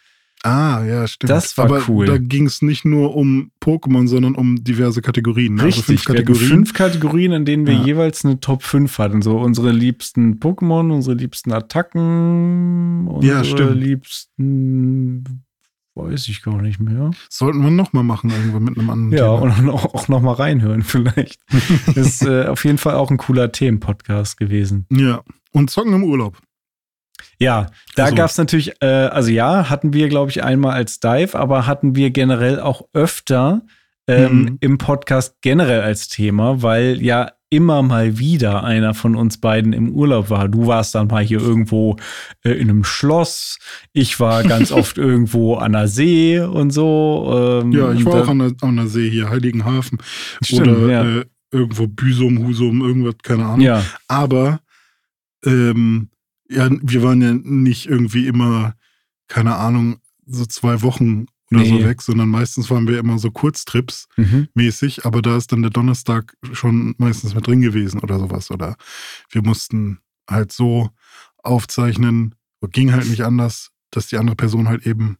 Ah, 0.42 0.84
ja, 0.84 1.06
stimmt. 1.06 1.30
Das 1.30 1.56
war 1.56 1.66
Aber 1.66 1.84
cool. 1.88 2.06
Da 2.06 2.18
ging 2.18 2.46
es 2.46 2.62
nicht 2.62 2.84
nur 2.84 3.16
um 3.16 3.52
Pokémon, 3.62 4.08
sondern 4.08 4.34
um 4.34 4.62
diverse 4.62 5.02
Kategorien. 5.02 5.54
Ne? 5.54 5.64
Richtig, 5.64 5.82
also 5.82 5.92
fünf 5.92 6.04
Kategorien. 6.04 6.48
fünf 6.48 6.72
Kategorien, 6.74 7.32
in 7.32 7.44
denen 7.44 7.66
wir 7.66 7.74
ja. 7.74 7.84
jeweils 7.84 8.24
eine 8.24 8.40
Top 8.40 8.64
5 8.64 8.98
hatten. 8.98 9.22
So 9.22 9.38
unsere 9.38 9.70
liebsten 9.70 10.40
Pokémon, 10.40 10.92
unsere 10.92 11.16
liebsten 11.16 11.52
Attacken, 11.52 13.06
unsere 13.06 13.62
ja, 13.62 13.70
liebsten 13.70 15.43
Weiß 15.96 16.26
ich 16.28 16.42
gar 16.42 16.60
nicht 16.60 16.80
mehr. 16.80 17.12
Sollten 17.30 17.62
wir 17.62 17.70
nochmal 17.70 18.02
machen, 18.02 18.30
irgendwann 18.30 18.64
mit 18.64 18.76
einem 18.76 18.90
anderen 18.90 19.12
ja, 19.18 19.38
Thema. 19.38 19.56
Ja, 19.56 19.60
und 19.60 19.70
auch 19.70 20.08
nochmal 20.08 20.34
reinhören 20.34 20.82
vielleicht. 20.84 21.40
ist 21.94 22.26
äh, 22.26 22.46
auf 22.46 22.64
jeden 22.64 22.78
Fall 22.78 22.94
auch 22.94 23.10
ein 23.10 23.16
cooler 23.16 23.52
Themenpodcast 23.52 24.36
gewesen. 24.36 24.86
Ja, 24.90 25.22
und 25.52 25.70
zocken 25.70 25.94
im 25.94 26.04
Urlaub. 26.04 26.38
Ja, 27.38 27.66
da 27.94 28.04
also. 28.04 28.16
gab 28.16 28.30
es 28.30 28.38
natürlich, 28.38 28.82
äh, 28.82 28.86
also 28.86 29.30
ja, 29.30 29.70
hatten 29.70 29.92
wir, 29.92 30.08
glaube 30.08 30.30
ich, 30.30 30.42
einmal 30.42 30.72
als 30.72 30.98
Dive, 31.00 31.38
aber 31.38 31.66
hatten 31.66 31.94
wir 31.94 32.10
generell 32.10 32.60
auch 32.60 32.82
öfter 32.92 33.62
ähm, 34.06 34.42
mhm. 34.42 34.58
im 34.60 34.78
Podcast 34.78 35.36
generell 35.40 35.80
als 35.80 36.08
Thema, 36.08 36.62
weil 36.62 37.00
ja 37.02 37.32
immer 37.54 37.82
mal 37.82 38.18
wieder 38.18 38.64
einer 38.64 38.94
von 38.94 39.16
uns 39.16 39.38
beiden 39.38 39.72
im 39.72 39.90
Urlaub 39.90 40.30
war. 40.30 40.48
Du 40.48 40.66
warst 40.66 40.94
dann 40.94 41.06
mal 41.06 41.22
hier 41.22 41.40
irgendwo 41.40 41.96
äh, 42.44 42.50
in 42.50 42.70
einem 42.70 42.84
Schloss. 42.84 43.58
Ich 43.92 44.18
war 44.20 44.42
ganz 44.42 44.72
oft 44.72 44.98
irgendwo 44.98 45.54
an 45.56 45.72
der 45.72 45.88
See 45.88 46.40
und 46.40 46.70
so. 46.70 47.60
Ähm, 47.62 47.72
ja, 47.72 47.92
ich 47.92 48.04
war 48.04 48.22
auch 48.22 48.28
an 48.28 48.38
der, 48.38 48.52
an 48.60 48.76
der, 48.76 48.86
See 48.88 49.10
hier, 49.10 49.30
Heiligenhafen. 49.30 49.98
Stimmt, 50.42 50.68
oder 50.68 50.90
ja. 50.90 51.20
äh, 51.20 51.24
irgendwo 51.52 51.86
Büsum, 51.86 52.46
Husum, 52.46 52.82
irgendwas, 52.82 53.14
keine 53.22 53.44
Ahnung. 53.44 53.60
Ja. 53.60 53.84
Aber 54.08 54.60
ähm, 55.44 56.08
ja, 56.48 56.68
wir 56.70 57.02
waren 57.02 57.22
ja 57.22 57.32
nicht 57.32 57.86
irgendwie 57.86 58.26
immer, 58.26 58.74
keine 59.28 59.56
Ahnung, 59.56 59.98
so 60.26 60.44
zwei 60.46 60.82
Wochen 60.82 61.26
oder 61.54 61.64
nee. 61.64 61.80
so 61.80 61.84
weg, 61.84 62.02
sondern 62.02 62.28
meistens 62.28 62.70
waren 62.70 62.86
wir 62.88 62.98
immer 62.98 63.18
so 63.18 63.30
Kurztrips 63.30 64.08
mhm. 64.16 64.48
mäßig, 64.54 65.04
aber 65.04 65.22
da 65.22 65.36
ist 65.36 65.52
dann 65.52 65.62
der 65.62 65.70
Donnerstag 65.70 66.36
schon 66.52 66.94
meistens 66.98 67.34
mit 67.34 67.46
drin 67.46 67.60
gewesen 67.60 68.00
oder 68.00 68.18
sowas. 68.18 68.50
Oder 68.50 68.76
wir 69.30 69.42
mussten 69.42 69.98
halt 70.28 70.52
so 70.52 70.90
aufzeichnen, 71.42 72.34
ging 72.72 72.92
halt 72.92 73.08
nicht 73.08 73.22
anders, 73.22 73.70
dass 73.90 74.06
die 74.06 74.16
andere 74.16 74.36
Person 74.36 74.68
halt 74.68 74.86
eben 74.86 75.18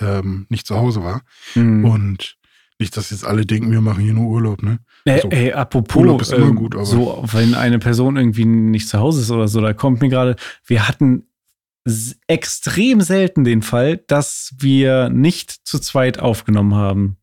ähm, 0.00 0.46
nicht 0.48 0.66
zu 0.66 0.76
Hause 0.76 1.02
war. 1.02 1.22
Mhm. 1.54 1.84
Und 1.84 2.36
nicht, 2.78 2.96
dass 2.96 3.10
jetzt 3.10 3.24
alle 3.24 3.46
denken, 3.46 3.70
wir 3.70 3.80
machen 3.80 4.02
hier 4.02 4.14
nur 4.14 4.28
Urlaub, 4.28 4.62
ne? 4.62 4.80
Ey, 5.04 5.20
so. 5.20 5.28
ey 5.30 5.52
apropos, 5.52 5.96
Urlaub 5.96 6.22
ist 6.22 6.32
immer 6.32 6.48
ähm, 6.48 6.56
gut, 6.56 6.74
aber 6.74 6.84
so, 6.84 7.24
wenn 7.30 7.54
eine 7.54 7.78
Person 7.78 8.16
irgendwie 8.16 8.44
nicht 8.44 8.88
zu 8.88 8.98
Hause 8.98 9.20
ist 9.20 9.30
oder 9.30 9.48
so, 9.48 9.60
da 9.60 9.72
kommt 9.72 10.00
mir 10.00 10.08
gerade, 10.08 10.36
wir 10.66 10.88
hatten 10.88 11.28
extrem 12.26 13.00
selten 13.00 13.44
den 13.44 13.62
Fall, 13.62 13.98
dass 14.06 14.54
wir 14.58 15.10
nicht 15.10 15.50
zu 15.66 15.78
zweit 15.78 16.18
aufgenommen 16.18 16.74
haben. 16.74 17.16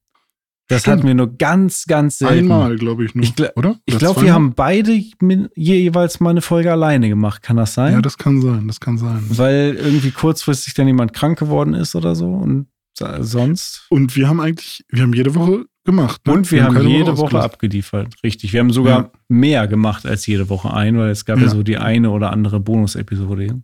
Das 0.68 0.82
Stimmt. 0.82 1.00
hatten 1.00 1.08
wir 1.08 1.16
nur 1.16 1.36
ganz, 1.36 1.86
ganz 1.86 2.20
selten. 2.20 2.52
Einmal, 2.52 2.78
glaube 2.78 3.04
ich, 3.04 3.14
nur. 3.14 3.26
Ich, 3.26 3.34
oder? 3.58 3.78
Ich 3.86 3.98
glaube, 3.98 4.22
wir 4.22 4.34
haben 4.34 4.54
beide 4.54 4.94
jeweils 4.94 6.22
mal 6.22 6.30
eine 6.30 6.42
Folge 6.42 6.72
alleine 6.72 7.10
gemacht. 7.10 7.42
Kann 7.42 7.58
das 7.58 7.74
sein? 7.74 7.94
Ja, 7.94 8.02
das 8.02 8.18
kann 8.18 8.42
sein. 8.42 8.68
Das 8.68 8.80
kann 8.80 8.98
sein. 8.98 9.22
Weil 9.28 9.76
irgendwie 9.78 10.12
kurzfristig 10.12 10.74
dann 10.74 10.88
jemand 10.88 11.12
krank 11.12 11.38
geworden 11.38 11.74
ist 11.74 11.94
oder 11.96 12.16
so 12.16 12.28
und 12.28 12.68
sonst. 13.20 13.86
Und 13.90 14.16
wir 14.16 14.30
haben 14.30 14.40
eigentlich, 14.40 14.86
wir 14.90 15.04
haben 15.04 15.14
jede 15.14 15.36
Woche 15.36 15.66
gemacht. 15.84 16.26
Ne? 16.26 16.34
Und 16.34 16.52
wir, 16.52 16.60
wir 16.60 16.66
haben, 16.66 16.78
haben 16.78 16.88
jede 16.88 17.18
Woche, 17.18 17.42
abgeliefert. 17.42 18.16
Richtig. 18.24 18.54
Wir 18.54 18.60
haben 18.60 18.72
sogar 18.72 19.00
ja. 19.00 19.12
mehr 19.30 19.68
gemacht 19.68 20.06
als 20.06 20.26
jede 20.26 20.50
Woche 20.50 20.74
ein, 20.74 20.98
weil 20.98 21.10
es 21.10 21.26
gab 21.26 21.38
ja, 21.38 21.46
ja 21.46 21.50
so 21.50 21.64
die 21.64 21.78
eine 21.78 22.12
oder 22.12 22.32
andere 22.32 22.60
Bonus-Episode. 22.60 23.62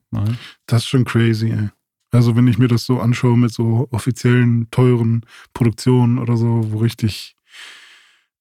Das 0.65 0.83
ist 0.83 0.87
schon 0.87 1.05
crazy, 1.05 1.51
ey. 1.51 1.69
Also, 2.11 2.35
wenn 2.35 2.47
ich 2.47 2.57
mir 2.57 2.69
das 2.69 2.85
so 2.85 2.99
anschaue 2.99 3.37
mit 3.37 3.51
so 3.51 3.87
offiziellen, 3.91 4.67
teuren 4.71 5.25
Produktionen 5.53 6.19
oder 6.19 6.37
so, 6.37 6.71
wo 6.71 6.77
richtig. 6.77 7.35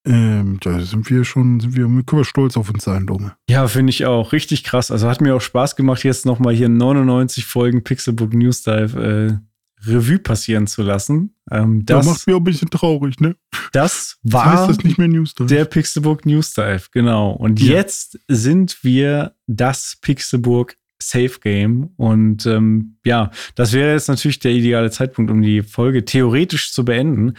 Ähm, 0.05 0.59
da 0.61 0.79
sind 0.83 1.11
wir 1.11 1.24
schon, 1.24 1.59
sind 1.59 1.74
wir, 1.74 1.85
können 1.85 2.20
wir 2.20 2.24
stolz 2.24 2.57
auf 2.57 2.70
uns 2.70 2.85
sein, 2.85 3.07
Dome. 3.07 3.33
Ja, 3.51 3.66
finde 3.66 3.91
ich 3.91 4.07
auch. 4.07 4.33
Richtig 4.33 4.62
krass. 4.62 4.93
Also 4.93 5.09
hat 5.09 5.20
mir 5.20 5.35
auch 5.35 5.41
Spaß 5.41 5.74
gemacht, 5.74 6.05
jetzt 6.05 6.27
nochmal 6.27 6.55
hier 6.55 6.68
99 6.68 7.45
Folgen 7.45 7.83
Pixelbook 7.83 8.33
News 8.33 8.62
Dive 8.62 9.03
äh, 9.03 9.55
Revue 9.87 10.18
passieren 10.18 10.66
zu 10.66 10.82
lassen. 10.82 11.34
Ähm, 11.51 11.84
das 11.87 12.05
ja, 12.05 12.12
macht 12.12 12.26
mir 12.26 12.34
auch 12.34 12.41
ein 12.41 12.45
bisschen 12.45 12.70
traurig, 12.70 13.20
ne? 13.20 13.37
Das 13.72 14.18
war 14.22 14.66
das 14.66 14.78
heißt 14.78 15.51
der 15.51 15.64
Pixelburg 15.64 16.26
News 16.26 16.55
Dive, 16.55 16.89
genau. 16.93 17.32
Und 17.32 17.61
ja. 17.61 17.74
jetzt 17.74 18.18
sind 18.28 18.82
wir 18.82 19.34
das 19.47 19.99
Pixelburg 20.01 20.76
Safe 21.01 21.39
Game. 21.41 21.91
Und 21.97 22.47
ähm, 22.47 22.99
ja, 23.05 23.30
das 23.55 23.72
wäre 23.72 23.93
jetzt 23.93 24.09
natürlich 24.09 24.39
der 24.39 24.53
ideale 24.53 24.91
Zeitpunkt, 24.91 25.30
um 25.30 25.42
die 25.42 25.63
Folge 25.63 26.04
theoretisch 26.04 26.72
zu 26.72 26.84
beenden. 26.84 27.34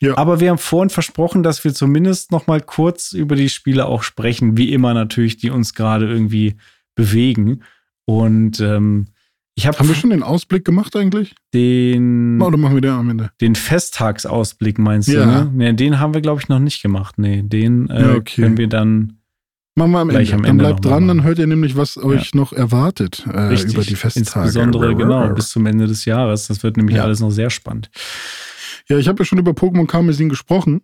Ja. 0.00 0.16
Aber 0.16 0.40
wir 0.40 0.50
haben 0.50 0.58
vorhin 0.58 0.90
versprochen, 0.90 1.42
dass 1.42 1.62
wir 1.64 1.74
zumindest 1.74 2.32
noch 2.32 2.46
mal 2.46 2.60
kurz 2.60 3.12
über 3.12 3.36
die 3.36 3.48
Spiele 3.48 3.86
auch 3.86 4.02
sprechen, 4.02 4.56
wie 4.56 4.72
immer 4.72 4.94
natürlich, 4.94 5.36
die 5.36 5.50
uns 5.50 5.74
gerade 5.74 6.08
irgendwie 6.08 6.56
bewegen. 6.94 7.62
Und 8.04 8.60
ähm, 8.60 9.06
ich 9.54 9.66
hab 9.66 9.78
Haben 9.78 9.88
wir 9.88 9.94
schon 9.94 10.10
den 10.10 10.22
Ausblick 10.22 10.64
gemacht 10.64 10.96
eigentlich? 10.96 11.34
Den. 11.52 12.40
Oder 12.40 12.56
machen 12.56 12.74
wir 12.74 12.80
den 12.80 12.92
am 12.92 13.10
Ende? 13.10 13.30
Den 13.40 13.54
Festtagsausblick 13.54 14.78
meinst 14.78 15.08
ja. 15.08 15.24
du, 15.24 15.30
ne? 15.30 15.50
Nee, 15.54 15.72
den 15.74 16.00
haben 16.00 16.14
wir, 16.14 16.22
glaube 16.22 16.40
ich, 16.40 16.48
noch 16.48 16.58
nicht 16.58 16.82
gemacht. 16.82 17.18
Nee, 17.18 17.42
den 17.42 17.90
äh, 17.90 18.00
ja, 18.00 18.14
okay. 18.14 18.42
können 18.42 18.56
wir 18.56 18.68
dann. 18.68 19.18
Machen 19.74 19.92
wir 19.92 20.00
am 20.00 20.10
Ende. 20.10 20.34
Am 20.34 20.42
dann 20.42 20.58
bleibt 20.58 20.84
dran, 20.84 21.08
dann 21.08 21.22
hört 21.22 21.38
ihr 21.38 21.46
nämlich, 21.46 21.76
was 21.76 21.96
ja. 21.96 22.02
euch 22.02 22.34
noch 22.34 22.52
erwartet 22.52 23.24
äh, 23.26 23.38
Richtig. 23.38 23.74
über 23.74 23.82
die 23.82 23.94
Festtage. 23.94 24.46
Insbesondere, 24.46 24.94
genau, 24.94 25.28
bis 25.34 25.50
zum 25.50 25.66
Ende 25.66 25.86
des 25.86 26.04
Jahres. 26.04 26.48
Das 26.48 26.62
wird 26.62 26.76
nämlich 26.76 27.00
alles 27.00 27.20
noch 27.20 27.30
sehr 27.30 27.50
spannend. 27.50 27.90
Ja, 28.88 28.98
ich 28.98 29.08
habe 29.08 29.20
ja 29.20 29.24
schon 29.24 29.38
über 29.38 29.52
Pokémon 29.52 29.86
Karmesin 29.86 30.28
gesprochen. 30.28 30.82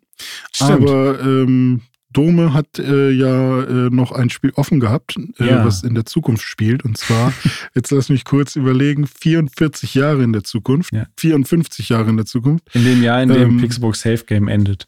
Stimmt. 0.53 0.89
Aber 0.89 1.21
ähm, 1.21 1.83
Dome 2.13 2.55
hat 2.55 2.79
äh, 2.79 3.11
ja 3.11 3.63
äh, 3.65 3.91
noch 3.91 4.13
ein 4.13 4.31
Spiel 4.31 4.53
offen 4.55 4.81
gehabt, 4.81 5.17
äh, 5.39 5.47
Ja. 5.47 5.65
was 5.65 5.83
in 5.83 5.95
der 5.95 6.07
Zukunft 6.07 6.45
spielt. 6.45 6.85
Und 6.85 6.97
zwar, 6.97 7.33
jetzt 7.75 7.91
lass 7.91 8.09
mich 8.09 8.25
kurz 8.25 8.57
überlegen, 8.57 9.07
44 9.07 9.95
Jahre 9.95 10.23
in 10.23 10.33
der 10.33 10.43
Zukunft, 10.45 10.93
Ja. 10.93 11.07
54 11.19 11.91
Jahre 11.91 12.09
in 12.11 12.17
der 12.17 12.27
Zukunft. 12.27 12.65
In 12.75 12.85
dem 12.85 13.03
Jahr, 13.03 13.23
in 13.23 13.29
dem 13.29 13.43
Ähm, 13.51 13.57
Pixelbook 13.59 13.95
Safe 13.97 14.25
Game 14.25 14.49
endet. 14.49 14.87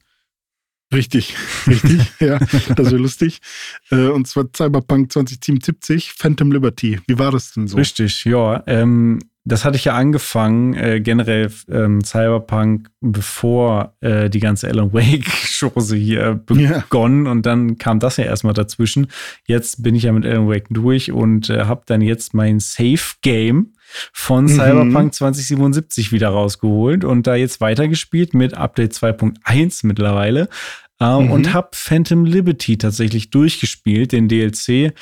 Richtig, 0.92 1.36
richtig, 1.68 2.00
ja, 2.18 2.38
das 2.74 2.86
wäre 2.90 2.96
lustig. 2.96 3.40
Äh, 3.90 4.08
und 4.08 4.26
zwar 4.26 4.46
Cyberpunk 4.56 5.12
2077, 5.12 6.12
Phantom 6.16 6.50
Liberty. 6.50 6.98
Wie 7.06 7.16
war 7.18 7.30
das 7.30 7.52
denn 7.52 7.68
so? 7.68 7.76
Richtig, 7.76 8.24
ja. 8.24 8.62
Ähm, 8.66 9.20
das 9.44 9.64
hatte 9.64 9.76
ich 9.76 9.86
ja 9.86 9.94
angefangen, 9.94 10.74
äh, 10.74 11.00
generell 11.00 11.50
ähm, 11.70 12.04
Cyberpunk, 12.04 12.88
bevor 13.00 13.94
äh, 14.00 14.28
die 14.28 14.38
ganze 14.40 14.68
Alan 14.68 14.92
Wake-Chose 14.92 15.96
hier 15.96 16.34
begonnen 16.46 17.26
und 17.26 17.46
dann 17.46 17.78
kam 17.78 18.00
das 18.00 18.18
ja 18.18 18.24
erstmal 18.24 18.52
dazwischen. 18.54 19.06
Jetzt 19.46 19.82
bin 19.82 19.94
ich 19.94 20.02
ja 20.04 20.12
mit 20.12 20.26
Alan 20.26 20.48
Wake 20.48 20.66
durch 20.70 21.10
und 21.10 21.48
äh, 21.50 21.64
habe 21.64 21.82
dann 21.86 22.02
jetzt 22.02 22.34
mein 22.34 22.60
Safe-Game 22.60 23.72
von 24.12 24.44
Mhm. 24.44 24.48
Cyberpunk 24.48 25.14
2077 25.14 26.12
wieder 26.12 26.28
rausgeholt 26.28 27.04
und 27.04 27.26
da 27.26 27.34
jetzt 27.34 27.60
weitergespielt 27.60 28.34
mit 28.34 28.54
Update 28.54 28.92
2.1 28.92 29.86
mittlerweile 29.86 30.48
äh, 31.00 31.18
Mhm. 31.18 31.30
und 31.30 31.54
habe 31.54 31.70
Phantom 31.72 32.24
Liberty 32.24 32.76
tatsächlich 32.78 33.30
durchgespielt, 33.30 34.12
den 34.12 34.28
DLC 34.28 34.92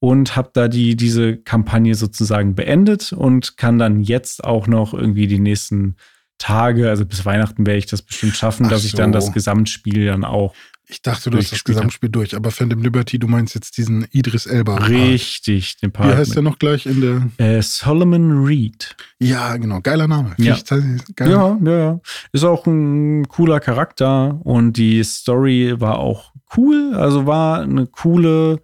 und 0.00 0.36
habe 0.36 0.50
da 0.52 0.68
die 0.68 0.96
diese 0.96 1.36
Kampagne 1.36 1.94
sozusagen 1.94 2.54
beendet 2.54 3.12
und 3.12 3.56
kann 3.56 3.78
dann 3.78 4.00
jetzt 4.00 4.44
auch 4.44 4.66
noch 4.66 4.94
irgendwie 4.94 5.26
die 5.26 5.40
nächsten 5.40 5.96
Tage, 6.38 6.88
also 6.88 7.04
bis 7.04 7.24
Weihnachten 7.26 7.66
werde 7.66 7.78
ich 7.78 7.86
das 7.86 8.02
bestimmt 8.02 8.36
schaffen, 8.36 8.66
Ach 8.66 8.70
dass 8.70 8.84
ich 8.84 8.92
dann 8.92 9.12
so. 9.12 9.18
das 9.18 9.32
Gesamtspiel 9.32 10.06
dann 10.06 10.24
auch 10.24 10.54
Ich 10.86 11.02
dachte, 11.02 11.30
du 11.30 11.36
hast 11.36 11.46
das 11.46 11.50
Durchgespielt 11.50 11.76
hab. 11.76 11.82
Gesamtspiel 11.82 12.08
durch, 12.10 12.36
aber 12.36 12.52
Phantom 12.52 12.80
Liberty, 12.80 13.18
du 13.18 13.26
meinst 13.26 13.56
jetzt 13.56 13.76
diesen 13.76 14.06
Idris 14.12 14.46
Elba. 14.46 14.76
Richtig 14.76 15.78
den 15.78 15.88
Wie 15.88 15.94
Part 15.94 16.16
heißt 16.16 16.36
der 16.36 16.42
noch 16.42 16.60
gleich 16.60 16.86
in 16.86 17.00
der. 17.00 17.28
äh, 17.44 17.60
Solomon 17.60 18.44
Reed. 18.44 18.94
Ja, 19.18 19.56
genau, 19.56 19.80
geiler 19.80 20.06
Name. 20.06 20.34
Ja. 20.38 20.54
Ich, 20.54 20.64
geil. 20.64 21.30
Ja, 21.30 21.58
ja, 21.60 21.78
ja. 21.78 22.00
Ist 22.30 22.44
auch 22.44 22.64
ein 22.66 23.26
cooler 23.26 23.58
Charakter 23.58 24.40
und 24.44 24.74
die 24.74 25.02
Story 25.02 25.74
war 25.78 25.98
auch 25.98 26.32
cool. 26.56 26.94
Also 26.94 27.26
war 27.26 27.62
eine 27.62 27.88
coole 27.88 28.60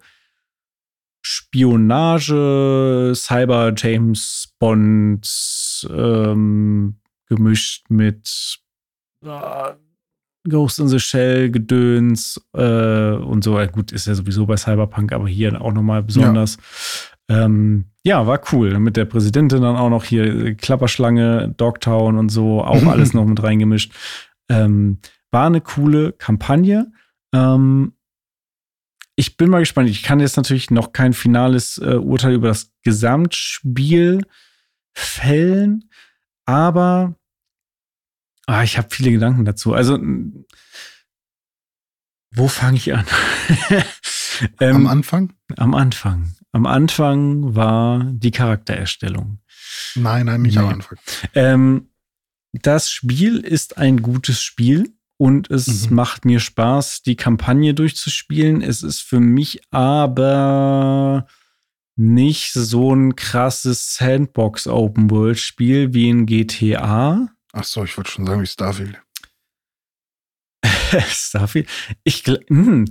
Spionage, 1.27 3.13
Cyber 3.15 3.73
James 3.75 4.53
Bond 4.59 5.27
ähm, 5.89 6.97
gemischt 7.25 7.85
mit 7.89 8.59
äh, 9.23 9.73
Ghost 10.47 10.79
in 10.79 10.87
the 10.87 10.99
Shell, 10.99 11.49
Gedöns 11.49 12.39
äh, 12.53 13.13
und 13.13 13.43
so. 13.43 13.57
Äh, 13.57 13.67
Gut, 13.67 13.91
ist 13.91 14.05
ja 14.05 14.13
sowieso 14.13 14.45
bei 14.45 14.55
Cyberpunk, 14.55 15.13
aber 15.13 15.27
hier 15.27 15.59
auch 15.59 15.73
nochmal 15.73 16.03
besonders. 16.03 16.57
Ähm, 17.27 17.85
ja, 18.03 18.27
war 18.27 18.39
cool. 18.51 18.77
Mit 18.77 18.95
der 18.95 19.05
Präsidentin 19.05 19.63
dann 19.63 19.77
auch 19.77 19.89
noch 19.89 20.03
hier 20.03 20.25
äh, 20.25 20.53
Klapperschlange, 20.53 21.55
Dogtown 21.57 22.19
und 22.19 22.29
so, 22.29 22.63
auch 22.63 22.85
alles 22.87 23.15
noch 23.15 23.25
mit 23.25 23.41
reingemischt. 23.41 23.93
Ähm, 24.47 24.99
war 25.31 25.47
eine 25.47 25.61
coole 25.61 26.11
Kampagne. 26.11 26.91
Ähm, 27.33 27.94
ich 29.15 29.37
bin 29.37 29.49
mal 29.49 29.59
gespannt. 29.59 29.89
Ich 29.89 30.03
kann 30.03 30.19
jetzt 30.19 30.37
natürlich 30.37 30.71
noch 30.71 30.91
kein 30.93 31.13
finales 31.13 31.77
äh, 31.77 31.95
Urteil 31.95 32.33
über 32.33 32.49
das 32.49 32.71
Gesamtspiel 32.83 34.21
fällen, 34.93 35.89
aber 36.45 37.15
ah, 38.45 38.63
ich 38.63 38.77
habe 38.77 38.87
viele 38.91 39.11
Gedanken 39.11 39.45
dazu. 39.45 39.73
Also, 39.73 39.99
wo 42.31 42.47
fange 42.47 42.77
ich 42.77 42.93
an? 42.93 43.05
ähm, 44.59 44.75
Am 44.75 44.87
Anfang? 44.87 45.33
am 45.57 45.73
Anfang. 45.73 46.35
Am 46.51 46.65
Anfang 46.65 47.55
war 47.55 48.03
die 48.11 48.31
Charaktererstellung. 48.31 49.39
Nein, 49.95 50.25
nein, 50.25 50.41
nicht 50.41 50.57
am 50.57 50.65
Nee. 50.67 50.73
Anfang. 50.73 50.97
Ähm, 51.33 51.89
das 52.53 52.89
Spiel 52.89 53.37
ist 53.39 53.77
ein 53.77 54.01
gutes 54.01 54.41
Spiel 54.41 54.94
und 55.17 55.49
es 55.49 55.89
Mhm. 55.89 55.95
macht 55.95 56.25
mir 56.25 56.39
Spaß, 56.39 57.01
die 57.03 57.15
Kampagne 57.15 57.73
durchzuspielen. 57.73 58.61
Es 58.61 58.83
ist 58.83 59.01
für 59.01 59.19
mich 59.19 59.61
aber 59.71 61.25
nicht 61.97 62.51
so 62.53 62.93
ein 62.93 63.15
krasses 63.15 63.95
Sandbox-Open-World-Spiel 63.95 65.93
wie 65.93 66.09
in 66.09 66.25
GTA. 66.25 67.29
Ach 67.53 67.63
so, 67.63 67.83
ich 67.85 67.95
wollte 67.97 68.11
schon 68.11 68.25
sagen, 68.25 68.41
wie 68.41 68.47
Starfield. 68.47 68.99
Starfield. 71.07 71.69
Ich, 72.03 72.23
gl- 72.23 72.45
hm, 72.49 72.85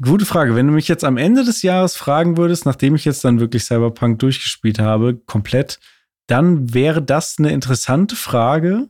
gute 0.00 0.24
Frage. 0.26 0.54
Wenn 0.56 0.66
du 0.66 0.72
mich 0.72 0.88
jetzt 0.88 1.04
am 1.04 1.16
Ende 1.16 1.44
des 1.44 1.62
Jahres 1.62 1.96
fragen 1.96 2.36
würdest, 2.36 2.66
nachdem 2.66 2.94
ich 2.94 3.04
jetzt 3.04 3.24
dann 3.24 3.40
wirklich 3.40 3.64
Cyberpunk 3.64 4.18
durchgespielt 4.18 4.78
habe, 4.78 5.14
komplett, 5.16 5.78
dann 6.26 6.72
wäre 6.74 7.02
das 7.02 7.36
eine 7.38 7.52
interessante 7.52 8.16
Frage, 8.16 8.88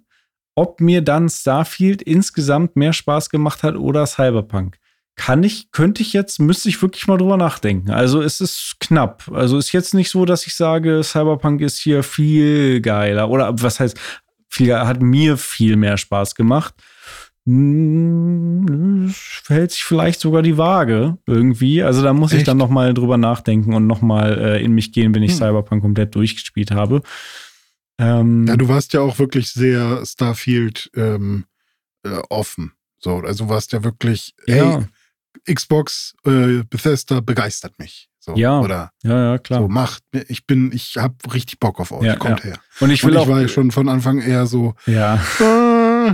ob 0.54 0.80
mir 0.80 1.02
dann 1.02 1.28
Starfield 1.28 2.02
insgesamt 2.02 2.76
mehr 2.76 2.92
Spaß 2.92 3.30
gemacht 3.30 3.62
hat 3.62 3.76
oder 3.76 4.06
Cyberpunk. 4.06 4.76
Kann 5.16 5.44
ich, 5.44 5.70
könnte 5.70 6.02
ich 6.02 6.12
jetzt, 6.12 6.40
müsste 6.40 6.68
ich 6.68 6.82
wirklich 6.82 7.06
mal 7.06 7.18
drüber 7.18 7.36
nachdenken. 7.36 7.90
Also 7.90 8.20
es 8.20 8.40
ist 8.40 8.76
knapp. 8.80 9.30
Also 9.32 9.58
ist 9.58 9.72
jetzt 9.72 9.94
nicht 9.94 10.10
so, 10.10 10.24
dass 10.24 10.46
ich 10.46 10.56
sage, 10.56 11.02
Cyberpunk 11.04 11.60
ist 11.60 11.78
hier 11.78 12.02
viel 12.02 12.80
geiler. 12.80 13.30
Oder 13.30 13.54
was 13.62 13.78
heißt, 13.78 13.96
viel, 14.48 14.76
hat 14.76 15.02
mir 15.02 15.36
viel 15.36 15.76
mehr 15.76 15.98
Spaß 15.98 16.34
gemacht. 16.34 16.74
Hm, 17.46 19.12
verhält 19.14 19.72
sich 19.72 19.84
vielleicht 19.84 20.20
sogar 20.20 20.42
die 20.42 20.56
Waage 20.56 21.18
irgendwie. 21.26 21.82
Also 21.82 22.02
da 22.02 22.12
muss 22.12 22.32
ich 22.32 22.38
Echt? 22.38 22.48
dann 22.48 22.56
noch 22.56 22.70
mal 22.70 22.94
drüber 22.94 23.16
nachdenken 23.16 23.74
und 23.74 23.86
noch 23.86 24.00
mal 24.02 24.38
äh, 24.38 24.64
in 24.64 24.72
mich 24.72 24.92
gehen, 24.92 25.14
wenn 25.14 25.22
ich 25.22 25.32
Hm. 25.32 25.38
Cyberpunk 25.38 25.82
komplett 25.82 26.14
durchgespielt 26.14 26.70
habe. 26.70 27.02
Ähm, 27.98 28.46
Ja, 28.46 28.56
du 28.56 28.68
warst 28.68 28.92
ja 28.92 29.00
auch 29.00 29.18
wirklich 29.18 29.50
sehr 29.52 30.04
Starfield 30.04 30.90
ähm, 30.96 31.44
äh, 32.04 32.18
offen. 32.30 32.72
So, 32.98 33.18
also 33.18 33.48
warst 33.48 33.72
ja 33.72 33.84
wirklich, 33.84 34.34
ja, 34.46 34.54
hey, 35.44 35.54
Xbox, 35.54 36.14
äh, 36.24 36.62
Bethesda 36.68 37.20
begeistert 37.20 37.78
mich. 37.78 38.08
So, 38.18 38.34
Ja, 38.36 38.60
Oder 38.60 38.90
ja, 39.02 39.32
ja, 39.32 39.38
klar. 39.38 39.60
so, 39.60 39.68
macht, 39.68 40.02
ich 40.28 40.46
bin, 40.46 40.72
ich 40.72 40.96
habe 40.96 41.14
richtig 41.32 41.60
Bock 41.60 41.78
auf 41.80 41.92
euch, 41.92 42.04
Ja, 42.06 42.16
kommt 42.16 42.40
ja. 42.40 42.44
her. 42.46 42.58
und 42.80 42.90
ich 42.90 43.04
Und 43.04 43.10
will 43.10 43.16
ich 43.16 43.22
auch. 43.22 43.28
war 43.28 43.42
ja 43.42 43.48
schon 43.48 43.70
von 43.70 43.88
Anfang 43.90 44.20
eher 44.22 44.46
so, 44.46 44.74
ja. 44.86 45.16
äh, 45.38 46.12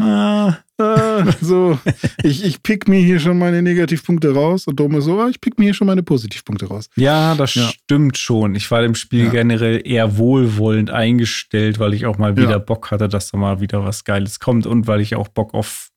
Ah, 0.00 0.58
äh, 0.78 1.24
so, 1.40 1.78
ich, 2.22 2.44
ich 2.44 2.62
pick 2.62 2.88
mir 2.88 3.00
hier 3.00 3.20
schon 3.20 3.38
meine 3.38 3.62
Negativpunkte 3.62 4.32
raus 4.34 4.66
und 4.66 4.78
Dome 4.80 5.00
so, 5.02 5.20
ah, 5.20 5.28
ich 5.28 5.40
pick 5.40 5.58
mir 5.58 5.64
hier 5.66 5.74
schon 5.74 5.86
meine 5.86 6.02
Positivpunkte 6.02 6.66
raus. 6.66 6.88
Ja, 6.96 7.34
das 7.34 7.54
Ja. 7.54 7.68
stimmt 7.68 8.16
schon. 8.18 8.54
Ich 8.54 8.70
war 8.70 8.82
dem 8.82 8.94
Spiel 8.94 9.24
Ja. 9.26 9.30
generell 9.30 9.80
eher 9.84 10.16
wohlwollend 10.16 10.90
eingestellt, 10.90 11.78
weil 11.78 11.94
ich 11.94 12.06
auch 12.06 12.18
mal 12.18 12.36
wieder 12.36 12.50
Ja. 12.52 12.58
Bock 12.58 12.90
hatte, 12.90 13.08
dass 13.08 13.30
da 13.30 13.38
mal 13.38 13.60
wieder 13.60 13.84
was 13.84 14.04
Geiles 14.04 14.40
kommt 14.40 14.66
und 14.66 14.86
weil 14.86 15.00
ich 15.00 15.14
auch 15.16 15.28
Bock 15.28 15.54
auf 15.54 15.88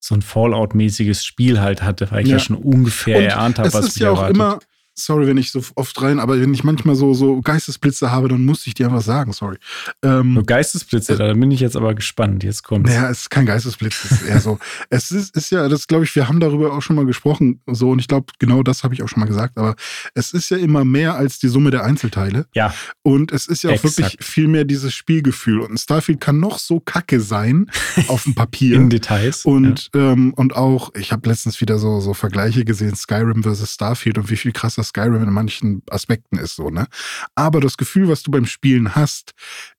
so 0.00 0.14
ein 0.14 0.22
Fallout-mäßiges 0.22 1.24
Spiel 1.24 1.60
halt 1.60 1.82
hatte, 1.82 2.08
weil 2.12 2.22
ich 2.24 2.28
ja, 2.30 2.38
schon 2.38 2.56
ungefähr 2.56 3.16
Und 3.18 3.24
erahnt 3.24 3.58
habe, 3.58 3.72
was 3.72 3.88
ist 3.88 3.98
ja 3.98 4.10
auch 4.10 4.18
erwartet. 4.18 4.36
immer, 4.36 4.58
sorry, 4.98 5.26
wenn 5.26 5.36
ich 5.38 5.50
so 5.50 5.62
oft 5.74 6.00
rein, 6.02 6.18
aber 6.20 6.40
wenn 6.40 6.52
ich 6.52 6.64
manchmal 6.64 6.94
so, 6.94 7.14
so 7.14 7.40
Geistesblitze 7.40 8.10
habe, 8.10 8.28
dann 8.28 8.44
muss 8.44 8.66
ich 8.66 8.74
dir 8.74 8.86
einfach 8.86 9.02
sagen, 9.02 9.32
sorry. 9.32 9.56
Ähm, 10.02 10.34
So 10.36 10.42
Geistesblitze, 10.44 11.16
da 11.16 11.32
bin 11.32 11.50
ich 11.50 11.60
jetzt 11.60 11.76
aber 11.76 11.94
gespannt. 11.94 12.44
Jetzt 12.44 12.64
kommt's. 12.64 12.90
Naja, 12.90 13.10
es 13.10 13.20
ist 13.22 13.30
kein 13.30 13.46
Geistesblitz, 13.46 14.04
es 14.04 14.12
ist 14.12 14.22
eher 14.22 14.40
so. 14.40 14.58
es 14.90 15.10
ist, 15.10 15.36
ist 15.36 15.50
ja, 15.50 15.68
das 15.68 15.86
glaube 15.86 16.04
ich, 16.04 16.14
wir 16.14 16.28
haben 16.28 16.40
darüber 16.40 16.72
auch 16.72 16.82
schon 16.82 16.96
mal 16.96 17.06
gesprochen, 17.06 17.60
so, 17.66 17.90
und 17.90 17.98
ich 18.00 18.08
glaube, 18.08 18.32
genau 18.38 18.62
das 18.62 18.84
habe 18.84 18.94
ich 18.94 19.02
auch 19.02 19.08
schon 19.08 19.20
mal 19.20 19.26
gesagt, 19.26 19.56
aber 19.58 19.76
es 20.14 20.32
ist 20.32 20.50
ja 20.50 20.56
immer 20.56 20.84
mehr 20.84 21.14
als 21.14 21.38
die 21.38 21.48
Summe 21.48 21.70
der 21.70 21.84
Einzelteile. 21.84 22.46
Ja, 22.54 22.74
Und 23.02 23.32
es 23.32 23.46
ist 23.46 23.62
ja 23.62 23.70
auch 23.70 23.74
Exakt. 23.74 23.98
wirklich 23.98 24.16
viel 24.24 24.48
mehr 24.48 24.64
dieses 24.64 24.94
Spielgefühl. 24.94 25.60
Und 25.60 25.78
Starfield 25.78 26.20
kann 26.20 26.38
noch 26.40 26.58
so 26.58 26.80
kacke 26.80 27.20
sein 27.20 27.70
auf 28.08 28.24
dem 28.24 28.34
Papier. 28.34 28.76
in 28.76 28.90
Details. 28.90 29.44
Und, 29.44 29.90
ähm, 29.94 30.34
und 30.34 30.56
auch, 30.56 30.94
ich 30.94 31.12
habe 31.12 31.28
letztens 31.28 31.60
wieder 31.60 31.78
so, 31.78 32.00
so 32.00 32.14
Vergleiche 32.14 32.64
gesehen, 32.64 32.94
Skyrim 32.96 33.42
versus 33.42 33.72
Starfield 33.74 34.18
und 34.18 34.30
wie 34.30 34.36
viel 34.36 34.52
krasser 34.52 34.82
Skyrim 34.88 35.22
in 35.22 35.32
manchen 35.32 35.82
Aspekten 35.90 36.38
ist, 36.38 36.56
so, 36.56 36.70
ne? 36.70 36.86
Aber 37.34 37.60
das 37.60 37.76
Gefühl, 37.76 38.08
was 38.08 38.22
du 38.22 38.30
beim 38.30 38.46
Spielen 38.46 38.94
hast, 38.94 39.32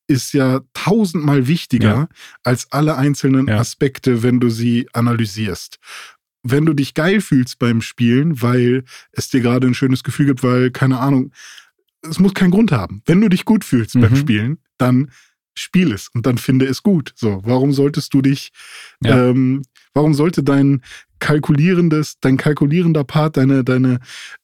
ist 0.07 0.33
ja 0.33 0.61
tausendmal 0.73 1.47
wichtiger 1.47 1.87
Ja. 1.93 2.09
als 2.43 2.71
alle 2.71 2.95
einzelnen 2.97 3.47
Ja. 3.47 3.57
Aspekte, 3.59 4.23
wenn 4.23 4.39
du 4.39 4.49
sie 4.49 4.87
analysierst. 4.93 5.77
Wenn 6.43 6.65
du 6.65 6.73
dich 6.73 6.93
geil 6.93 7.19
fühlst 7.21 7.59
beim 7.59 7.81
Spielen, 7.81 8.41
weil 8.41 8.83
es 9.11 9.29
dir 9.29 9.41
gerade 9.41 9.67
ein 9.67 9.73
schönes 9.73 10.03
Gefühl 10.03 10.27
gibt, 10.27 10.41
weil, 10.43 10.71
keine 10.71 10.99
Ahnung, 10.99 11.31
es 12.01 12.17
muss 12.19 12.33
keinen 12.33 12.51
Grund 12.51 12.71
haben. 12.71 13.01
Wenn 13.05 13.19
du 13.21 13.27
dich 13.29 13.43
gut 13.43 13.65
fühlst 13.65 13.93
beim 13.99 14.11
Mhm. 14.13 14.15
Spielen, 14.15 14.57
dann 14.77 15.11
spiel 15.53 15.91
es 15.91 16.07
und 16.13 16.25
dann 16.25 16.37
finde 16.37 16.65
es 16.65 16.81
gut. 16.81 17.11
So, 17.15 17.41
warum 17.43 17.73
solltest 17.73 18.13
du 18.13 18.21
dich, 18.21 18.51
Ja. 19.03 19.29
ähm, 19.29 19.63
warum 19.93 20.13
sollte 20.13 20.41
dein 20.43 20.81
kalkulierendes, 21.19 22.19
dein 22.21 22.37
kalkulierender 22.37 23.03
Part, 23.03 23.37
deine, 23.37 23.63
deine, 23.63 23.99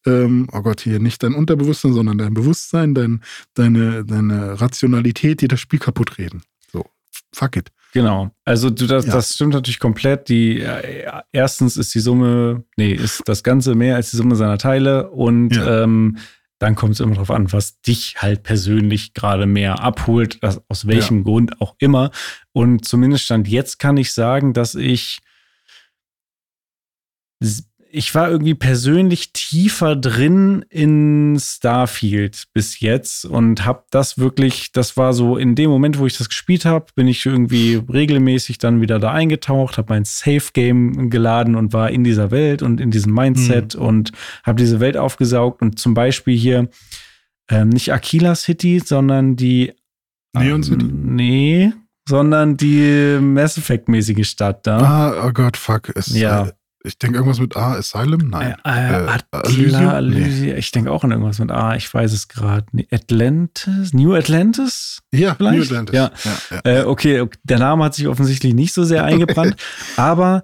ähm, 0.05 0.47
oh 0.51 0.61
Gott, 0.61 0.81
hier 0.81 0.99
nicht 0.99 1.23
dein 1.23 1.33
Unterbewusstsein, 1.33 1.93
sondern 1.93 2.17
dein 2.17 2.33
Bewusstsein, 2.33 2.93
dein, 2.93 3.21
deine, 3.53 4.05
deine 4.05 4.59
Rationalität, 4.59 5.41
dir 5.41 5.47
das 5.47 5.59
Spiel 5.59 5.79
kaputt 5.79 6.17
reden? 6.17 6.43
So, 6.71 6.85
fuck 7.31 7.55
it. 7.55 7.71
Genau. 7.93 8.29
Also 8.43 8.69
du, 8.69 8.87
das, 8.87 9.05
ja. 9.05 9.13
das 9.13 9.35
stimmt 9.35 9.53
natürlich 9.53 9.79
komplett. 9.79 10.27
Die 10.27 10.59
äh, 10.59 11.09
erstens 11.31 11.77
ist 11.77 11.95
die 11.95 12.01
Summe, 12.01 12.65
nee, 12.75 12.91
ist 12.91 13.21
das 13.25 13.41
Ganze 13.41 13.73
mehr 13.73 13.95
als 13.95 14.11
die 14.11 14.17
Summe 14.17 14.35
seiner 14.35 14.57
Teile 14.57 15.09
und 15.11 15.55
ja. 15.55 15.83
ähm, 15.83 16.17
dann 16.59 16.75
kommt 16.75 16.93
es 16.93 16.99
immer 16.99 17.13
darauf 17.13 17.31
an, 17.31 17.51
was 17.53 17.81
dich 17.81 18.15
halt 18.17 18.43
persönlich 18.43 19.13
gerade 19.13 19.45
mehr 19.45 19.79
abholt, 19.79 20.39
aus 20.67 20.87
welchem 20.87 21.17
ja. 21.19 21.23
Grund 21.23 21.61
auch 21.61 21.75
immer. 21.79 22.11
Und 22.53 22.85
zumindest 22.85 23.25
stand 23.25 23.47
jetzt 23.47 23.79
kann 23.79 23.97
ich 23.97 24.13
sagen, 24.13 24.53
dass 24.53 24.75
ich 24.75 25.19
ich 27.97 28.13
war 28.13 28.29
irgendwie 28.29 28.55
persönlich 28.55 29.31
tiefer 29.31 29.95
drin 29.95 30.65
in 30.69 31.37
Starfield 31.39 32.43
bis 32.51 32.81
jetzt 32.81 33.23
und 33.23 33.65
habe 33.65 33.83
das 33.89 34.17
wirklich, 34.17 34.73
das 34.73 34.97
war 34.97 35.13
so 35.13 35.37
in 35.37 35.55
dem 35.55 35.69
Moment, 35.69 35.97
wo 35.97 36.05
ich 36.05 36.17
das 36.17 36.27
gespielt 36.27 36.65
habe, 36.65 36.87
bin 36.93 37.07
ich 37.07 37.25
irgendwie 37.25 37.75
regelmäßig 37.75 38.57
dann 38.57 38.81
wieder 38.81 38.99
da 38.99 39.13
eingetaucht, 39.13 39.77
habe 39.77 39.93
mein 39.93 40.03
Safe 40.03 40.43
Game 40.51 41.09
geladen 41.09 41.55
und 41.55 41.71
war 41.71 41.89
in 41.89 42.03
dieser 42.03 42.31
Welt 42.31 42.61
und 42.61 42.81
in 42.81 42.91
diesem 42.91 43.13
Mindset 43.13 43.75
mhm. 43.75 43.81
und 43.81 44.11
habe 44.43 44.57
diese 44.57 44.81
Welt 44.81 44.97
aufgesaugt 44.97 45.61
und 45.61 45.79
zum 45.79 45.93
Beispiel 45.93 46.37
hier 46.37 46.67
ähm, 47.49 47.69
nicht 47.69 47.93
Aquila 47.93 48.35
City, 48.35 48.81
sondern 48.83 49.37
die 49.37 49.71
Neon 50.33 50.63
City? 50.63 50.83
Ähm, 50.83 51.15
nee, 51.15 51.71
sondern 52.09 52.57
die 52.57 53.17
Mass 53.21 53.57
Effect 53.57 53.87
mäßige 53.87 54.27
Stadt 54.27 54.67
da. 54.67 54.79
Ah, 54.79 55.27
oh 55.27 55.31
Gott, 55.31 55.55
fuck. 55.55 55.95
Es, 55.95 56.13
ja. 56.13 56.47
Äh, 56.47 56.51
ich 56.85 56.97
denke 56.97 57.17
irgendwas 57.17 57.39
mit 57.39 57.57
A, 57.57 57.73
Asylum? 57.73 58.29
Nein. 58.29 58.55
Äh, 58.63 59.05
äh, 59.05 59.17
Attila, 59.31 60.01
nee. 60.01 60.53
Ich 60.53 60.71
denke 60.71 60.91
auch 60.91 61.03
an 61.03 61.11
irgendwas 61.11 61.39
mit 61.39 61.51
A, 61.51 61.75
ich 61.75 61.91
weiß 61.91 62.13
es 62.13 62.27
gerade. 62.27 62.65
Atlantis? 62.91 63.93
New 63.93 64.13
Atlantis? 64.13 65.01
Ja, 65.11 65.35
vielleicht? 65.35 65.57
New 65.57 65.63
Atlantis. 65.63 65.95
Ja. 65.95 66.11
ja, 66.23 66.61
ja. 66.65 66.81
Äh, 66.81 66.83
okay, 66.85 67.25
der 67.43 67.59
Name 67.59 67.83
hat 67.83 67.95
sich 67.95 68.07
offensichtlich 68.07 68.53
nicht 68.53 68.73
so 68.73 68.83
sehr 68.83 69.03
eingebrannt, 69.03 69.55
aber 69.97 70.43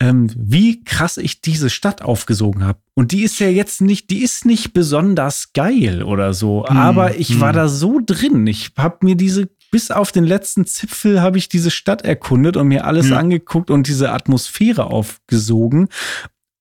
ähm, 0.00 0.30
wie 0.34 0.82
krass 0.84 1.18
ich 1.18 1.42
diese 1.42 1.70
Stadt 1.70 2.02
aufgesogen 2.02 2.64
habe. 2.64 2.78
Und 2.94 3.12
die 3.12 3.22
ist 3.22 3.38
ja 3.38 3.48
jetzt 3.48 3.80
nicht, 3.80 4.10
die 4.10 4.22
ist 4.22 4.46
nicht 4.46 4.72
besonders 4.72 5.52
geil 5.52 6.02
oder 6.02 6.34
so, 6.34 6.66
hm, 6.66 6.76
aber 6.76 7.16
ich 7.16 7.30
hm. 7.30 7.40
war 7.40 7.52
da 7.52 7.68
so 7.68 8.00
drin. 8.04 8.46
Ich 8.46 8.72
habe 8.76 8.98
mir 9.02 9.14
diese 9.14 9.48
bis 9.70 9.90
auf 9.90 10.12
den 10.12 10.24
letzten 10.24 10.66
Zipfel 10.66 11.20
habe 11.20 11.38
ich 11.38 11.48
diese 11.48 11.70
Stadt 11.70 12.02
erkundet 12.02 12.56
und 12.56 12.68
mir 12.68 12.84
alles 12.84 13.06
mhm. 13.06 13.14
angeguckt 13.14 13.70
und 13.70 13.86
diese 13.86 14.12
Atmosphäre 14.12 14.86
aufgesogen. 14.86 15.88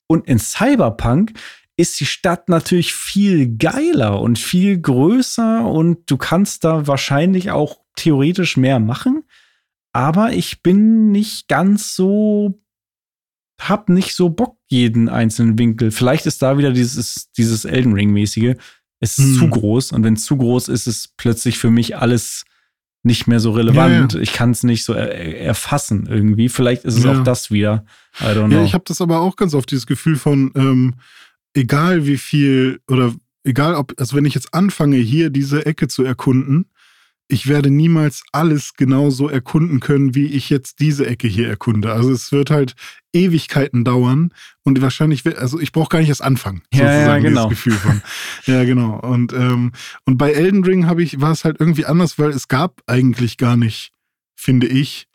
Und 0.08 0.28
in 0.28 0.40
Cyberpunk 0.40 1.34
ist 1.78 2.00
die 2.00 2.06
Stadt 2.06 2.50
natürlich 2.50 2.94
viel 2.94 3.56
geiler 3.58 4.22
und 4.22 4.38
viel 4.38 4.80
größer 4.80 5.66
und 5.66 6.12
du 6.12 6.18
kannst 6.18 6.64
da 6.64 6.88
wahrscheinlich 6.88 7.52
auch 7.52 7.80
theoretisch 7.96 8.58
mehr 8.58 8.80
machen. 8.80 9.24
Aber 9.94 10.34
ich 10.34 10.62
bin 10.62 11.12
nicht 11.12 11.48
ganz 11.48 11.96
so, 11.96 12.62
hab 13.60 13.90
nicht 13.90 14.14
so 14.14 14.30
Bock 14.30 14.58
jeden 14.68 15.10
einzelnen 15.10 15.58
Winkel. 15.58 15.92
Vielleicht 15.92 16.26
ist 16.26 16.42
da 16.42 16.58
wieder 16.58 16.72
dieses, 16.72 17.32
dieses 17.38 17.66
Elden 17.66 17.94
Ring-mäßige. 17.94 18.56
Es 19.00 19.18
ist 19.18 19.26
hm. 19.26 19.36
zu 19.36 19.50
groß 19.50 19.94
und 19.94 20.04
wenn 20.04 20.16
es 20.16 20.26
zu 20.26 20.38
groß 20.38 20.68
ist, 20.68 20.86
ist 20.86 21.16
plötzlich 21.18 21.58
für 21.58 21.72
mich 21.72 21.98
alles 21.98 22.44
nicht 23.04 23.28
mehr 23.28 23.40
so 23.40 23.52
relevant. 23.52 24.14
Ja, 24.14 24.20
ja. 24.20 24.24
Ich 24.24 24.34
kann 24.34 24.52
es 24.52 24.64
nicht 24.64 24.84
so 24.84 24.94
er 24.94 25.40
erfassen 25.40 26.08
irgendwie. 26.10 26.50
Vielleicht 26.50 26.84
ist 26.84 26.98
es 26.98 27.04
ja. 27.06 27.14
auch 27.14 27.24
das 27.24 27.52
wieder. 27.52 27.86
I 28.20 28.26
don't 28.26 28.48
know. 28.48 28.58
Ja, 28.58 28.64
ich 28.64 28.74
habe 28.74 28.84
das 28.88 29.02
aber 29.02 29.22
auch 29.22 29.36
ganz 29.36 29.54
oft, 29.54 29.72
dieses 29.72 29.88
Gefühl 29.88 30.18
von, 30.18 30.52
ähm, 30.56 30.96
egal 31.54 32.06
wie 32.06 32.18
viel 32.18 32.82
oder 32.90 33.14
egal 33.44 33.76
ob, 33.76 33.94
also 33.98 34.16
wenn 34.16 34.26
ich 34.26 34.36
jetzt 34.36 34.54
anfange, 34.54 34.98
hier 34.98 35.30
diese 35.30 35.66
Ecke 35.66 35.88
zu 35.88 36.04
erkunden, 36.04 36.69
ich 37.32 37.48
werde 37.48 37.70
niemals 37.70 38.24
alles 38.32 38.74
genauso 38.74 39.30
erkunden 39.30 39.80
können, 39.80 40.16
wie 40.16 40.26
ich 40.26 40.50
jetzt 40.50 40.80
diese 40.80 41.06
Ecke 41.06 41.28
hier 41.28 41.48
erkunde. 41.48 41.94
Also 41.94 42.12
es 42.12 42.32
wird 42.32 42.50
halt 42.50 42.74
Ewigkeiten 43.14 43.84
dauern 43.84 44.34
und 44.64 44.82
wahrscheinlich, 44.82 45.24
also 45.38 45.60
ich 45.60 45.72
brauche 45.72 45.90
gar 45.90 46.00
nicht 46.00 46.10
erst 46.10 46.24
anfangen. 46.24 46.64
Ja, 46.74 46.92
sozusagen, 46.92 47.24
ja 47.24 47.30
genau. 47.30 47.50
Dieses 47.50 47.64
Gefühl 47.64 47.78
von. 47.78 48.02
ja, 48.46 48.64
genau. 48.64 49.00
Und, 49.00 49.32
ähm, 49.34 49.74
und 50.06 50.18
bei 50.18 50.32
Elden 50.32 50.64
Ring 50.64 50.88
habe 50.88 51.04
ich, 51.04 51.22
war 51.22 51.32
es 51.32 51.46
halt 51.46 51.58
irgendwie 51.60 51.86
anders, 51.86 52.18
weil 52.18 52.32
es 52.32 52.48
gab 52.48 52.82
eigentlich 52.88 53.38
gar 53.38 53.58
nicht, 53.58 53.92
finde 54.36 54.66
ich, 54.66 55.08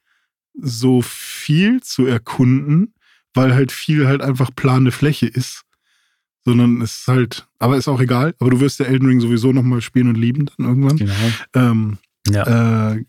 so 0.55 1.03
viel 1.03 1.83
zu 1.83 2.07
erkunden, 2.07 2.95
weil 3.35 3.55
halt 3.55 3.73
viel 3.73 4.07
halt 4.07 4.23
einfach 4.23 4.51
plane 4.55 4.93
Fläche 4.93 5.27
ist. 5.27 5.63
Sondern 6.45 6.83
es 6.83 7.01
ist 7.01 7.09
halt, 7.09 7.47
aber 7.59 7.77
ist 7.77 7.89
auch 7.89 8.01
egal. 8.01 8.35
Aber 8.39 8.51
du 8.51 8.61
wirst 8.61 8.79
ja 8.79 8.87
Elden 8.87 9.09
Ring 9.09 9.21
sowieso 9.21 9.53
nochmal 9.53 9.81
spielen 9.81 10.09
und 10.09 10.17
lieben 10.17 10.51
dann 10.57 10.67
irgendwann. 10.67 10.97
Genau. 10.97 11.15
Ähm, 11.55 11.99
ja. 12.29 12.93
Äh, 12.93 13.05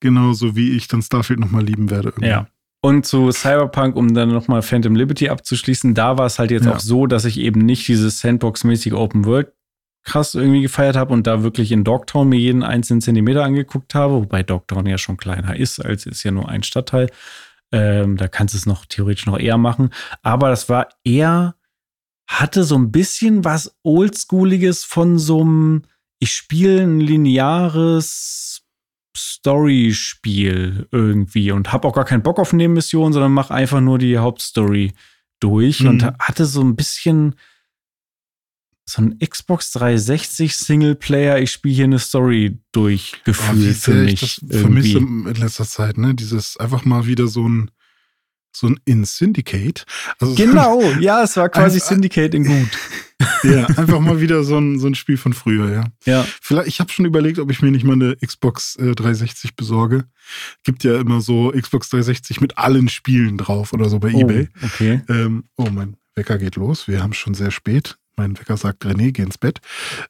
genauso 0.00 0.54
wie 0.54 0.76
ich 0.76 0.88
dann 0.88 1.02
Starfield 1.02 1.40
nochmal 1.40 1.64
lieben 1.64 1.90
werde. 1.90 2.10
Irgendwie. 2.10 2.28
Ja. 2.28 2.46
Und 2.80 3.06
zu 3.06 3.32
Cyberpunk, 3.32 3.96
um 3.96 4.14
dann 4.14 4.28
nochmal 4.28 4.62
Phantom 4.62 4.94
Liberty 4.94 5.28
abzuschließen, 5.28 5.94
da 5.94 6.16
war 6.16 6.26
es 6.26 6.38
halt 6.38 6.52
jetzt 6.52 6.66
ja. 6.66 6.74
auch 6.74 6.80
so, 6.80 7.06
dass 7.06 7.24
ich 7.24 7.38
eben 7.38 7.60
nicht 7.66 7.88
dieses 7.88 8.20
Sandbox-mäßige 8.20 8.92
Open 8.92 9.24
World 9.24 9.52
krass 10.04 10.34
irgendwie 10.34 10.62
gefeiert 10.62 10.96
habe 10.96 11.12
und 11.12 11.26
da 11.26 11.42
wirklich 11.42 11.72
in 11.72 11.84
Dogtown 11.84 12.28
mir 12.28 12.38
jeden 12.38 12.62
einzelnen 12.62 13.00
Zentimeter 13.00 13.44
angeguckt 13.44 13.94
habe, 13.94 14.14
wobei 14.14 14.42
Dogtown 14.42 14.86
ja 14.86 14.96
schon 14.96 15.16
kleiner 15.16 15.56
ist, 15.56 15.84
als 15.84 16.06
ist 16.06 16.22
ja 16.22 16.30
nur 16.30 16.48
ein 16.48 16.62
Stadtteil. 16.62 17.10
Ähm, 17.72 18.16
da 18.16 18.28
kannst 18.28 18.54
du 18.54 18.58
es 18.58 18.64
noch 18.64 18.86
theoretisch 18.86 19.26
noch 19.26 19.38
eher 19.38 19.58
machen. 19.58 19.90
Aber 20.22 20.48
das 20.48 20.68
war 20.68 20.88
eher, 21.04 21.56
hatte 22.28 22.62
so 22.62 22.76
ein 22.76 22.92
bisschen 22.92 23.44
was 23.44 23.74
Oldschooliges 23.82 24.84
von 24.84 25.18
so 25.18 25.40
einem 25.40 25.82
ich 26.20 26.32
spiele 26.32 26.82
ein 26.82 27.00
lineares 27.00 28.62
Story-Spiel 29.16 30.88
irgendwie 30.90 31.50
und 31.52 31.72
habe 31.72 31.88
auch 31.88 31.94
gar 31.94 32.04
keinen 32.04 32.22
Bock 32.22 32.38
auf 32.38 32.52
Nebenmissionen, 32.52 33.12
sondern 33.12 33.32
mache 33.32 33.54
einfach 33.54 33.80
nur 33.80 33.98
die 33.98 34.18
Hauptstory 34.18 34.92
durch 35.40 35.80
mhm. 35.80 35.88
und 35.88 36.02
hatte 36.04 36.46
so 36.46 36.62
ein 36.62 36.76
bisschen 36.76 37.34
so 38.88 39.02
ein 39.02 39.18
Xbox 39.18 39.72
360 39.72 40.56
Singleplayer, 40.56 41.38
ich 41.40 41.52
spiele 41.52 41.74
hier 41.74 41.84
eine 41.84 41.98
Story 41.98 42.58
durchgefühlt 42.72 43.76
oh, 43.76 43.80
für 43.80 43.94
mich. 43.94 44.22
Ich 44.22 44.40
das 44.42 44.60
vermisse 44.60 44.98
in 44.98 45.34
letzter 45.34 45.66
Zeit, 45.66 45.98
ne? 45.98 46.14
Dieses 46.14 46.56
einfach 46.56 46.86
mal 46.86 47.06
wieder 47.06 47.26
so 47.26 47.46
ein 47.46 47.70
so 48.58 48.66
ein 48.66 48.80
In 48.84 49.04
Syndicate. 49.04 49.84
Also 50.18 50.34
genau, 50.34 50.82
ja, 51.00 51.22
es 51.22 51.36
war 51.36 51.48
quasi 51.48 51.80
Syndicate 51.80 52.34
in 52.34 52.44
gut. 52.44 52.78
ja, 53.42 53.66
einfach 53.66 54.00
mal 54.00 54.20
wieder 54.20 54.44
so 54.44 54.58
ein, 54.58 54.78
so 54.78 54.86
ein 54.86 54.94
Spiel 54.94 55.16
von 55.16 55.32
früher, 55.32 55.72
ja. 55.72 55.84
Ja. 56.04 56.26
Vielleicht, 56.40 56.68
ich 56.68 56.80
habe 56.80 56.90
schon 56.90 57.04
überlegt, 57.04 57.38
ob 57.38 57.50
ich 57.50 57.62
mir 57.62 57.70
nicht 57.70 57.84
mal 57.84 57.94
eine 57.94 58.16
Xbox 58.16 58.76
äh, 58.76 58.94
360 58.94 59.56
besorge. 59.56 60.04
Gibt 60.64 60.84
ja 60.84 61.00
immer 61.00 61.20
so 61.20 61.50
Xbox 61.50 61.88
360 61.90 62.40
mit 62.40 62.58
allen 62.58 62.88
Spielen 62.88 63.38
drauf 63.38 63.72
oder 63.72 63.88
so 63.88 63.98
bei 63.98 64.12
oh, 64.12 64.20
Ebay. 64.20 64.48
Okay. 64.62 65.02
Ähm, 65.08 65.44
oh, 65.56 65.68
mein 65.70 65.96
Wecker 66.14 66.38
geht 66.38 66.56
los. 66.56 66.88
Wir 66.88 67.02
haben 67.02 67.12
schon 67.12 67.34
sehr 67.34 67.50
spät. 67.50 67.96
Mein 68.16 68.38
Wecker 68.38 68.56
sagt, 68.56 68.84
René, 68.84 69.12
geh 69.12 69.22
ins 69.22 69.38
Bett. 69.38 69.60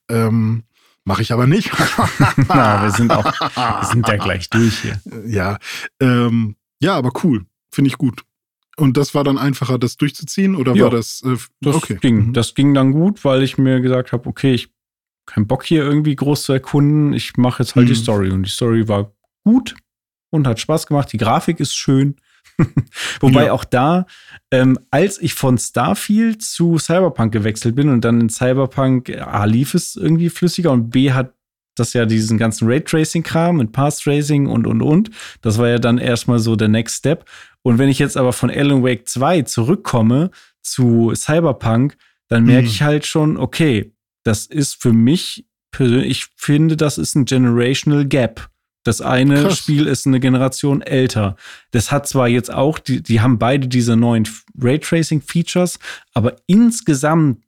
Ähm, 0.08 0.64
Mache 1.04 1.22
ich 1.22 1.32
aber 1.32 1.46
nicht. 1.46 1.70
Na, 2.48 2.82
wir 2.82 2.90
sind 2.90 3.10
auch, 3.12 3.24
wir 3.24 3.88
sind 3.90 4.06
ja 4.06 4.16
gleich 4.16 4.50
durch 4.50 4.80
hier. 4.80 5.00
Ja, 5.26 5.56
ähm, 6.00 6.54
ja, 6.80 6.96
aber 6.96 7.12
cool. 7.24 7.46
Finde 7.70 7.88
ich 7.88 7.96
gut. 7.96 8.24
Und 8.78 8.96
das 8.96 9.14
war 9.14 9.24
dann 9.24 9.38
einfacher, 9.38 9.78
das 9.78 9.96
durchzuziehen 9.96 10.54
oder 10.54 10.74
ja, 10.74 10.84
war 10.84 10.90
das? 10.90 11.22
Äh, 11.24 11.36
das 11.60 11.76
okay. 11.76 11.98
ging. 12.00 12.28
Mhm. 12.28 12.32
Das 12.32 12.54
ging 12.54 12.74
dann 12.74 12.92
gut, 12.92 13.24
weil 13.24 13.42
ich 13.42 13.58
mir 13.58 13.80
gesagt 13.80 14.12
habe, 14.12 14.28
okay, 14.28 14.54
ich 14.54 14.70
keinen 15.26 15.46
Bock 15.46 15.64
hier 15.64 15.82
irgendwie 15.82 16.16
groß 16.16 16.44
zu 16.44 16.52
erkunden. 16.52 17.12
Ich 17.12 17.36
mache 17.36 17.62
jetzt 17.62 17.74
halt 17.74 17.86
mhm. 17.86 17.88
die 17.90 17.96
Story 17.96 18.30
und 18.30 18.44
die 18.44 18.50
Story 18.50 18.88
war 18.88 19.12
gut 19.44 19.74
und 20.30 20.46
hat 20.46 20.60
Spaß 20.60 20.86
gemacht. 20.86 21.12
Die 21.12 21.18
Grafik 21.18 21.60
ist 21.60 21.74
schön. 21.74 22.16
Wobei 23.20 23.46
ja. 23.46 23.52
auch 23.52 23.64
da, 23.64 24.06
ähm, 24.50 24.78
als 24.90 25.20
ich 25.20 25.34
von 25.34 25.58
Starfield 25.58 26.42
zu 26.42 26.78
Cyberpunk 26.78 27.32
gewechselt 27.32 27.76
bin 27.76 27.88
und 27.88 28.04
dann 28.04 28.20
in 28.20 28.30
Cyberpunk 28.30 29.10
A 29.20 29.44
lief 29.44 29.74
es 29.74 29.96
irgendwie 29.96 30.30
flüssiger 30.30 30.72
und 30.72 30.90
B 30.90 31.12
hat 31.12 31.34
das 31.78 31.92
ja 31.92 32.06
diesen 32.06 32.38
ganzen 32.38 32.68
Raytracing-Kram 32.68 33.56
mit 33.56 33.72
Path 33.72 34.00
Tracing 34.00 34.46
und 34.46 34.66
und 34.66 34.82
und. 34.82 35.10
Das 35.42 35.58
war 35.58 35.68
ja 35.68 35.78
dann 35.78 35.98
erstmal 35.98 36.38
so 36.38 36.56
der 36.56 36.68
Next 36.68 36.96
Step. 36.96 37.24
Und 37.62 37.78
wenn 37.78 37.88
ich 37.88 37.98
jetzt 37.98 38.16
aber 38.16 38.32
von 38.32 38.50
Alan 38.50 38.82
Wake 38.82 39.08
2 39.08 39.42
zurückkomme 39.42 40.30
zu 40.62 41.12
Cyberpunk, 41.14 41.96
dann 42.28 42.44
merke 42.44 42.62
mhm. 42.62 42.68
ich 42.68 42.82
halt 42.82 43.06
schon, 43.06 43.36
okay, 43.36 43.92
das 44.22 44.46
ist 44.46 44.80
für 44.80 44.92
mich 44.92 45.46
persönlich, 45.70 46.10
ich 46.10 46.26
finde, 46.36 46.76
das 46.76 46.98
ist 46.98 47.14
ein 47.14 47.24
Generational 47.24 48.04
Gap. 48.04 48.48
Das 48.84 49.00
eine 49.00 49.42
Krass. 49.42 49.58
Spiel 49.58 49.86
ist 49.86 50.06
eine 50.06 50.20
Generation 50.20 50.80
älter. 50.82 51.36
Das 51.72 51.90
hat 51.92 52.08
zwar 52.08 52.28
jetzt 52.28 52.52
auch, 52.52 52.78
die, 52.78 53.02
die 53.02 53.20
haben 53.20 53.38
beide 53.38 53.68
diese 53.68 53.96
neuen 53.96 54.26
Raytracing-Features, 54.58 55.78
aber 56.14 56.36
insgesamt 56.46 57.42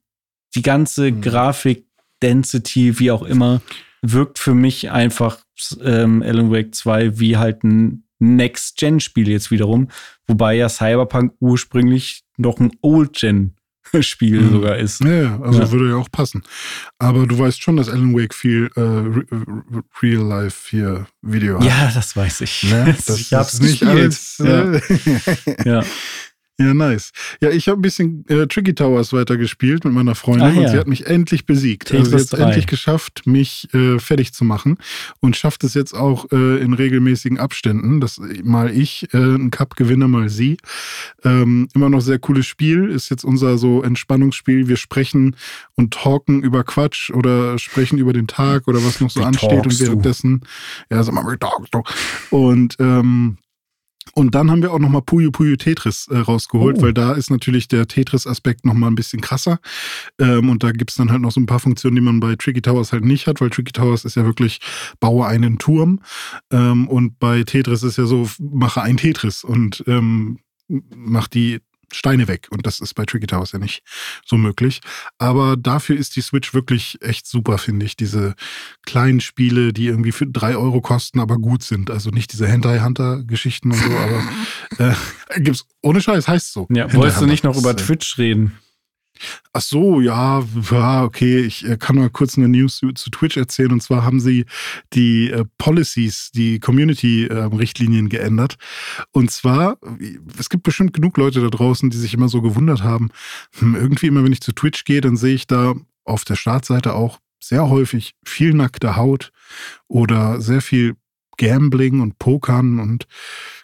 die 0.55 0.61
ganze 0.61 1.11
mhm. 1.11 1.21
Grafik, 1.21 1.85
Density, 2.21 2.99
wie 2.99 3.11
auch 3.11 3.23
immer, 3.23 3.61
wirkt 4.01 4.39
für 4.39 4.53
mich 4.53 4.91
einfach 4.91 5.39
ähm, 5.83 6.23
Alan 6.23 6.51
Wake 6.51 6.73
2 6.73 7.19
wie 7.19 7.37
halt 7.37 7.63
ein 7.63 8.03
Next-Gen-Spiel 8.19 9.29
jetzt 9.29 9.51
wiederum, 9.51 9.89
wobei 10.27 10.55
ja 10.55 10.69
Cyberpunk 10.69 11.33
ursprünglich 11.39 12.23
noch 12.37 12.59
ein 12.59 12.71
Old-Gen 12.81 13.55
Spiel 13.99 14.41
mhm. 14.41 14.51
sogar 14.51 14.77
ist. 14.77 15.03
Ja, 15.03 15.39
also 15.41 15.59
ja. 15.59 15.71
würde 15.71 15.89
ja 15.89 15.95
auch 15.95 16.09
passen. 16.11 16.43
Aber 16.97 17.27
du 17.27 17.37
weißt 17.37 17.61
schon, 17.61 17.75
dass 17.77 17.89
Alan 17.89 18.15
Wake 18.15 18.33
viel 18.33 18.69
äh, 18.75 18.81
Real-Life 20.01 20.69
hier 20.69 21.07
Video 21.21 21.59
hat. 21.59 21.65
Ja, 21.65 21.91
das 21.93 22.15
weiß 22.15 22.41
ich. 22.41 22.63
Ne? 22.63 22.95
Das 23.05 23.19
ich 23.19 23.33
hab's 23.33 23.59
nicht 23.59 23.83
alles. 23.83 24.39
Äh, 24.39 24.79
ja. 25.65 25.83
Ja, 26.61 26.73
nice. 26.73 27.11
Ja, 27.41 27.49
ich 27.49 27.67
habe 27.67 27.79
ein 27.79 27.81
bisschen 27.81 28.25
äh, 28.27 28.47
Tricky 28.47 28.73
Towers 28.73 29.13
weitergespielt 29.13 29.85
mit 29.85 29.93
meiner 29.93 30.15
Freundin 30.15 30.47
ah, 30.47 30.51
ja. 30.51 30.61
und 30.61 30.67
sie 30.69 30.77
hat 30.77 30.87
mich 30.87 31.07
endlich 31.07 31.45
besiegt. 31.45 31.87
Tetris 31.87 32.13
also 32.13 32.25
sie 32.25 32.37
hat 32.37 32.47
endlich 32.47 32.67
geschafft, 32.67 33.23
mich 33.25 33.67
äh, 33.73 33.99
fertig 33.99 34.33
zu 34.33 34.45
machen 34.45 34.77
und 35.19 35.35
schafft 35.35 35.63
es 35.63 35.73
jetzt 35.73 35.93
auch 35.93 36.31
äh, 36.31 36.61
in 36.61 36.73
regelmäßigen 36.73 37.39
Abständen, 37.39 38.01
dass 38.01 38.19
mal 38.43 38.69
ich 38.75 39.07
äh, 39.13 39.17
einen 39.17 39.51
Cup 39.51 39.75
gewinne, 39.75 40.07
mal 40.07 40.29
sie. 40.29 40.57
Ähm, 41.23 41.67
immer 41.73 41.89
noch 41.89 42.01
sehr 42.01 42.19
cooles 42.19 42.45
Spiel, 42.45 42.89
ist 42.89 43.09
jetzt 43.09 43.23
unser 43.23 43.57
so 43.57 43.81
Entspannungsspiel. 43.83 44.67
Wir 44.67 44.77
sprechen 44.77 45.35
und 45.75 45.93
talken 45.93 46.43
über 46.43 46.63
Quatsch 46.63 47.11
oder 47.11 47.57
sprechen 47.59 47.97
über 47.97 48.13
den 48.13 48.27
Tag 48.27 48.67
oder 48.67 48.83
was 48.83 49.01
noch 49.01 49.09
so 49.09 49.21
wie 49.21 49.25
ansteht 49.25 49.65
und 49.65 49.79
währenddessen, 49.79 50.41
du? 50.89 50.95
ja, 50.95 51.03
sag 51.03 51.13
mal, 51.13 51.25
wie 51.31 51.37
talkst 51.37 51.73
du? 51.73 51.83
Und 52.29 52.75
ähm, 52.79 53.37
und 54.13 54.35
dann 54.35 54.49
haben 54.49 54.61
wir 54.61 54.73
auch 54.73 54.79
nochmal 54.79 55.01
Puyo 55.01 55.31
Puyo 55.31 55.55
Tetris 55.55 56.07
äh, 56.09 56.17
rausgeholt, 56.17 56.77
oh. 56.79 56.81
weil 56.81 56.93
da 56.93 57.13
ist 57.13 57.29
natürlich 57.29 57.67
der 57.67 57.87
Tetris-Aspekt 57.87 58.65
nochmal 58.65 58.89
ein 58.89 58.95
bisschen 58.95 59.21
krasser. 59.21 59.59
Ähm, 60.19 60.49
und 60.49 60.63
da 60.63 60.71
gibt 60.71 60.91
es 60.91 60.97
dann 60.97 61.11
halt 61.11 61.21
noch 61.21 61.31
so 61.31 61.39
ein 61.39 61.45
paar 61.45 61.59
Funktionen, 61.59 61.95
die 61.95 62.01
man 62.01 62.19
bei 62.19 62.35
Tricky 62.35 62.61
Towers 62.61 62.91
halt 62.91 63.05
nicht 63.05 63.27
hat, 63.27 63.41
weil 63.41 63.49
Tricky 63.49 63.71
Towers 63.71 64.03
ist 64.05 64.15
ja 64.15 64.25
wirklich, 64.25 64.59
baue 64.99 65.27
einen 65.27 65.59
Turm. 65.59 66.01
Ähm, 66.51 66.87
und 66.87 67.19
bei 67.19 67.43
Tetris 67.43 67.83
ist 67.83 67.97
ja 67.97 68.05
so, 68.05 68.27
mache 68.39 68.81
ein 68.81 68.97
Tetris 68.97 69.43
und 69.43 69.83
ähm, 69.87 70.39
mach 70.67 71.27
die 71.27 71.59
Steine 71.91 72.27
weg. 72.27 72.47
Und 72.51 72.65
das 72.65 72.79
ist 72.79 72.93
bei 72.93 73.05
Tricky 73.05 73.27
Towers 73.27 73.51
ja 73.51 73.59
nicht 73.59 73.83
so 74.25 74.37
möglich. 74.37 74.81
Aber 75.17 75.57
dafür 75.57 75.97
ist 75.97 76.15
die 76.15 76.21
Switch 76.21 76.53
wirklich 76.53 76.97
echt 77.01 77.27
super, 77.27 77.57
finde 77.57 77.85
ich. 77.85 77.95
Diese 77.95 78.35
kleinen 78.85 79.21
Spiele, 79.21 79.73
die 79.73 79.87
irgendwie 79.87 80.11
für 80.11 80.27
drei 80.27 80.55
Euro 80.55 80.81
kosten, 80.81 81.19
aber 81.19 81.37
gut 81.37 81.63
sind. 81.63 81.91
Also 81.91 82.09
nicht 82.09 82.33
diese 82.33 82.47
Hentai-Hunter-Geschichten 82.47 83.71
und 83.71 83.77
so, 83.77 83.91
aber 83.91 84.23
äh, 85.35 85.41
gibt's 85.41 85.65
ohne 85.81 86.01
Scheiß, 86.01 86.27
heißt 86.27 86.53
so. 86.53 86.67
Ja, 86.69 86.91
wolltest 86.93 87.21
du 87.21 87.25
nicht 87.25 87.43
noch 87.43 87.57
über 87.57 87.75
Twitch 87.75 88.17
reden? 88.17 88.57
Ach 89.53 89.61
so, 89.61 90.01
ja, 90.01 90.43
okay. 91.03 91.39
Ich 91.39 91.67
äh, 91.67 91.77
kann 91.77 91.95
mal 91.95 92.09
kurz 92.09 92.37
eine 92.37 92.47
News 92.47 92.77
zu, 92.77 92.91
Twitch 92.91 93.37
erzählen. 93.37 93.71
Und 93.71 93.81
zwar 93.81 94.03
haben 94.03 94.19
sie 94.19 94.45
die 94.93 95.29
äh, 95.29 95.45
Policies, 95.57 96.31
die 96.33 96.59
Community-Richtlinien 96.59 98.05
äh, 98.07 98.09
geändert. 98.09 98.57
Und 99.11 99.31
zwar, 99.31 99.77
es 100.39 100.49
gibt 100.49 100.63
bestimmt 100.63 100.93
genug 100.93 101.17
Leute 101.17 101.41
da 101.41 101.49
draußen, 101.49 101.89
die 101.89 101.97
sich 101.97 102.13
immer 102.13 102.29
so 102.29 102.41
gewundert 102.41 102.83
haben. 102.83 103.09
Hm, 103.59 103.75
irgendwie 103.75 104.07
immer, 104.07 104.23
wenn 104.23 104.33
ich 104.33 104.41
zu 104.41 104.53
Twitch 104.53 104.85
gehe, 104.85 105.01
dann 105.01 105.17
sehe 105.17 105.35
ich 105.35 105.47
da 105.47 105.75
auf 106.05 106.25
der 106.25 106.35
Startseite 106.35 106.93
auch 106.93 107.19
sehr 107.43 107.69
häufig 107.69 108.15
viel 108.25 108.53
nackte 108.53 108.95
Haut 108.95 109.31
oder 109.87 110.41
sehr 110.41 110.61
viel 110.61 110.95
Gambling 111.37 112.01
und 112.01 112.19
Pokern 112.19 112.79
und 112.79 113.07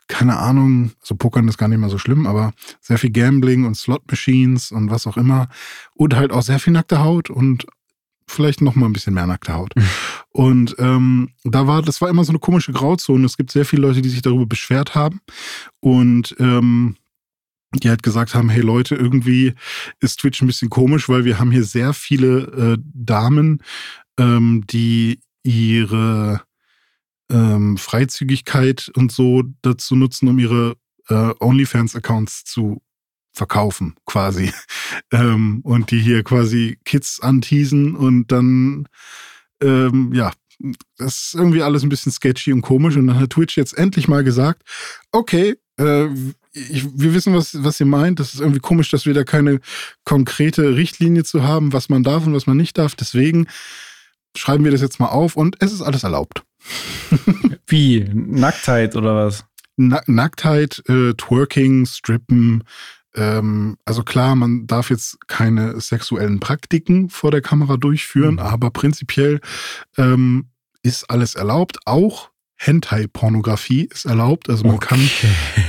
keine 0.08 0.38
Ahnung, 0.38 0.92
also 1.02 1.16
Pokern 1.16 1.48
ist 1.48 1.58
gar 1.58 1.68
nicht 1.68 1.80
mehr 1.80 1.90
so 1.90 1.98
schlimm, 1.98 2.28
aber 2.28 2.54
sehr 2.80 2.98
viel 2.98 3.12
Gambling 3.12 3.66
und 3.66 3.76
Slot-Machines 3.76 4.72
und 4.72 4.90
was 4.90 5.06
auch 5.08 5.18
immer. 5.18 5.50
Und 5.96 6.16
halt 6.16 6.32
auch 6.32 6.44
sehr 6.44 6.60
viel 6.60 6.74
nackte 6.74 7.00
Haut 7.04 7.30
und 7.30 7.66
vielleicht 8.28 8.62
noch 8.62 8.76
mal 8.76 8.86
ein 8.86 8.94
bisschen 8.94 9.14
mehr 9.14 9.28
nackte 9.28 9.54
Haut. 9.54 9.76
Mhm. 9.76 9.84
Und 10.32 10.76
ähm, 10.80 11.30
da 11.44 11.68
war, 11.68 11.82
das 11.82 12.02
war 12.02 12.10
immer 12.10 12.24
so 12.24 12.32
eine 12.32 12.40
komische 12.40 12.74
Grauzone. 12.74 13.26
Es 13.26 13.38
gibt 13.38 13.52
sehr 13.52 13.66
viele 13.66 13.84
Leute, 13.84 14.02
die 14.02 14.10
sich 14.10 14.22
darüber 14.22 14.46
beschwert 14.46 14.96
haben 14.96 15.22
und 15.80 16.36
ähm, 16.40 16.96
die 17.74 17.90
halt 17.90 18.04
gesagt 18.04 18.34
haben, 18.34 18.50
hey 18.50 18.62
Leute, 18.62 18.96
irgendwie 18.96 19.54
ist 20.00 20.20
Twitch 20.20 20.42
ein 20.42 20.48
bisschen 20.48 20.70
komisch, 20.70 21.10
weil 21.10 21.26
wir 21.26 21.40
haben 21.40 21.52
hier 21.52 21.64
sehr 21.64 21.94
viele 21.94 22.76
äh, 22.76 22.78
Damen, 22.94 23.62
ähm, 24.18 24.64
die 24.70 25.20
ihre 25.44 26.42
ähm, 27.32 27.78
Freizügigkeit 27.78 28.92
und 28.96 29.12
so 29.12 29.44
dazu 29.62 29.96
nutzen, 29.96 30.28
um 30.28 30.40
ihre 30.40 30.76
äh, 31.10 31.34
OnlyFans-Accounts 31.40 32.44
zu 32.46 32.82
verkaufen, 33.34 33.96
quasi. 34.06 34.52
ähm, 35.12 35.62
und 35.64 35.92
die 35.92 36.00
hier 36.00 36.24
quasi 36.24 36.80
Kids 36.86 37.20
anteasen 37.20 37.96
und 37.96 38.32
dann, 38.32 38.88
ähm, 39.62 40.12
ja, 40.14 40.32
das 40.98 41.28
ist 41.28 41.36
irgendwie 41.36 41.62
alles 41.62 41.84
ein 41.84 41.90
bisschen 41.90 42.12
sketchy 42.12 42.52
und 42.52 42.62
komisch. 42.62 42.96
Und 42.96 43.08
dann 43.08 43.20
hat 43.20 43.30
Twitch 43.30 43.58
jetzt 43.58 43.78
endlich 43.78 44.08
mal 44.08 44.24
gesagt, 44.24 44.64
okay, 45.12 45.56
äh, 45.80 46.08
ich, 46.54 46.88
wir 47.00 47.14
wissen, 47.14 47.36
was, 47.36 47.64
was 47.64 47.80
ihr 47.80 47.86
meint. 47.86 48.20
Das 48.20 48.34
ist 48.34 48.40
irgendwie 48.40 48.60
komisch, 48.60 48.90
dass 48.90 49.06
wir 49.06 49.14
da 49.14 49.24
keine 49.24 49.60
konkrete 50.04 50.76
Richtlinie 50.76 51.24
zu 51.24 51.44
haben, 51.44 51.74
was 51.74 51.90
man 51.90 52.04
darf 52.04 52.26
und 52.26 52.34
was 52.34 52.48
man 52.48 52.58
nicht 52.58 52.78
darf. 52.78 52.96
Deswegen 52.96 53.48
schreiben 54.36 54.64
wir 54.64 54.72
das 54.72 54.82
jetzt 54.82 55.00
mal 55.00 55.10
auf 55.10 55.36
und 55.36 55.58
es 55.60 55.72
ist 55.72 55.82
alles 55.82 56.04
erlaubt. 56.04 56.44
Wie? 57.68 58.06
Nacktheit 58.14 58.96
oder 58.96 59.16
was? 59.16 59.46
Na 59.76 60.02
Nacktheit, 60.08 60.84
äh, 60.88 61.14
Twerking, 61.14 61.86
Strippen. 61.86 62.64
Ähm, 63.16 63.78
also 63.86 64.04
klar, 64.04 64.36
man 64.36 64.68
darf 64.68 64.90
jetzt 64.90 65.18
keine 65.28 65.80
sexuellen 65.80 66.40
Praktiken 66.40 67.10
vor 67.10 67.32
der 67.32 67.42
Kamera 67.42 67.78
durchführen, 67.78 68.36
mhm. 68.36 68.40
aber 68.40 68.72
prinzipiell 68.72 69.40
ähm, 69.98 70.48
ist 70.84 71.10
alles 71.10 71.36
erlaubt. 71.36 71.80
Auch 71.86 72.30
Hentai-Pornografie 72.56 73.88
ist 73.92 74.06
erlaubt. 74.06 74.50
Also 74.50 74.66
man 74.66 74.78
okay. 74.78 74.88
kann 74.88 75.10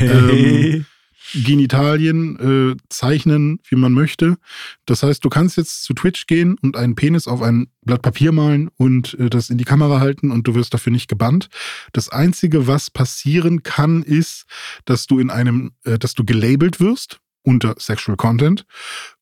ähm, 0.00 0.86
Genitalien 1.34 2.72
äh, 2.72 2.76
zeichnen, 2.88 3.60
wie 3.68 3.76
man 3.76 3.92
möchte. 3.92 4.38
Das 4.86 5.02
heißt, 5.02 5.24
du 5.24 5.28
kannst 5.28 5.56
jetzt 5.56 5.84
zu 5.84 5.94
Twitch 5.94 6.26
gehen 6.26 6.56
und 6.62 6.76
einen 6.76 6.94
Penis 6.94 7.28
auf 7.28 7.42
ein 7.42 7.68
Blatt 7.82 8.02
Papier 8.02 8.32
malen 8.32 8.70
und 8.76 9.14
äh, 9.18 9.30
das 9.30 9.50
in 9.50 9.58
die 9.58 9.64
Kamera 9.64 10.00
halten 10.00 10.30
und 10.30 10.46
du 10.46 10.54
wirst 10.54 10.74
dafür 10.74 10.92
nicht 10.92 11.08
gebannt. 11.08 11.48
Das 11.92 12.08
Einzige, 12.08 12.66
was 12.66 12.90
passieren 12.90 13.62
kann, 13.62 14.02
ist, 14.02 14.46
dass 14.84 15.06
du 15.06 15.18
in 15.18 15.30
einem, 15.30 15.72
äh, 15.84 15.98
dass 15.98 16.14
du 16.14 16.24
gelabelt 16.24 16.80
wirst 16.80 17.20
unter 17.42 17.74
Sexual 17.78 18.16
Content 18.16 18.66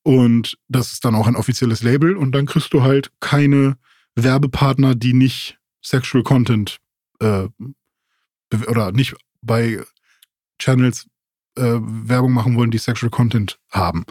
und 0.02 0.58
das 0.68 0.92
ist 0.92 1.04
dann 1.04 1.14
auch 1.14 1.26
ein 1.26 1.36
offizielles 1.36 1.82
Label 1.82 2.16
und 2.16 2.32
dann 2.32 2.46
kriegst 2.46 2.72
du 2.72 2.82
halt 2.82 3.10
keine 3.20 3.76
Werbepartner, 4.14 4.94
die 4.94 5.12
nicht 5.12 5.58
Sexual 5.82 6.24
Content 6.24 6.78
äh, 7.20 7.48
oder 8.68 8.92
nicht 8.92 9.14
bei 9.42 9.82
Channels 10.58 11.06
äh, 11.56 11.80
Werbung 11.80 12.32
machen 12.32 12.56
wollen, 12.56 12.70
die 12.70 12.78
Sexual 12.78 13.10
Content 13.10 13.58
haben. 13.70 14.04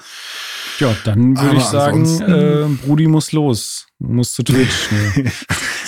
Ja, 0.80 0.96
dann 1.04 1.40
würde 1.40 1.58
ich 1.58 1.64
sagen, 1.64 2.06
äh, 2.22 2.68
Brudi 2.86 3.08
muss 3.08 3.32
los. 3.32 3.88
Muss 4.00 4.34
zu 4.34 4.44
Twitch. 4.44 4.90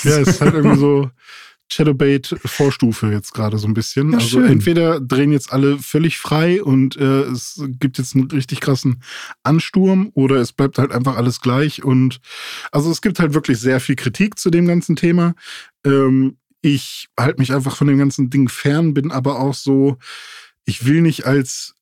Ne? 0.04 0.12
ja, 0.12 0.20
es 0.20 0.28
ist 0.28 0.42
halt 0.42 0.54
irgendwie 0.54 0.78
so 0.78 1.10
Shadowbait 1.70 2.36
Vorstufe 2.46 3.08
jetzt 3.12 3.34
gerade 3.34 3.58
so 3.58 3.68
ein 3.68 3.74
bisschen. 3.74 4.12
Ja, 4.12 4.18
also 4.20 4.40
schön. 4.40 4.52
entweder 4.52 5.00
drehen 5.00 5.32
jetzt 5.32 5.52
alle 5.52 5.78
völlig 5.80 6.18
frei 6.18 6.64
und 6.64 6.96
äh, 6.96 7.24
es 7.24 7.62
gibt 7.80 7.98
jetzt 7.98 8.16
einen 8.16 8.30
richtig 8.32 8.62
krassen 8.62 9.02
Ansturm 9.44 10.12
oder 10.14 10.38
es 10.38 10.54
bleibt 10.54 10.78
halt 10.78 10.92
einfach 10.92 11.18
alles 11.18 11.42
gleich 11.42 11.84
und 11.84 12.20
also 12.72 12.90
es 12.90 13.02
gibt 13.02 13.20
halt 13.20 13.34
wirklich 13.34 13.60
sehr 13.60 13.80
viel 13.80 13.96
Kritik 13.96 14.40
zu 14.40 14.50
dem 14.50 14.66
ganzen 14.68 14.96
Thema. 14.96 15.34
Ähm, 15.86 16.38
ich 16.62 17.10
halte 17.20 17.40
mich 17.40 17.54
einfach 17.54 17.76
von 17.76 17.88
dem 17.88 17.98
ganzen 17.98 18.30
Ding 18.30 18.50
fern, 18.50 18.94
bin 18.94 19.12
aber 19.12 19.40
auch 19.40 19.54
so, 19.54 19.98
ich 20.68 20.86
will 20.86 21.02
nicht 21.02 21.26
als, 21.26 21.74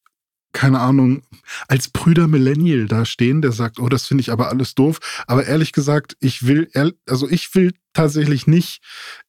keine 0.54 0.80
Ahnung, 0.80 1.24
als 1.68 1.90
Brüder 1.90 2.28
Millennial 2.28 2.86
da 2.86 3.04
stehen, 3.04 3.42
der 3.42 3.52
sagt, 3.52 3.80
oh, 3.80 3.90
das 3.90 4.08
finde 4.08 4.22
ich 4.22 4.32
aber 4.32 4.50
alles 4.50 4.76
doof. 4.76 5.00
Aber 5.28 5.46
ehrlich 5.46 5.74
gesagt, 5.74 6.16
ich 6.22 6.48
will, 6.48 6.70
also 7.08 7.28
ich 7.30 7.54
will 7.56 7.74
tatsächlich 7.94 8.48
nicht, 8.48 8.82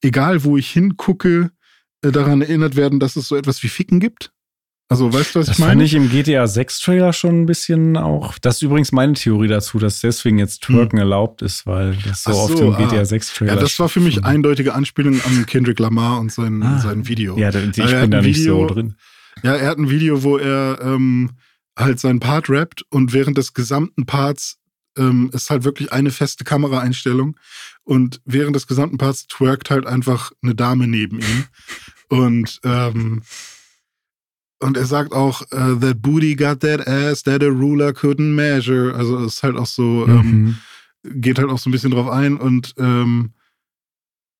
egal 0.02 0.44
wo 0.44 0.56
ich 0.56 0.70
hingucke, 0.70 1.50
äh, 2.02 2.12
daran 2.12 2.42
erinnert 2.42 2.76
werden, 2.76 3.00
dass 3.00 3.16
es 3.16 3.28
so 3.28 3.36
etwas 3.36 3.62
wie 3.62 3.68
Ficken 3.68 3.98
gibt. 3.98 4.30
Also, 4.88 5.12
weißt 5.12 5.34
du, 5.34 5.40
was 5.40 5.46
das 5.46 5.56
ich 5.56 5.64
meine? 5.64 5.82
Das 5.82 5.90
fand 5.90 6.04
ich 6.04 6.14
im 6.14 6.24
GTA 6.24 6.46
6 6.46 6.80
Trailer 6.80 7.12
schon 7.12 7.42
ein 7.42 7.46
bisschen 7.46 7.96
auch. 7.96 8.38
Das 8.38 8.56
ist 8.56 8.62
übrigens 8.62 8.92
meine 8.92 9.14
Theorie 9.14 9.48
dazu, 9.48 9.80
dass 9.80 10.00
deswegen 10.00 10.38
jetzt 10.38 10.62
Twerken 10.62 10.98
hm. 10.98 11.00
erlaubt 11.00 11.42
ist, 11.42 11.66
weil 11.66 11.96
das 12.06 12.22
so, 12.22 12.32
so 12.32 12.38
oft 12.38 12.60
im 12.60 12.76
GTA 12.76 13.04
6 13.04 13.34
Trailer. 13.34 13.54
Ja, 13.54 13.60
das 13.60 13.76
war 13.80 13.88
für 13.88 13.98
mich 13.98 14.24
eindeutige 14.24 14.74
Anspielung 14.74 15.20
an 15.24 15.44
Kendrick 15.46 15.80
Lamar 15.80 16.20
und 16.20 16.30
sein, 16.30 16.62
ah. 16.62 16.78
sein 16.78 17.08
Video. 17.08 17.36
Ja, 17.36 17.48
ich 17.48 17.74
bin 17.74 18.10
da 18.12 18.22
nicht 18.22 18.38
Video, 18.38 18.68
so 18.68 18.74
drin. 18.74 18.94
Ja, 19.42 19.54
er 19.54 19.68
hat 19.68 19.78
ein 19.78 19.90
Video, 19.90 20.22
wo 20.22 20.38
er 20.38 20.78
ähm, 20.82 21.30
halt 21.78 22.00
seinen 22.00 22.20
Part 22.20 22.48
rappt 22.48 22.84
und 22.90 23.12
während 23.12 23.36
des 23.38 23.54
gesamten 23.54 24.06
Parts 24.06 24.58
ähm, 24.96 25.30
ist 25.32 25.50
halt 25.50 25.64
wirklich 25.64 25.92
eine 25.92 26.10
feste 26.10 26.44
Kameraeinstellung 26.44 27.36
und 27.84 28.20
während 28.24 28.56
des 28.56 28.66
gesamten 28.66 28.98
Parts 28.98 29.26
twerkt 29.26 29.70
halt 29.70 29.86
einfach 29.86 30.32
eine 30.42 30.54
Dame 30.54 30.86
neben 30.86 31.20
ihm 31.20 31.44
und 32.08 32.60
ähm, 32.64 33.22
und 34.58 34.76
er 34.76 34.86
sagt 34.86 35.12
auch, 35.12 35.42
uh, 35.52 35.74
that 35.78 36.00
booty 36.00 36.34
got 36.34 36.60
that 36.60 36.88
ass 36.88 37.22
that 37.24 37.42
a 37.42 37.48
ruler 37.48 37.90
couldn't 37.90 38.34
measure. 38.34 38.94
Also 38.94 39.18
es 39.18 39.34
ist 39.34 39.42
halt 39.42 39.56
auch 39.56 39.66
so, 39.66 40.06
ähm, 40.08 40.14
mhm. 40.14 40.56
ähm, 41.04 41.20
geht 41.20 41.38
halt 41.38 41.50
auch 41.50 41.58
so 41.58 41.68
ein 41.68 41.72
bisschen 41.72 41.90
drauf 41.90 42.08
ein 42.08 42.38
und 42.38 42.74
ähm, 42.78 43.34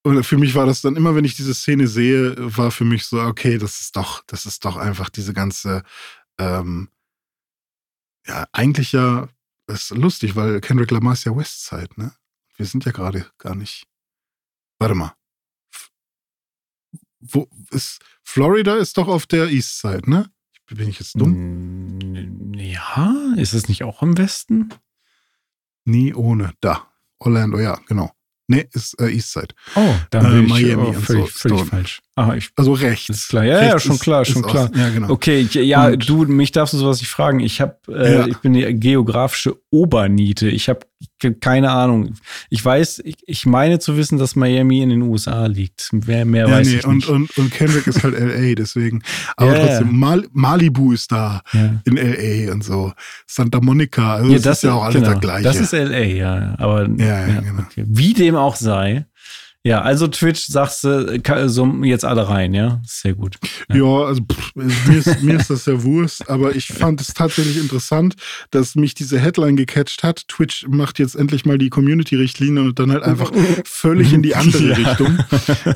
und 0.06 0.22
für 0.24 0.38
mich 0.38 0.54
war 0.54 0.66
das 0.66 0.82
dann 0.82 0.94
immer, 0.94 1.16
wenn 1.16 1.24
ich 1.24 1.34
diese 1.34 1.52
Szene 1.52 1.88
sehe, 1.88 2.34
war 2.38 2.70
für 2.70 2.84
mich 2.84 3.04
so, 3.06 3.20
okay, 3.20 3.58
das 3.58 3.80
ist 3.80 3.96
doch, 3.96 4.22
das 4.28 4.46
ist 4.46 4.64
doch 4.64 4.76
einfach 4.76 5.10
diese 5.10 5.32
ganze, 5.34 5.82
ähm, 6.38 6.88
ja, 8.26 8.46
eigentlich 8.52 8.92
ja 8.92 9.28
Das 9.66 9.90
ist 9.90 9.96
lustig, 9.98 10.36
weil 10.36 10.60
Kendrick 10.60 10.92
Lamar 10.92 11.14
ist 11.14 11.24
ja 11.24 11.36
Westside, 11.36 11.90
ne? 11.96 12.12
Wir 12.56 12.66
sind 12.66 12.84
ja 12.84 12.92
gerade 12.92 13.26
gar 13.38 13.56
nicht. 13.56 13.88
Warte 14.78 14.94
mal. 14.94 15.12
Wo 17.18 17.48
ist 17.72 17.98
Florida 18.22 18.76
ist 18.76 18.96
doch 18.98 19.08
auf 19.08 19.26
der 19.26 19.48
Eastside, 19.48 20.08
ne? 20.08 20.30
Bin 20.68 20.88
ich 20.88 21.00
jetzt 21.00 21.14
dumm? 21.20 21.98
Mm, 21.98 22.54
Ja, 22.54 23.34
ist 23.36 23.54
es 23.54 23.68
nicht 23.68 23.82
auch 23.82 24.02
im 24.02 24.16
Westen? 24.16 24.72
Nie 25.84 26.14
ohne. 26.14 26.52
Da. 26.60 26.86
Orlando, 27.18 27.58
ja, 27.58 27.80
genau. 27.88 28.12
Nee, 28.48 28.68
ist 28.72 28.98
äh, 29.00 29.08
Eastside. 29.10 29.54
Oh, 29.74 29.94
da 30.10 30.20
Äh, 30.20 30.30
bin 30.36 30.44
ich 30.44 30.48
Miami 30.50 30.88
oh, 30.88 30.92
völlig, 30.92 31.32
so. 31.32 31.38
völlig 31.38 31.58
So. 31.60 31.64
falsch. 31.66 32.00
Ah, 32.18 32.34
ich, 32.34 32.50
Also 32.56 32.72
rechts. 32.72 33.10
ist 33.10 33.28
klar. 33.28 33.44
Ja, 33.44 33.62
ja, 33.62 33.68
Rechts 33.72 33.82
schon 33.82 33.96
ist- 33.96 34.00
klar, 34.02 34.24
schon 34.24 34.40
klar. 34.42 34.64
Osten. 34.64 34.78
Ja, 34.78 34.88
genau. 34.88 35.10
Okay, 35.10 35.40
ich, 35.40 35.52
ja, 35.54 35.88
Und- 35.88 36.08
du, 36.08 36.24
mich 36.24 36.50
darfst 36.50 36.72
du 36.72 36.78
sowas 36.78 36.98
nicht 37.00 37.10
fragen. 37.10 37.40
Ich 37.40 37.60
habe, 37.60 37.76
äh, 37.88 38.14
Ja. 38.14 38.26
ich 38.26 38.38
bin 38.38 38.54
die 38.54 38.62
geografische 38.80 39.54
Oberniete. 39.70 40.48
Ich 40.48 40.70
habe 40.70 40.80
keine 41.40 41.70
Ahnung. 41.72 42.14
Ich 42.48 42.64
weiß, 42.64 43.00
ich, 43.04 43.16
ich 43.26 43.44
meine 43.44 43.78
zu 43.80 43.98
wissen, 43.98 44.16
dass 44.18 44.34
Miami 44.34 44.80
in 44.80 44.88
den 44.88 45.02
USA 45.02 45.44
liegt. 45.46 45.90
Mehr, 45.92 46.24
mehr 46.24 46.48
Ja, 46.48 46.54
weiß 46.56 46.68
nee, 46.68 46.76
ich 46.76 46.86
und, 46.86 46.96
nicht. 46.96 47.08
und, 47.10 47.36
und 47.38 47.50
Kendrick 47.50 47.86
ist 47.86 48.02
halt 48.02 48.14
LA, 48.18 48.54
deswegen. 48.56 49.02
Aber 49.36 49.54
Ja, 49.58 49.66
trotzdem, 49.66 49.98
Mal, 49.98 50.24
Malibu 50.32 50.92
ist 50.94 51.12
da 51.12 51.42
ja. 51.52 51.80
in 51.84 51.96
LA 51.98 52.50
und 52.52 52.64
so. 52.64 52.92
Santa 53.26 53.60
Monica, 53.60 54.14
also 54.16 54.32
Ja, 54.32 54.38
das, 54.38 54.58
ist 54.58 54.62
ja 54.64 54.72
auch 54.72 54.84
alles 54.84 54.94
genau. 54.96 55.10
das 55.12 55.20
Gleiche. 55.20 55.42
Das 55.44 55.60
ist 55.60 55.72
LA, 55.74 55.98
ja. 56.04 56.54
Aber 56.58 56.88
Ja, 56.96 57.28
ja, 57.28 57.40
genau. 57.40 57.62
okay. 57.62 57.84
wie 57.86 58.14
dem 58.14 58.36
auch 58.36 58.56
sei. 58.56 59.04
Ja, 59.66 59.82
also 59.82 60.06
Twitch 60.06 60.46
sagst 60.46 60.84
du, 60.84 61.20
so 61.48 61.66
jetzt 61.82 62.04
alle 62.04 62.28
rein, 62.28 62.54
ja? 62.54 62.80
Sehr 62.86 63.14
gut. 63.14 63.36
Ja, 63.68 64.04
also 64.04 64.22
pff, 64.22 64.54
mir, 64.54 64.96
ist, 64.96 65.22
mir 65.24 65.34
ist 65.40 65.50
das 65.50 65.66
ja 65.66 65.82
Wurst, 65.82 66.30
aber 66.30 66.54
ich 66.54 66.68
fand 66.68 67.00
es 67.00 67.08
tatsächlich 67.08 67.56
interessant, 67.56 68.14
dass 68.52 68.76
mich 68.76 68.94
diese 68.94 69.18
Headline 69.18 69.56
gecatcht 69.56 70.04
hat. 70.04 70.28
Twitch 70.28 70.68
macht 70.68 71.00
jetzt 71.00 71.16
endlich 71.16 71.46
mal 71.46 71.58
die 71.58 71.68
Community-Richtlinie 71.68 72.62
und 72.62 72.78
dann 72.78 72.92
halt 72.92 73.02
einfach 73.02 73.32
völlig 73.64 74.12
in 74.12 74.22
die 74.22 74.36
andere 74.36 74.66
Ja. 74.68 74.74
Richtung. 74.76 75.18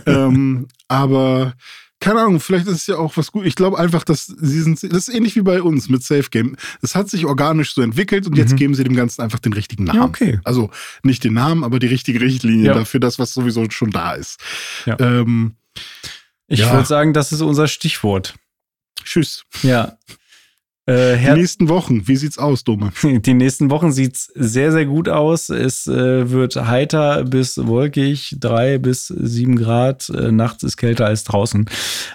Ähm, 0.06 0.68
aber 0.86 1.54
keine 2.00 2.20
Ahnung, 2.20 2.40
vielleicht 2.40 2.66
ist 2.66 2.76
es 2.76 2.86
ja 2.86 2.96
auch 2.96 3.16
was 3.18 3.30
gut. 3.30 3.44
Ich 3.44 3.54
glaube 3.54 3.78
einfach, 3.78 4.04
dass 4.04 4.26
sie 4.26 4.62
sind, 4.62 4.82
das 4.82 5.08
ist 5.08 5.14
ähnlich 5.14 5.36
wie 5.36 5.42
bei 5.42 5.60
uns 5.62 5.88
mit 5.90 6.02
Safe 6.02 6.28
Game. 6.30 6.56
Es 6.80 6.94
hat 6.94 7.10
sich 7.10 7.26
organisch 7.26 7.74
so 7.74 7.82
entwickelt 7.82 8.26
und 8.26 8.36
jetzt 8.36 8.52
Mhm. 8.52 8.56
geben 8.56 8.74
sie 8.74 8.84
dem 8.84 8.96
Ganzen 8.96 9.20
einfach 9.20 9.38
den 9.38 9.52
richtigen 9.52 9.84
Namen. 9.84 9.98
Ja, 9.98 10.04
okay. 10.06 10.40
Also 10.44 10.70
nicht 11.02 11.22
den 11.24 11.34
Namen, 11.34 11.62
aber 11.62 11.78
die 11.78 11.88
richtige 11.88 12.20
Richtlinie 12.20 12.66
Ja. 12.68 12.74
dafür, 12.74 13.00
das, 13.00 13.18
was 13.18 13.34
sowieso 13.34 13.68
schon 13.70 13.90
da 13.90 14.12
ist. 14.14 14.40
Ja. 14.86 14.98
Ähm, 14.98 15.54
Ich 16.48 16.58
Ja. 16.60 16.72
würde 16.72 16.86
sagen, 16.86 17.12
das 17.12 17.30
ist 17.32 17.42
unser 17.42 17.68
Stichwort. 17.68 18.34
tschüss. 19.04 19.44
Ja. 19.62 19.96
Äh, 20.90 21.18
Die 21.18 21.40
nächsten 21.40 21.68
Wochen, 21.68 22.08
wie 22.08 22.16
sieht's 22.16 22.38
aus, 22.38 22.64
Dome? 22.64 22.92
die 23.02 23.34
nächsten 23.34 23.70
Wochen 23.70 23.92
sieht's 23.92 24.30
sehr, 24.34 24.72
sehr 24.72 24.86
gut 24.86 25.08
aus. 25.08 25.48
Es 25.48 25.86
äh, 25.86 26.30
wird 26.30 26.56
heiter 26.56 27.24
bis 27.24 27.58
wolkig, 27.64 28.36
drei 28.40 28.78
bis 28.78 29.08
sieben 29.08 29.56
Grad. 29.56 30.08
Äh, 30.08 30.32
nachts 30.32 30.62
ist 30.62 30.76
kälter 30.76 31.06
als 31.06 31.24
draußen. 31.24 31.66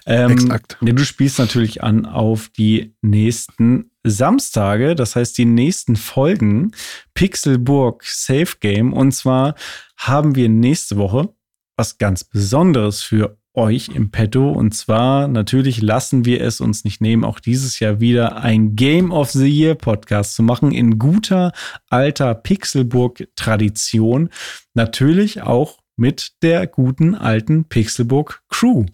Ähm, 0.05 0.31
Exakt. 0.31 0.77
du 0.81 1.05
spielst 1.05 1.39
natürlich 1.39 1.83
an 1.83 2.05
auf 2.05 2.49
die 2.49 2.95
nächsten 3.01 3.91
Samstage, 4.03 4.95
das 4.95 5.15
heißt 5.15 5.37
die 5.37 5.45
nächsten 5.45 5.95
Folgen 5.95 6.71
Pixelburg 7.13 8.03
Safe 8.03 8.57
Game. 8.59 8.93
Und 8.93 9.13
zwar 9.13 9.55
haben 9.97 10.35
wir 10.35 10.49
nächste 10.49 10.97
Woche 10.97 11.29
was 11.77 11.97
ganz 11.97 12.23
Besonderes 12.23 13.01
für 13.01 13.37
euch 13.57 13.89
im 13.89 14.11
Petto. 14.11 14.51
Und 14.51 14.73
zwar 14.73 15.27
natürlich 15.27 15.81
lassen 15.81 16.25
wir 16.25 16.41
es 16.41 16.61
uns 16.61 16.83
nicht 16.83 17.01
nehmen, 17.01 17.23
auch 17.23 17.39
dieses 17.39 17.79
Jahr 17.79 17.99
wieder 17.99 18.37
ein 18.37 18.75
Game 18.75 19.11
of 19.11 19.31
the 19.31 19.47
Year 19.47 19.75
Podcast 19.75 20.35
zu 20.35 20.43
machen 20.43 20.71
in 20.71 20.99
guter 20.99 21.51
alter 21.89 22.35
Pixelburg-Tradition. 22.35 24.29
Natürlich 24.73 25.41
auch 25.41 25.79
mit 25.97 26.33
der 26.41 26.67
guten 26.67 27.15
alten 27.15 27.65
Pixelburg 27.65 28.41
Crew. 28.49 28.85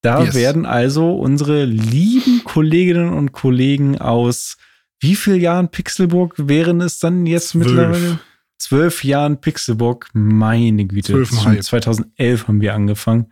Da 0.00 0.22
Yes. 0.24 0.34
werden 0.34 0.64
also 0.64 1.12
unsere 1.16 1.64
lieben 1.64 2.42
Kolleginnen 2.44 3.12
und 3.12 3.32
Kollegen 3.32 3.98
aus 3.98 4.56
wie 5.00 5.14
vielen 5.14 5.40
Jahren 5.40 5.70
Pixelburg 5.70 6.34
wären 6.38 6.80
es 6.80 6.98
dann 6.98 7.26
jetzt 7.26 7.50
Zwölf. 7.50 7.66
mittlerweile? 7.66 8.18
Zwölf 8.58 9.04
Jahren 9.04 9.40
Pixelburg, 9.40 10.08
meine 10.12 10.84
Güte. 10.86 11.12
Zwölfeinhalb. 11.12 11.62
2011 11.62 12.48
haben 12.48 12.60
wir 12.60 12.74
angefangen. 12.74 13.26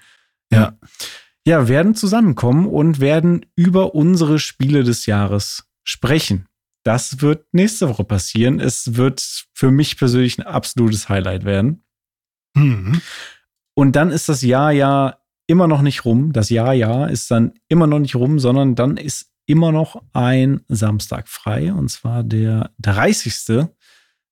Ja. 0.53 0.79
Ja, 1.47 1.69
werden 1.69 1.95
zusammenkommen 1.95 2.67
und 2.67 2.99
werden 2.99 3.47
über 3.55 3.95
unsere 3.95 4.39
Spiele 4.41 4.83
des 4.83 5.07
Jahres 5.07 5.69
sprechen. 5.85 6.47
Das 6.83 7.21
wird 7.21 7.47
nächste 7.53 7.89
Woche 7.89 8.05
passieren. 8.05 8.59
Es 8.59 8.97
wird 8.97 9.45
für 9.53 9.71
mich 9.71 9.97
persönlich 9.97 10.39
ein 10.39 10.47
absolutes 10.47 11.09
Highlight 11.09 11.45
werden. 11.45 11.85
Mhm. 12.55 13.01
Und 13.75 13.97
dann 13.97 14.11
ist 14.11 14.29
das 14.29 14.43
Jahr 14.43 14.73
ja 14.73 15.19
immer 15.47 15.69
noch 15.69 15.83
nicht 15.83 16.05
rum. 16.05 16.33
Das 16.33 16.51
Jahr 16.51 16.75
ja 16.75 17.07
ist 17.07 17.31
dann 17.31 17.55
immer 17.69 17.87
noch 17.87 17.99
nicht 17.99 18.17
rum, 18.17 18.39
sondern 18.39 18.75
dann 18.75 18.97
ist 18.97 19.31
immer 19.47 19.71
noch 19.71 20.03
ein 20.13 20.63
Samstag 20.69 21.29
frei. 21.29 21.73
Und 21.73 21.91
zwar 21.91 22.25
der 22.25 22.71
30. 22.81 23.69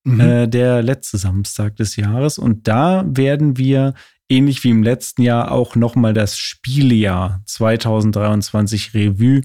Mhm. 0.05 0.21
Äh, 0.21 0.49
der 0.49 0.83
letzte 0.83 1.19
Samstag 1.19 1.77
des 1.77 1.97
Jahres. 1.97 2.39
Und 2.39 2.69
da 2.69 3.05
werden 3.07 3.57
wir, 3.57 3.95
ähnlich 4.29 4.65
wie 4.65 4.71
im 4.71 4.83
letzten 4.83 5.23
Jahr, 5.23 5.53
auch 5.53 5.77
nochmal 5.77 6.15
das 6.15 6.39
Spieljahr 6.39 7.43
2023 7.47 8.95
Revue 8.95 9.43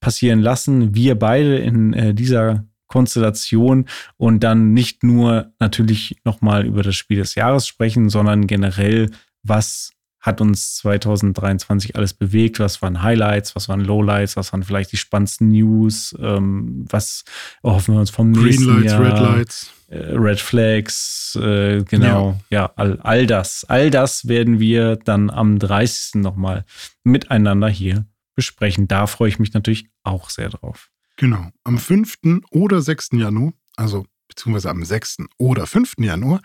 passieren 0.00 0.40
lassen. 0.40 0.94
Wir 0.94 1.18
beide 1.18 1.58
in 1.58 1.92
äh, 1.92 2.14
dieser 2.14 2.64
Konstellation 2.86 3.86
und 4.16 4.40
dann 4.44 4.72
nicht 4.72 5.02
nur 5.02 5.52
natürlich 5.58 6.16
nochmal 6.24 6.66
über 6.66 6.82
das 6.82 6.94
Spiel 6.94 7.18
des 7.18 7.34
Jahres 7.34 7.66
sprechen, 7.66 8.08
sondern 8.08 8.46
generell, 8.46 9.10
was 9.42 9.93
hat 10.24 10.40
uns 10.40 10.76
2023 10.76 11.96
alles 11.96 12.14
bewegt, 12.14 12.58
was 12.58 12.80
waren 12.80 13.02
Highlights, 13.02 13.54
was 13.54 13.68
waren 13.68 13.80
Lowlights, 13.82 14.36
was 14.38 14.54
waren 14.54 14.62
vielleicht 14.62 14.90
die 14.92 14.96
spannendsten 14.96 15.48
News, 15.48 16.16
ähm, 16.18 16.86
was 16.88 17.24
erhoffen 17.62 17.94
wir 17.94 18.00
uns 18.00 18.08
vom 18.08 18.32
Green 18.32 18.46
nächsten 18.46 18.80
Lights, 18.80 18.92
Jahr 18.92 19.02
Red 19.02 19.18
Lights. 19.20 19.70
äh, 19.88 19.96
Red 19.98 20.40
Flags, 20.40 21.38
äh, 21.40 21.82
genau, 21.82 22.40
ja, 22.48 22.72
all, 22.76 22.98
all 23.02 23.26
das. 23.26 23.66
All 23.68 23.90
das 23.90 24.26
werden 24.26 24.58
wir 24.60 24.96
dann 24.96 25.28
am 25.28 25.58
30. 25.58 26.22
nochmal 26.22 26.64
miteinander 27.02 27.68
hier 27.68 28.06
besprechen. 28.34 28.88
Da 28.88 29.06
freue 29.06 29.28
ich 29.28 29.38
mich 29.38 29.52
natürlich 29.52 29.88
auch 30.04 30.30
sehr 30.30 30.48
drauf. 30.48 30.88
Genau. 31.18 31.50
Am 31.64 31.76
5. 31.76 32.40
oder 32.50 32.80
6. 32.80 33.10
Januar, 33.12 33.52
also 33.76 34.06
beziehungsweise 34.34 34.70
am 34.70 34.84
6. 34.84 35.18
oder 35.38 35.66
5. 35.66 35.94
Januar, 35.98 36.40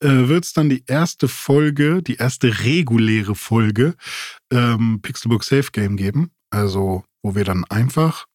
äh, 0.00 0.08
wird 0.28 0.44
es 0.44 0.52
dann 0.52 0.68
die 0.68 0.84
erste 0.86 1.28
Folge, 1.28 2.02
die 2.02 2.16
erste 2.16 2.62
reguläre 2.64 3.34
Folge 3.34 3.94
ähm, 4.52 5.00
Pixelbook 5.02 5.44
Safe 5.44 5.70
Game 5.72 5.96
geben. 5.96 6.30
Also, 6.50 7.04
wo 7.22 7.34
wir 7.34 7.44
dann 7.44 7.64
einfach 7.64 8.26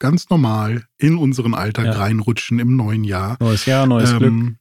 ganz 0.00 0.28
normal 0.30 0.86
in 0.98 1.16
unseren 1.16 1.54
Alltag 1.54 1.86
Ja. 1.86 1.92
reinrutschen 1.92 2.58
im 2.58 2.76
neuen 2.76 3.04
Jahr. 3.04 3.36
Neues 3.40 3.66
Jahr, 3.66 3.86
neues 3.86 4.10
Glück. 4.10 4.22
Ähm, 4.30 4.58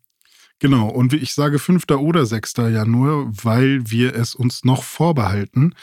Genau, 0.59 0.87
und 0.87 1.11
ich 1.11 1.33
sage 1.33 1.59
5. 1.59 1.97
oder 1.97 2.25
6. 2.25 2.69
Januar, 2.69 3.29
weil 3.43 3.81
wir 3.91 4.15
es 4.15 4.33
uns 4.33 4.63
noch 4.63 4.83
vorbehalten, 4.83 5.75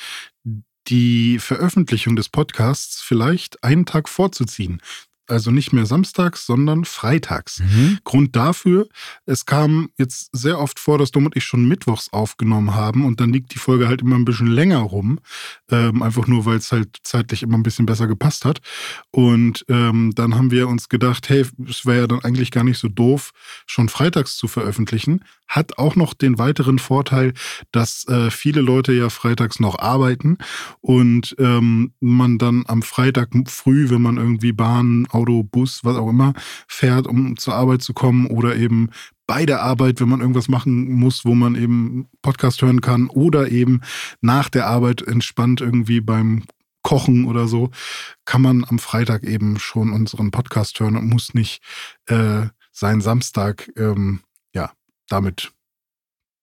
die 0.88 1.38
Veröffentlichung 1.38 2.16
des 2.16 2.30
Podcasts 2.30 3.02
vielleicht 3.02 3.62
einen 3.62 3.84
Tag 3.84 4.08
vorzuziehen. 4.08 4.80
Also 5.30 5.50
nicht 5.50 5.72
mehr 5.72 5.86
samstags, 5.86 6.46
sondern 6.46 6.84
freitags. 6.84 7.60
Mhm. 7.60 7.98
Grund 8.04 8.36
dafür, 8.36 8.88
es 9.26 9.46
kam 9.46 9.90
jetzt 9.96 10.30
sehr 10.32 10.58
oft 10.58 10.78
vor, 10.80 10.98
dass 10.98 11.10
Dom 11.10 11.26
und 11.26 11.36
ich 11.36 11.44
schon 11.44 11.68
mittwochs 11.68 12.12
aufgenommen 12.12 12.74
haben 12.74 13.04
und 13.04 13.20
dann 13.20 13.32
liegt 13.32 13.54
die 13.54 13.58
Folge 13.58 13.88
halt 13.88 14.02
immer 14.02 14.16
ein 14.16 14.24
bisschen 14.24 14.48
länger 14.48 14.78
rum. 14.78 15.20
Ähm, 15.70 16.02
einfach 16.02 16.26
nur, 16.26 16.46
weil 16.46 16.56
es 16.56 16.72
halt 16.72 16.98
zeitlich 17.02 17.42
immer 17.42 17.56
ein 17.56 17.62
bisschen 17.62 17.86
besser 17.86 18.06
gepasst 18.06 18.44
hat. 18.44 18.60
Und 19.10 19.64
ähm, 19.68 20.12
dann 20.14 20.34
haben 20.34 20.50
wir 20.50 20.68
uns 20.68 20.88
gedacht, 20.88 21.28
hey, 21.28 21.46
es 21.68 21.86
wäre 21.86 22.00
ja 22.00 22.06
dann 22.06 22.24
eigentlich 22.24 22.50
gar 22.50 22.64
nicht 22.64 22.78
so 22.78 22.88
doof, 22.88 23.32
schon 23.66 23.88
freitags 23.88 24.36
zu 24.36 24.48
veröffentlichen. 24.48 25.24
Hat 25.48 25.78
auch 25.78 25.96
noch 25.96 26.14
den 26.14 26.38
weiteren 26.38 26.78
Vorteil, 26.78 27.34
dass 27.72 28.06
äh, 28.06 28.30
viele 28.30 28.60
Leute 28.60 28.92
ja 28.92 29.10
freitags 29.10 29.58
noch 29.58 29.78
arbeiten 29.78 30.38
und 30.80 31.34
ähm, 31.38 31.92
man 32.00 32.38
dann 32.38 32.64
am 32.66 32.82
Freitag 32.82 33.30
früh, 33.46 33.90
wenn 33.90 34.02
man 34.02 34.16
irgendwie 34.16 34.52
Bahn, 34.52 35.06
Auto, 35.20 35.42
Bus, 35.42 35.80
was 35.84 35.96
auch 35.96 36.08
immer, 36.08 36.32
fährt, 36.66 37.06
um 37.06 37.36
zur 37.36 37.54
Arbeit 37.54 37.82
zu 37.82 37.92
kommen 37.92 38.26
oder 38.26 38.56
eben 38.56 38.90
bei 39.26 39.46
der 39.46 39.62
Arbeit, 39.62 40.00
wenn 40.00 40.08
man 40.08 40.20
irgendwas 40.20 40.48
machen 40.48 40.90
muss, 40.92 41.24
wo 41.24 41.34
man 41.34 41.54
eben 41.54 42.08
Podcast 42.22 42.62
hören 42.62 42.80
kann 42.80 43.08
oder 43.08 43.50
eben 43.50 43.80
nach 44.20 44.48
der 44.48 44.66
Arbeit 44.66 45.02
entspannt 45.02 45.60
irgendwie 45.60 46.00
beim 46.00 46.44
Kochen 46.82 47.26
oder 47.26 47.46
so, 47.46 47.70
kann 48.24 48.42
man 48.42 48.64
am 48.64 48.78
Freitag 48.78 49.24
eben 49.24 49.58
schon 49.58 49.92
unseren 49.92 50.30
Podcast 50.30 50.80
hören 50.80 50.96
und 50.96 51.08
muss 51.08 51.34
nicht 51.34 51.62
äh, 52.06 52.46
seinen 52.72 53.02
Samstag 53.02 53.70
ähm, 53.76 54.20
ja 54.54 54.72
damit 55.08 55.52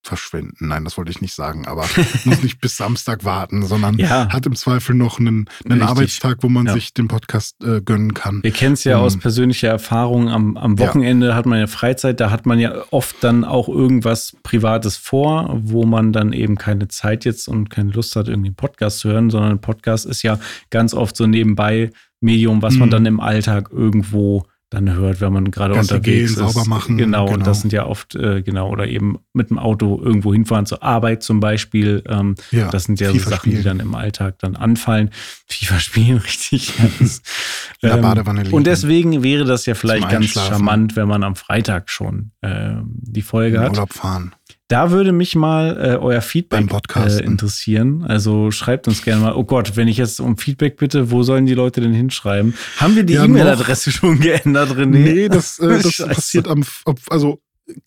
verschwenden. 0.08 0.68
Nein, 0.68 0.84
das 0.84 0.98
wollte 0.98 1.12
ich 1.12 1.22
nicht 1.22 1.34
sagen, 1.36 1.68
aber 1.68 1.86
muss 2.26 2.42
nicht 2.42 2.60
bis 2.62 2.78
Samstag 2.78 3.24
warten, 3.26 3.66
sondern 3.66 3.98
Ja. 3.98 4.30
hat 4.30 4.46
im 4.46 4.56
Zweifel 4.56 4.96
noch 4.96 5.20
einen, 5.20 5.46
einen. 5.70 5.82
Arbeitstag, 5.82 6.38
wo 6.42 6.50
man 6.50 6.66
Ja. 6.66 6.74
sich 6.74 6.94
den 6.94 7.08
Podcast 7.08 7.56
äh, 7.64 7.82
gönnen 7.82 8.14
kann. 8.14 8.42
Wir 8.44 8.52
kennen 8.52 8.74
es 8.74 8.84
ja 8.84 8.98
Ähm, 8.98 9.04
aus 9.04 9.18
persönlicher 9.18 9.68
Erfahrung. 9.70 10.30
Am, 10.30 10.58
am 10.58 10.76
Ja. 10.78 10.88
Wochenende 10.88 11.36
hat 11.36 11.46
man 11.46 11.60
ja 11.60 11.68
Freizeit, 11.68 12.20
da 12.20 12.32
hat 12.32 12.46
man 12.46 12.60
ja 12.60 12.74
oft 12.92 13.16
dann 13.24 13.44
auch 13.44 13.68
irgendwas 13.70 14.36
Privates 14.44 14.98
vor, 14.98 15.60
wo 15.64 15.86
man 15.86 16.14
dann 16.14 16.34
eben 16.34 16.56
keine 16.58 16.88
Zeit 16.88 17.26
jetzt 17.26 17.48
und 17.48 17.70
keine 17.70 17.92
Lust 17.92 18.16
hat, 18.16 18.28
irgendwie 18.28 18.50
einen 18.50 18.56
Podcast 18.56 19.00
zu 19.00 19.10
hören, 19.10 19.30
sondern 19.30 19.52
ein 19.52 19.62
Podcast 19.62 20.06
ist 20.06 20.24
ja 20.24 20.40
ganz 20.70 20.94
oft 20.94 21.16
so 21.18 21.28
nebenbei 21.28 21.92
Medium, 22.22 22.62
was 22.62 22.76
man 22.76 22.88
Mhm. 22.90 22.92
dann 22.92 23.06
im 23.06 23.20
Alltag 23.20 23.70
irgendwo 23.72 24.46
dann 24.70 24.94
hört, 24.94 25.22
wenn 25.22 25.32
man 25.32 25.50
gerade 25.50 25.74
Gassi 25.74 25.94
unterwegs 25.96 26.36
gehen, 26.36 26.46
ist. 26.46 26.54
sauber 26.54 26.68
machen, 26.68 26.98
Genau, 26.98 27.26
und 27.28 27.34
genau. 27.36 27.46
das 27.46 27.62
sind 27.62 27.72
ja 27.72 27.86
oft, 27.86 28.16
äh, 28.16 28.42
genau, 28.42 28.70
oder 28.70 28.88
eben 28.88 29.18
mit 29.34 29.50
dem 29.50 29.58
Auto 29.60 30.02
irgendwo 30.04 30.34
hinfahren 30.34 30.66
zur 30.66 30.84
Arbeit 30.84 31.24
zum 31.24 31.40
Beispiel. 31.40 32.04
Ähm, 32.08 32.36
Ja, 32.52 32.70
das 32.70 32.84
sind 32.84 33.00
ja 33.00 33.12
so 33.12 33.20
Sachen, 33.20 33.50
die 33.52 33.58
spielen. 33.58 33.78
dann 33.78 33.80
im 33.80 33.96
Alltag 33.96 34.40
dann 34.40 34.56
anfallen. 34.58 35.12
FIFA 35.48 35.80
spielen, 35.80 36.18
richtig. 36.18 36.78
Ja, 36.78 36.86
das, 37.00 37.22
In 37.82 37.90
der 37.90 37.96
ähm, 37.98 38.02
Badewanne 38.02 38.44
liegen. 38.44 38.56
Und 38.56 38.68
deswegen 38.68 39.24
wäre 39.24 39.46
das 39.46 39.66
ja 39.66 39.74
vielleicht 39.76 40.10
ganz 40.10 40.28
charmant, 40.32 40.96
wenn 40.96 41.08
man 41.08 41.24
am 41.24 41.36
Freitag 41.36 41.90
schon 41.90 42.32
ähm, 42.42 42.92
die 42.98 43.22
Folge 43.22 43.58
in 43.58 43.64
hat. 43.64 43.70
Urlaub 43.72 43.94
fahren. 43.94 44.34
Da 44.70 44.92
würde 44.92 45.14
mich 45.14 45.36
mal 45.36 45.78
äh, 45.78 45.96
euer 45.98 46.22
Feedback 46.22 46.60
Beim 46.60 46.68
Podcasten. 46.68 47.24
äh, 47.24 47.26
interessieren. 47.26 48.04
Also 48.04 48.52
schreibt 48.52 48.88
uns 48.90 49.02
gerne 49.02 49.22
mal. 49.22 49.34
Oh 49.34 49.46
Gott, 49.46 49.78
wenn 49.78 49.88
ich 49.88 49.96
jetzt 49.98 50.20
um 50.20 50.38
Feedback 50.38 50.76
bitte, 50.78 51.10
wo 51.10 51.24
sollen 51.24 51.46
die 51.46 51.54
Leute 51.54 51.80
denn 51.80 51.94
hinschreiben? 51.94 52.54
Haben 52.78 52.96
wir 52.98 53.04
die 53.04 53.14
Ja, 53.14 53.24
E-Mail-Adresse 53.24 53.92
schon 53.92 54.20
geändert, 54.20 54.72
René? 54.72 54.86
Nee, 54.88 55.30
das, 55.30 55.60
äh, 55.60 55.82
das 55.82 55.98
passiert 56.08 56.48
am, 56.50 56.66
also 57.10 57.42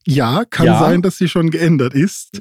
ja, 0.07 0.45
kann 0.47 0.67
Ja. 0.67 0.79
sein, 0.79 1.03
dass 1.03 1.19
sie 1.19 1.29
schon 1.29 1.51
geändert 1.51 1.93
ist. 1.95 2.41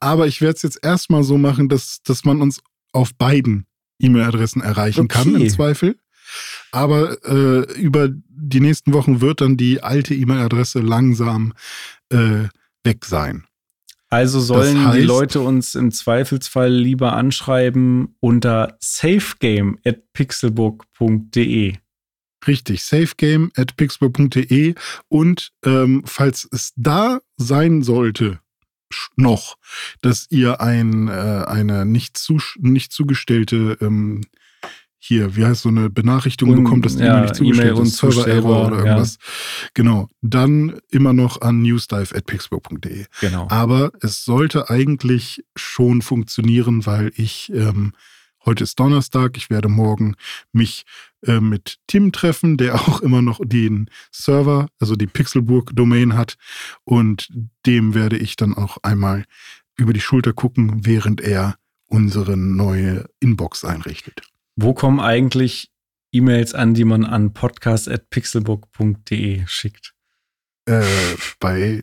Aber 0.00 0.26
ich 0.26 0.40
werde 0.40 0.56
es 0.56 0.62
jetzt 0.62 0.78
erstmal 0.82 1.22
so 1.22 1.36
machen, 1.36 1.68
dass, 1.68 1.98
dass 2.04 2.24
man 2.24 2.40
uns 2.40 2.60
auf 2.92 3.14
beiden 3.14 3.66
E-Mail-Adressen 4.00 4.62
erreichen 4.62 5.08
kann, 5.08 5.34
Okay. 5.34 5.42
im 5.44 5.50
Zweifel. 5.50 5.96
Aber 6.72 7.18
äh, 7.26 7.70
über 7.80 8.08
die 8.10 8.60
nächsten 8.60 8.92
Wochen 8.94 9.20
wird 9.20 9.40
dann 9.42 9.56
die 9.58 9.82
alte 9.82 10.14
E-Mail-Adresse 10.14 10.80
langsam 10.80 11.52
äh, 12.10 12.48
weg 12.82 13.04
sein. 13.04 13.44
Also 14.14 14.38
sollen 14.38 14.84
Das 14.84 14.94
die 14.94 15.00
heißt- 15.02 15.06
Leute 15.06 15.40
uns 15.40 15.74
im 15.74 15.90
Zweifelsfall 15.90 16.72
lieber 16.72 17.14
anschreiben 17.14 18.14
unter 18.20 18.76
safegame@pixelbook.de. 18.80 21.74
Richtig, 22.46 22.84
safegame 22.84 23.48
at 23.56 23.74
pixel.de 23.76 24.74
und 25.08 25.50
ähm, 25.64 26.02
falls 26.04 26.46
es 26.52 26.72
da 26.76 27.18
sein 27.36 27.82
sollte, 27.82 28.38
noch, 29.16 29.56
dass 30.02 30.26
ihr 30.30 30.60
ein, 30.60 31.08
äh, 31.08 31.44
eine 31.46 31.86
nicht, 31.86 32.18
zu, 32.18 32.38
nicht 32.58 32.92
zugestellte 32.92 33.78
ähm, 33.80 34.20
hier, 35.06 35.36
wie 35.36 35.44
heißt 35.44 35.62
so 35.62 35.68
eine 35.68 35.90
Benachrichtigung 35.90 36.56
Un- 36.56 36.64
bekommt, 36.64 36.86
dass 36.86 36.96
die 36.96 37.02
ja, 37.02 37.12
E-Mail 37.12 37.22
nicht 37.22 37.34
zugestellt 37.34 37.72
E-Mail 37.72 37.82
ist, 37.82 37.96
Server-Error 37.98 38.66
oder 38.66 38.76
ja. 38.78 38.84
irgendwas. 38.84 39.18
Genau, 39.74 40.08
dann 40.22 40.78
immer 40.90 41.12
noch 41.12 41.42
an 41.42 41.60
newsdive 41.60 42.16
at 42.16 42.24
pixel.de. 42.24 43.04
Genau. 43.20 43.46
Aber 43.50 43.92
es 44.00 44.24
sollte 44.24 44.70
eigentlich 44.70 45.44
schon 45.56 46.00
funktionieren, 46.00 46.86
weil 46.86 47.12
ich, 47.16 47.52
ähm, 47.52 47.92
heute 48.46 48.64
ist 48.64 48.80
Donnerstag, 48.80 49.36
ich 49.36 49.50
werde 49.50 49.68
morgen 49.68 50.16
mich 50.52 50.84
äh, 51.26 51.38
mit 51.38 51.76
Tim 51.86 52.10
treffen, 52.10 52.56
der 52.56 52.74
auch 52.88 53.02
immer 53.02 53.20
noch 53.20 53.40
den 53.44 53.90
Server, 54.10 54.68
also 54.80 54.96
die 54.96 55.06
Pixelburg-Domain 55.06 56.14
hat. 56.14 56.36
Und 56.84 57.28
dem 57.66 57.92
werde 57.92 58.16
ich 58.16 58.36
dann 58.36 58.54
auch 58.54 58.78
einmal 58.82 59.24
über 59.76 59.92
die 59.92 60.00
Schulter 60.00 60.32
gucken, 60.32 60.86
während 60.86 61.20
er 61.20 61.56
unsere 61.88 62.38
neue 62.38 63.04
Inbox 63.20 63.66
einrichtet. 63.66 64.22
Wo 64.56 64.74
kommen 64.74 65.00
eigentlich 65.00 65.70
E-Mails 66.12 66.54
an, 66.54 66.74
die 66.74 66.84
man 66.84 67.04
an 67.04 67.32
podcast.pixelbook.de 67.32 69.44
schickt? 69.46 69.94
Äh, 70.66 70.84
bei, 71.40 71.82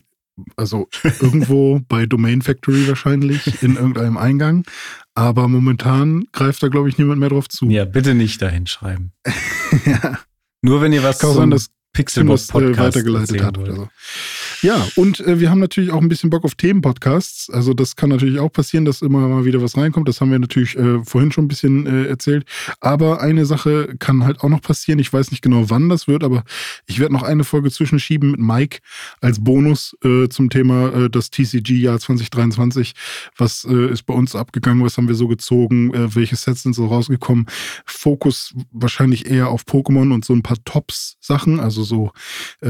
also 0.56 0.88
irgendwo 1.20 1.80
bei 1.88 2.06
Domain 2.06 2.42
Factory 2.42 2.88
wahrscheinlich, 2.88 3.62
in 3.62 3.76
irgendeinem 3.76 4.16
Eingang. 4.16 4.64
Aber 5.14 5.48
momentan 5.48 6.26
greift 6.32 6.62
da, 6.62 6.68
glaube 6.68 6.88
ich, 6.88 6.96
niemand 6.96 7.20
mehr 7.20 7.28
drauf 7.28 7.48
zu. 7.48 7.66
Ja, 7.66 7.84
bitte 7.84 8.14
nicht 8.14 8.40
dahin 8.40 8.66
schreiben. 8.66 9.12
ja. 9.84 10.18
Nur 10.62 10.80
wenn 10.80 10.92
ihr 10.92 11.02
was 11.02 11.18
Kann 11.18 11.30
zum 11.30 11.38
sein, 11.38 11.50
dass 11.50 11.66
Tim 11.66 11.74
Pixelbook 11.92 12.36
das 12.36 12.48
äh, 12.48 12.52
Podcast 12.52 12.96
weitergeleitet 12.96 13.42
wollt. 13.42 13.58
oder 13.58 13.74
so. 13.74 13.88
Ja, 14.62 14.86
und 14.94 15.18
äh, 15.18 15.40
wir 15.40 15.50
haben 15.50 15.58
natürlich 15.58 15.90
auch 15.90 16.00
ein 16.00 16.08
bisschen 16.08 16.30
Bock 16.30 16.44
auf 16.44 16.54
Themenpodcasts. 16.54 17.50
Also 17.50 17.74
das 17.74 17.96
kann 17.96 18.10
natürlich 18.10 18.38
auch 18.38 18.52
passieren, 18.52 18.84
dass 18.84 19.02
immer 19.02 19.26
mal 19.26 19.44
wieder 19.44 19.60
was 19.60 19.76
reinkommt. 19.76 20.08
Das 20.08 20.20
haben 20.20 20.30
wir 20.30 20.38
natürlich 20.38 20.78
äh, 20.78 21.02
vorhin 21.04 21.32
schon 21.32 21.46
ein 21.46 21.48
bisschen 21.48 21.84
äh, 21.84 22.06
erzählt. 22.06 22.44
Aber 22.78 23.20
eine 23.20 23.44
Sache 23.44 23.96
kann 23.98 24.24
halt 24.24 24.40
auch 24.40 24.48
noch 24.48 24.62
passieren. 24.62 25.00
Ich 25.00 25.12
weiß 25.12 25.32
nicht 25.32 25.42
genau, 25.42 25.68
wann 25.68 25.88
das 25.88 26.06
wird, 26.06 26.22
aber 26.22 26.44
ich 26.86 27.00
werde 27.00 27.12
noch 27.12 27.24
eine 27.24 27.42
Folge 27.42 27.72
zwischenschieben 27.72 28.30
mit 28.30 28.40
Mike 28.40 28.78
als 29.20 29.42
Bonus 29.42 29.96
äh, 30.04 30.28
zum 30.28 30.48
Thema 30.48 30.94
äh, 30.94 31.10
das 31.10 31.30
TCG-Jahr 31.30 31.98
2023. 31.98 32.92
Was 33.36 33.66
äh, 33.68 33.90
ist 33.90 34.04
bei 34.04 34.14
uns 34.14 34.36
abgegangen? 34.36 34.84
Was 34.84 34.96
haben 34.96 35.08
wir 35.08 35.16
so 35.16 35.26
gezogen? 35.26 35.90
Welche 36.14 36.36
Sets 36.36 36.62
sind 36.62 36.74
so 36.74 36.86
rausgekommen? 36.86 37.46
Fokus 37.84 38.54
wahrscheinlich 38.70 39.28
eher 39.28 39.48
auf 39.48 39.64
Pokémon 39.64 40.14
und 40.14 40.24
so 40.24 40.32
ein 40.34 40.42
paar 40.42 40.58
Tops-Sachen, 40.64 41.58
also 41.58 41.82
so 41.82 42.12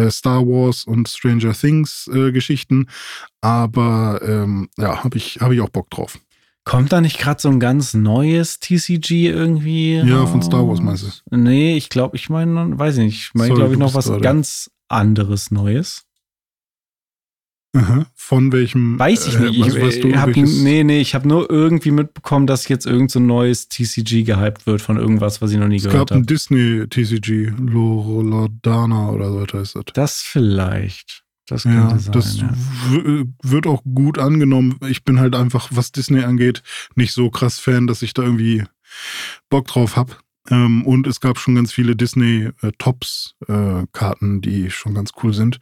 Star 0.09 0.47
Wars 0.47 0.85
und 0.85 1.09
Stranger 1.09 1.53
Things 1.53 1.82
äh, 2.13 2.33
Geschichten. 2.33 2.87
Aber 3.41 4.21
ähm, 4.23 4.69
ja, 4.77 5.05
habe 5.05 5.17
ich, 5.17 5.39
hab 5.41 5.53
ich 5.53 5.61
auch 5.61 5.69
Bock 5.71 5.91
drauf. 5.91 6.19
Kommt 6.65 6.93
da 6.93 7.01
nicht 7.01 7.19
gerade 7.19 7.41
so 7.41 7.49
ein 7.49 7.59
ganz 7.59 7.93
neues 7.93 8.61
TCG 8.61 9.27
irgendwie? 9.29 9.97
Ja, 9.97 10.27
von 10.27 10.43
Star 10.43 10.67
Wars 10.67 10.81
meinst 10.81 11.25
Nee, 11.31 11.77
ich 11.77 11.89
glaube, 11.89 12.17
ich 12.17 12.31
meine, 12.31 12.79
weiß 12.79 12.99
ich 12.99 13.05
nicht. 13.05 13.21
Ich 13.23 13.35
meine, 13.35 13.55
glaube 13.55 13.73
ich, 13.73 13.79
du 13.79 13.85
noch 13.85 13.95
was 13.95 14.07
gerade- 14.07 14.21
ganz 14.21 14.71
anderes 14.89 15.51
Neues. 15.51 16.05
Aha. 17.75 18.07
Von 18.15 18.53
welchem? 18.53 18.99
Weiß 18.99 19.27
ich 19.27 19.37
äh, 19.37 19.41
nicht. 19.41 19.63
also 19.63 19.79
Ich, 19.79 19.83
weißt 19.85 20.05
du, 20.05 20.09
ich 20.09 20.17
hab, 20.17 20.29
nee, 20.37 20.85
nee, 20.85 21.01
ich 21.01 21.15
habe 21.15 21.27
nur 21.27 21.51
irgendwie 21.51 21.91
mitbekommen, 21.91 22.47
dass 22.47 22.69
jetzt 22.69 22.87
irgend 22.87 23.11
so 23.11 23.19
ein 23.19 23.27
neues 23.27 23.69
TCG 23.69 24.25
gehypt 24.25 24.67
wird 24.67 24.83
von 24.83 24.99
irgendwas, 24.99 25.41
was 25.41 25.53
ich 25.53 25.59
noch 25.59 25.69
nie 25.69 25.77
Es 25.77 25.85
gehört 25.85 26.11
gab 26.11 26.17
ein 26.17 26.23
habe. 26.23 26.27
Disney 26.27 26.87
TCG, 26.87 27.51
Loredana 27.59 29.09
oder 29.11 29.31
so 29.31 29.41
was 29.41 29.53
heißt 29.55 29.77
das. 29.77 29.85
Das 29.95 30.21
vielleicht. 30.21 31.25
Das 31.47 31.65
Ja, 31.65 31.89
könnte 31.89 31.99
sein. 31.99 32.13
das 32.13 32.37
ja. 32.39 32.51
w- 32.91 33.25
wird 33.43 33.67
auch 33.67 33.83
gut 33.85 34.19
angenommen. 34.19 34.79
Ich 34.89 35.05
bin 35.05 35.19
halt 35.21 35.35
einfach, 35.35 35.69
was 35.73 35.93
Disney 35.93 36.23
angeht, 36.23 36.63
nicht 36.95 37.13
so 37.13 37.31
krass 37.31 37.59
Fan, 37.59 37.87
dass 37.87 38.03
ich 38.03 38.15
da 38.15 38.23
irgendwie 38.23 38.65
Bock 39.51 39.67
drauf 39.67 39.97
habe. 39.97 40.15
Ähm, 40.51 40.85
und 40.85 41.07
es 41.07 41.21
gab 41.21 41.39
schon 41.39 41.55
ganz 41.55 41.73
viele 41.73 41.95
Disney-Tops-Karten, 41.95 44.41
die 44.41 44.71
schon 44.71 44.95
ganz 44.95 45.11
cool 45.23 45.33
sind. 45.35 45.59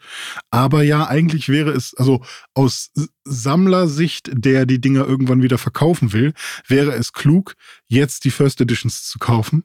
Aber 0.51 0.83
ja, 0.83 1.07
eigentlich 1.07 1.49
wäre 1.49 1.71
es, 1.71 1.95
also 1.95 2.23
aus 2.55 2.91
Sammlersicht, 3.25 4.31
der 4.33 4.67
die 4.67 4.81
Dinger 4.81 5.07
irgendwann 5.07 5.43
wieder 5.43 5.59
verkaufen 5.59 6.13
will, 6.13 6.33
wäre 6.67 6.93
es 6.93 7.13
klug, 7.13 7.55
jetzt 7.89 8.25
die 8.25 8.31
First 8.31 8.61
Editions 8.61 9.05
zu 9.09 9.19
kaufen, 9.19 9.65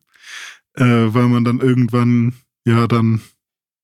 äh, 0.73 0.83
weil 0.83 1.27
man 1.27 1.43
dann 1.43 1.59
irgendwann 1.59 2.33
ja 2.65 2.87
dann 2.87 3.21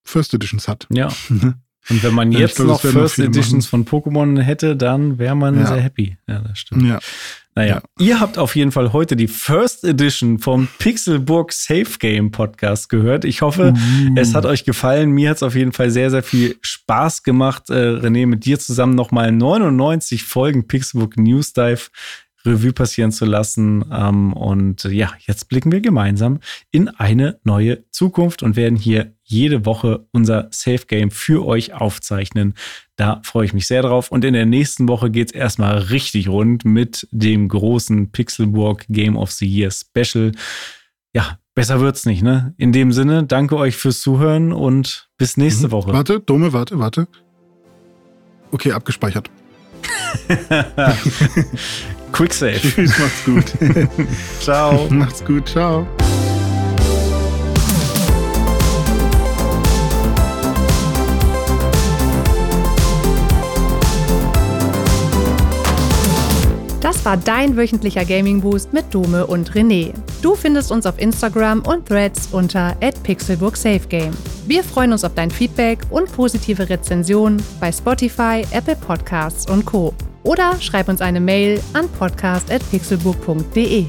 First 0.04 0.34
Editions 0.34 0.68
hat. 0.68 0.88
Ja. 0.90 1.10
Und 1.90 2.04
wenn 2.04 2.14
man 2.14 2.32
Ja, 2.32 2.40
jetzt 2.42 2.56
glaub, 2.58 2.68
noch 2.68 2.82
First 2.82 3.20
Editions 3.20 3.66
von 3.68 3.86
Pokémon 3.86 4.40
hätte, 4.40 4.76
dann 4.76 5.18
wäre 5.20 5.36
man 5.36 5.58
Ja. 5.60 5.66
sehr 5.68 5.82
happy. 5.82 6.18
Ja, 6.28 6.40
das 6.40 6.60
stimmt. 6.60 6.84
ja. 6.88 7.00
Naja, 7.54 7.82
ihr 8.00 8.22
habt 8.22 8.38
auf 8.38 8.56
jeden 8.56 8.72
Fall 8.72 8.94
heute 8.94 9.18
die 9.18 9.28
First 9.28 9.84
Edition 9.84 10.40
vom 10.40 10.70
Pixelburg 10.80 11.52
Safe 11.52 11.98
Game 12.00 12.32
Podcast 12.32 12.88
gehört. 12.88 13.26
Ich 13.26 13.42
hoffe, 13.42 13.74
Uh. 13.76 14.12
es 14.16 14.34
hat 14.34 14.46
euch 14.46 14.64
gefallen. 14.64 15.12
Mir 15.12 15.32
hat 15.32 15.38
es 15.38 15.44
auf 15.44 15.56
jeden 15.56 15.74
Fall 15.74 15.92
sehr, 15.92 16.10
sehr 16.12 16.24
viel 16.24 16.56
Spaß 16.62 17.24
gemacht, 17.24 17.70
äh, 17.70 17.74
René, 17.74 18.26
mit 18.26 18.46
dir 18.46 18.58
zusammen 18.58 18.96
nochmal 18.96 19.34
99 19.34 20.24
Folgen 20.24 20.66
Pixelburg 20.68 21.18
News 21.18 21.52
Dive 21.52 21.90
Revue 22.46 22.72
passieren 22.74 23.12
zu 23.12 23.26
lassen. 23.26 23.84
Ähm, 23.92 24.34
und 24.34 24.86
ja, 24.86 25.12
jetzt 25.28 25.50
blicken 25.50 25.72
wir 25.74 25.82
gemeinsam 25.82 26.40
in 26.72 26.88
eine 26.88 27.38
neue 27.44 27.84
Zukunft 27.92 28.42
und 28.44 28.56
werden 28.56 28.78
hier 28.78 29.14
jede 29.32 29.66
Woche 29.66 30.06
unser 30.12 30.48
Safe 30.52 30.86
Game 30.88 31.10
für 31.12 31.46
euch 31.46 31.74
aufzeichnen. 31.74 32.54
Da 32.96 33.22
freue 33.24 33.46
ich 33.46 33.54
mich 33.54 33.66
sehr 33.68 33.82
drauf. 33.82 34.12
Und 34.12 34.24
in 34.26 34.34
der 34.34 34.46
nächsten 34.46 34.88
Woche 34.88 35.10
geht 35.10 35.30
es 35.30 35.34
erstmal 35.34 35.78
richtig 35.78 36.28
rund 36.28 36.66
mit 36.66 37.08
dem 37.12 37.48
großen 37.48 38.12
Pixelburg 38.12 38.86
Game 38.90 39.18
of 39.18 39.32
the 39.32 39.48
Year 39.48 39.72
Special. 39.72 40.32
Ja, 41.14 41.40
besser 41.56 41.80
wird's 41.82 42.06
nicht, 42.06 42.22
ne? 42.24 42.54
In 42.58 42.72
dem 42.72 42.92
Sinne, 42.92 43.24
danke 43.24 43.58
euch 43.58 43.76
fürs 43.76 44.02
Zuhören 44.02 44.54
und 44.54 45.10
bis 45.18 45.38
nächste 45.38 45.68
Mhm. 45.68 45.72
Woche. 45.72 45.94
Warte, 45.94 46.20
Dome, 46.20 46.54
warte, 46.54 46.78
warte. 46.80 47.08
Okay, 48.52 48.72
abgespeichert. 48.74 49.30
Quick 52.12 52.34
Save. 52.34 52.60
Tschüss, 52.60 53.00
macht's 53.00 53.24
gut. 53.26 53.46
Ciao. 54.42 54.88
macht's 54.90 55.24
gut, 55.26 55.48
ciao. 55.48 55.88
Das 66.82 67.06
war 67.06 67.16
dein 67.16 67.56
wöchentlicher 67.56 68.04
Gaming 68.06 68.42
Boost 68.42 68.74
mit 68.74 68.92
Dome 68.92 69.28
und 69.28 69.52
René. 69.52 69.94
Du 70.24 70.34
findest 70.34 70.72
uns 70.72 70.88
auf 70.88 71.00
Instagram 71.00 71.62
und 71.62 71.88
Threads 71.88 72.30
unter 72.32 72.76
@pixelburgsafegame. 73.04 74.14
Wir 74.48 74.64
freuen 74.64 74.92
uns 74.92 75.04
auf 75.04 75.14
dein 75.14 75.30
Feedback 75.30 75.84
und 75.92 76.12
positive 76.12 76.68
Rezensionen 76.68 77.40
bei 77.60 77.72
Spotify, 77.72 78.44
Apple 78.50 78.76
Podcasts 78.76 79.48
und 79.48 79.64
Co. 79.64 79.94
Oder 80.24 80.60
schreib 80.60 80.90
uns 80.90 81.02
eine 81.02 81.20
Mail 81.20 81.62
an 81.74 81.88
podcast@pixelburg.de. 81.88 83.86